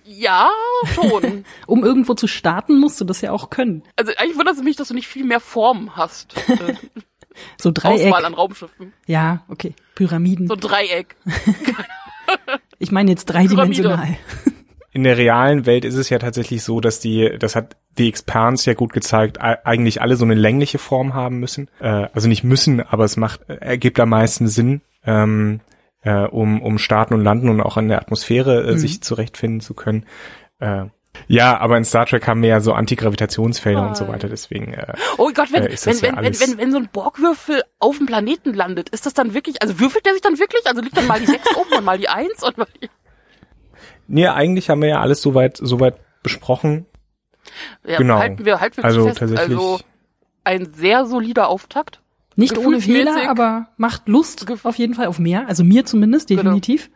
Ja, 0.05 0.51
schon. 0.97 1.45
Um 1.69 1.85
irgendwo 1.85 2.15
zu 2.15 2.27
starten, 2.27 2.81
musst 2.81 3.01
du 3.01 3.05
das 3.05 3.21
ja 3.21 3.31
auch 3.31 3.51
können. 3.51 3.85
also 3.95 4.11
eigentlich 4.17 4.37
wundert 4.37 4.57
es 4.57 4.63
mich, 4.65 4.75
dass 4.75 4.89
du 4.89 4.95
nicht 4.95 5.07
viel 5.07 5.23
mehr 5.25 5.39
Formen 5.39 5.95
hast. 5.97 6.35
So 7.61 7.71
Dreieck. 7.71 8.07
Auswahl 8.07 8.25
an 8.25 8.35
Raumschiffen. 8.35 8.93
Ja, 9.07 9.45
okay. 9.49 9.75
Pyramiden. 9.95 10.49
So 10.49 10.55
ein 10.55 10.61
Dreieck. 10.61 11.17
ich 12.79 12.93
meine 12.93 13.11
jetzt 13.11 13.27
dreidimensional. 13.27 14.17
in 14.93 15.05
der 15.05 15.17
realen 15.17 15.67
Welt 15.67 15.85
ist 15.85 15.95
es 15.97 16.11
ja 16.11 16.19
tatsächlich 16.19 16.63
so, 16.63 16.81
dass 16.81 17.01
die, 17.01 17.37
das 17.39 17.57
hat 17.57 17.77
The 17.97 18.09
Expanse 18.09 18.71
ja 18.71 18.75
gut 18.75 18.93
gezeigt, 18.93 19.41
eigentlich 19.41 20.01
alle 20.01 20.17
so 20.17 20.25
eine 20.25 20.35
längliche 20.35 20.79
Form 20.79 21.15
haben 21.15 21.39
müssen. 21.41 21.69
Äh, 21.81 22.09
also 22.13 22.29
nicht 22.29 22.45
müssen, 22.45 22.81
aber 22.81 23.05
es 23.05 23.17
macht, 23.17 23.49
äh, 23.49 23.55
ergibt 23.57 24.01
am 24.01 24.11
meisten 24.11 24.49
Sinn, 24.49 24.81
ähm, 25.05 25.61
äh, 26.03 26.25
um, 26.25 26.63
um 26.63 26.79
starten 26.79 27.15
und 27.15 27.23
landen 27.23 27.49
und 27.49 27.61
auch 27.61 27.77
in 27.77 27.89
der 27.89 28.01
Atmosphäre 28.01 28.63
äh, 28.63 28.73
Mhm. 28.73 28.79
sich 28.79 29.03
zurechtfinden 29.03 29.61
zu 29.61 29.75
können. 29.75 30.07
Äh, 30.59 30.87
ja, 31.29 31.59
aber 31.59 31.77
in 31.77 31.85
Star 31.85 32.07
Trek 32.07 32.27
haben 32.27 32.43
wir 32.43 32.49
ja 32.49 32.61
so 32.61 32.73
Antigravitationsfelder 32.73 33.87
und 33.87 33.97
so 33.97 34.09
weiter, 34.09 34.29
deswegen 34.29 34.73
äh, 34.75 34.95
Oh 35.19 35.31
Gott, 35.35 35.53
wenn, 35.53 35.65
Äh, 35.65 35.73
ist 35.75 35.87
wenn, 35.87 35.97
ja 35.97 36.03
wenn, 36.03 36.11
wenn, 36.11 36.19
alles- 36.25 36.41
wenn, 36.41 36.59
wenn 36.59 36.73
so 36.73 36.79
ein 36.79 36.89
Borgwürfel 36.93 37.63
auf 37.79 37.99
dem 37.99 38.07
Planeten 38.07 38.55
landet, 38.55 38.89
ist 38.91 39.05
das 39.07 39.15
dann 39.15 39.35
wirklich, 39.35 39.61
also 39.63 39.79
würfelt 39.79 40.07
der 40.07 40.13
sich 40.15 40.23
dann 40.23 40.39
wirklich? 40.39 40.67
Also 40.67 40.81
liegt 40.81 40.97
dann 40.97 41.07
mal 41.07 41.21
die 41.21 41.27
6 41.27 41.57
oben 41.57 41.73
und 41.79 41.85
mal 41.85 41.99
die 41.99 42.09
1 42.09 42.43
und 42.43 42.57
mal 42.59 42.67
die, 42.81 42.89
nee, 44.09 44.27
eigentlich 44.27 44.71
haben 44.71 44.81
wir 44.83 44.89
ja 44.89 45.01
alles 45.01 45.21
soweit 45.23 45.57
soweit 45.59 45.97
besprochen. 46.23 46.87
ja, 47.87 47.99
Genau. 47.99 48.19
halten 48.19 48.45
wir, 48.45 48.61
halten 48.61 48.79
wir 48.79 48.85
Also 48.85 49.07
fest. 49.07 49.19
tatsächlich 49.19 49.49
Also 49.59 49.81
ein 50.45 50.73
sehr 50.73 51.05
solider 51.07 51.49
Auftakt. 51.49 52.01
Nicht 52.37 52.57
ohne 52.57 52.81
Fehler, 52.81 53.29
aber 53.29 53.69
macht 53.77 54.09
Lust 54.09 54.47
auf 54.65 54.77
jeden 54.77 54.95
Fall 54.95 55.07
auf 55.07 55.19
mehr. 55.19 55.47
Also 55.49 55.63
mir 55.65 55.85
zumindest, 55.85 56.29
Genau. 56.29 56.43
definitiv. 56.43 56.91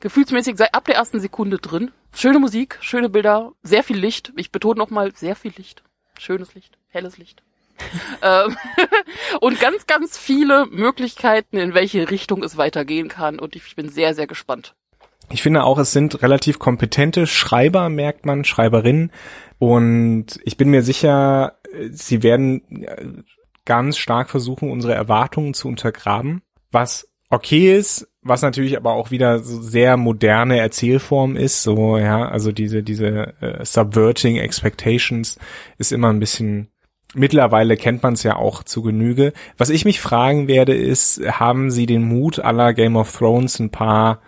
Gefühlsmäßig 0.00 0.56
sei 0.56 0.70
ab 0.72 0.84
der 0.84 0.94
ersten 0.96 1.20
Sekunde 1.20 1.58
drin. 1.58 1.90
Schöne 2.18 2.38
Musik, 2.38 2.78
schöne 2.80 3.10
Bilder, 3.10 3.52
sehr 3.62 3.84
viel 3.84 3.98
Licht. 3.98 4.32
Ich 4.36 4.50
betone 4.50 4.78
nochmal, 4.78 5.14
sehr 5.14 5.36
viel 5.36 5.52
Licht. 5.54 5.82
Schönes 6.18 6.54
Licht, 6.54 6.78
helles 6.88 7.18
Licht. 7.18 7.42
ähm, 8.22 8.56
und 9.42 9.60
ganz, 9.60 9.86
ganz 9.86 10.16
viele 10.16 10.64
Möglichkeiten, 10.64 11.58
in 11.58 11.74
welche 11.74 12.10
Richtung 12.10 12.42
es 12.42 12.56
weitergehen 12.56 13.08
kann. 13.08 13.38
Und 13.38 13.54
ich 13.54 13.76
bin 13.76 13.90
sehr, 13.90 14.14
sehr 14.14 14.26
gespannt. 14.26 14.74
Ich 15.28 15.42
finde 15.42 15.64
auch, 15.64 15.76
es 15.76 15.92
sind 15.92 16.22
relativ 16.22 16.58
kompetente 16.58 17.26
Schreiber, 17.26 17.90
merkt 17.90 18.24
man, 18.24 18.44
Schreiberinnen. 18.44 19.12
Und 19.58 20.40
ich 20.42 20.56
bin 20.56 20.70
mir 20.70 20.82
sicher, 20.82 21.58
sie 21.90 22.22
werden 22.22 22.82
äh, 22.82 23.08
ganz 23.66 23.98
stark 23.98 24.30
versuchen, 24.30 24.70
unsere 24.70 24.94
Erwartungen 24.94 25.52
zu 25.52 25.68
untergraben. 25.68 26.40
Was 26.70 27.10
okay 27.28 27.76
ist, 27.76 28.08
was 28.26 28.42
natürlich 28.42 28.76
aber 28.76 28.92
auch 28.92 29.10
wieder 29.10 29.40
so 29.40 29.60
sehr 29.60 29.96
moderne 29.96 30.58
Erzählform 30.58 31.36
ist, 31.36 31.62
so, 31.62 31.98
ja, 31.98 32.28
also 32.28 32.52
diese, 32.52 32.82
diese 32.82 33.34
äh, 33.40 33.64
Subverting 33.64 34.36
Expectations 34.36 35.38
ist 35.78 35.92
immer 35.92 36.10
ein 36.10 36.20
bisschen 36.20 36.68
Mittlerweile 37.14 37.78
kennt 37.78 38.02
man 38.02 38.12
es 38.12 38.24
ja 38.24 38.36
auch 38.36 38.62
zu 38.62 38.82
Genüge. 38.82 39.32
Was 39.56 39.70
ich 39.70 39.86
mich 39.86 40.00
fragen 40.00 40.48
werde, 40.48 40.74
ist, 40.74 41.20
haben 41.26 41.70
sie 41.70 41.86
den 41.86 42.02
Mut 42.02 42.40
aller 42.40 42.74
Game 42.74 42.96
of 42.96 43.16
Thrones 43.16 43.58
ein 43.58 43.70
paar 43.70 44.20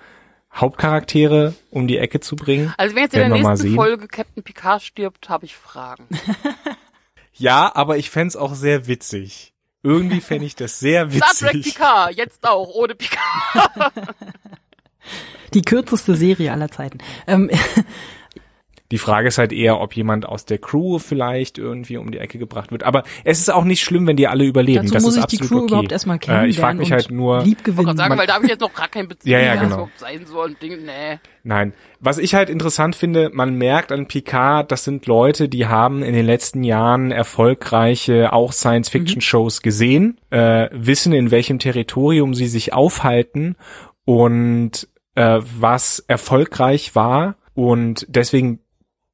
Hauptcharaktere 0.55 1.55
um 1.71 1.87
die 1.87 1.99
Ecke 1.99 2.21
zu 2.21 2.35
bringen? 2.35 2.73
Also 2.79 2.95
wenn 2.95 3.03
jetzt 3.03 3.15
in 3.15 3.21
der 3.21 3.29
nächsten. 3.29 3.75
Folge 3.75 4.07
Captain 4.07 4.43
Picard 4.43 4.83
stirbt, 4.83 5.29
habe 5.29 5.45
ich 5.45 5.55
Fragen. 5.55 6.07
Ja, 7.39 7.71
aber 7.75 7.99
ich 7.99 8.11
fänd's 8.11 8.37
auch 8.37 8.55
sehr 8.55 8.89
witzig. 8.89 9.55
Irgendwie 9.89 10.20
fände 10.20 10.45
ich 10.45 10.55
das 10.55 10.78
sehr 10.78 11.11
Star 11.11 11.32
Trek 11.34 11.55
witzig. 11.55 11.74
Picard, 11.74 12.14
jetzt 12.14 12.47
auch, 12.47 12.68
ohne 12.74 12.95
Picard. 12.95 14.05
Die 15.55 15.62
kürzeste 15.62 16.14
Serie 16.14 16.53
aller 16.53 16.70
Zeiten. 16.70 16.99
Ähm, 17.26 17.51
Die 18.91 18.99
Frage 18.99 19.28
ist 19.28 19.36
halt 19.36 19.53
eher, 19.53 19.80
ob 19.80 19.95
jemand 19.95 20.24
aus 20.26 20.47
der 20.47 20.57
Crew 20.59 20.99
vielleicht 20.99 21.59
irgendwie 21.59 21.99
um 21.99 22.11
die 22.11 22.18
Ecke 22.18 22.39
gebracht 22.39 22.70
wird. 22.72 22.84
Aber 22.84 23.03
es 23.24 23.39
ist 23.39 23.51
auch 23.51 23.64
nicht 23.64 23.82
schlimm, 23.82 24.07
wenn 24.07 24.16
die 24.16 24.28
alle 24.28 24.45
überleben. 24.45 24.84
dazu 24.84 24.95
das 24.95 25.03
muss 25.03 25.16
ist 25.16 25.32
ich 25.32 25.39
die 25.39 25.47
Crew 25.47 25.59
okay. 25.59 25.66
überhaupt 25.66 25.93
erstmal 25.93 26.16
Äh, 26.16 26.20
kennenlernen 26.20 26.51
ich 26.51 26.59
frage 26.59 26.78
mich 26.78 26.93
halt 26.93 27.11
nur, 27.11 27.43
lieb 27.43 27.59
Ich 27.59 27.64
gewinnen. 27.64 27.97
sagen, 27.97 28.16
weil 28.16 28.26
da 28.26 28.34
habe 28.34 28.45
ich 28.45 28.51
jetzt 28.51 28.61
noch 28.61 28.72
gar 28.72 28.89
keinen 28.89 29.09
Bezug, 29.09 29.26
Ja, 29.28 29.41
ja, 29.41 29.53
das 29.55 29.62
genau. 29.62 29.74
überhaupt 29.74 29.99
sein 29.99 30.24
soll. 30.26 30.49
Und 30.49 30.62
Ding, 30.62 30.84
nee. 30.86 31.18
Nein. 31.43 31.74
Was 32.01 32.18
ich 32.18 32.34
halt 32.34 32.49
interessant 32.49 32.97
finde, 32.97 33.30
man 33.32 33.55
merkt 33.57 33.93
an 33.93 34.07
Picard, 34.07 34.70
das 34.72 34.84
sind 34.84 35.07
Leute, 35.07 35.49
die 35.49 35.66
haben 35.66 36.03
in 36.03 36.14
den 36.14 36.24
letzten 36.24 36.62
Jahren 36.64 37.11
erfolgreiche 37.11 38.32
auch 38.32 38.53
Science-Fiction-Shows 38.53 39.62
gesehen, 39.62 40.18
äh, 40.30 40.68
wissen, 40.72 41.12
in 41.12 41.30
welchem 41.30 41.59
Territorium 41.59 42.34
sie 42.34 42.47
sich 42.47 42.72
aufhalten 42.72 43.57
und 44.05 44.89
äh, 45.14 45.41
was 45.59 45.99
erfolgreich 46.07 46.95
war. 46.95 47.36
Und 47.55 48.07
deswegen 48.09 48.61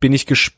bin 0.04 0.12
ich 0.12 0.26
ges 0.26 0.52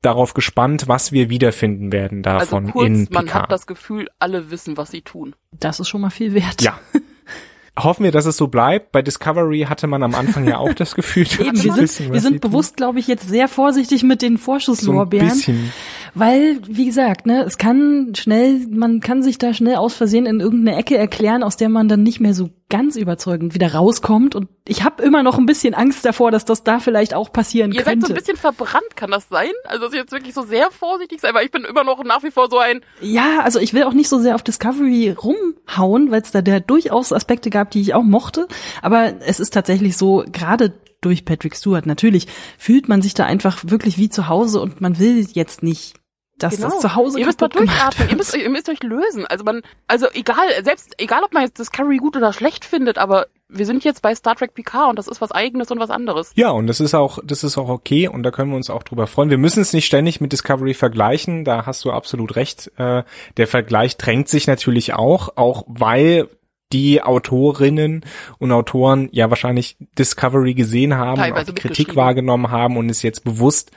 darauf 0.00 0.32
gespannt, 0.32 0.84
was 0.88 1.12
wir 1.12 1.28
wiederfinden 1.28 1.92
werden 1.92 2.24
Also 2.24 2.38
davon 2.38 2.70
kurz, 2.72 2.86
in 2.86 3.08
man 3.10 3.26
Picard. 3.26 3.42
hat 3.42 3.52
das 3.52 3.66
Gefühl, 3.66 4.08
alle 4.18 4.50
wissen, 4.50 4.78
was 4.78 4.92
sie 4.92 5.02
tun. 5.02 5.36
Das 5.52 5.78
ist 5.78 5.88
schon 5.90 6.00
mal 6.00 6.08
viel 6.08 6.32
wert. 6.32 6.62
Ja. 6.62 6.80
Hoffen 7.78 8.04
wir, 8.04 8.12
dass 8.12 8.24
es 8.24 8.38
so 8.38 8.48
bleibt. 8.48 8.90
Bei 8.90 9.02
Discovery 9.02 9.66
hatte 9.68 9.88
man 9.88 10.02
am 10.02 10.14
Anfang 10.14 10.48
ja 10.48 10.56
auch 10.56 10.72
das 10.72 10.94
Gefühl, 10.94 11.24
dass 11.24 11.38
Eben, 11.38 11.62
wir 11.62 11.72
sind, 11.74 11.76
wissen, 11.76 12.12
wir 12.14 12.20
sind 12.22 12.40
bewusst, 12.40 12.78
glaube 12.78 12.98
ich, 12.98 13.08
jetzt 13.08 13.28
sehr 13.28 13.46
vorsichtig 13.46 14.04
mit 14.04 14.22
den 14.22 14.36
tun. 14.36 14.36
so 14.36 14.40
ein 14.40 14.44
Vorschusslorbeeren, 14.44 15.28
bisschen. 15.28 15.70
weil, 16.14 16.60
wie 16.66 16.86
gesagt, 16.86 17.26
ne, 17.26 17.42
es 17.42 17.58
kann 17.58 18.14
schnell, 18.16 18.66
man 18.70 19.00
kann 19.00 19.22
sich 19.22 19.36
da 19.36 19.52
schnell 19.52 19.76
aus 19.76 19.92
Versehen 19.92 20.24
in 20.24 20.40
irgendeine 20.40 20.78
Ecke 20.78 20.96
erklären, 20.96 21.42
aus 21.42 21.58
der 21.58 21.68
man 21.68 21.88
dann 21.88 22.02
nicht 22.02 22.20
mehr 22.20 22.32
so 22.32 22.48
ganz 22.70 22.96
überzeugend 22.96 23.54
wieder 23.54 23.74
rauskommt. 23.74 24.34
Und 24.34 24.48
ich 24.66 24.84
habe 24.84 25.02
immer 25.02 25.22
noch 25.22 25.38
ein 25.38 25.46
bisschen 25.46 25.74
Angst 25.74 26.04
davor, 26.04 26.30
dass 26.30 26.44
das 26.44 26.64
da 26.64 26.80
vielleicht 26.80 27.14
auch 27.14 27.32
passieren 27.32 27.72
Ihr 27.72 27.82
seid 27.82 27.94
könnte. 27.94 28.06
so 28.08 28.12
ein 28.12 28.18
bisschen 28.18 28.36
verbrannt, 28.36 28.94
kann 28.94 29.10
das 29.10 29.28
sein? 29.28 29.50
Also 29.64 29.86
dass 29.86 29.94
ihr 29.94 30.00
jetzt 30.00 30.12
wirklich 30.12 30.34
so 30.34 30.42
sehr 30.42 30.70
vorsichtig 30.70 31.20
seid, 31.20 31.34
weil 31.34 31.46
ich 31.46 31.50
bin 31.50 31.64
immer 31.64 31.84
noch 31.84 32.02
nach 32.04 32.22
wie 32.22 32.30
vor 32.30 32.48
so 32.50 32.58
ein, 32.58 32.82
Ja, 33.00 33.40
also 33.42 33.58
ich 33.58 33.72
will 33.72 33.84
auch 33.84 33.94
nicht 33.94 34.08
so 34.08 34.18
sehr 34.18 34.34
auf 34.34 34.42
Discovery 34.42 35.10
rumhauen, 35.10 36.10
weil 36.10 36.22
es 36.22 36.30
da 36.30 36.42
der 36.42 36.60
durchaus 36.60 37.12
Aspekte 37.12 37.50
gab, 37.50 37.70
die 37.70 37.80
ich 37.80 37.94
auch 37.94 38.02
mochte. 38.02 38.48
Aber 38.82 39.14
es 39.20 39.40
ist 39.40 39.54
tatsächlich 39.54 39.96
so, 39.96 40.24
gerade 40.30 40.74
durch 41.00 41.24
Patrick 41.24 41.56
Stewart, 41.56 41.86
natürlich 41.86 42.26
fühlt 42.58 42.88
man 42.88 43.02
sich 43.02 43.14
da 43.14 43.24
einfach 43.24 43.62
wirklich 43.66 43.98
wie 43.98 44.08
zu 44.10 44.28
Hause 44.28 44.60
und 44.60 44.80
man 44.80 44.98
will 44.98 45.26
jetzt 45.32 45.62
nicht, 45.62 45.94
dass 46.38 46.56
Genau. 46.56 46.68
das 46.70 46.80
zu 46.80 46.94
Hause 46.94 47.18
ihr 47.20 47.26
müsst 47.26 47.40
mal 47.40 47.48
durchatmen, 47.48 48.08
ihr 48.10 48.16
müsst, 48.16 48.34
euch- 48.34 48.42
ihr 48.42 48.50
müsst 48.50 48.68
euch 48.68 48.82
lösen. 48.82 49.26
Also 49.26 49.44
man, 49.44 49.62
also 49.86 50.06
egal, 50.14 50.46
selbst, 50.64 50.94
egal 50.98 51.22
ob 51.24 51.32
man 51.32 51.42
jetzt 51.44 51.58
Discovery 51.58 51.96
gut 51.98 52.16
oder 52.16 52.32
schlecht 52.32 52.64
findet, 52.64 52.98
aber 52.98 53.26
wir 53.50 53.64
sind 53.64 53.82
jetzt 53.84 54.02
bei 54.02 54.14
Star 54.14 54.34
Trek 54.36 54.52
Picard 54.54 54.90
und 54.90 54.98
das 54.98 55.08
ist 55.08 55.20
was 55.22 55.32
eigenes 55.32 55.70
und 55.70 55.78
was 55.80 55.88
anderes. 55.90 56.32
Ja, 56.34 56.50
und 56.50 56.66
das 56.66 56.80
ist 56.80 56.94
auch, 56.94 57.18
das 57.24 57.44
ist 57.44 57.56
auch 57.56 57.68
okay 57.70 58.06
und 58.08 58.22
da 58.22 58.30
können 58.30 58.50
wir 58.50 58.56
uns 58.56 58.68
auch 58.68 58.82
drüber 58.82 59.06
freuen. 59.06 59.30
Wir 59.30 59.38
müssen 59.38 59.60
es 59.62 59.72
nicht 59.72 59.86
ständig 59.86 60.20
mit 60.20 60.32
Discovery 60.32 60.74
vergleichen, 60.74 61.44
da 61.44 61.64
hast 61.64 61.84
du 61.84 61.90
absolut 61.90 62.36
recht. 62.36 62.70
Äh, 62.76 63.04
der 63.38 63.46
Vergleich 63.46 63.96
drängt 63.96 64.28
sich 64.28 64.46
natürlich 64.46 64.92
auch, 64.94 65.30
auch 65.36 65.64
weil 65.66 66.28
die 66.72 67.02
Autorinnen 67.02 68.04
und 68.38 68.52
Autoren 68.52 69.08
ja 69.12 69.30
wahrscheinlich 69.30 69.76
Discovery 69.98 70.54
gesehen 70.54 70.96
haben, 70.96 71.16
Teilweise 71.16 71.50
auch 71.50 71.54
die 71.54 71.60
Kritik 71.60 71.96
wahrgenommen 71.96 72.50
haben 72.50 72.76
und 72.76 72.90
es 72.90 73.02
jetzt 73.02 73.24
bewusst 73.24 73.70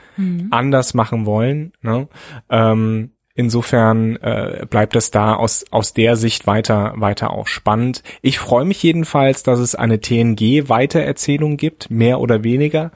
anders 0.52 0.94
machen 0.94 1.26
wollen. 1.26 1.74
Ne? 1.82 2.08
Ähm, 2.50 3.12
insofern 3.34 4.18
äh, 4.18 4.66
bleibt 4.70 4.96
es 4.96 5.10
da 5.10 5.36
aus 5.36 5.66
aus 5.72 5.94
der 5.94 6.16
Sicht 6.16 6.48
weiter 6.48 6.94
weiter 6.98 7.32
auch 7.32 7.48
spannend. 7.48 8.04
Ich 8.22 8.39
freue 8.39 8.66
mich 8.66 8.84
jedenfalls, 8.84 9.44
dass 9.44 9.60
es 9.60 9.74
eine 9.76 10.00
TNG 10.00 10.70
Weitererzählung 10.70 11.58
gibt, 11.58 11.89
mehr 11.89 12.20
oder 12.20 12.44
weniger, 12.44 12.92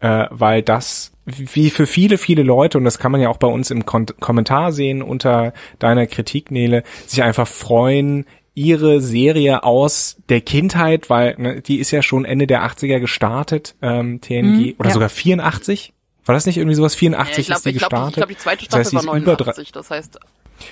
äh, 0.00 0.26
weil 0.30 0.62
das 0.62 1.12
wie 1.26 1.70
für 1.70 1.86
viele, 1.86 2.18
viele 2.18 2.42
Leute, 2.42 2.76
und 2.76 2.84
das 2.84 2.98
kann 2.98 3.10
man 3.10 3.20
ja 3.20 3.30
auch 3.30 3.38
bei 3.38 3.46
uns 3.46 3.70
im 3.70 3.86
Kon 3.86 4.06
Kommentar 4.20 4.72
sehen 4.72 5.00
unter 5.00 5.54
deiner 5.78 6.06
Kritik, 6.06 6.50
Nele, 6.50 6.82
sich 7.06 7.22
einfach 7.22 7.48
freuen, 7.48 8.26
ihre 8.54 9.00
Serie 9.00 9.64
aus 9.64 10.16
der 10.28 10.40
Kindheit, 10.40 11.10
weil 11.10 11.34
ne, 11.38 11.60
die 11.60 11.78
ist 11.78 11.90
ja 11.90 12.02
schon 12.02 12.24
Ende 12.24 12.46
der 12.46 12.62
80er 12.64 13.00
gestartet, 13.00 13.74
ähm, 13.82 14.20
TNG, 14.20 14.42
Mhm, 14.42 14.74
oder 14.78 14.88
ja. 14.90 14.94
sogar 14.94 15.08
84. 15.08 15.92
War 16.26 16.34
das 16.34 16.46
nicht 16.46 16.56
irgendwie 16.56 16.76
sowas? 16.76 16.94
84 16.94 17.36
Ja, 17.36 17.40
ich 17.40 17.46
glaube, 17.46 17.56
ist 17.58 17.64
die 17.66 17.70
ich 17.70 17.78
glaube, 17.78 17.90
gestartet. 17.90 18.10
ich 18.12 18.16
glaub, 18.16 18.28
die 18.28 18.36
zweite 18.36 18.64
Das 18.66 18.78
heißt, 18.78 18.90
Staffel 18.92 19.02
die 19.04 19.08
war 19.08 19.16
ist 19.16 19.22
über 19.22 19.36
drei- 19.36 19.44
89. 19.50 19.72
Das 19.72 19.90
heißt, 19.90 20.18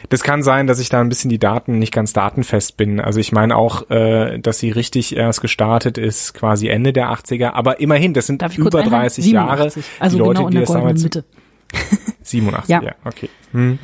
das 0.09 0.23
kann 0.23 0.43
sein, 0.45 0.67
dass 0.69 0.79
ich 0.79 0.89
da 0.89 1.01
ein 1.01 1.09
bisschen 1.09 1.29
die 1.29 1.41
Daten 1.41 1.79
nicht 1.81 1.93
ganz 1.93 2.13
datenfest 2.13 2.77
bin. 2.77 3.01
Also 3.01 3.19
ich 3.21 3.33
meine 3.33 3.57
auch, 3.57 3.91
äh, 3.91 4.39
dass 4.39 4.61
sie 4.61 4.71
richtig 4.71 5.15
erst 5.17 5.41
gestartet 5.43 5.99
ist, 5.99 6.33
quasi 6.35 6.69
Ende 6.69 6.93
der 6.93 7.11
80er. 7.11 7.51
Aber 7.55 7.81
immerhin, 7.81 8.15
das 8.15 8.29
sind 8.29 8.41
über 8.43 8.79
einhaken? 8.79 8.91
30 8.91 9.27
Jahre. 9.27 9.71
87. 9.71 9.85
Also 9.99 10.17
die 10.17 10.23
Leute, 10.23 10.35
genau 10.39 10.47
in 10.47 10.51
die 10.53 10.55
der 10.55 10.61
das 10.63 10.69
goldenen 10.69 10.87
damals 10.87 11.03
Mitte. 11.03 11.25
87, 12.23 12.69
ja, 12.71 12.83
Ja. 12.83 12.93
okay. 13.05 13.29
Hm. 13.53 13.79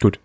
Gut. 0.00 0.18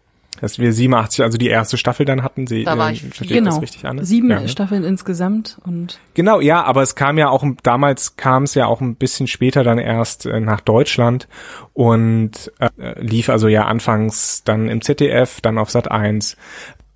Dass 0.45 0.59
wir 0.59 0.71
87, 0.71 1.23
also 1.23 1.39
die 1.39 1.47
erste 1.47 1.75
Staffel 1.75 2.05
dann 2.05 2.21
hatten, 2.21 2.45
sie, 2.45 2.65
Da 2.65 2.77
war 2.77 2.91
äh, 2.91 2.93
ich 2.93 3.03
ich 3.03 3.27
Genau. 3.29 3.49
das 3.49 3.63
richtig 3.63 3.83
an? 3.85 4.05
Sieben 4.05 4.29
ja, 4.29 4.41
ne? 4.41 4.47
Staffeln 4.47 4.83
insgesamt 4.83 5.57
und 5.65 5.97
Genau, 6.13 6.39
ja, 6.39 6.63
aber 6.63 6.83
es 6.83 6.93
kam 6.93 7.17
ja 7.17 7.29
auch, 7.29 7.43
damals 7.63 8.15
kam 8.15 8.43
es 8.43 8.53
ja 8.53 8.67
auch 8.67 8.79
ein 8.79 8.95
bisschen 8.95 9.25
später 9.25 9.63
dann 9.63 9.79
erst 9.79 10.27
äh, 10.27 10.39
nach 10.39 10.61
Deutschland 10.61 11.27
und 11.73 12.51
äh, 12.59 12.69
lief 13.01 13.29
also 13.29 13.47
ja 13.47 13.65
anfangs 13.65 14.43
dann 14.43 14.69
im 14.69 14.81
ZDF, 14.83 15.41
dann 15.41 15.57
auf 15.57 15.71
Sat 15.71 15.89
1. 15.89 16.37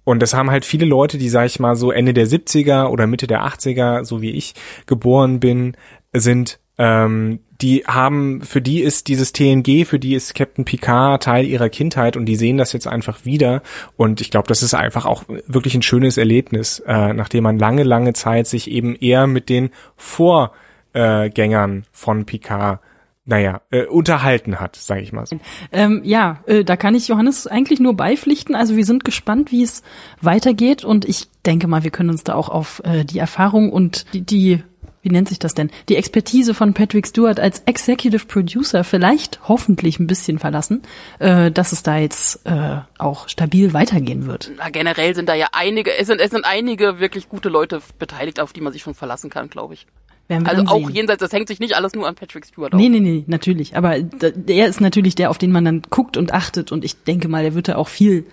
Und 0.04 0.22
das 0.22 0.36
haben 0.36 0.52
halt 0.52 0.64
viele 0.64 0.86
Leute, 0.86 1.18
die, 1.18 1.30
sag 1.30 1.48
ich 1.48 1.60
mal, 1.60 1.76
so 1.76 1.90
Ende 1.92 2.14
der 2.14 2.28
70er 2.28 2.90
oder 2.90 3.08
Mitte 3.08 3.26
der 3.26 3.44
80er, 3.48 4.04
so 4.04 4.22
wie 4.22 4.30
ich 4.30 4.54
geboren 4.86 5.40
bin, 5.40 5.76
sind, 6.14 6.60
ähm, 6.80 7.40
die 7.62 7.84
haben, 7.86 8.42
für 8.42 8.62
die 8.62 8.80
ist 8.80 9.10
dieses 9.10 9.34
TNG, 9.34 9.86
für 9.86 10.00
die 10.00 10.16
ist 10.16 10.34
Captain 10.34 10.64
Picard 10.64 11.22
Teil 11.22 11.46
ihrer 11.46 11.68
Kindheit 11.68 12.16
und 12.16 12.26
die 12.26 12.38
sehen 12.38 12.58
das 12.58 12.72
jetzt 12.72 12.88
einfach 12.88 13.26
wieder. 13.26 13.62
Und 13.98 14.22
ich 14.22 14.32
glaube, 14.32 14.48
das 14.48 14.64
ist 14.64 14.74
einfach 14.74 15.06
auch 15.06 15.24
wirklich 15.46 15.76
ein 15.76 15.82
schönes 15.82 16.18
Erlebnis, 16.18 16.80
äh, 16.88 17.14
nachdem 17.14 17.44
man 17.44 17.60
lange, 17.60 17.84
lange 17.84 18.14
Zeit 18.14 18.48
sich 18.48 18.72
eben 18.72 18.96
eher 18.96 19.28
mit 19.28 19.50
den 19.50 19.72
Vorgängern 19.98 21.84
von 21.92 22.26
Picard, 22.26 22.80
naja, 23.26 23.62
äh, 23.72 23.86
unterhalten 23.86 24.62
hat, 24.62 24.78
sage 24.78 25.02
ich 25.02 25.12
mal 25.12 25.26
so. 25.26 25.38
Ähm, 25.74 26.02
ja, 26.06 26.42
äh, 26.48 26.64
da 26.64 26.78
kann 26.78 26.96
ich 26.96 27.10
Johannes 27.10 27.46
eigentlich 27.46 27.82
nur 27.82 27.94
beipflichten. 27.94 28.56
Also 28.56 28.78
wir 28.78 28.86
sind 28.86 29.04
gespannt, 29.04 29.52
wie 29.52 29.64
es 29.64 29.84
weitergeht 30.22 30.86
und 30.86 31.04
ich 31.04 31.28
denke 31.46 31.68
mal, 31.68 31.84
wir 31.84 31.92
können 31.92 32.10
uns 32.10 32.24
da 32.24 32.36
auch 32.36 32.48
auf 32.48 32.82
äh, 32.86 33.04
die 33.04 33.20
Erfahrung 33.20 33.72
und 33.72 34.14
die, 34.14 34.22
die, 34.22 34.64
wie 35.02 35.10
nennt 35.10 35.30
sich 35.30 35.40
das 35.40 35.54
denn, 35.54 35.70
die 35.88 35.96
Expertise 35.96 36.54
von 36.54 36.74
Patrick 36.74 37.08
Stewart 37.08 37.40
als 37.40 37.60
Executive 37.66 38.26
Producer 38.26 38.84
vielleicht 38.84 39.48
hoffentlich 39.48 40.00
ein 40.00 40.08
bisschen 40.08 40.40
verlassen, 40.40 40.82
äh, 41.20 41.52
dass 41.52 41.72
es 41.72 41.84
da 41.84 41.98
jetzt 41.98 42.46
äh, 42.46 42.80
auch 42.98 43.30
stabil 43.30 43.74
weitergehen 43.74 44.28
wird. 44.28 44.52
na, 44.58 44.70
generell 44.70 45.16
sind 45.16 45.30
da 45.30 45.36
ja 45.36 45.48
einige, 45.54 45.96
es 45.98 46.08
sind, 46.08 46.20
es 46.20 46.32
sind 46.32 46.46
einige 46.46 47.00
wirklich 47.00 47.30
gute 47.30 47.50
Leute 47.50 47.82
beteiligt, 47.98 48.40
auf 48.40 48.54
die 48.54 48.62
man 48.62 48.74
sich 48.74 48.82
schon 48.82 48.94
verlassen 48.94 49.30
kann, 49.30 49.50
glaube 49.50 49.74
ich. 49.74 49.88
Also 50.30 50.64
auch 50.66 50.86
sehen. 50.86 50.96
jenseits, 50.96 51.22
das 51.22 51.34
hängt 51.34 51.48
sich 51.48 51.60
nicht 51.60 51.76
alles 51.76 51.94
nur 51.94 52.08
an 52.08 52.14
Patrick 52.14 52.46
Stewart 52.46 52.74
auf. 52.74 52.80
Nee, 52.80 52.90
nee, 52.90 53.00
nee, 53.00 53.24
natürlich. 53.26 53.76
Aber 53.76 54.00
der 54.00 54.68
ist 54.68 54.80
natürlich 54.80 55.16
der, 55.16 55.32
auf 55.32 55.40
den 55.40 55.52
man 55.52 55.66
dann 55.66 55.82
guckt 55.90 56.18
und 56.18 56.34
achtet. 56.34 56.72
Und 56.72 56.86
ich 56.86 57.04
denke 57.04 57.28
mal, 57.28 57.42
der 57.42 57.56
wird 57.56 57.68
da 57.68 57.78
auch 57.78 57.88
viel 57.88 58.28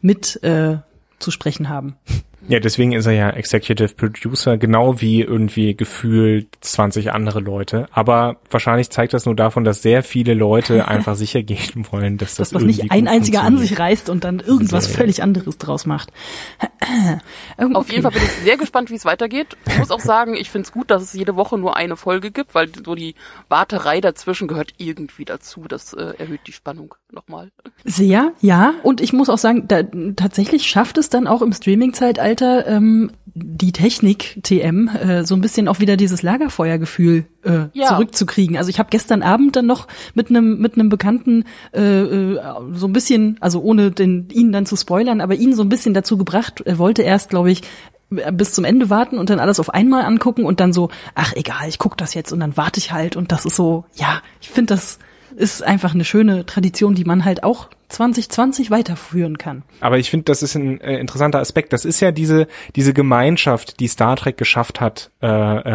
mit 0.00 0.42
äh, 0.42 0.78
zu 1.18 1.30
sprechen 1.30 1.68
haben. 1.68 1.96
Ja, 2.48 2.60
deswegen 2.60 2.92
ist 2.92 3.06
er 3.06 3.12
ja 3.12 3.30
Executive 3.30 3.94
Producer, 3.94 4.56
genau 4.56 5.00
wie 5.00 5.20
irgendwie 5.20 5.74
gefühlt 5.74 6.48
20 6.60 7.12
andere 7.12 7.40
Leute. 7.40 7.86
Aber 7.90 8.36
wahrscheinlich 8.50 8.90
zeigt 8.90 9.14
das 9.14 9.26
nur 9.26 9.34
davon, 9.34 9.64
dass 9.64 9.82
sehr 9.82 10.02
viele 10.02 10.34
Leute 10.34 10.86
einfach 10.88 11.16
sicher 11.16 11.42
gehen 11.42 11.86
wollen, 11.90 12.18
dass 12.18 12.36
das, 12.36 12.50
Das, 12.50 12.54
was 12.54 12.62
nicht 12.64 12.90
ein 12.90 13.08
einziger 13.08 13.42
an 13.42 13.58
sich 13.58 13.78
reißt 13.78 14.10
und 14.10 14.24
dann 14.24 14.40
irgendwas 14.40 14.88
ja. 14.88 14.96
völlig 14.96 15.22
anderes 15.22 15.58
draus 15.58 15.86
macht. 15.86 16.12
Ähm, 17.58 17.74
Auf 17.74 17.84
okay. 17.84 17.92
jeden 17.92 18.02
Fall 18.02 18.12
bin 18.12 18.22
ich 18.22 18.30
sehr 18.44 18.56
gespannt, 18.56 18.90
wie 18.90 18.94
es 18.94 19.04
weitergeht. 19.04 19.56
Ich 19.66 19.78
muss 19.78 19.90
auch 19.90 20.00
sagen, 20.00 20.34
ich 20.34 20.50
finde 20.50 20.66
es 20.66 20.72
gut, 20.72 20.90
dass 20.90 21.02
es 21.02 21.12
jede 21.14 21.34
Woche 21.34 21.58
nur 21.58 21.76
eine 21.76 21.96
Folge 21.96 22.30
gibt, 22.30 22.54
weil 22.54 22.68
so 22.84 22.94
die 22.94 23.14
Warterei 23.48 24.00
dazwischen 24.00 24.46
gehört 24.46 24.74
irgendwie 24.76 25.24
dazu. 25.24 25.64
Das 25.66 25.94
äh, 25.94 26.12
erhöht 26.18 26.40
die 26.46 26.52
Spannung 26.52 26.94
nochmal. 27.10 27.50
Sehr, 27.84 28.32
ja. 28.40 28.74
Und 28.82 29.00
ich 29.00 29.12
muss 29.12 29.28
auch 29.28 29.38
sagen, 29.38 29.66
da, 29.68 29.82
tatsächlich 30.16 30.66
schafft 30.66 30.98
es 30.98 31.08
dann 31.08 31.26
auch 31.26 31.42
im 31.42 31.52
Streaming-Zeitalter 31.52 32.35
ähm, 32.44 33.10
die 33.34 33.72
Technik 33.72 34.38
TM 34.42 34.88
äh, 34.88 35.24
so 35.24 35.34
ein 35.34 35.40
bisschen 35.40 35.68
auch 35.68 35.80
wieder 35.80 35.96
dieses 35.96 36.22
Lagerfeuergefühl 36.22 37.26
äh, 37.44 37.66
Ja. 37.74 37.88
zurückzukriegen. 37.88 38.56
Also 38.56 38.70
ich 38.70 38.78
habe 38.78 38.88
gestern 38.90 39.22
Abend 39.22 39.56
dann 39.56 39.66
noch 39.66 39.86
mit 40.14 40.30
einem 40.30 40.58
mit 40.58 40.74
einem 40.74 40.88
Bekannten 40.88 41.44
äh, 41.74 41.80
äh, 42.02 42.40
so 42.72 42.86
ein 42.86 42.92
bisschen, 42.92 43.36
also 43.40 43.60
ohne 43.60 43.90
den 43.90 44.28
ihn 44.30 44.52
dann 44.52 44.66
zu 44.66 44.76
spoilern, 44.76 45.20
aber 45.20 45.34
ihn 45.34 45.54
so 45.54 45.62
ein 45.62 45.68
bisschen 45.68 45.92
dazu 45.94 46.16
gebracht. 46.16 46.62
Er 46.64 46.78
wollte 46.78 47.02
erst, 47.02 47.28
glaube 47.30 47.50
ich, 47.50 47.62
bis 48.32 48.52
zum 48.52 48.64
Ende 48.64 48.88
warten 48.88 49.18
und 49.18 49.30
dann 49.30 49.40
alles 49.40 49.58
auf 49.60 49.74
einmal 49.74 50.04
angucken 50.04 50.44
und 50.44 50.60
dann 50.60 50.72
so, 50.72 50.90
ach 51.14 51.32
egal, 51.34 51.68
ich 51.68 51.78
guck 51.78 51.96
das 51.98 52.14
jetzt 52.14 52.32
und 52.32 52.38
dann 52.40 52.56
warte 52.56 52.78
ich 52.78 52.92
halt 52.92 53.16
und 53.16 53.32
das 53.32 53.44
ist 53.44 53.56
so, 53.56 53.84
ja, 53.96 54.22
ich 54.40 54.48
finde 54.48 54.74
das 54.74 54.98
ist 55.36 55.62
einfach 55.62 55.94
eine 55.94 56.04
schöne 56.04 56.46
Tradition, 56.46 56.94
die 56.94 57.04
man 57.04 57.24
halt 57.24 57.44
auch 57.44 57.68
2020 57.88 58.70
weiterführen 58.72 59.38
kann. 59.38 59.62
Aber 59.80 59.98
ich 59.98 60.10
finde, 60.10 60.24
das 60.24 60.42
ist 60.42 60.56
ein 60.56 60.80
äh, 60.80 60.98
interessanter 60.98 61.38
Aspekt. 61.38 61.72
Das 61.72 61.84
ist 61.84 62.00
ja 62.00 62.10
diese 62.10 62.48
diese 62.74 62.92
Gemeinschaft, 62.92 63.78
die 63.78 63.86
Star 63.86 64.16
Trek 64.16 64.36
geschafft 64.36 64.80
hat, 64.80 65.10
äh, 65.22 65.26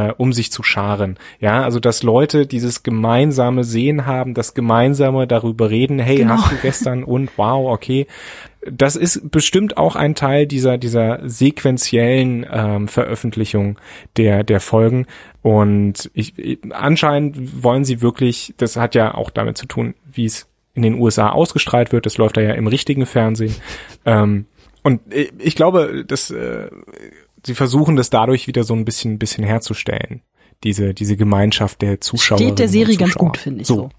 äh, 0.10 0.14
um 0.18 0.34
sich 0.34 0.52
zu 0.52 0.62
scharen. 0.62 1.18
Ja, 1.40 1.64
also 1.64 1.80
dass 1.80 2.04
Leute 2.04 2.48
dieses 2.48 2.84
gemeinsame 2.84 3.64
Sehen 3.64 4.06
haben, 4.06 4.34
das 4.34 4.54
gemeinsame 4.54 5.26
darüber 5.26 5.70
reden. 5.70 6.00
Hey, 6.00 6.18
Genau. 6.18 6.34
hast 6.34 6.52
du 6.52 6.56
gestern 6.58 7.04
und 7.06 7.32
wow, 7.38 7.72
okay. 7.72 8.08
Das 8.70 8.96
ist 8.96 9.32
bestimmt 9.32 9.78
auch 9.78 9.96
ein 9.96 10.14
Teil 10.14 10.48
dieser 10.48 10.78
dieser 10.78 11.20
sequentiellen 11.28 12.46
ähm, 12.52 12.88
Veröffentlichung 12.90 13.78
der 14.18 14.44
der 14.44 14.60
Folgen. 14.60 15.06
Und 15.42 16.12
ich, 16.14 16.60
anscheinend 16.72 17.64
wollen 17.64 17.84
sie 17.84 18.02
wirklich. 18.02 18.54
Das 18.58 18.76
hat 18.76 18.96
ja 18.96 19.16
auch 19.16 19.30
damit 19.30 19.58
zu 19.58 19.66
tun, 19.66 19.96
wie 20.12 20.26
es 20.26 20.48
in 20.74 20.84
den 20.84 20.96
USA 20.96 21.30
ausgestrahlt 21.30 21.92
wird. 21.92 22.06
Das 22.06 22.18
läuft 22.18 22.38
da 22.38 22.42
ja 22.42 22.54
im 22.54 22.68
richtigen 22.68 23.06
Fernsehen. 23.06 23.56
Ähm, 24.06 24.46
und 24.84 25.02
ich 25.38 25.56
glaube, 25.56 26.06
dass 26.06 26.32
äh, 26.32 26.70
sie 27.46 27.56
versuchen, 27.56 27.96
das 27.96 28.10
dadurch 28.10 28.48
wieder 28.48 28.64
so 28.64 28.74
ein 28.74 28.86
bisschen, 28.86 29.20
bisschen 29.20 29.44
herzustellen. 29.44 30.22
Diese, 30.64 30.94
diese 30.94 31.18
Gemeinschaft 31.18 31.82
der 31.82 32.02
Zuschauer. 32.02 32.38
Steht 32.38 32.60
der 32.60 32.68
Serie 32.68 32.96
ganz 32.96 33.16
gut, 33.16 33.38
finde 33.38 33.62
ich 33.62 33.68
so. 33.68 33.90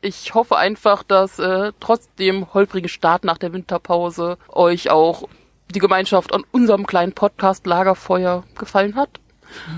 Ich 0.00 0.32
hoffe 0.34 0.56
einfach, 0.56 1.02
dass 1.02 1.38
äh, 1.38 1.72
trotz 1.80 2.08
dem 2.18 2.52
holprigen 2.54 2.88
Start 2.88 3.24
nach 3.24 3.36
der 3.36 3.52
Winterpause 3.52 4.38
euch 4.48 4.90
auch 4.90 5.28
die 5.74 5.80
Gemeinschaft 5.80 6.32
an 6.32 6.44
unserem 6.52 6.86
kleinen 6.86 7.12
Podcast 7.12 7.66
Lagerfeuer 7.66 8.44
gefallen 8.56 8.94
hat. 8.94 9.10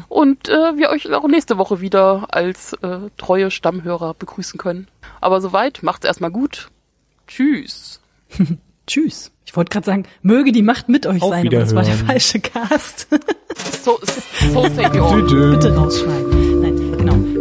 Und 0.09 0.49
äh, 0.49 0.77
wir 0.77 0.91
euch 0.91 1.13
auch 1.13 1.27
nächste 1.29 1.59
Woche 1.59 1.81
wieder 1.81 2.27
als 2.31 2.73
äh, 2.75 3.11
treue 3.17 3.51
Stammhörer 3.51 4.15
begrüßen 4.15 4.59
können. 4.59 4.89
Aber 5.21 5.41
soweit, 5.41 5.83
macht's 5.83 6.07
erstmal 6.07 6.31
gut. 6.31 6.71
Tschüss. 7.27 8.01
Tschüss. 8.87 9.33
Ich 9.47 9.57
wollte 9.57 9.71
gerade 9.71 9.87
sagen, 9.87 10.07
möge 10.23 10.53
die 10.53 10.63
Macht 10.63 10.89
mit 10.89 11.07
euch 11.07 11.23
Auf 11.23 11.31
sein, 11.31 11.47
aber 11.47 11.59
das 11.59 11.75
war 11.75 11.83
der 11.83 11.95
falsche 11.95 12.41
Cast. 12.41 13.09
So, 13.83 13.99
so 14.53 14.63
say 14.69 14.93
we 14.93 15.03
all. 15.03 15.23
Bitte 15.23 15.75
rausschneiden. 15.75 16.61
Nein, 16.61 16.99
genau. 16.99 17.41